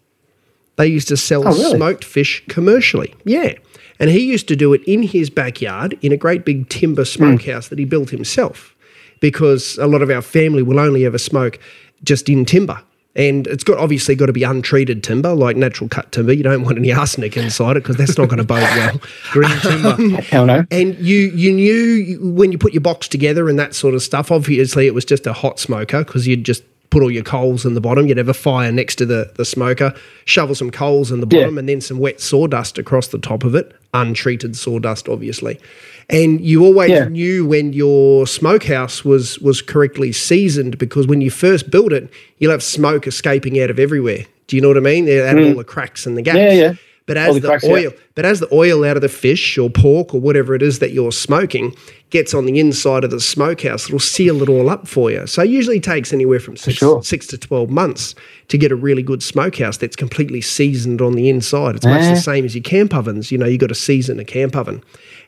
They 0.77 0.87
used 0.87 1.07
to 1.09 1.17
sell 1.17 1.47
Oh, 1.47 1.51
really? 1.51 1.75
smoked 1.75 2.03
fish 2.03 2.43
commercially. 2.49 3.13
Yeah. 3.25 3.53
And 3.99 4.09
he 4.09 4.19
used 4.19 4.47
to 4.47 4.55
do 4.55 4.73
it 4.73 4.81
in 4.85 5.03
his 5.03 5.29
backyard 5.29 5.97
in 6.01 6.11
a 6.11 6.17
great 6.17 6.45
big 6.45 6.67
timber 6.69 7.05
smokehouse 7.05 7.67
that 7.67 7.77
he 7.77 7.85
built 7.85 8.09
himself 8.09 8.72
because 9.23 9.77
a 9.77 9.87
lot 9.87 10.01
of 10.01 10.09
our 10.09 10.21
family 10.21 10.61
will 10.61 10.77
only 10.77 11.05
ever 11.05 11.17
smoke 11.17 11.57
just 12.03 12.27
in 12.27 12.43
timber. 12.43 12.83
And 13.15 13.47
it's 13.47 13.63
got 13.63 13.77
obviously 13.77 14.15
got 14.15 14.25
to 14.25 14.33
be 14.33 14.43
untreated 14.43 15.01
timber, 15.01 15.33
like 15.33 15.55
natural 15.55 15.87
cut 15.87 16.11
timber. 16.11 16.33
You 16.33 16.43
don't 16.43 16.63
want 16.63 16.77
any 16.77 16.91
arsenic 17.01 17.37
inside 17.37 17.77
it 17.77 17.83
because 17.83 17.95
that's 17.95 18.17
not 18.17 18.27
going 18.27 18.39
to 18.39 18.43
bode 18.43 18.63
well. 18.63 18.99
Green 19.31 19.59
timber. 19.61 19.89
Um, 19.91 20.09
Hell 20.09 20.45
no. 20.45 20.65
And 20.71 20.99
you 20.99 21.29
you 21.29 21.53
knew 21.53 22.33
when 22.33 22.51
you 22.51 22.57
put 22.57 22.73
your 22.73 22.81
box 22.81 23.07
together 23.07 23.47
and 23.47 23.57
that 23.57 23.73
sort 23.73 23.93
of 23.93 24.01
stuff. 24.01 24.29
Obviously, 24.29 24.87
it 24.87 24.93
was 24.93 25.05
just 25.05 25.25
a 25.25 25.31
hot 25.31 25.57
smoker 25.57 26.03
because 26.03 26.27
you'd 26.27 26.43
just 26.43 26.63
put 26.93 27.01
all 27.01 27.09
your 27.09 27.23
coals 27.23 27.65
in 27.65 27.73
the 27.73 27.81
bottom. 27.81 28.05
You'd 28.05 28.19
have 28.19 28.29
a 28.29 28.35
fire 28.35 28.71
next 28.71 28.95
to 28.97 29.05
the 29.05 29.31
the 29.35 29.43
smoker, 29.43 29.93
shovel 30.25 30.53
some 30.53 30.69
coals 30.69 31.11
in 31.11 31.19
the 31.21 31.27
Yeah. 31.29 31.41
bottom, 31.41 31.57
and 31.57 31.67
then 31.67 31.81
some 31.81 31.97
wet 31.97 32.21
sawdust 32.21 32.77
across 32.77 33.07
the 33.07 33.17
top 33.17 33.43
of 33.43 33.55
it. 33.55 33.73
Untreated 33.95 34.55
sawdust, 34.55 35.09
obviously. 35.09 35.59
And 36.09 36.39
you 36.39 36.63
always 36.63 36.91
Yeah. 36.91 37.07
knew 37.09 37.45
when 37.45 37.73
your 37.73 38.27
smokehouse 38.27 39.03
was 39.03 39.39
was 39.39 39.61
correctly 39.61 40.11
seasoned 40.11 40.77
because 40.77 41.07
when 41.07 41.19
you 41.19 41.31
first 41.31 41.71
built 41.71 41.91
it, 41.91 42.09
you'll 42.37 42.51
have 42.51 42.63
smoke 42.63 43.07
escaping 43.07 43.59
out 43.59 43.71
of 43.71 43.79
everywhere. 43.79 44.25
Do 44.47 44.55
you 44.55 44.61
know 44.61 44.67
what 44.67 44.77
I 44.77 44.81
mean? 44.81 45.09
Out 45.09 45.37
of 45.37 45.45
all 45.45 45.53
mm. 45.53 45.57
the 45.57 45.63
cracks 45.63 46.05
and 46.05 46.15
the 46.15 46.21
gaps. 46.21 46.37
Yeah, 46.37 46.53
yeah. 46.53 46.73
But 47.05 47.17
All 47.17 47.35
as 47.35 47.41
the 47.41 47.57
the, 47.59 47.69
oil, 47.69 47.91
but 48.15 48.23
as 48.23 48.39
the 48.39 48.47
oil 48.53 48.85
out 48.85 48.95
of 48.95 49.01
the 49.01 49.09
fish 49.09 49.57
or 49.57 49.69
pork 49.69 50.13
or 50.13 50.21
whatever 50.21 50.55
it 50.55 50.61
is 50.61 50.79
that 50.79 50.93
you're 50.93 51.11
smoking 51.11 51.75
gets 52.11 52.33
on 52.33 52.45
the 52.45 52.59
inside 52.61 53.03
of 53.03 53.11
the 53.11 53.19
smokehouse, 53.19 53.87
it'll 53.87 53.99
seal 53.99 54.41
it 54.41 54.47
all 54.47 54.69
up 54.69 54.87
for 54.87 55.11
you. 55.11 55.27
So 55.27 55.41
it 55.43 55.49
usually 55.49 55.81
takes 55.81 56.13
anywhere 56.13 56.39
from 56.39 56.55
six, 56.55 56.77
sure. 56.77 57.03
six 57.03 57.27
to 57.27 57.37
12 57.37 57.69
months 57.69 58.15
to 58.47 58.57
get 58.57 58.71
a 58.71 58.75
really 58.77 59.03
good 59.03 59.21
smokehouse 59.21 59.75
that's 59.75 59.97
completely 59.97 60.39
seasoned 60.39 61.01
on 61.01 61.13
the 61.13 61.27
inside. 61.27 61.75
It's 61.75 61.85
much 61.85 62.03
Eh. 62.03 62.13
the 62.13 62.21
same 62.21 62.45
as 62.45 62.55
your 62.55 62.63
camp 62.63 62.93
ovens. 62.95 63.33
You 63.33 63.37
know, 63.37 63.47
you 63.47 63.57
got 63.57 63.67
to 63.67 63.75
season 63.75 64.17
a 64.19 64.25
camp 64.25 64.55
oven. 64.55 64.81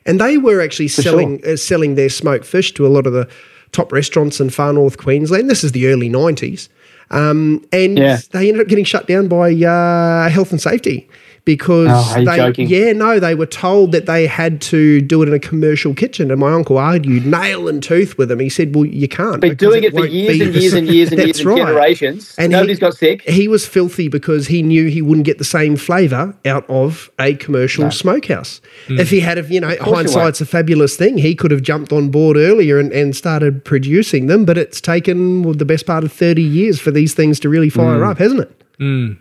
And 0.06 0.18
they 0.18 0.38
were 0.38 0.62
actually 0.62 0.88
selling 0.88 1.42
uh, 1.46 1.56
selling 1.56 1.94
their 1.96 2.08
smoked 2.08 2.46
fish 2.46 2.72
to 2.74 2.86
a 2.86 2.88
lot 2.88 3.06
of 3.06 3.12
the 3.12 3.28
top 3.72 3.92
restaurants 3.92 4.40
in 4.40 4.48
far 4.48 4.72
north 4.72 4.96
Queensland. 4.96 5.50
This 5.50 5.62
is 5.62 5.72
the 5.72 5.88
early 5.88 6.08
90s. 6.08 6.68
Um, 7.10 7.62
and 7.72 7.98
Yeah. 7.98 8.18
they 8.30 8.48
ended 8.48 8.62
up 8.62 8.68
getting 8.68 8.84
shut 8.84 9.06
down 9.06 9.28
by 9.28 9.52
uh, 9.52 10.30
health 10.30 10.52
and 10.52 10.60
safety 10.60 11.06
because 11.46 11.88
Oh, 11.88 12.12
are 12.12 12.18
you 12.18 12.26
they, 12.26 12.36
joking? 12.36 12.68
yeah, 12.68 12.92
no, 12.92 13.18
they 13.18 13.34
were 13.34 13.46
told 13.46 13.92
that 13.92 14.04
they 14.04 14.26
had 14.26 14.60
to 14.62 15.00
do 15.00 15.22
it 15.22 15.28
in 15.28 15.34
a 15.34 15.38
commercial 15.38 15.94
kitchen. 15.94 16.30
And 16.30 16.40
my 16.40 16.52
uncle 16.52 16.76
argued 16.76 17.24
nail 17.24 17.68
and 17.68 17.82
tooth 17.82 18.18
with 18.18 18.30
him. 18.30 18.40
He 18.40 18.50
said, 18.50 18.74
"Well, 18.74 18.84
you 18.84 19.08
can't." 19.08 19.40
Been 19.40 19.52
because 19.52 19.68
doing 19.68 19.84
it 19.84 19.92
for 19.92 20.00
won't 20.00 20.10
years 20.10 20.40
and 20.40 20.54
years 20.54 20.72
and 20.74 20.88
years 20.88 21.12
and 21.12 21.20
years 21.22 21.38
and 21.38 21.48
right. 21.48 21.58
generations. 21.58 22.34
And 22.36 22.52
Nobody's 22.52 22.76
he- 22.76 22.80
got 22.80 22.94
sick. 22.94 23.22
He 23.22 23.48
was 23.48 23.66
filthy 23.66 24.08
because 24.08 24.48
he 24.48 24.62
knew 24.62 24.88
he 24.88 25.00
wouldn't 25.00 25.24
get 25.24 25.38
the 25.38 25.44
same 25.44 25.76
flavour 25.76 26.36
out 26.44 26.68
of 26.68 27.10
a 27.18 27.34
commercial 27.36 27.90
smokehouse. 27.90 28.60
Hmm. 28.88 28.98
If 28.98 29.10
he 29.10 29.20
had, 29.20 29.38
have 29.38 29.50
you 29.50 29.60
know, 29.60 29.74
course 29.76 29.96
hindsight's 29.96 30.40
a 30.40 30.46
fabulous 30.46 30.96
thing. 30.96 31.16
He 31.16 31.36
could 31.36 31.52
have 31.52 31.62
jumped 31.62 31.92
on 31.92 32.10
board 32.10 32.36
earlier 32.36 32.78
and, 32.80 32.92
and 32.92 33.14
started 33.14 33.64
producing 33.64 34.26
them, 34.26 34.44
but 34.44 34.58
it's 34.58 34.80
taken 34.80 35.44
well, 35.44 35.54
the 35.54 35.64
best 35.64 35.86
part 35.86 36.02
of 36.02 36.12
thirty 36.12 36.42
years 36.42 36.80
for 36.80 36.90
these 36.90 37.14
things 37.14 37.38
to 37.40 37.48
really 37.48 37.70
fire 37.70 37.98
hmm. 37.98 38.10
up, 38.10 38.18
hasn't 38.18 38.40
it? 38.40 38.62
Hmm. 38.78 39.12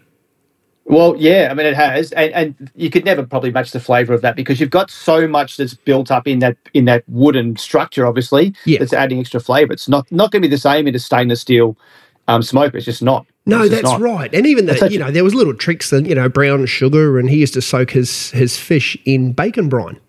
Well, 0.88 1.15
yeah, 1.17 1.47
I 1.49 1.55
mean 1.55 1.65
it 1.65 1.75
has, 1.75 2.11
and, 2.11 2.31
and 2.33 2.71
you 2.75 2.91
could 2.91 3.05
never 3.05 3.23
probably 3.23 3.51
match 3.51 3.71
the 3.71 3.79
flavour 3.79 4.13
of 4.13 4.21
that 4.21 4.36
because 4.36 4.59
you've 4.59 4.69
got 4.69 4.91
so 4.91 5.27
much 5.27 5.57
that's 5.57 5.73
built 5.73 6.11
up 6.11 6.27
in 6.27 6.39
that 6.39 6.57
in 6.75 6.86
that 6.86 7.03
wooden 7.07 7.55
structure, 7.57 8.05
obviously, 8.05 8.53
Yeah. 8.65 8.77
that's 8.79 8.93
adding 8.93 9.19
extra 9.19 9.39
flavour. 9.39 9.73
It's 9.73 9.89
not 9.89 10.09
not 10.11 10.31
going 10.31 10.43
to 10.43 10.47
be 10.47 10.51
the 10.55 10.59
same 10.59 10.88
in 10.88 10.93
a 10.93 10.99
stainless 10.99 11.41
steel 11.41 11.75
um, 12.27 12.43
smoker. 12.43 12.77
It's 12.77 12.86
just 12.86 13.01
not. 13.01 13.25
No, 13.47 13.59
just 13.67 13.71
that's 13.71 13.83
not. 13.83 14.01
right. 14.01 14.33
And 14.33 14.45
even 14.45 14.65
that, 14.67 14.91
you 14.91 14.99
know, 14.99 15.09
there 15.11 15.23
was 15.23 15.33
little 15.36 15.53
tricks 15.55 15.89
that, 15.91 16.05
you 16.07 16.15
know, 16.15 16.27
brown 16.29 16.65
sugar 16.67 17.17
and 17.19 17.29
he 17.29 17.38
used 17.38 17.53
to 17.55 17.61
soak 17.61 17.91
his, 17.91 18.31
his 18.31 18.57
fish 18.57 18.97
in 19.05 19.33
bacon 19.33 19.69
brine. 19.69 19.99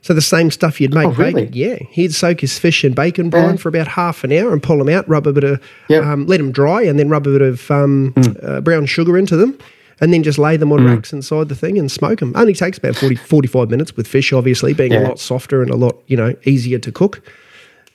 So 0.00 0.14
the 0.14 0.22
same 0.22 0.50
stuff 0.50 0.80
you'd 0.80 0.94
make 0.94 1.06
Oh, 1.06 1.10
really? 1.12 1.44
bacon. 1.46 1.50
Yeah. 1.54 1.76
He'd 1.90 2.14
soak 2.14 2.40
his 2.40 2.58
fish 2.58 2.82
in 2.82 2.94
bacon 2.94 3.28
brine 3.28 3.50
Yeah. 3.50 3.56
for 3.56 3.68
about 3.68 3.88
half 3.88 4.24
an 4.24 4.32
hour 4.32 4.52
and 4.54 4.62
pull 4.62 4.78
them 4.78 4.88
out, 4.88 5.06
rub 5.06 5.26
a 5.26 5.32
bit 5.34 5.44
of, 5.44 5.60
Yep. 5.90 6.02
Um, 6.04 6.26
let 6.26 6.38
them 6.38 6.50
dry 6.52 6.82
and 6.82 6.98
then 6.98 7.10
rub 7.10 7.26
a 7.26 7.30
bit 7.32 7.42
of 7.42 7.70
um, 7.70 8.14
uh, 8.42 8.60
brown 8.62 8.86
sugar 8.86 9.18
into 9.18 9.36
them 9.36 9.58
and 10.00 10.12
then 10.12 10.22
just 10.22 10.38
lay 10.38 10.56
them 10.56 10.72
on 10.72 10.84
racks 10.84 11.12
inside 11.12 11.48
the 11.48 11.54
thing 11.54 11.78
and 11.78 11.90
smoke 11.90 12.20
them. 12.20 12.32
Only 12.36 12.54
takes 12.54 12.78
about 12.78 12.96
40, 12.96 13.16
45 13.16 13.70
minutes 13.70 13.96
with 13.96 14.06
fish, 14.06 14.32
obviously, 14.32 14.72
being 14.74 14.92
a 14.94 15.00
lot 15.00 15.18
softer 15.18 15.62
and 15.62 15.70
a 15.70 15.76
lot, 15.76 16.02
you 16.06 16.16
know, 16.16 16.34
easier 16.44 16.78
to 16.80 16.92
cook. 16.92 17.22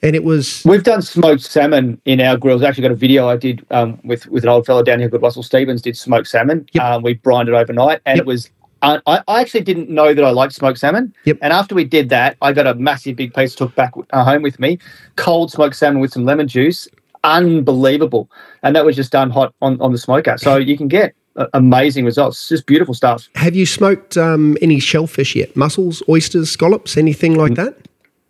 And 0.03 0.15
it 0.15 0.23
was, 0.23 0.63
We've 0.63 0.83
done 0.83 1.01
smoked 1.01 1.41
salmon 1.41 1.99
in 2.05 2.21
our 2.21 2.37
grills. 2.37 2.61
I 2.61 2.67
actually 2.67 2.83
got 2.83 2.91
a 2.91 2.95
video 2.95 3.27
I 3.27 3.35
did 3.35 3.65
um, 3.71 3.99
with 4.03 4.27
with 4.27 4.43
an 4.43 4.49
old 4.49 4.65
fellow 4.67 4.83
down 4.83 4.99
here 4.99 5.09
called 5.09 5.23
Russell 5.23 5.41
Stevens. 5.41 5.81
Did 5.81 5.97
smoked 5.97 6.27
salmon. 6.27 6.67
Yep. 6.73 6.83
Um, 6.83 7.01
we 7.01 7.15
brined 7.15 7.49
it 7.49 7.55
overnight, 7.55 8.01
and 8.05 8.17
Yep. 8.17 8.23
it 8.23 8.27
was. 8.27 8.49
I, 8.83 9.01
I 9.07 9.23
I 9.27 9.41
actually 9.41 9.61
didn't 9.61 9.89
know 9.89 10.13
that 10.13 10.23
I 10.23 10.29
liked 10.29 10.53
smoked 10.53 10.77
salmon. 10.77 11.15
Yep. 11.25 11.39
And 11.41 11.51
after 11.51 11.73
we 11.73 11.83
did 11.83 12.09
that, 12.09 12.37
I 12.43 12.53
got 12.53 12.67
a 12.67 12.75
massive 12.75 13.15
big 13.15 13.33
piece 13.33 13.55
took 13.55 13.73
back 13.73 13.93
uh, 14.11 14.23
home 14.23 14.43
with 14.43 14.59
me. 14.59 14.77
Cold 15.15 15.51
smoked 15.51 15.75
salmon 15.75 15.99
with 15.99 16.13
some 16.13 16.25
lemon 16.25 16.47
juice, 16.47 16.87
unbelievable. 17.23 18.29
And 18.61 18.75
that 18.75 18.85
was 18.85 18.95
just 18.95 19.11
done 19.11 19.29
hot 19.29 19.53
on, 19.61 19.81
on 19.81 19.91
the 19.91 19.97
smoker. 19.97 20.37
So 20.37 20.57
you 20.57 20.77
can 20.77 20.87
get 20.87 21.13
uh, 21.13 21.26
amazing 21.53 22.05
results. 22.05 22.37
It's 22.39 22.49
just 22.49 22.65
beautiful 22.65 22.93
stuff. 22.93 23.29
have 23.35 23.55
you 23.55 23.65
smoked 23.65 24.17
um, 24.17 24.57
any 24.61 24.79
shellfish 24.79 25.35
yet? 25.35 25.55
Mussels, 25.55 26.01
oysters, 26.09 26.49
scallops, 26.51 26.97
anything 26.97 27.35
like 27.35 27.55
that? 27.55 27.75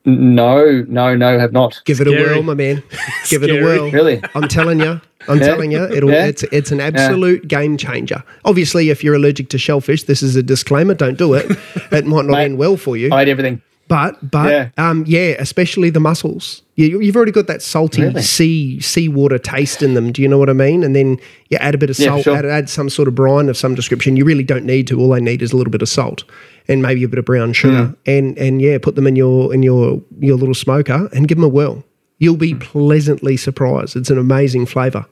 No, 0.05 0.85
no, 0.87 1.15
no, 1.15 1.37
have 1.37 1.51
not. 1.51 1.81
Give 1.83 1.99
it 1.99 2.07
a 2.07 2.11
whirl, 2.11 2.41
my 2.41 2.53
man. 2.53 2.81
Give 3.29 3.43
it 3.43 3.49
a 3.49 3.61
whirl. 3.61 3.91
Really? 3.91 4.21
I'm 4.35 4.47
telling 4.47 4.79
you. 4.79 5.01
I'm 5.27 5.39
Yeah. 5.41 5.45
telling 5.47 5.71
you, 5.71 5.83
it'll 5.83 6.09
Yeah. 6.11 6.27
it's 6.27 6.43
it's 6.43 6.71
an 6.71 6.79
absolute 6.79 7.45
game 7.49 7.75
changer. 7.75 8.23
Obviously, 8.45 8.89
if 8.89 9.03
you're 9.03 9.15
allergic 9.15 9.49
to 9.49 9.57
shellfish, 9.57 10.03
this 10.03 10.23
is 10.23 10.37
a 10.37 10.43
disclaimer. 10.43 10.93
Don't 10.93 11.17
do 11.17 11.33
it. 11.33 11.45
it 11.91 12.05
might 12.05 12.23
not 12.25 12.31
Mate, 12.37 12.45
end 12.45 12.57
well 12.57 12.77
for 12.77 12.95
you. 12.95 13.09
I 13.11 13.23
ate 13.23 13.27
everything. 13.27 13.61
But 13.87 14.31
but 14.31 14.49
Yeah. 14.49 14.69
um 14.77 15.03
yeah, 15.07 15.35
especially 15.39 15.89
the 15.89 15.99
mussels. 15.99 16.61
You, 16.75 16.99
you've 17.01 17.15
already 17.15 17.31
got 17.31 17.47
that 17.47 17.61
salty 17.61 18.03
Really? 18.03 18.21
sea 18.21 18.79
seawater 18.81 19.39
taste 19.39 19.81
in 19.81 19.93
them. 19.93 20.11
Do 20.11 20.21
you 20.21 20.27
know 20.27 20.37
what 20.37 20.49
I 20.49 20.53
mean? 20.53 20.83
And 20.83 20.95
then 20.95 21.17
you 21.49 21.57
add 21.59 21.73
a 21.73 21.77
bit 21.77 21.89
of 21.89 21.97
Yeah, 21.97 22.07
salt, 22.09 22.23
sure. 22.23 22.35
add, 22.35 22.45
add 22.45 22.69
some 22.69 22.89
sort 22.89 23.07
of 23.07 23.15
brine 23.15 23.49
of 23.49 23.57
some 23.57 23.73
description. 23.75 24.15
You 24.17 24.25
really 24.25 24.43
don't 24.43 24.65
need 24.65 24.87
to. 24.87 24.99
All 24.99 25.09
they 25.09 25.21
need 25.21 25.41
is 25.41 25.53
a 25.53 25.57
little 25.57 25.71
bit 25.71 25.81
of 25.81 25.89
salt 25.89 26.23
and 26.67 26.81
maybe 26.81 27.03
a 27.03 27.07
bit 27.07 27.17
of 27.19 27.25
brown 27.25 27.53
sugar. 27.53 27.85
Hmm. 27.85 27.93
And 28.05 28.37
and 28.37 28.61
yeah, 28.61 28.77
put 28.77 28.95
them 28.95 29.07
in 29.07 29.15
your 29.15 29.53
in 29.53 29.63
your 29.63 30.01
your 30.19 30.37
little 30.37 30.55
smoker 30.55 31.09
and 31.13 31.27
give 31.27 31.37
them 31.37 31.45
a 31.45 31.49
whirl. 31.49 31.83
You'll 32.19 32.35
be 32.37 32.51
Hmm. 32.53 32.59
pleasantly 32.59 33.37
surprised. 33.37 33.95
It's 33.95 34.09
an 34.09 34.17
amazing 34.17 34.65
flavour. 34.65 35.05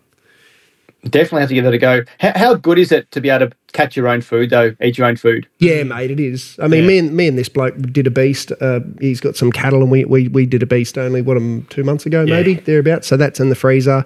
Definitely 1.10 1.42
have 1.42 1.50
to 1.50 1.56
give 1.56 1.64
that 1.66 1.74
a 1.74 1.78
go. 1.78 2.04
How, 2.20 2.32
how 2.36 2.54
good 2.56 2.80
is 2.80 2.92
it 2.92 3.10
to 3.12 3.22
be 3.22 3.30
able 3.30 3.48
to 3.50 3.56
catch 3.74 3.96
your 3.96 4.08
own 4.08 4.22
food, 4.22 4.50
though? 4.50 4.76
Eat 4.82 4.98
your 4.98 5.06
own 5.08 5.16
food? 5.16 5.48
Yeah, 5.60 5.84
mate, 5.84 6.10
it 6.12 6.20
is. 6.20 6.58
I 6.62 6.68
mean, 6.68 6.82
Yeah. 6.82 6.88
me 6.88 6.98
and 6.98 7.14
me 7.16 7.28
and 7.28 7.38
this 7.38 7.48
bloke 7.50 7.76
did 7.92 8.08
a 8.08 8.12
beast. 8.12 8.52
Uh, 8.60 8.80
he's 9.00 9.20
got 9.22 9.36
some 9.36 9.52
cattle, 9.52 9.82
and 9.82 9.92
we 9.92 10.04
we, 10.06 10.28
we 10.30 10.46
did 10.46 10.64
a 10.64 10.66
beast 10.66 10.98
only 10.98 11.22
what 11.22 11.38
um, 11.38 11.66
two 11.70 11.84
months 11.84 12.06
ago, 12.06 12.24
Yeah. 12.24 12.36
maybe 12.36 12.56
thereabouts. 12.56 13.08
So 13.08 13.18
that's 13.18 13.40
in 13.40 13.50
the 13.50 13.56
freezer. 13.56 14.04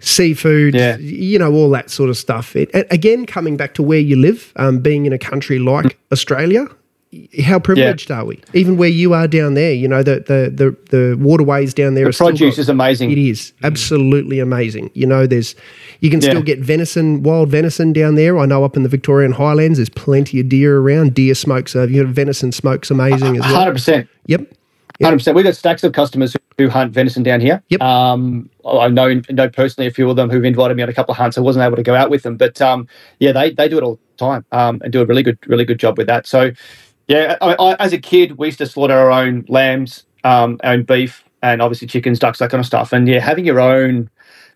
Seafood, 0.00 0.74
Yeah. 0.74 0.96
you 0.98 1.38
know, 1.38 1.52
all 1.52 1.70
that 1.70 1.88
sort 1.90 2.10
of 2.10 2.16
stuff. 2.16 2.54
It, 2.56 2.70
again, 2.90 3.24
coming 3.26 3.56
back 3.56 3.74
to 3.74 3.82
where 3.82 3.98
you 4.00 4.16
live, 4.16 4.52
um, 4.56 4.80
being 4.80 5.06
in 5.06 5.12
a 5.12 5.18
country 5.18 5.58
like 5.58 5.98
Australia, 6.12 6.66
how 7.42 7.58
privileged 7.58 8.10
are 8.10 8.24
we? 8.24 8.40
Even 8.52 8.76
where 8.76 8.88
you 8.88 9.12
are 9.14 9.26
down 9.28 9.54
there, 9.54 9.72
you 9.72 9.88
know, 9.88 10.02
the 10.02 10.16
the 10.20 10.50
the, 10.50 10.76
the 10.96 11.16
waterways 11.18 11.74
down 11.74 11.94
there. 11.94 12.04
The 12.04 12.08
are 12.10 12.12
still 12.12 12.26
produce 12.28 12.56
got- 12.56 12.62
is 12.62 12.68
amazing. 12.68 13.10
It 13.10 13.18
is 13.18 13.52
absolutely 13.62 14.38
amazing. 14.40 14.90
You 14.94 15.06
know, 15.06 15.26
there's 15.26 15.54
you 16.00 16.10
can 16.10 16.20
Yeah. 16.20 16.30
still 16.30 16.42
get 16.42 16.58
venison, 16.60 17.22
wild 17.22 17.48
venison 17.48 17.92
down 17.92 18.14
there. 18.14 18.38
I 18.38 18.46
know 18.46 18.64
up 18.64 18.76
in 18.76 18.82
the 18.82 18.88
Victorian 18.88 19.32
Highlands, 19.32 19.78
there's 19.78 19.88
plenty 19.88 20.40
of 20.40 20.48
deer 20.48 20.78
around. 20.78 21.14
Deer 21.14 21.34
smokes, 21.34 21.74
uh, 21.76 21.86
you 21.86 22.02
know, 22.04 22.10
venison 22.10 22.52
smokes 22.52 22.90
amazing 22.90 23.36
as 23.36 23.42
well. 23.42 23.54
Hundred 23.56 23.72
percent. 23.72 24.08
Yep. 24.26 24.52
Hundred 25.02 25.16
percent. 25.18 25.34
We've 25.34 25.44
got 25.44 25.56
stacks 25.56 25.82
of 25.82 25.92
customers 25.92 26.36
who 26.56 26.68
hunt 26.68 26.92
venison 26.92 27.24
down 27.24 27.40
here. 27.40 27.60
Yep. 27.68 27.82
Um, 27.82 28.48
I 28.64 28.86
know 28.88 29.20
know 29.30 29.48
personally 29.48 29.88
a 29.88 29.90
few 29.90 30.08
of 30.08 30.14
them 30.14 30.30
who've 30.30 30.44
invited 30.44 30.76
me 30.76 30.84
on 30.84 30.88
a 30.88 30.92
couple 30.92 31.10
of 31.12 31.18
hunts. 31.18 31.36
I 31.36 31.40
wasn't 31.40 31.64
able 31.64 31.76
to 31.76 31.82
go 31.82 31.96
out 31.96 32.10
with 32.10 32.22
them, 32.22 32.36
but 32.36 32.62
um, 32.62 32.86
yeah, 33.18 33.32
they, 33.32 33.50
they 33.50 33.68
do 33.68 33.76
it 33.76 33.82
all 33.82 33.96
the 33.96 34.16
time 34.16 34.44
um, 34.52 34.80
and 34.84 34.92
do 34.92 35.00
a 35.02 35.04
really 35.04 35.24
good 35.24 35.36
really 35.48 35.64
good 35.64 35.80
job 35.80 35.98
with 35.98 36.06
that. 36.06 36.28
So 36.28 36.52
yeah, 37.08 37.36
I, 37.40 37.54
I, 37.54 37.74
as 37.76 37.92
a 37.92 37.98
kid, 37.98 38.38
we 38.38 38.48
used 38.48 38.58
to 38.58 38.66
slaughter 38.66 38.94
our 38.94 39.10
own 39.10 39.44
lambs, 39.48 40.04
um, 40.24 40.60
our 40.64 40.72
own 40.72 40.82
beef, 40.84 41.24
and 41.42 41.60
obviously 41.60 41.86
chickens, 41.88 42.18
ducks, 42.18 42.38
that 42.38 42.50
kind 42.50 42.60
of 42.60 42.66
stuff. 42.66 42.92
And 42.92 43.06
yeah, 43.08 43.20
having 43.20 43.44
your 43.44 43.60
own, 43.60 44.08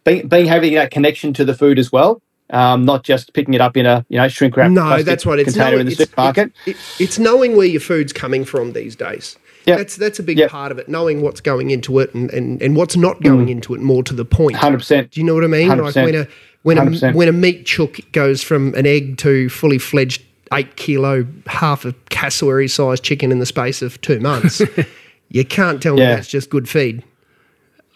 being, 0.05 0.29
being 0.29 0.47
having 0.47 0.75
that 0.75 0.91
connection 0.91 1.33
to 1.35 1.45
the 1.45 1.55
food 1.55 1.79
as 1.79 1.93
well. 1.93 2.23
Um, 2.51 2.87
not 2.87 3.05
just 3.05 3.35
picking 3.35 3.53
it 3.53 3.61
up 3.61 3.77
in 3.77 3.85
a 3.85 4.07
you 4.09 4.17
know 4.17 4.27
shrink 4.27 4.57
wrap 4.57 4.71
No, 4.71 5.03
that's 5.03 5.27
right. 5.27 5.39
It's 5.39 5.53
container 5.53 5.73
knowing, 5.73 5.81
in 5.81 5.87
the 5.87 5.93
it's, 5.93 6.01
supermarket. 6.01 6.53
It's, 6.65 6.99
it- 6.99 7.03
it's 7.05 7.19
knowing 7.19 7.57
where 7.59 7.67
your 7.67 7.83
food's 7.83 8.11
coming 8.15 8.47
from 8.47 8.73
these 8.73 8.97
days. 8.97 9.37
Yep. 9.67 9.77
That's 9.77 9.97
that's 9.97 10.19
a 10.19 10.23
big 10.23 10.39
Yep. 10.39 10.51
part 10.51 10.73
of 10.73 10.79
it. 10.79 10.89
Knowing 10.89 11.21
what's 11.21 11.43
going 11.43 11.71
into 11.71 11.99
it 11.99 12.15
and, 12.15 12.31
and, 12.31 12.63
and 12.63 12.75
what's 12.75 12.97
not 12.97 13.21
going 13.21 13.51
into 13.51 13.75
it. 13.75 13.83
More 13.83 14.03
to 14.05 14.15
the 14.15 14.25
point. 14.25 14.57
Hundred 14.57 14.79
percent. 14.79 15.11
Do 15.11 15.21
you 15.21 15.27
know 15.27 15.35
what 15.35 15.45
I 15.45 15.49
mean? 15.49 15.69
Like 15.69 15.79
100%. 15.95 16.05
when 16.07 16.15
a 16.15 16.27
when 16.63 16.79
a 16.79 16.83
100%. 16.87 17.15
when 17.15 17.29
a 17.29 17.33
meat 17.33 17.67
chook 17.67 18.01
goes 18.13 18.43
from 18.43 18.73
an 18.77 18.87
egg 18.87 19.19
to 19.19 19.51
fully 19.51 19.77
fledged 19.77 20.23
eight 20.53 20.77
kilo, 20.77 21.27
half 21.47 21.85
a 21.85 21.93
cassowary 22.11 22.69
sized 22.69 23.03
chicken 23.03 23.31
in 23.33 23.39
the 23.39 23.47
space 23.47 23.83
of 23.83 24.01
two 24.01 24.21
months, 24.21 24.61
you 25.31 25.45
can't 25.45 25.83
tell 25.83 25.95
me 25.95 26.01
that's 26.03 26.29
just 26.29 26.51
good 26.51 26.69
feed. 26.69 27.05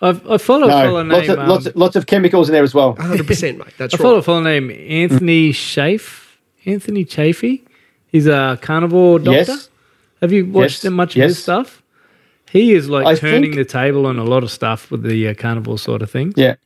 I've, 0.01 0.29
I 0.29 0.37
follow 0.39 0.65
a 0.65 0.69
No, 0.69 0.81
fellow 0.83 1.05
lots 1.05 1.29
named 1.29 1.39
of, 1.39 1.49
lots, 1.49 1.67
um, 1.67 1.71
of, 1.71 1.77
lots 1.77 1.97
of 1.97 2.07
chemicals 2.07 2.49
in 2.49 2.53
there 2.55 2.65
as 2.65 2.75
well. 2.75 2.97
hundred 2.97 3.27
percent, 3.27 3.59
mate. 3.59 3.69
That's 3.79 3.95
I 3.95 3.99
follow 3.99 4.17
a 4.17 4.23
fellow 4.23 4.43
named 4.43 4.73
Anthony 4.73 5.53
Chafe. 5.53 6.39
Anthony 6.67 7.05
Chaffee. 7.05 7.65
He's 8.09 8.27
a 8.27 8.59
carnivore 8.61 9.19
doctor. 9.21 9.53
Yes. 9.53 9.69
Have 10.21 10.33
you 10.33 10.47
watched 10.47 10.85
Yes. 10.85 10.93
much 10.93 11.17
of 11.17 11.23
his 11.23 11.43
stuff? 11.43 11.83
He 12.51 12.75
is 12.75 12.89
like 12.89 13.07
I 13.07 13.15
turning 13.15 13.53
think- 13.53 13.55
the 13.57 13.65
table 13.65 14.07
on 14.07 14.19
a 14.19 14.25
lot 14.25 14.43
of 14.43 14.51
stuff 14.51 14.91
with 14.91 15.03
the 15.05 15.29
uh, 15.29 15.35
carnivore 15.35 15.79
sort 15.79 16.03
of 16.03 16.11
thing. 16.11 16.35
Yeah. 16.37 16.57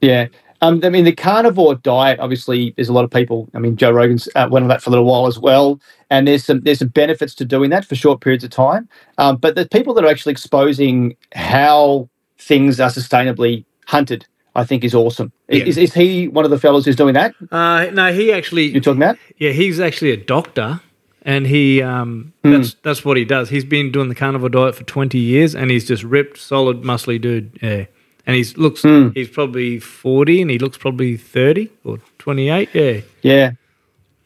Yeah. 0.00 0.26
Um, 0.62 0.80
I 0.82 0.88
mean, 0.88 1.04
the 1.04 1.14
carnivore 1.14 1.74
diet, 1.76 2.18
obviously, 2.20 2.72
there's 2.76 2.88
a 2.88 2.92
lot 2.92 3.04
of 3.04 3.10
people. 3.10 3.48
I 3.54 3.58
mean, 3.58 3.76
Joe 3.76 3.90
Rogan's 3.90 4.28
uh, 4.34 4.48
went 4.50 4.62
on 4.64 4.68
that 4.68 4.82
for 4.82 4.90
a 4.90 4.92
little 4.92 5.04
while 5.06 5.26
as 5.26 5.38
well. 5.38 5.80
And 6.10 6.26
there's 6.26 6.44
some 6.44 6.60
there's 6.60 6.78
some 6.78 6.88
benefits 6.88 7.34
to 7.36 7.44
doing 7.44 7.70
that 7.70 7.84
for 7.84 7.94
short 7.94 8.20
periods 8.20 8.44
of 8.44 8.50
time. 8.50 8.88
Um, 9.18 9.36
but 9.36 9.54
the 9.54 9.68
people 9.68 9.92
that 9.94 10.04
are 10.04 10.08
actually 10.08 10.32
exposing 10.32 11.16
how 11.34 12.08
things 12.38 12.80
are 12.80 12.90
sustainably 12.90 13.64
hunted, 13.86 14.26
I 14.54 14.64
think 14.64 14.84
is 14.84 14.94
awesome. 14.94 15.32
Yeah. 15.48 15.64
Is, 15.64 15.76
is 15.76 15.94
he 15.94 16.28
one 16.28 16.44
of 16.44 16.50
the 16.50 16.58
fellows 16.58 16.84
who's 16.84 16.96
doing 16.96 17.14
that 17.14 17.34
Uh, 17.52 17.86
no, 17.92 18.12
he 18.12 18.32
actually 18.32 18.66
you're 18.66 18.80
talking 18.80 19.02
about? 19.02 19.18
Yeah, 19.38 19.50
he's 19.52 19.78
actually 19.80 20.10
a 20.12 20.16
doctor, 20.16 20.80
and 21.22 21.46
he 21.46 21.82
um, 21.82 22.32
Hmm. 22.42 22.52
that's 22.52 22.74
that's 22.82 23.04
what 23.04 23.16
he 23.16 23.24
does. 23.24 23.50
He's 23.50 23.64
been 23.64 23.90
doing 23.92 24.08
the 24.08 24.14
carnivore 24.14 24.48
diet 24.48 24.74
for 24.74 24.84
twenty 24.84 25.18
years, 25.18 25.54
and 25.54 25.70
he's 25.70 25.86
just 25.86 26.02
ripped, 26.04 26.38
solid, 26.38 26.82
muscly 26.82 27.20
dude. 27.20 27.58
Yeah, 27.62 27.86
and 28.26 28.36
he's 28.36 28.56
looks 28.58 28.82
Hmm. 28.82 29.08
he's 29.14 29.28
probably 29.28 29.78
forty, 29.78 30.40
and 30.42 30.50
he 30.50 30.58
looks 30.58 30.76
probably 30.76 31.16
thirty 31.16 31.70
or 31.84 31.98
twenty 32.18 32.48
eight. 32.50 32.68
Yeah, 32.74 33.00
Yeah. 33.22 33.50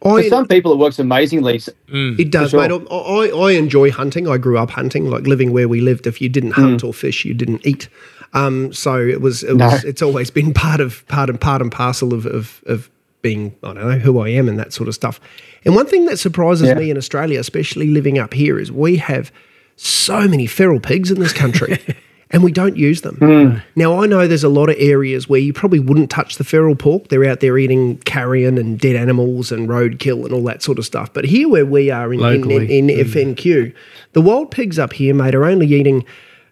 For 0.02 0.18
I, 0.18 0.28
some 0.30 0.46
people, 0.48 0.72
it 0.72 0.78
works 0.78 0.98
amazingly. 0.98 1.56
S- 1.56 1.68
It 1.88 2.30
does, 2.30 2.52
For 2.52 2.56
mate. 2.66 2.70
I, 2.90 2.94
I, 2.94 3.26
I 3.28 3.50
enjoy 3.52 3.90
hunting. 3.90 4.26
I 4.26 4.38
grew 4.38 4.56
up 4.56 4.70
hunting, 4.70 5.04
like 5.10 5.26
living 5.26 5.52
where 5.52 5.68
we 5.68 5.82
lived. 5.82 6.06
If 6.06 6.22
you 6.22 6.30
didn't 6.30 6.52
hunt 6.52 6.82
or 6.82 6.94
fish, 6.94 7.26
you 7.26 7.34
didn't 7.34 7.66
eat. 7.66 7.90
Um, 8.32 8.72
so 8.72 8.96
it 8.98 9.20
was, 9.20 9.42
it 9.42 9.56
No. 9.56 9.66
was, 9.66 9.84
it's 9.84 10.00
always 10.00 10.30
been 10.30 10.54
part 10.64 10.80
of 10.80 11.06
part 11.08 11.28
and 11.28 11.38
part 11.38 11.60
and 11.60 11.70
parcel 11.70 12.14
of, 12.14 12.24
of 12.24 12.62
of 12.64 12.88
being, 13.20 13.54
I 13.62 13.74
don't 13.74 13.86
know, 13.90 13.98
who 13.98 14.18
I 14.20 14.30
am 14.30 14.48
and 14.48 14.58
that 14.58 14.72
sort 14.72 14.88
of 14.88 14.94
stuff. 14.94 15.20
And 15.66 15.74
one 15.76 15.84
thing 15.84 16.06
that 16.06 16.18
surprises 16.18 16.68
Yeah. 16.68 16.74
me 16.76 16.90
in 16.90 16.96
Australia, 16.96 17.38
especially 17.38 17.88
living 17.88 18.18
up 18.18 18.32
here, 18.32 18.58
is 18.58 18.72
we 18.72 18.96
have 18.96 19.30
so 19.76 20.26
many 20.26 20.46
feral 20.46 20.80
pigs 20.80 21.10
in 21.10 21.20
this 21.20 21.34
country. 21.34 21.76
And 22.32 22.44
we 22.44 22.52
don't 22.52 22.76
use 22.76 23.00
them. 23.00 23.16
Hmm. 23.16 23.58
Now, 23.74 24.00
I 24.00 24.06
know 24.06 24.28
there's 24.28 24.44
a 24.44 24.48
lot 24.48 24.70
of 24.70 24.76
areas 24.78 25.28
where 25.28 25.40
you 25.40 25.52
probably 25.52 25.80
wouldn't 25.80 26.10
touch 26.10 26.36
the 26.36 26.44
feral 26.44 26.76
pork. 26.76 27.08
They're 27.08 27.24
out 27.24 27.40
there 27.40 27.58
eating 27.58 27.98
carrion 27.98 28.56
and 28.56 28.78
dead 28.78 28.94
animals 28.94 29.50
and 29.50 29.68
roadkill 29.68 30.24
and 30.24 30.32
all 30.32 30.44
that 30.44 30.62
sort 30.62 30.78
of 30.78 30.86
stuff. 30.86 31.12
But 31.12 31.24
here, 31.24 31.48
where 31.48 31.66
we 31.66 31.90
are 31.90 32.12
in, 32.14 32.20
in, 32.20 32.50
in, 32.50 32.88
in 32.88 32.88
hmm. 32.88 33.10
FNQ, 33.10 33.74
the 34.12 34.20
wild 34.20 34.52
pigs 34.52 34.78
up 34.78 34.92
here, 34.92 35.12
mate, 35.12 35.34
are 35.34 35.44
only 35.44 35.66
eating 35.66 36.04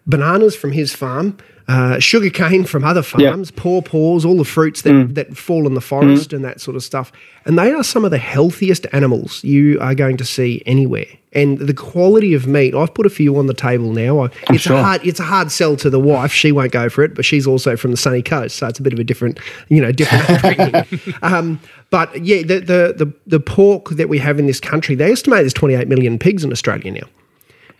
bananas 0.05 0.55
from 0.55 0.73
his 0.73 0.93
farm, 0.93 1.37
uh, 1.69 1.99
sugar 1.99 2.31
cane 2.31 2.65
from 2.65 2.83
other 2.83 3.03
farms, 3.03 3.51
paw 3.51 3.79
paws, 3.79 4.25
all 4.25 4.37
the 4.37 4.43
fruits 4.43 4.81
that, 4.81 5.13
that 5.13 5.37
fall 5.37 5.67
in 5.67 5.75
the 5.75 5.81
forest 5.81 6.33
and 6.33 6.43
that 6.43 6.59
sort 6.59 6.75
of 6.75 6.83
stuff. 6.83 7.11
And 7.45 7.59
they 7.59 7.71
are 7.71 7.83
some 7.83 8.03
of 8.03 8.09
the 8.09 8.17
healthiest 8.17 8.87
animals 8.91 9.43
you 9.43 9.79
are 9.79 9.93
going 9.93 10.17
to 10.17 10.25
see 10.25 10.63
anywhere. 10.65 11.05
And 11.31 11.59
the 11.59 11.75
quality 11.75 12.33
of 12.33 12.47
meat, 12.47 12.73
I've 12.73 12.95
put 12.95 13.05
a 13.05 13.09
few 13.09 13.37
on 13.37 13.45
the 13.45 13.53
table 13.53 13.93
now. 13.93 14.23
I, 14.23 14.29
it's 14.49 14.63
sure. 14.63 14.77
a 14.77 14.81
hard, 14.81 15.05
it's 15.05 15.19
a 15.19 15.23
hard 15.23 15.51
sell 15.51 15.75
to 15.75 15.91
the 15.91 15.99
wife. 15.99 16.31
She 16.31 16.51
won't 16.51 16.71
go 16.71 16.89
for 16.89 17.03
it, 17.03 17.13
but 17.13 17.23
she's 17.23 17.45
also 17.45 17.77
from 17.77 17.91
the 17.91 17.97
sunny 17.97 18.23
coast, 18.23 18.55
so 18.55 18.65
it's 18.65 18.79
a 18.79 18.81
bit 18.81 18.93
of 18.93 18.97
a 18.97 19.03
different, 19.03 19.39
you 19.67 19.79
know, 19.79 19.91
different 19.91 20.87
um, 21.21 21.59
but 21.91 22.25
yeah, 22.25 22.41
the, 22.41 22.61
the 22.61 23.05
the 23.05 23.13
the 23.27 23.39
pork 23.39 23.91
that 23.91 24.09
we 24.09 24.17
have 24.17 24.39
in 24.39 24.47
this 24.47 24.59
country, 24.59 24.95
they 24.95 25.11
estimate 25.11 25.41
there's 25.41 25.53
28 25.53 25.87
million 25.87 26.17
pigs 26.17 26.43
in 26.43 26.51
Australia 26.51 26.91
now, 26.91 27.07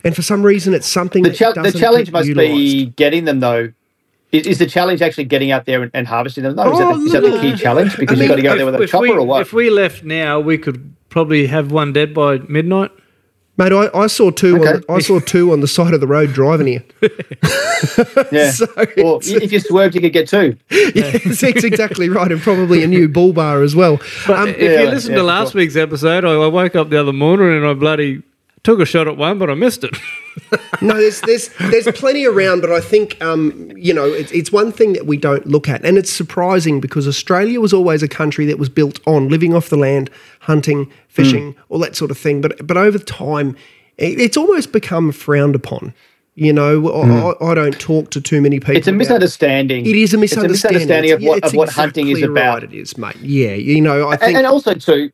and 0.03 0.15
for 0.15 0.21
some 0.21 0.43
reason, 0.43 0.75
it's 0.75 0.87
something 0.87 1.23
The, 1.23 1.31
that 1.31 1.73
the 1.73 1.79
challenge 1.79 2.11
must 2.11 2.27
utilised. 2.27 2.53
be 2.53 2.85
getting 2.85 3.25
them 3.25 3.39
though. 3.39 3.73
Is, 4.31 4.45
is 4.45 4.59
the 4.59 4.67
challenge 4.67 5.01
actually 5.01 5.23
getting 5.25 5.51
out 5.51 5.65
there 5.65 5.81
and, 5.81 5.91
and 5.93 6.07
harvesting 6.07 6.43
them? 6.43 6.55
though? 6.55 6.71
Is, 6.71 6.77
that 6.79 6.87
Oh, 6.87 6.97
the, 6.99 7.05
is 7.05 7.11
that 7.13 7.21
the 7.21 7.39
key 7.41 7.55
challenge? 7.55 7.97
Because 7.97 8.19
I 8.19 8.23
you've 8.23 8.29
got 8.29 8.35
to 8.35 8.41
mean, 8.43 8.51
go 8.51 8.57
there 8.57 8.65
with 8.65 8.75
a 8.75 8.83
if 8.83 8.91
chopper 8.91 9.01
we, 9.03 9.11
or 9.11 9.23
what? 9.23 9.41
If 9.41 9.53
we 9.53 9.69
left 9.69 10.03
now, 10.03 10.39
we 10.39 10.57
could 10.57 10.93
probably 11.09 11.47
have 11.47 11.71
one 11.71 11.93
dead 11.93 12.13
by 12.13 12.37
midnight. 12.39 12.91
Mate, 13.57 13.73
I, 13.73 13.89
I 13.93 14.07
saw 14.07 14.29
two. 14.31 14.55
On 14.55 14.61
Okay. 14.61 14.79
the, 14.79 14.93
I 14.93 14.99
saw 14.99 15.19
two 15.19 15.51
on 15.51 15.59
the 15.59 15.67
side 15.67 15.93
of 15.93 15.99
the 15.99 16.07
road 16.07 16.31
driving 16.31 16.67
here. 16.67 16.83
yeah. 18.31 18.51
so 18.51 18.65
Or 19.03 19.19
if 19.21 19.51
you 19.51 19.59
swerved, 19.59 19.95
you 19.95 20.01
could 20.01 20.13
get 20.13 20.29
two. 20.29 20.55
yes, 20.69 21.41
that's 21.41 21.63
exactly 21.65 22.07
right, 22.07 22.31
and 22.31 22.39
probably 22.39 22.83
a 22.83 22.87
new 22.87 23.09
bull 23.09 23.33
bar 23.33 23.61
as 23.61 23.75
well. 23.75 23.93
Um, 24.29 24.47
if 24.47 24.61
yeah, 24.61 24.83
you 24.83 24.89
listen 24.89 25.11
yeah, 25.11 25.17
to 25.17 25.23
last 25.23 25.51
sure. 25.51 25.59
week's 25.59 25.75
episode, 25.75 26.23
I, 26.23 26.35
I 26.35 26.47
woke 26.47 26.75
up 26.77 26.89
the 26.89 27.01
other 27.01 27.11
morning 27.11 27.57
and 27.57 27.65
I 27.65 27.73
bloody 27.73 28.21
took 28.63 28.79
a 28.79 28.85
shot 28.85 29.07
at 29.07 29.17
one, 29.17 29.39
but 29.39 29.49
I 29.49 29.53
missed 29.53 29.83
it. 29.83 29.95
no, 30.81 30.95
there's 30.95 31.21
there's 31.21 31.49
there's 31.59 31.87
plenty 31.97 32.25
around, 32.25 32.61
but 32.61 32.71
I 32.71 32.81
think 32.81 33.21
um, 33.21 33.71
you 33.75 33.93
know 33.93 34.05
it's, 34.05 34.31
it's 34.31 34.51
one 34.51 34.71
thing 34.71 34.93
that 34.93 35.05
we 35.05 35.17
don't 35.17 35.45
look 35.45 35.67
at, 35.67 35.83
and 35.85 35.97
it's 35.97 36.11
surprising 36.11 36.79
because 36.79 37.07
Australia 37.07 37.59
was 37.59 37.73
always 37.73 38.03
a 38.03 38.07
country 38.07 38.45
that 38.45 38.59
was 38.59 38.69
built 38.69 38.99
on 39.05 39.29
living 39.29 39.53
off 39.53 39.69
the 39.69 39.77
land, 39.77 40.09
hunting, 40.41 40.91
fishing, 41.07 41.55
all 41.69 41.79
that 41.79 41.95
sort 41.95 42.11
of 42.11 42.17
thing. 42.17 42.41
But 42.41 42.65
but 42.65 42.77
over 42.77 42.97
time, 42.97 43.55
it, 43.97 44.19
it's 44.19 44.37
almost 44.37 44.71
become 44.71 45.11
frowned 45.11 45.55
upon. 45.55 45.93
You 46.35 46.53
know, 46.53 46.87
I, 46.89 47.45
I, 47.45 47.51
I 47.51 47.53
don't 47.53 47.77
talk 47.81 48.11
to 48.11 48.21
too 48.21 48.39
many 48.39 48.61
people. 48.61 48.77
It's 48.77 48.87
a 48.87 48.91
about- 48.91 48.99
misunderstanding. 48.99 49.85
It 49.85 49.95
is 49.95 50.13
a 50.13 50.17
misunderstanding. 50.17 50.53
It's 50.53 50.63
a 50.63 50.67
misunderstanding 50.69 51.11
of 51.11 51.21
what, 51.21 51.37
it's 51.39 51.53
of 51.53 51.57
what 51.57 51.69
hunting 51.69 52.07
is 52.07 52.23
about. 52.23 52.61
Right 52.61 52.63
it 52.63 52.73
is, 52.73 52.97
mate. 52.97 53.17
Yeah, 53.17 53.55
you 53.55 53.81
know, 53.81 54.07
I 54.07 54.15
think 54.15 54.37
and 54.37 54.47
also 54.47 54.73
too 54.73 55.07
but- 55.07 55.13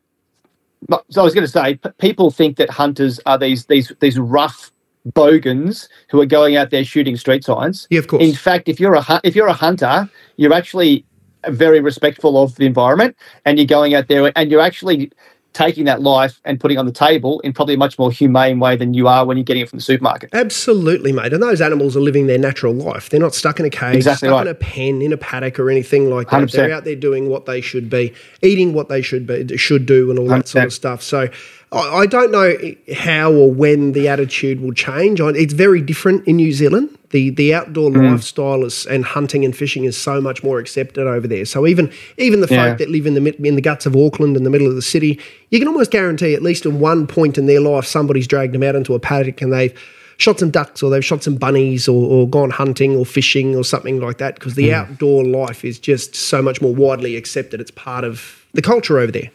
so 1.10 1.20
i 1.20 1.24
was 1.24 1.34
going 1.34 1.46
to 1.46 1.50
say 1.50 1.74
p- 1.76 1.90
people 1.98 2.30
think 2.30 2.56
that 2.56 2.70
hunters 2.70 3.20
are 3.26 3.38
these 3.38 3.66
these 3.66 3.92
these 4.00 4.18
rough 4.18 4.70
bogans 5.14 5.88
who 6.10 6.20
are 6.20 6.26
going 6.26 6.56
out 6.56 6.70
there 6.70 6.84
shooting 6.84 7.16
street 7.16 7.44
signs 7.44 7.86
Yeah, 7.90 8.00
of 8.00 8.08
course. 8.08 8.22
in 8.22 8.34
fact 8.34 8.68
if 8.68 8.80
you're 8.80 8.94
a 8.94 9.20
if 9.24 9.36
you're 9.36 9.46
a 9.48 9.52
hunter 9.52 10.08
you're 10.36 10.52
actually 10.52 11.04
very 11.48 11.80
respectful 11.80 12.42
of 12.42 12.56
the 12.56 12.66
environment 12.66 13.16
and 13.44 13.58
you're 13.58 13.66
going 13.66 13.94
out 13.94 14.08
there 14.08 14.32
and 14.36 14.50
you're 14.50 14.60
actually 14.60 15.12
taking 15.56 15.86
that 15.86 16.02
life 16.02 16.38
and 16.44 16.60
putting 16.60 16.76
it 16.76 16.80
on 16.80 16.84
the 16.86 16.92
table 16.92 17.40
in 17.40 17.52
probably 17.52 17.74
a 17.74 17.78
much 17.78 17.98
more 17.98 18.12
humane 18.12 18.60
way 18.60 18.76
than 18.76 18.92
you 18.92 19.08
are 19.08 19.24
when 19.24 19.38
you're 19.38 19.44
getting 19.44 19.62
it 19.62 19.68
from 19.70 19.78
the 19.78 19.82
supermarket 19.82 20.28
Absolutely, 20.34 21.12
mate. 21.12 21.32
And 21.32 21.42
those 21.42 21.62
animals 21.62 21.96
are 21.96 22.00
living 22.00 22.26
their 22.26 22.38
natural 22.38 22.74
life. 22.74 23.08
They're 23.08 23.18
not 23.18 23.34
stuck 23.34 23.58
in 23.58 23.64
a 23.64 23.70
cage, 23.70 23.96
Exactly 23.96 24.28
stuck 24.28 24.36
right. 24.36 24.46
in 24.46 24.52
a 24.52 24.54
pen, 24.54 25.00
in 25.00 25.14
a 25.14 25.16
paddock, 25.16 25.58
or 25.58 25.70
anything 25.70 26.10
like 26.10 26.28
that. 26.28 26.42
100%. 26.42 26.52
They're 26.52 26.72
out 26.72 26.84
there 26.84 26.94
doing 26.94 27.30
what 27.30 27.46
they 27.46 27.62
should 27.62 27.88
be, 27.88 28.12
eating 28.42 28.74
what 28.74 28.90
they 28.90 29.00
should 29.00 29.26
be, 29.26 29.56
should 29.56 29.86
do, 29.86 30.10
and 30.10 30.18
all 30.18 30.28
that 30.28 30.46
sort 30.46 30.66
of 30.66 30.72
stuff. 30.74 31.02
So, 31.02 31.28
I, 31.72 32.06
don't 32.06 32.30
know 32.30 32.54
how 32.94 33.32
or 33.32 33.50
when 33.52 33.92
the 33.92 34.08
attitude 34.08 34.60
will 34.60 34.72
change. 34.72 35.20
It's 35.20 35.52
very 35.52 35.82
different 35.82 36.26
in 36.26 36.36
New 36.36 36.52
Zealand. 36.52 36.90
The 37.10 37.30
the 37.30 37.54
outdoor 37.54 37.90
Mm. 37.90 38.10
lifestyle 38.12 38.64
is, 38.64 38.86
and 38.86 39.04
hunting 39.04 39.44
and 39.44 39.54
fishing 39.54 39.84
is 39.84 39.96
so 39.96 40.20
much 40.20 40.42
more 40.42 40.58
accepted 40.58 41.06
over 41.06 41.26
there. 41.28 41.44
So 41.44 41.66
even 41.66 41.90
even 42.18 42.40
the 42.40 42.48
Yeah. 42.50 42.68
folk 42.70 42.78
that 42.78 42.90
live 42.90 43.06
in 43.06 43.14
the 43.14 43.34
in 43.46 43.54
the 43.56 43.60
guts 43.60 43.84
of 43.86 43.94
Auckland, 43.96 44.36
in 44.36 44.44
the 44.44 44.50
middle 44.50 44.66
of 44.68 44.74
the 44.74 44.82
city, 44.82 45.18
you 45.50 45.58
can 45.58 45.68
almost 45.68 45.90
guarantee 45.90 46.34
at 46.34 46.42
least 46.42 46.66
at 46.66 46.72
one 46.72 47.06
point 47.06 47.36
in 47.38 47.46
their 47.46 47.60
life 47.60 47.84
somebody's 47.84 48.26
dragged 48.26 48.54
them 48.54 48.62
out 48.62 48.74
into 48.76 48.94
a 48.94 48.98
paddock 48.98 49.40
and 49.42 49.52
they've 49.52 49.72
shot 50.18 50.38
some 50.40 50.50
ducks 50.50 50.82
or 50.82 50.90
they've 50.90 51.04
shot 51.04 51.22
some 51.22 51.34
bunnies 51.34 51.86
or, 51.88 52.08
or 52.10 52.28
gone 52.28 52.50
hunting 52.50 52.96
or 52.96 53.04
fishing 53.04 53.54
or 53.54 53.62
something 53.64 54.00
like 54.00 54.18
that 54.18 54.34
because 54.36 54.54
the 54.54 54.72
outdoor 54.72 55.24
life 55.24 55.64
is 55.64 55.78
just 55.78 56.14
so 56.16 56.40
much 56.40 56.62
more 56.62 56.74
widely 56.74 57.16
accepted. 57.16 57.60
It's 57.60 57.70
part 57.70 58.02
of 58.04 58.42
the 58.54 58.62
culture 58.62 58.98
over 58.98 59.12
there. 59.12 59.30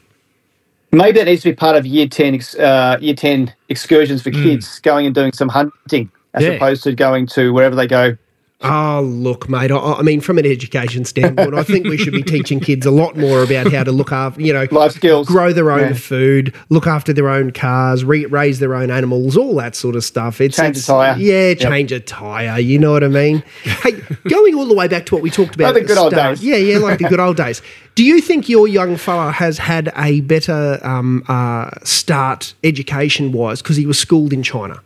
Maybe 0.91 1.19
that 1.19 1.25
needs 1.25 1.41
to 1.43 1.49
be 1.49 1.55
part 1.55 1.75
of 1.75 1.85
year 1.85 2.07
10 2.07 2.39
uh, 2.59 2.97
year 2.99 3.13
10 3.13 3.53
excursions 3.69 4.21
for 4.21 4.31
kids 4.31 4.79
going 4.79 5.05
and 5.05 5.15
doing 5.15 5.31
some 5.33 5.49
hunting 5.49 6.11
as 6.33 6.43
Yeah. 6.43 6.51
opposed 6.51 6.83
to 6.83 6.93
going 6.93 7.27
to 7.27 7.51
wherever 7.53 7.75
they 7.75 7.87
go 7.87 8.17
Oh, 8.63 9.01
look, 9.01 9.49
mate. 9.49 9.71
I, 9.71 9.77
I 9.77 10.01
mean, 10.03 10.21
from 10.21 10.37
an 10.37 10.45
education 10.45 11.03
standpoint, 11.03 11.55
I 11.55 11.63
think 11.63 11.87
we 11.87 11.97
should 11.97 12.13
be 12.13 12.21
teaching 12.21 12.59
kids 12.59 12.85
a 12.85 12.91
lot 12.91 13.17
more 13.17 13.41
about 13.41 13.71
how 13.71 13.83
to 13.83 13.91
look 13.91 14.11
after, 14.11 14.39
you 14.39 14.53
know, 14.53 14.67
life 14.69 14.91
skills 14.91 15.27
grow 15.27 15.51
their 15.51 15.71
own 15.71 15.79
Yeah. 15.89 15.93
food, 15.93 16.53
look 16.69 16.85
after 16.85 17.11
their 17.11 17.27
own 17.27 17.51
cars, 17.51 18.05
re- 18.05 18.27
raise 18.27 18.59
their 18.59 18.75
own 18.75 18.91
animals, 18.91 19.35
all 19.35 19.55
that 19.55 19.75
sort 19.75 19.95
of 19.95 20.03
stuff. 20.03 20.39
It's, 20.39 20.57
Change 20.57 20.77
a 20.77 20.83
tyre. 20.85 21.15
Yeah, 21.17 21.47
Yep. 21.49 21.57
change 21.59 21.91
a 21.91 21.99
tire. 21.99 22.59
You 22.59 22.77
know 22.77 22.91
what 22.91 23.03
I 23.03 23.07
mean? 23.07 23.41
hey, 23.63 23.93
going 24.29 24.53
all 24.55 24.67
the 24.67 24.75
way 24.75 24.87
back 24.87 25.07
to 25.07 25.15
what 25.15 25.23
we 25.23 25.31
talked 25.31 25.55
about. 25.55 25.73
Like 25.73 25.83
the 25.83 25.87
good 25.87 25.97
old 25.97 26.13
days. 26.13 26.43
Yeah, 26.43 26.57
yeah, 26.57 26.77
like 26.77 26.99
the 26.99 27.09
good 27.09 27.19
old 27.19 27.37
days. 27.37 27.61
Do 27.95 28.03
you 28.05 28.21
think 28.21 28.47
your 28.47 28.67
young 28.67 28.95
fella 28.95 29.31
has 29.31 29.57
had 29.57 29.91
a 29.97 30.21
better 30.21 30.79
um, 30.83 31.23
uh, 31.27 31.71
start 31.83 32.53
education 32.63 33.31
wise 33.31 33.61
because 33.61 33.75
he 33.77 33.85
was 33.85 33.97
schooled 33.97 34.33
in 34.33 34.43
China? 34.43 34.81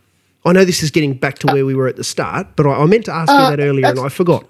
I 0.46 0.52
know 0.52 0.64
this 0.64 0.82
is 0.82 0.90
getting 0.92 1.14
back 1.14 1.38
to 1.40 1.48
where 1.48 1.66
we 1.66 1.74
were 1.74 1.88
at 1.88 1.96
the 1.96 2.04
start, 2.04 2.46
but 2.54 2.66
I, 2.66 2.82
I 2.82 2.86
meant 2.86 3.04
to 3.06 3.12
ask 3.12 3.32
Uh, 3.32 3.48
you 3.50 3.56
that 3.56 3.62
earlier 3.62 3.86
and 3.88 3.98
I 3.98 4.08
forgot. 4.08 4.44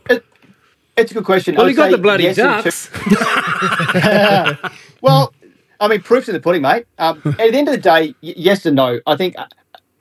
it's 0.96 1.10
a 1.10 1.14
good 1.14 1.24
question 1.24 1.54
well, 1.56 1.66
I 1.66 1.70
you 1.70 1.76
got 1.76 1.90
the 1.90 1.98
bloody 1.98 2.24
yes 2.24 2.36
ducks. 2.36 2.90
Well, 5.02 5.32
I 5.80 5.88
mean, 5.88 6.00
proof's 6.02 6.28
in 6.28 6.34
the 6.34 6.40
pudding, 6.40 6.62
mate. 6.62 6.86
Um, 6.98 7.20
at 7.24 7.36
the 7.52 7.58
end 7.58 7.68
of 7.68 7.74
the 7.74 7.80
day, 7.80 8.14
yes 8.20 8.66
and 8.66 8.76
no. 8.76 9.00
I 9.06 9.16
think 9.16 9.38
uh, 9.38 9.46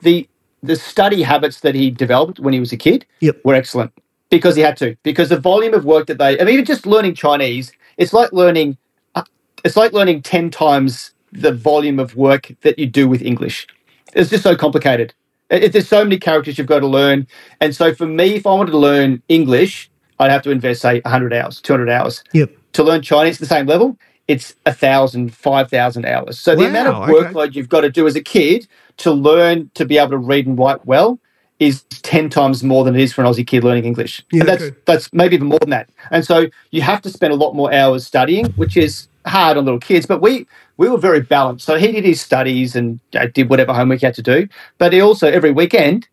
the 0.00 0.28
the 0.62 0.76
study 0.76 1.22
habits 1.22 1.60
that 1.60 1.74
he 1.74 1.90
developed 1.90 2.40
when 2.40 2.52
he 2.52 2.60
was 2.60 2.72
a 2.72 2.76
kid 2.76 3.06
Yep. 3.20 3.44
were 3.44 3.54
excellent 3.54 3.92
because 4.30 4.56
he 4.56 4.62
had 4.62 4.76
to. 4.78 4.96
Because 5.02 5.28
the 5.28 5.38
volume 5.38 5.74
of 5.74 5.84
work 5.84 6.06
that 6.08 6.18
they, 6.18 6.40
I 6.40 6.44
mean, 6.44 6.54
even 6.54 6.64
just 6.64 6.86
learning 6.86 7.14
Chinese, 7.14 7.72
it's 7.98 8.12
like 8.12 8.32
learning, 8.32 8.76
uh, 9.14 9.22
it's 9.64 9.76
like 9.76 9.92
learning 9.92 10.22
ten 10.22 10.50
times 10.50 11.12
the 11.32 11.52
volume 11.52 11.98
of 11.98 12.16
work 12.16 12.52
that 12.62 12.78
you 12.78 12.86
do 12.86 13.08
with 13.08 13.22
English. 13.22 13.66
It's 14.14 14.30
just 14.30 14.42
so 14.42 14.56
complicated. 14.56 15.14
It, 15.50 15.72
there's 15.72 15.88
so 15.88 16.02
many 16.04 16.18
characters 16.18 16.58
you've 16.58 16.66
got 16.66 16.80
to 16.80 16.86
learn, 16.86 17.26
and 17.60 17.74
so 17.74 17.94
for 17.94 18.06
me, 18.06 18.34
if 18.34 18.46
I 18.46 18.50
wanted 18.50 18.72
to 18.72 18.78
learn 18.78 19.22
English, 19.28 19.90
I'd 20.18 20.30
have 20.30 20.42
to 20.42 20.50
invest 20.50 20.82
say 20.82 21.00
100 21.00 21.32
hours, 21.32 21.60
200 21.60 21.88
hours 21.90 22.24
Yep. 22.32 22.50
to 22.72 22.82
learn 22.82 23.02
Chinese 23.02 23.36
at 23.36 23.40
the 23.40 23.46
same 23.46 23.66
level, 23.66 23.96
it's 24.28 24.54
a 24.66 24.72
thousand, 24.72 25.34
five 25.34 25.70
thousand 25.70 26.04
hours. 26.04 26.38
So 26.38 26.56
the 26.56 26.66
amount 26.66 26.88
of 26.88 26.94
okay. 26.96 27.12
workload 27.12 27.54
you've 27.54 27.68
got 27.68 27.82
to 27.82 27.90
do 27.90 28.06
as 28.06 28.16
a 28.16 28.22
kid 28.22 28.66
to 28.98 29.12
learn 29.12 29.70
to 29.74 29.84
be 29.84 29.98
able 29.98 30.10
to 30.10 30.18
read 30.18 30.46
and 30.46 30.58
write 30.58 30.84
well 30.84 31.18
is 31.60 31.82
ten 32.02 32.28
times 32.28 32.62
more 32.62 32.84
than 32.84 32.94
it 32.96 33.00
is 33.00 33.12
for 33.12 33.22
an 33.22 33.28
Aussie 33.28 33.46
kid 33.46 33.62
learning 33.62 33.84
English. 33.84 34.24
Yeah, 34.32 34.40
and 34.40 34.48
that's 34.48 34.62
okay. 34.64 34.76
that's 34.84 35.12
maybe 35.12 35.36
even 35.36 35.46
more 35.48 35.60
than 35.60 35.70
that. 35.70 35.88
And 36.10 36.24
so 36.24 36.46
you 36.70 36.82
have 36.82 37.00
to 37.02 37.10
spend 37.10 37.32
a 37.32 37.36
lot 37.36 37.54
more 37.54 37.72
hours 37.72 38.04
studying, 38.06 38.46
which 38.52 38.76
is 38.76 39.06
hard 39.26 39.56
on 39.56 39.64
little 39.64 39.80
kids. 39.80 40.06
But 40.06 40.20
we 40.22 40.46
we 40.76 40.88
were 40.88 40.98
very 40.98 41.20
balanced. 41.20 41.66
So 41.66 41.76
he 41.76 41.92
did 41.92 42.04
his 42.04 42.20
studies 42.20 42.76
and 42.76 43.00
uh, 43.14 43.26
did 43.32 43.50
whatever 43.50 43.72
homework 43.72 44.00
he 44.00 44.06
had 44.06 44.14
to 44.16 44.22
do. 44.22 44.48
But 44.78 44.92
he 44.92 45.00
also 45.00 45.28
every 45.28 45.52
weekend 45.52 46.08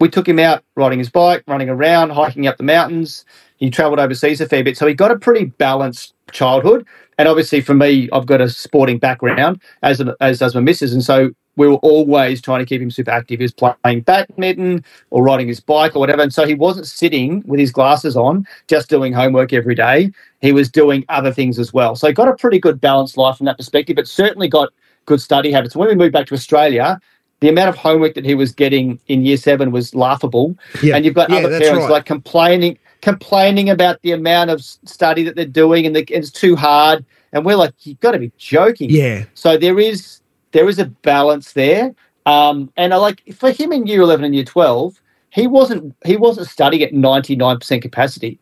we 0.00 0.08
took 0.08 0.28
him 0.28 0.38
out 0.38 0.62
riding 0.76 0.98
his 0.98 1.10
bike, 1.10 1.42
running 1.46 1.68
around, 1.68 2.10
hiking 2.10 2.46
up 2.46 2.56
the 2.56 2.62
mountains. 2.62 3.24
He 3.56 3.70
travelled 3.70 3.98
overseas 3.98 4.40
a 4.40 4.48
fair 4.48 4.62
bit, 4.62 4.76
so 4.76 4.86
he 4.86 4.94
got 4.94 5.10
a 5.10 5.18
pretty 5.18 5.46
balanced 5.46 6.14
childhood. 6.30 6.86
And 7.18 7.26
obviously, 7.26 7.60
for 7.60 7.74
me, 7.74 8.08
I've 8.12 8.26
got 8.26 8.40
a 8.40 8.48
sporting 8.48 8.98
background, 8.98 9.60
as 9.82 10.00
as 10.20 10.38
does 10.38 10.54
my 10.54 10.60
missus, 10.60 10.92
and 10.92 11.02
so 11.02 11.30
we 11.58 11.68
were 11.68 11.74
always 11.76 12.40
trying 12.40 12.60
to 12.60 12.64
keep 12.64 12.80
him 12.80 12.90
super 12.90 13.10
active. 13.10 13.40
He 13.40 13.44
was 13.44 13.52
playing 13.52 14.02
badminton 14.02 14.84
or 15.10 15.22
riding 15.22 15.48
his 15.48 15.60
bike 15.60 15.94
or 15.94 15.98
whatever, 15.98 16.22
and 16.22 16.32
so 16.32 16.46
he 16.46 16.54
wasn't 16.54 16.86
sitting 16.86 17.42
with 17.46 17.60
his 17.60 17.70
glasses 17.70 18.16
on 18.16 18.46
just 18.68 18.88
doing 18.88 19.12
homework 19.12 19.52
every 19.52 19.74
day. 19.74 20.10
He 20.40 20.52
was 20.52 20.70
doing 20.70 21.04
other 21.08 21.32
things 21.32 21.58
as 21.58 21.74
well. 21.74 21.96
So 21.96 22.06
he 22.06 22.12
got 22.14 22.28
a 22.28 22.36
pretty 22.36 22.60
good 22.60 22.80
balanced 22.80 23.16
life 23.16 23.36
from 23.36 23.46
that 23.46 23.58
perspective, 23.58 23.96
but 23.96 24.08
certainly 24.08 24.48
got 24.48 24.70
good 25.04 25.20
study 25.20 25.50
habits. 25.50 25.74
When 25.74 25.88
we 25.88 25.94
moved 25.96 26.12
back 26.12 26.26
to 26.28 26.34
Australia, 26.34 27.00
the 27.40 27.48
amount 27.48 27.70
of 27.70 27.76
homework 27.76 28.14
that 28.14 28.24
he 28.24 28.34
was 28.34 28.52
getting 28.52 28.98
in 29.08 29.24
year 29.24 29.36
seven 29.36 29.72
was 29.72 29.94
laughable. 29.94 30.56
Yeah. 30.82 30.96
And 30.96 31.04
you've 31.04 31.14
got 31.14 31.28
Yeah, 31.28 31.38
other 31.38 31.58
parents 31.58 31.84
right. 31.84 31.90
like 31.90 32.06
complaining 32.06 32.78
complaining 33.00 33.70
about 33.70 34.00
the 34.02 34.12
amount 34.12 34.50
of 34.50 34.60
study 34.60 35.22
that 35.22 35.36
they're 35.36 35.44
doing 35.44 35.86
and 35.86 35.94
the, 35.94 36.04
it's 36.08 36.30
too 36.30 36.56
hard. 36.56 37.04
And 37.32 37.44
we're 37.44 37.56
like, 37.56 37.74
you've 37.82 38.00
got 38.00 38.12
to 38.12 38.18
be 38.18 38.32
joking. 38.38 38.90
Yeah. 38.90 39.24
So 39.34 39.56
there 39.56 39.78
is 39.78 40.20
there 40.52 40.68
is 40.68 40.78
a 40.78 40.86
balance 40.86 41.52
there. 41.52 41.94
Um, 42.26 42.70
and 42.76 42.92
I 42.92 42.96
like 42.96 43.22
for 43.34 43.50
him 43.50 43.72
in 43.72 43.86
year 43.86 44.02
eleven 44.02 44.24
and 44.24 44.34
year 44.34 44.44
twelve, 44.44 45.00
he 45.30 45.46
wasn't 45.46 45.94
he 46.04 46.16
wasn't 46.16 46.48
studying 46.48 46.82
at 46.82 46.92
ninety 46.92 47.36
nine 47.36 47.58
percent 47.58 47.82
capacity. 47.82 48.38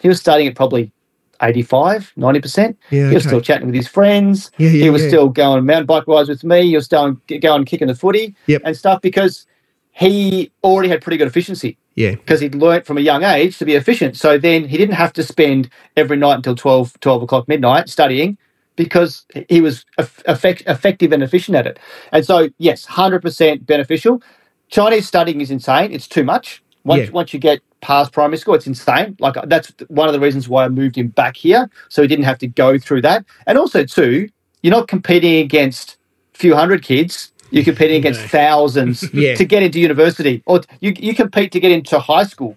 He 0.00 0.08
was 0.08 0.20
studying 0.20 0.48
at 0.48 0.54
probably 0.54 0.92
85, 1.40 2.12
90 2.16 2.40
percent. 2.40 2.78
Yeah. 2.90 3.08
He 3.08 3.14
was 3.14 3.24
still 3.24 3.40
chatting 3.40 3.66
with 3.66 3.74
his 3.74 3.88
friends. 3.88 4.50
Yeah, 4.58 4.70
yeah, 4.70 4.84
he 4.84 4.90
was 4.90 5.02
yeah. 5.02 5.08
still 5.08 5.28
going 5.28 5.64
mountain 5.66 5.86
bike 5.86 6.06
rides 6.06 6.28
with 6.28 6.44
me. 6.44 6.68
He 6.68 6.74
was 6.74 6.86
still 6.86 7.16
going 7.40 7.64
kicking 7.64 7.88
the 7.88 7.94
footy 7.94 8.34
Yep. 8.46 8.62
and 8.64 8.76
stuff 8.76 9.00
because 9.02 9.46
he 9.92 10.50
already 10.62 10.88
had 10.88 11.02
pretty 11.02 11.16
good 11.16 11.28
efficiency 11.28 11.76
Yeah. 11.94 12.12
because 12.12 12.40
he'd 12.40 12.54
learnt 12.54 12.86
from 12.86 12.98
a 12.98 13.00
young 13.00 13.24
age 13.24 13.58
to 13.58 13.64
be 13.64 13.74
efficient. 13.74 14.16
So 14.16 14.38
then 14.38 14.68
he 14.68 14.76
didn't 14.76 14.94
have 14.94 15.12
to 15.14 15.22
spend 15.22 15.68
every 15.96 16.16
night 16.16 16.34
until 16.34 16.54
12, 16.54 16.98
12 17.00 17.22
o'clock 17.24 17.48
midnight 17.48 17.88
studying 17.88 18.38
because 18.78 19.26
he 19.50 19.60
was 19.60 19.84
effect- 19.98 20.62
effective 20.66 21.12
and 21.12 21.22
efficient 21.22 21.56
at 21.56 21.66
it. 21.66 21.78
And 22.12 22.24
so, 22.24 22.48
yes, 22.58 22.86
100% 22.86 23.66
beneficial. 23.66 24.22
Chinese 24.70 25.06
studying 25.06 25.40
is 25.40 25.50
insane. 25.50 25.92
It's 25.92 26.06
too 26.08 26.22
much. 26.24 26.62
Once, 26.84 27.02
Yeah. 27.06 27.10
once 27.10 27.34
you 27.34 27.40
get 27.40 27.60
past 27.80 28.12
primary 28.12 28.38
school, 28.38 28.54
it's 28.54 28.68
insane. 28.68 29.16
Like 29.18 29.36
uh, 29.36 29.42
that's 29.46 29.72
one 29.88 30.06
of 30.08 30.14
the 30.14 30.20
reasons 30.20 30.48
why 30.48 30.64
I 30.64 30.68
moved 30.68 30.96
him 30.96 31.08
back 31.08 31.36
here, 31.36 31.68
so 31.88 32.00
he 32.02 32.08
didn't 32.08 32.24
have 32.24 32.38
to 32.38 32.46
go 32.46 32.78
through 32.78 33.02
that. 33.02 33.24
And 33.48 33.58
also, 33.58 33.84
too, 33.84 34.28
you're 34.62 34.70
not 34.78 34.86
competing 34.88 35.34
against 35.44 35.96
a 36.34 36.38
few 36.38 36.54
hundred 36.54 36.82
kids. 36.82 37.32
You're 37.50 37.64
competing 37.64 37.96
against 37.96 38.20
thousands 38.38 38.96
Yeah. 39.12 39.34
to 39.34 39.44
get 39.44 39.62
into 39.64 39.80
university, 39.80 40.42
or 40.46 40.60
you 40.80 40.92
you 40.98 41.14
compete 41.14 41.50
to 41.52 41.60
get 41.60 41.72
into 41.72 41.98
high 41.98 42.24
school. 42.24 42.56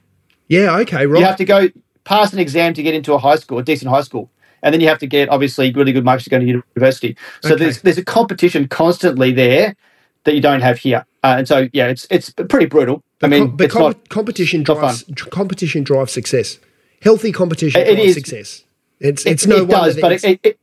Yeah, 0.50 0.78
okay, 0.82 1.06
right. 1.08 1.20
You 1.20 1.26
have 1.26 1.38
to 1.38 1.46
go 1.46 1.70
pass 2.04 2.32
an 2.34 2.40
exam 2.40 2.74
to 2.76 2.84
get 2.84 2.94
into 2.94 3.14
a 3.14 3.18
high 3.18 3.38
school, 3.38 3.58
a 3.60 3.64
decent 3.64 3.90
high 3.90 4.02
school, 4.10 4.30
and 4.64 4.74
then 4.74 4.82
you 4.82 4.88
have 4.88 5.00
to 5.00 5.08
get 5.08 5.30
obviously 5.30 5.72
really 5.72 5.92
good 5.92 6.06
marks 6.06 6.24
to 6.26 6.30
go 6.30 6.40
to 6.40 6.46
university. 6.46 7.16
So 7.42 7.54
Okay. 7.54 7.64
there's 7.64 7.82
there's 7.82 7.98
a 7.98 8.06
competition 8.06 8.68
constantly 8.68 9.32
there 9.32 9.76
that 10.24 10.36
you 10.36 10.42
don't 10.42 10.62
have 10.62 10.78
here, 10.78 11.06
uh, 11.24 11.36
and 11.38 11.48
so 11.48 11.68
yeah, 11.74 11.88
it's 11.88 12.06
it's 12.10 12.30
pretty 12.32 12.66
brutal. 12.68 13.04
I 13.24 13.28
mean, 13.28 13.48
Com- 13.48 13.58
but 13.58 13.70
com- 13.72 13.82
not. 13.84 14.10
competition 14.10 14.64
drives 14.64 15.04
competition 15.30 15.84
drives 15.84 16.12
success. 16.12 16.60
Healthy 17.02 17.32
competition 17.32 17.82
It- 17.82 17.88
it 17.88 17.96
drives 17.96 18.10
is. 18.10 18.16
success. 18.16 18.64
It's 19.00 19.26
It, 19.26 19.32
it's 19.32 19.48
no 19.48 19.64
it 19.64 19.70
does, 19.70 20.00
but 20.00 20.12
it, 20.12 20.40
it, 20.44 20.60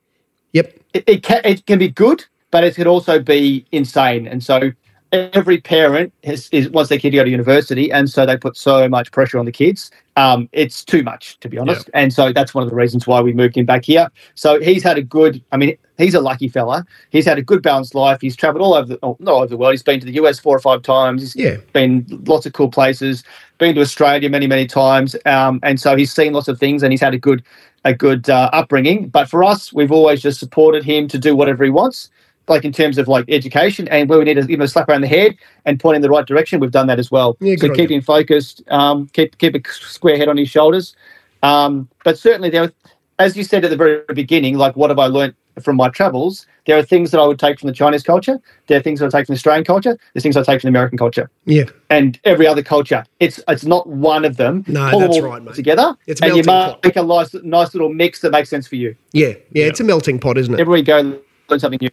yep. 0.53 0.73
it, 0.95 1.05
it, 1.09 1.23
can, 1.25 1.41
it 1.45 1.67
can 1.67 1.79
be 1.81 1.89
good, 1.89 2.25
but 2.53 2.63
it 2.63 2.77
can 2.77 2.87
also 2.87 3.19
be 3.19 3.67
insane. 3.73 4.29
And 4.29 4.43
so 4.45 4.71
every 5.13 5.61
parent 5.61 6.13
has, 6.25 6.49
is 6.53 6.69
wants 6.71 6.89
their 6.89 6.99
kid 6.99 7.11
to 7.11 7.17
go 7.17 7.25
to 7.25 7.31
university, 7.31 7.91
and 7.91 8.11
so 8.11 8.27
they 8.27 8.37
put 8.37 8.57
so 8.57 8.89
much 8.89 9.11
pressure 9.13 9.39
on 9.39 9.47
the 9.47 9.53
kids. 9.53 9.91
Um, 10.17 10.49
it's 10.53 10.85
too 10.85 11.03
much, 11.03 11.39
to 11.41 11.49
be 11.49 11.59
honest. 11.59 11.89
And 11.95 12.13
so 12.13 12.33
that's 12.33 12.53
one 12.53 12.65
of 12.65 12.71
the 12.71 12.75
reasons 12.77 13.07
why 13.07 13.21
we 13.21 13.33
moved 13.33 13.57
him 13.57 13.67
back 13.67 13.85
here. 13.85 14.09
So 14.35 14.61
he's 14.61 14.83
had 14.83 14.99
a 14.99 15.03
good. 15.03 15.43
I 15.53 15.57
mean, 15.57 15.77
he's 15.97 16.15
a 16.15 16.21
lucky 16.21 16.49
fella. 16.49 16.85
He's 17.11 17.25
had 17.25 17.39
a 17.39 17.43
good 17.43 17.63
balanced 17.63 17.95
life. 17.95 18.21
He's 18.21 18.37
travelled 18.37 18.63
all 18.63 18.75
over 18.75 18.87
the 18.87 18.99
oh, 19.03 19.17
not 19.21 19.33
all 19.33 19.39
over 19.39 19.47
the 19.47 19.57
world. 19.57 19.73
He's 19.73 19.83
been 19.83 20.01
to 20.01 20.07
the 20.07 20.15
US 20.15 20.39
four 20.39 20.57
or 20.57 20.61
five 20.61 20.83
times. 20.83 21.23
He's 21.23 21.37
Yeah. 21.37 21.57
been 21.73 22.05
lots 22.27 22.47
of 22.47 22.53
cool 22.53 22.71
places. 22.71 23.23
Been 23.59 23.75
to 23.77 23.81
Australia 23.81 24.29
many 24.29 24.47
many 24.47 24.67
times. 24.67 25.17
Um, 25.25 25.61
and 25.63 25.81
so 25.81 25.97
he's 25.97 26.13
seen 26.13 26.33
lots 26.33 26.49
of 26.49 26.59
things, 26.59 26.83
and 26.83 26.93
he's 26.93 27.01
had 27.01 27.15
a 27.15 27.19
good 27.19 27.43
a 27.85 27.95
good 27.95 28.29
uh, 28.29 28.51
upbringing. 28.53 29.09
But 29.09 29.29
for 29.29 29.45
us, 29.45 29.73
we've 29.73 29.93
always 29.93 30.21
just 30.21 30.41
supported 30.41 30.85
him 30.85 31.09
to 31.09 31.19
do 31.19 31.37
whatever 31.37 31.65
he 31.65 31.71
wants, 31.71 32.11
like 32.49 32.65
in 32.65 32.73
terms 32.73 32.99
of 32.99 33.09
like 33.09 33.25
education 33.29 33.89
and 33.89 34.09
where 34.09 34.19
we 34.19 34.25
need 34.25 34.35
to 34.35 34.43
give 34.43 34.51
him 34.59 34.63
a 34.63 34.69
slap 34.69 34.89
around 34.89 35.03
the 35.03 35.09
head 35.09 35.37
and 35.65 35.79
point 35.81 35.97
in 35.97 36.03
the 36.03 36.11
right 36.11 36.27
direction. 36.27 36.61
We've 36.61 36.71
done 36.71 36.87
that 36.89 36.99
as 36.99 37.11
well. 37.11 37.37
Yeah, 37.41 37.57
so 37.59 37.73
keep 37.75 37.91
him 37.91 38.03
focused, 38.03 38.63
um, 38.69 39.09
keep 39.13 39.37
keep 39.39 39.55
a 39.55 39.61
square 39.71 40.17
head 40.17 40.29
on 40.29 40.37
his 40.37 40.49
shoulders. 40.49 40.95
Um, 41.43 41.89
but 42.05 42.19
certainly 42.19 42.51
there, 42.51 42.73
as 43.19 43.37
you 43.37 43.45
said 43.45 43.65
at 43.65 43.71
the 43.71 43.77
very 43.77 44.03
beginning, 44.15 44.57
like 44.59 44.77
what 44.77 44.91
have 44.91 44.99
I 44.99 45.07
learnt 45.07 45.35
from 45.63 45.77
my 45.77 45.89
travels? 45.89 46.47
There 46.67 46.77
are 46.77 46.83
things 46.83 47.11
that 47.13 47.19
I 47.21 47.27
would 47.27 47.39
take 47.39 47.59
from 47.59 47.69
the 47.69 47.73
Chinese 47.73 48.03
culture. 48.03 48.39
There 48.67 48.79
are 48.79 48.83
things 48.83 49.01
that 49.01 49.07
I 49.07 49.19
take 49.19 49.27
from 49.27 49.33
the 49.35 49.39
Australian 49.39 49.65
culture. 49.65 49.99
There's 50.13 50.23
things 50.23 50.37
I 50.37 50.43
take 50.43 50.61
from 50.61 50.69
the 50.69 50.79
American 50.79 50.99
culture 50.99 51.31
Yeah. 51.47 51.65
and 51.89 52.21
every 52.25 52.47
other 52.47 52.63
culture. 52.63 53.05
It's 53.21 53.41
it's 53.49 53.65
not 53.65 53.87
one 53.89 54.25
of 54.27 54.37
them. 54.37 54.65
No, 54.69 54.91
Pull 54.91 55.01
that's 55.01 55.17
all 55.17 55.23
right, 55.23 55.43
mate. 55.43 55.55
Together, 55.55 55.97
It's 56.07 56.21
and 56.21 56.37
you 56.37 56.43
pot. 56.43 56.81
make 56.85 56.97
a 56.97 57.03
nice, 57.03 57.35
nice 57.43 57.75
little 57.75 57.89
mix 57.93 58.21
that 58.21 58.33
makes 58.33 58.51
sense 58.51 58.69
for 58.69 58.77
you. 58.77 58.95
Yeah. 59.13 59.33
Yeah. 59.53 59.65
It's 59.65 59.81
a 59.81 59.85
melting 59.85 60.19
pot, 60.19 60.37
isn't 60.39 60.53
it? 60.55 60.61
Everywhere 60.61 60.79
you 60.79 60.85
go, 60.85 61.21
learn 61.49 61.59
something 61.61 61.79
new. 61.81 61.89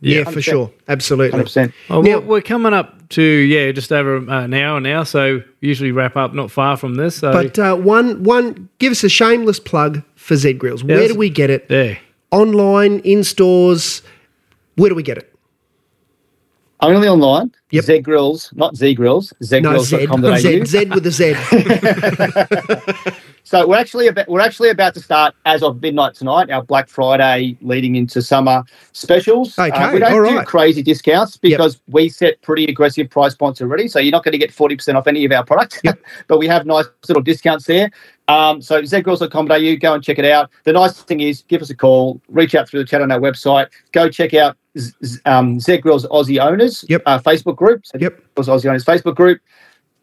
Yeah, 0.00 0.18
Yeah, 0.18 0.24
for 0.30 0.42
sure. 0.42 0.70
Absolutely. 0.88 1.30
Hundred 1.30 1.44
percent. 1.44 1.72
Well, 1.88 2.02
Now- 2.02 2.18
we're, 2.18 2.26
we're 2.26 2.40
coming 2.42 2.74
up 2.74 3.08
to 3.10 3.22
yeah, 3.22 3.70
just 3.72 3.92
over 3.92 4.16
uh, 4.16 4.44
an 4.44 4.52
hour 4.54 4.80
now. 4.80 5.04
So 5.04 5.42
usually 5.60 5.92
wrap 5.92 6.16
up 6.16 6.34
not 6.34 6.50
far 6.50 6.76
from 6.76 6.96
this. 6.96 7.16
So 7.16 7.32
But 7.32 7.58
uh, 7.58 7.76
one 7.76 8.22
one 8.24 8.68
give 8.78 8.90
us 8.90 9.04
a 9.04 9.08
shameless 9.08 9.60
plug 9.60 10.02
for 10.16 10.36
Z 10.36 10.54
Grills. 10.54 10.82
Where 10.84 11.08
do 11.08 11.14
we 11.14 11.30
get 11.30 11.48
it? 11.50 11.66
yeah, 11.70 11.96
Online, 12.30 12.98
in 13.00 13.24
stores. 13.24 14.02
Where 14.74 14.90
do 14.90 14.94
we 14.94 15.02
get 15.02 15.16
it? 15.18 15.32
Only 16.80 17.08
online. 17.08 17.52
Yep. 17.70 17.84
Z 17.84 17.98
Grills, 18.00 18.52
not 18.54 18.76
Z 18.80 18.94
Grills. 18.94 19.32
Z 19.42 19.60
no, 19.60 19.70
Grills. 19.70 19.88
Z. 19.88 19.96
ZGrills.com.au. 19.96 20.36
Z, 20.36 20.64
Z 20.66 20.84
with 20.86 21.06
a 21.06 21.10
Z. 21.10 21.34
So 23.46 23.64
we're 23.64 23.76
actually 23.76 24.08
about, 24.08 24.26
we're 24.26 24.40
actually 24.40 24.70
about 24.70 24.92
to 24.94 25.00
start 25.00 25.32
as 25.44 25.62
of 25.62 25.80
midnight 25.80 26.14
tonight. 26.14 26.50
Our 26.50 26.64
Black 26.64 26.88
Friday 26.88 27.56
leading 27.60 27.94
into 27.94 28.20
summer 28.20 28.64
specials. 28.90 29.56
Uh, 29.56 29.90
we 29.92 30.00
don't 30.00 30.24
do 30.26 30.36
right. 30.36 30.44
crazy 30.44 30.82
discounts 30.82 31.36
because 31.36 31.80
we 31.86 32.08
set 32.08 32.42
pretty 32.42 32.64
aggressive 32.64 33.08
price 33.08 33.36
points 33.36 33.62
already. 33.62 33.86
So 33.86 34.00
you're 34.00 34.10
not 34.10 34.24
going 34.24 34.32
to 34.32 34.38
get 34.38 34.52
forty 34.52 34.74
percent 34.74 34.98
off 34.98 35.06
any 35.06 35.24
of 35.24 35.30
our 35.30 35.44
products, 35.44 35.78
Yep. 35.84 35.96
but 36.26 36.38
we 36.38 36.48
have 36.48 36.66
nice 36.66 36.86
little 37.06 37.22
discounts 37.22 37.66
there. 37.66 37.88
Um, 38.26 38.60
so 38.60 38.82
zgrills.com.au, 38.82 39.76
go 39.76 39.94
and 39.94 40.02
check 40.02 40.18
it 40.18 40.24
out. 40.24 40.50
The 40.64 40.72
nice 40.72 41.00
thing 41.02 41.20
is, 41.20 41.42
give 41.42 41.62
us 41.62 41.70
a 41.70 41.76
call, 41.76 42.20
reach 42.28 42.56
out 42.56 42.68
through 42.68 42.80
the 42.80 42.86
chat 42.86 43.00
on 43.00 43.12
our 43.12 43.20
website, 43.20 43.68
go 43.92 44.08
check 44.08 44.34
out 44.34 44.56
Z- 44.76 45.20
um, 45.24 45.58
Grills 45.58 46.04
Aussie 46.08 46.40
Owners 46.44 46.84
Yep. 46.88 47.02
uh, 47.06 47.20
Facebook 47.20 47.54
group. 47.54 47.86
So 47.86 47.96
Yep. 48.00 48.20
Aussie 48.34 48.66
Owners 48.66 48.84
Facebook 48.84 49.14
group 49.14 49.40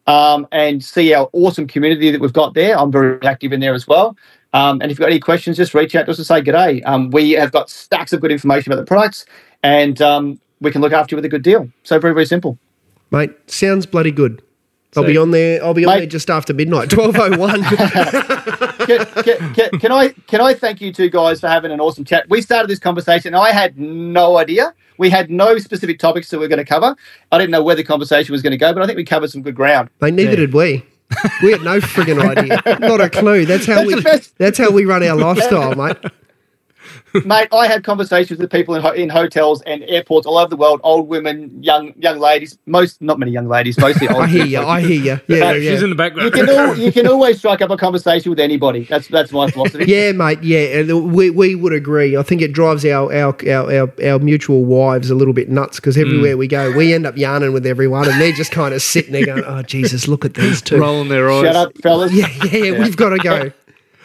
um, 0.06 0.46
and 0.52 0.82
see 0.84 1.14
our 1.14 1.28
awesome 1.32 1.66
community 1.66 2.10
that 2.10 2.20
we've 2.20 2.32
got 2.32 2.54
there. 2.54 2.78
I'm 2.78 2.92
very 2.92 3.18
active 3.22 3.52
in 3.52 3.60
there 3.60 3.74
as 3.74 3.86
well. 3.86 4.16
Um, 4.52 4.80
and 4.80 4.84
if 4.84 4.90
you've 4.90 5.00
got 5.00 5.10
any 5.10 5.18
questions, 5.20 5.56
just 5.56 5.74
reach 5.74 5.94
out 5.96 6.04
to 6.06 6.12
us 6.12 6.18
and 6.18 6.26
say 6.26 6.40
g'day. 6.42 6.82
Um, 6.86 7.10
we 7.10 7.32
have 7.32 7.50
got 7.52 7.68
stacks 7.70 8.12
of 8.12 8.20
good 8.20 8.30
information 8.30 8.72
about 8.72 8.80
the 8.80 8.86
products 8.86 9.26
and 9.62 10.00
um, 10.02 10.38
we 10.60 10.70
can 10.70 10.80
look 10.80 10.92
after 10.92 11.14
you 11.14 11.16
with 11.16 11.24
a 11.24 11.28
good 11.28 11.42
deal. 11.42 11.68
So 11.82 11.98
very, 11.98 12.14
very 12.14 12.26
simple. 12.26 12.58
Mate, 13.10 13.32
sounds 13.50 13.86
bloody 13.86 14.10
good. 14.12 14.42
I'll 14.96 15.02
So- 15.02 15.06
be 15.08 15.16
on 15.16 15.32
there. 15.32 15.62
I'll 15.64 15.74
be 15.74 15.84
on 15.84 15.94
Mate- 15.94 15.98
there 16.00 16.06
just 16.08 16.30
after 16.30 16.54
midnight, 16.54 16.88
twelve 16.90 17.16
oh 17.18 17.36
one. 17.36 17.62
can, 18.86 19.06
can, 19.24 19.54
can, 19.54 19.70
can 19.80 19.92
I 19.92 20.08
can 20.26 20.40
I 20.40 20.54
thank 20.54 20.80
you 20.80 20.92
two 20.92 21.08
guys 21.10 21.40
for 21.40 21.48
having 21.48 21.70
an 21.72 21.80
awesome 21.80 22.04
chat? 22.04 22.28
We 22.28 22.42
started 22.42 22.68
this 22.68 22.78
conversation. 22.78 23.34
I 23.34 23.50
had 23.52 23.78
no 23.78 24.38
idea. 24.38 24.74
We 24.98 25.10
had 25.10 25.30
no 25.30 25.58
specific 25.58 25.98
topics 25.98 26.30
that 26.30 26.38
we 26.38 26.44
are 26.44 26.48
going 26.48 26.58
to 26.58 26.64
cover. 26.64 26.94
I 27.32 27.38
didn't 27.38 27.50
know 27.50 27.62
where 27.62 27.74
the 27.76 27.82
conversation 27.84 28.32
was 28.32 28.42
going 28.42 28.52
to 28.52 28.56
go, 28.56 28.72
but 28.72 28.82
I 28.82 28.86
think 28.86 28.96
we 28.96 29.04
covered 29.04 29.30
some 29.30 29.42
good 29.42 29.56
ground. 29.56 29.90
Mate, 30.00 30.14
neither 30.14 30.30
Yeah. 30.30 30.36
did 30.36 30.54
we. 30.54 30.84
We 31.42 31.52
had 31.52 31.62
no 31.62 31.80
frigging 31.80 32.20
idea. 32.24 32.60
Not 32.80 33.00
a 33.00 33.10
clue. 33.10 33.44
That's 33.44 33.66
how 33.66 33.84
That's 33.84 34.28
we. 34.28 34.32
That's 34.38 34.58
how 34.58 34.70
we 34.70 34.84
run 34.84 35.02
our 35.02 35.16
lifestyle, 35.16 35.74
mate. 35.74 35.96
Mate, 37.24 37.48
I 37.52 37.68
had 37.68 37.84
conversations 37.84 38.40
with 38.40 38.50
people 38.50 38.74
in, 38.74 38.82
ho- 38.82 38.90
in 38.90 39.08
hotels 39.08 39.62
and 39.62 39.84
airports 39.84 40.26
all 40.26 40.36
over 40.36 40.48
the 40.48 40.56
world. 40.56 40.80
Old 40.82 41.06
women, 41.08 41.62
young 41.62 41.94
young 41.96 42.18
ladies. 42.18 42.58
Most, 42.66 43.00
not 43.00 43.20
many 43.20 43.30
young 43.30 43.48
ladies. 43.48 43.78
Mostly 43.78 44.08
old. 44.10 44.22
I 44.22 44.26
hear 44.26 44.44
you. 44.44 44.58
I 44.60 44.80
hear 44.80 45.00
you. 45.00 45.20
Yeah, 45.28 45.50
But 45.50 45.62
yeah. 45.62 45.70
she's 45.70 45.82
in 45.82 45.90
the 45.90 45.94
you 45.94 45.94
background. 45.94 46.32
can 46.32 46.48
al- 46.48 46.76
you 46.76 46.90
can 46.90 47.06
always 47.14 47.38
strike 47.38 47.60
up 47.62 47.70
a 47.70 47.76
conversation 47.76 48.30
with 48.30 48.40
anybody. 48.40 48.84
That's 48.84 49.06
that's 49.08 49.30
my 49.30 49.50
philosophy. 49.50 49.84
Yeah, 49.86 50.12
mate. 50.12 50.42
Yeah, 50.42 50.80
and 50.80 51.12
we, 51.12 51.30
we 51.30 51.54
would 51.54 51.72
agree. 51.72 52.16
I 52.16 52.22
think 52.22 52.42
it 52.42 52.52
drives 52.52 52.84
our 52.84 53.12
our, 53.14 53.36
our, 53.48 53.72
our, 53.72 53.92
our 54.04 54.18
mutual 54.18 54.64
wives 54.64 55.08
a 55.10 55.14
little 55.14 55.34
bit 55.34 55.48
nuts 55.48 55.76
because 55.76 55.96
everywhere 55.96 56.34
mm. 56.34 56.38
we 56.38 56.48
go, 56.48 56.72
we 56.72 56.94
end 56.94 57.06
up 57.06 57.16
yarning 57.16 57.52
with 57.52 57.64
everyone, 57.66 58.08
and 58.08 58.20
they're 58.20 58.32
just 58.32 58.50
kind 58.50 58.74
of 58.74 58.82
sitting 58.82 59.12
there 59.12 59.26
going, 59.26 59.44
"Oh 59.44 59.62
Jesus, 59.62 60.08
look 60.08 60.24
at 60.24 60.34
these 60.34 60.60
two 60.60 60.78
rolling 60.80 61.08
their 61.08 61.30
eyes. 61.30 61.44
Shut 61.44 61.56
up, 61.56 61.78
fellas. 61.78 62.12
Yeah, 62.12 62.28
Yeah, 62.44 62.64
yeah, 62.64 62.78
we've 62.78 62.96
got 62.96 63.10
to 63.10 63.18
go. 63.18 63.52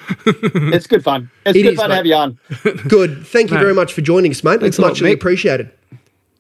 It's 0.73 0.87
good 0.87 1.03
fun. 1.03 1.29
It's 1.45 1.57
It 1.57 1.63
good 1.63 1.73
is, 1.73 1.79
fun 1.79 1.89
mate. 1.89 1.93
to 1.93 1.97
have 1.97 2.05
you 2.05 2.15
on. 2.15 2.39
Good. 2.87 3.25
Thank 3.27 3.51
you 3.51 3.57
very 3.57 3.73
much 3.73 3.93
for 3.93 4.01
joining 4.01 4.31
us, 4.31 4.43
mate. 4.43 4.59
Thanks 4.59 4.75
It's 4.75 4.77
a 4.79 4.81
lot, 4.81 4.89
muchly 4.89 5.11
appreciated. 5.13 5.71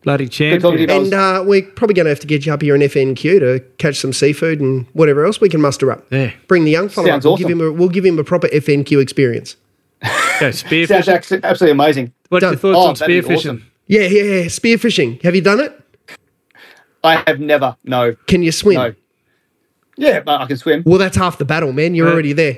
Bloody 0.03 0.27
Good 0.27 0.61
talking 0.61 0.77
to 0.77 0.81
you, 0.81 0.87
champion. 0.87 1.13
And 1.13 1.13
uh, 1.13 1.43
we're 1.45 1.61
probably 1.63 1.93
going 1.93 2.05
to 2.05 2.09
have 2.09 2.21
to 2.21 2.27
get 2.27 2.45
you 2.45 2.53
up 2.53 2.61
here 2.61 2.73
in 2.75 2.81
FNQ 2.81 3.21
to 3.39 3.59
catch 3.79 3.97
some 3.97 4.13
seafood 4.13 4.59
and 4.61 4.85
whatever 4.93 5.25
else 5.25 5.41
we 5.41 5.49
can 5.49 5.59
muster 5.61 5.91
up. 5.91 6.05
Yeah. 6.09 6.31
Bring 6.47 6.63
the 6.63 6.71
young 6.71 6.87
fella 6.89 7.07
Sounds 7.07 7.25
up. 7.25 7.29
We'll 7.31 7.37
give 7.37 7.49
him 7.49 7.59
a 7.61 7.71
we'll 7.71 7.89
give 7.89 8.05
him 8.05 8.17
a 8.17 8.23
proper 8.23 8.47
FNQ 8.47 9.01
experience. 9.01 9.55
Go 10.01 10.07
spearfishing. 10.51 10.87
Sounds 10.87 11.07
actu- 11.09 11.39
absolutely 11.43 11.71
amazing. 11.73 12.13
What's 12.29 12.43
your 12.43 12.55
thoughts 12.55 13.01
Oh, 13.01 13.05
on 13.05 13.09
spearfishing? 13.09 13.35
awesome. 13.37 13.65
Yeah, 13.87 14.01
yeah, 14.01 14.21
yeah. 14.23 14.43
Spearfishing. 14.45 15.21
Have 15.23 15.35
you 15.35 15.41
done 15.41 15.59
it? 15.59 15.79
I 17.03 17.23
have 17.27 17.39
never. 17.41 17.75
No. 17.83 18.15
Can 18.27 18.41
you 18.41 18.51
swim? 18.53 18.75
No. 18.75 18.93
Yeah, 19.97 20.21
but 20.21 20.39
I 20.39 20.45
can 20.45 20.55
swim. 20.55 20.83
Well, 20.85 20.97
that's 20.97 21.17
half 21.17 21.37
the 21.39 21.43
battle, 21.45 21.73
man. 21.73 21.93
You're 21.93 22.07
Uh, 22.07 22.13
already 22.13 22.31
there. 22.31 22.57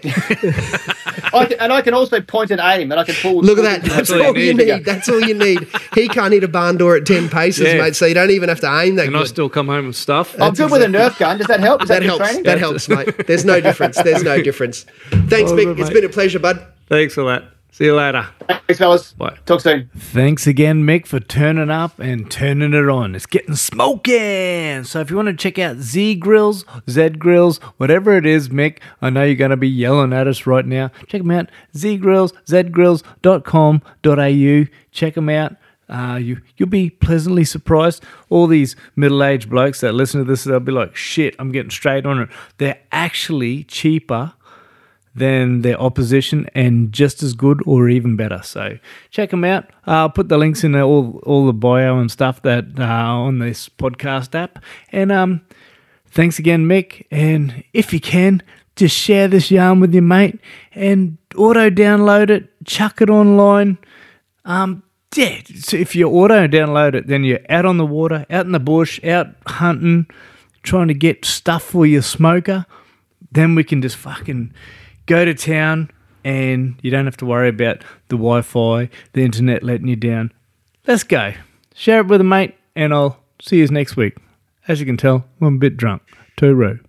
I 1.34 1.46
can, 1.46 1.60
and 1.60 1.74
I 1.74 1.82
can 1.82 1.94
also 1.94 2.22
point 2.22 2.52
and 2.52 2.60
aim, 2.62 2.92
and 2.92 3.00
I 3.00 3.04
can 3.04 3.16
pull. 3.16 3.42
Look 3.42 3.58
at 3.58 3.64
that. 3.64 3.84
That's 3.84 4.10
all 4.12 4.18
you 4.20 4.26
all 4.26 4.38
you 4.38 4.54
need. 4.54 4.68
need. 4.68 4.86
That's 4.86 5.10
all 5.10 5.22
you 5.22 5.34
need. 5.34 5.68
He 5.96 6.08
can't 6.08 6.34
hit 6.34 6.44
a 6.44 6.48
barn 6.48 6.78
door 6.78 6.96
at 6.96 7.06
10 7.06 7.30
paces, 7.30 7.68
Yeah. 7.68 7.82
mate, 7.82 7.96
so 7.96 8.06
you 8.06 8.14
don't 8.14 8.32
even 8.32 8.50
have 8.50 8.60
to 8.62 8.80
aim 8.82 8.96
that 8.96 9.08
And 9.08 9.18
I 9.18 9.24
still 9.26 9.50
come 9.50 9.68
home 9.68 9.88
with 9.88 9.96
stuff. 9.96 10.36
I'm 10.42 10.54
good 10.54 10.72
with 10.72 10.82
a 10.82 10.88
Nerf 10.88 11.18
gun. 11.20 11.38
Does 11.38 11.48
that 11.48 11.60
help? 11.60 11.82
Is 11.84 11.90
That 11.90 12.00
that, 12.02 12.04
helps. 12.06 12.24
training? 12.26 12.44
That 12.44 12.60
helps, 12.60 12.90
mate. 12.90 13.28
There's 13.28 13.46
no 13.46 13.60
difference. 13.62 14.02
There's 14.02 14.24
no 14.24 14.42
difference. 14.42 14.86
Thanks, 15.28 15.52
Oh, 15.52 15.56
Mick. 15.56 15.66
good, 15.66 15.80
It's 15.80 15.90
mate. 15.90 15.94
been 15.96 16.06
a 16.06 16.10
pleasure, 16.10 16.40
bud. 16.40 16.66
Thanks 16.90 17.14
for 17.14 17.24
that. 17.26 17.44
See 17.74 17.86
you 17.86 17.96
later. 17.96 18.28
Thanks, 18.48 18.80
fellas. 18.80 19.14
Bye. 19.14 19.38
Talk 19.46 19.62
soon. 19.62 19.90
Thanks 19.96 20.46
again, 20.46 20.84
Mick, 20.84 21.06
for 21.06 21.22
turning 21.22 21.70
up 21.70 21.98
and 22.00 22.30
turning 22.30 22.74
it 22.74 22.90
on. 22.90 23.16
It's 23.16 23.26
getting 23.26 23.56
smoking. 23.56 24.84
So 24.84 25.00
if 25.00 25.10
you 25.10 25.16
want 25.16 25.30
to 25.30 25.34
check 25.34 25.58
out 25.58 25.78
Z 25.78 26.16
Grills, 26.16 26.66
Z 26.90 27.12
Grills, 27.12 27.60
whatever 27.78 28.18
it 28.18 28.26
is, 28.26 28.50
Mick, 28.50 28.80
I 29.02 29.10
know 29.10 29.24
you're 29.24 29.36
going 29.36 29.52
to 29.52 29.58
be 29.58 29.70
yelling 29.70 30.12
at 30.12 30.28
us 30.28 30.46
right 30.46 30.66
now. 30.66 30.90
Check 31.08 31.22
them 31.22 31.32
out. 31.32 31.50
Z 31.76 31.96
Grills, 31.98 32.34
zgrills.com.au. 32.46 34.66
Check 34.92 35.14
them 35.16 35.30
out. 35.30 35.56
Uh, 35.88 36.16
you 36.16 36.42
you'll 36.58 36.68
be 36.70 36.90
pleasantly 36.90 37.46
surprised. 37.46 38.04
All 38.30 38.48
these 38.48 38.76
middle 38.96 39.24
aged 39.24 39.50
blokes 39.50 39.80
that 39.82 39.94
listen 39.94 40.22
to 40.22 40.26
this, 40.30 40.46
they'll 40.46 40.62
be 40.62 40.72
like, 40.72 40.96
"Shit, 40.96 41.36
I'm 41.38 41.52
getting 41.52 41.70
straight 41.70 42.06
on 42.06 42.18
it." 42.20 42.30
They're 42.60 42.80
actually 42.94 43.66
cheaper 43.66 44.32
than 45.14 45.62
their 45.62 45.80
opposition 45.80 46.50
and 46.56 46.94
just 46.94 47.22
as 47.22 47.34
good 47.34 47.62
or 47.66 47.90
even 47.90 48.16
better. 48.16 48.42
So 48.44 48.78
check 49.10 49.32
them 49.32 49.44
out. 49.44 49.70
I'll 49.86 50.10
put 50.10 50.30
the 50.30 50.38
links 50.38 50.64
in 50.64 50.76
all 50.76 51.20
all 51.24 51.46
the 51.46 51.54
bio 51.54 52.00
and 52.00 52.10
stuff 52.10 52.42
that 52.44 52.66
uh, 52.80 52.84
on 52.84 53.40
this 53.40 53.70
podcast 53.70 54.36
app. 54.36 54.64
And 54.92 55.12
um, 55.12 55.42
thanks 56.08 56.40
again, 56.40 56.66
Mick. 56.66 57.06
And 57.12 57.64
if 57.74 57.94
you 57.94 58.00
can, 58.00 58.42
just 58.76 58.96
share 58.96 59.28
this 59.28 59.52
yarn 59.52 59.80
with 59.80 59.94
your 59.94 60.04
mate 60.04 60.40
and 60.74 61.18
auto 61.36 61.70
download 61.70 62.30
it, 62.30 62.50
chuck 62.66 63.02
it 63.02 63.10
online. 63.10 63.78
Um, 64.46 64.84
yeah, 65.16 65.42
so 65.56 65.76
if 65.76 65.94
you 65.94 66.08
auto 66.08 66.48
download 66.48 66.96
it, 66.96 67.08
then 67.08 67.26
you're 67.26 67.42
out 67.50 67.66
on 67.66 67.78
the 67.78 67.86
water, 67.86 68.26
out 68.30 68.46
in 68.46 68.54
the 68.54 68.60
bush, 68.60 69.04
out 69.04 69.28
hunting, 69.46 70.08
trying 70.64 70.88
to 70.88 70.94
get 70.94 71.26
stuff 71.26 71.64
for 71.64 71.86
your 71.86 72.02
smoker. 72.02 72.66
Then 73.30 73.56
we 73.56 73.66
can 73.66 73.82
just 73.82 73.98
fucking 73.98 74.54
go 75.12 75.26
to 75.26 75.34
town 75.34 75.92
and 76.24 76.80
you 76.82 76.90
don't 76.90 77.04
have 77.04 77.18
to 77.18 77.26
worry 77.26 77.50
about 77.50 77.84
the 78.08 78.16
Wi 78.16 78.42
Fi, 78.42 78.90
the 79.12 79.24
internet 79.24 79.62
letting 79.62 79.90
you 79.90 79.98
down. 79.98 80.32
Let's 80.88 81.04
go. 81.04 81.34
Share 81.76 82.00
it 82.00 82.08
with 82.08 82.22
a 82.22 82.24
mate, 82.24 82.56
and 82.78 82.94
I'll 82.94 83.20
see 83.42 83.58
you 83.58 83.68
next 83.68 83.98
week. 83.98 84.16
As 84.70 84.80
you 84.80 84.86
can 84.86 84.96
tell, 84.96 85.26
I'm 85.42 85.56
a 85.56 85.60
bit 85.60 85.76
drunk. 85.76 86.02
Tooroo. 86.38 86.80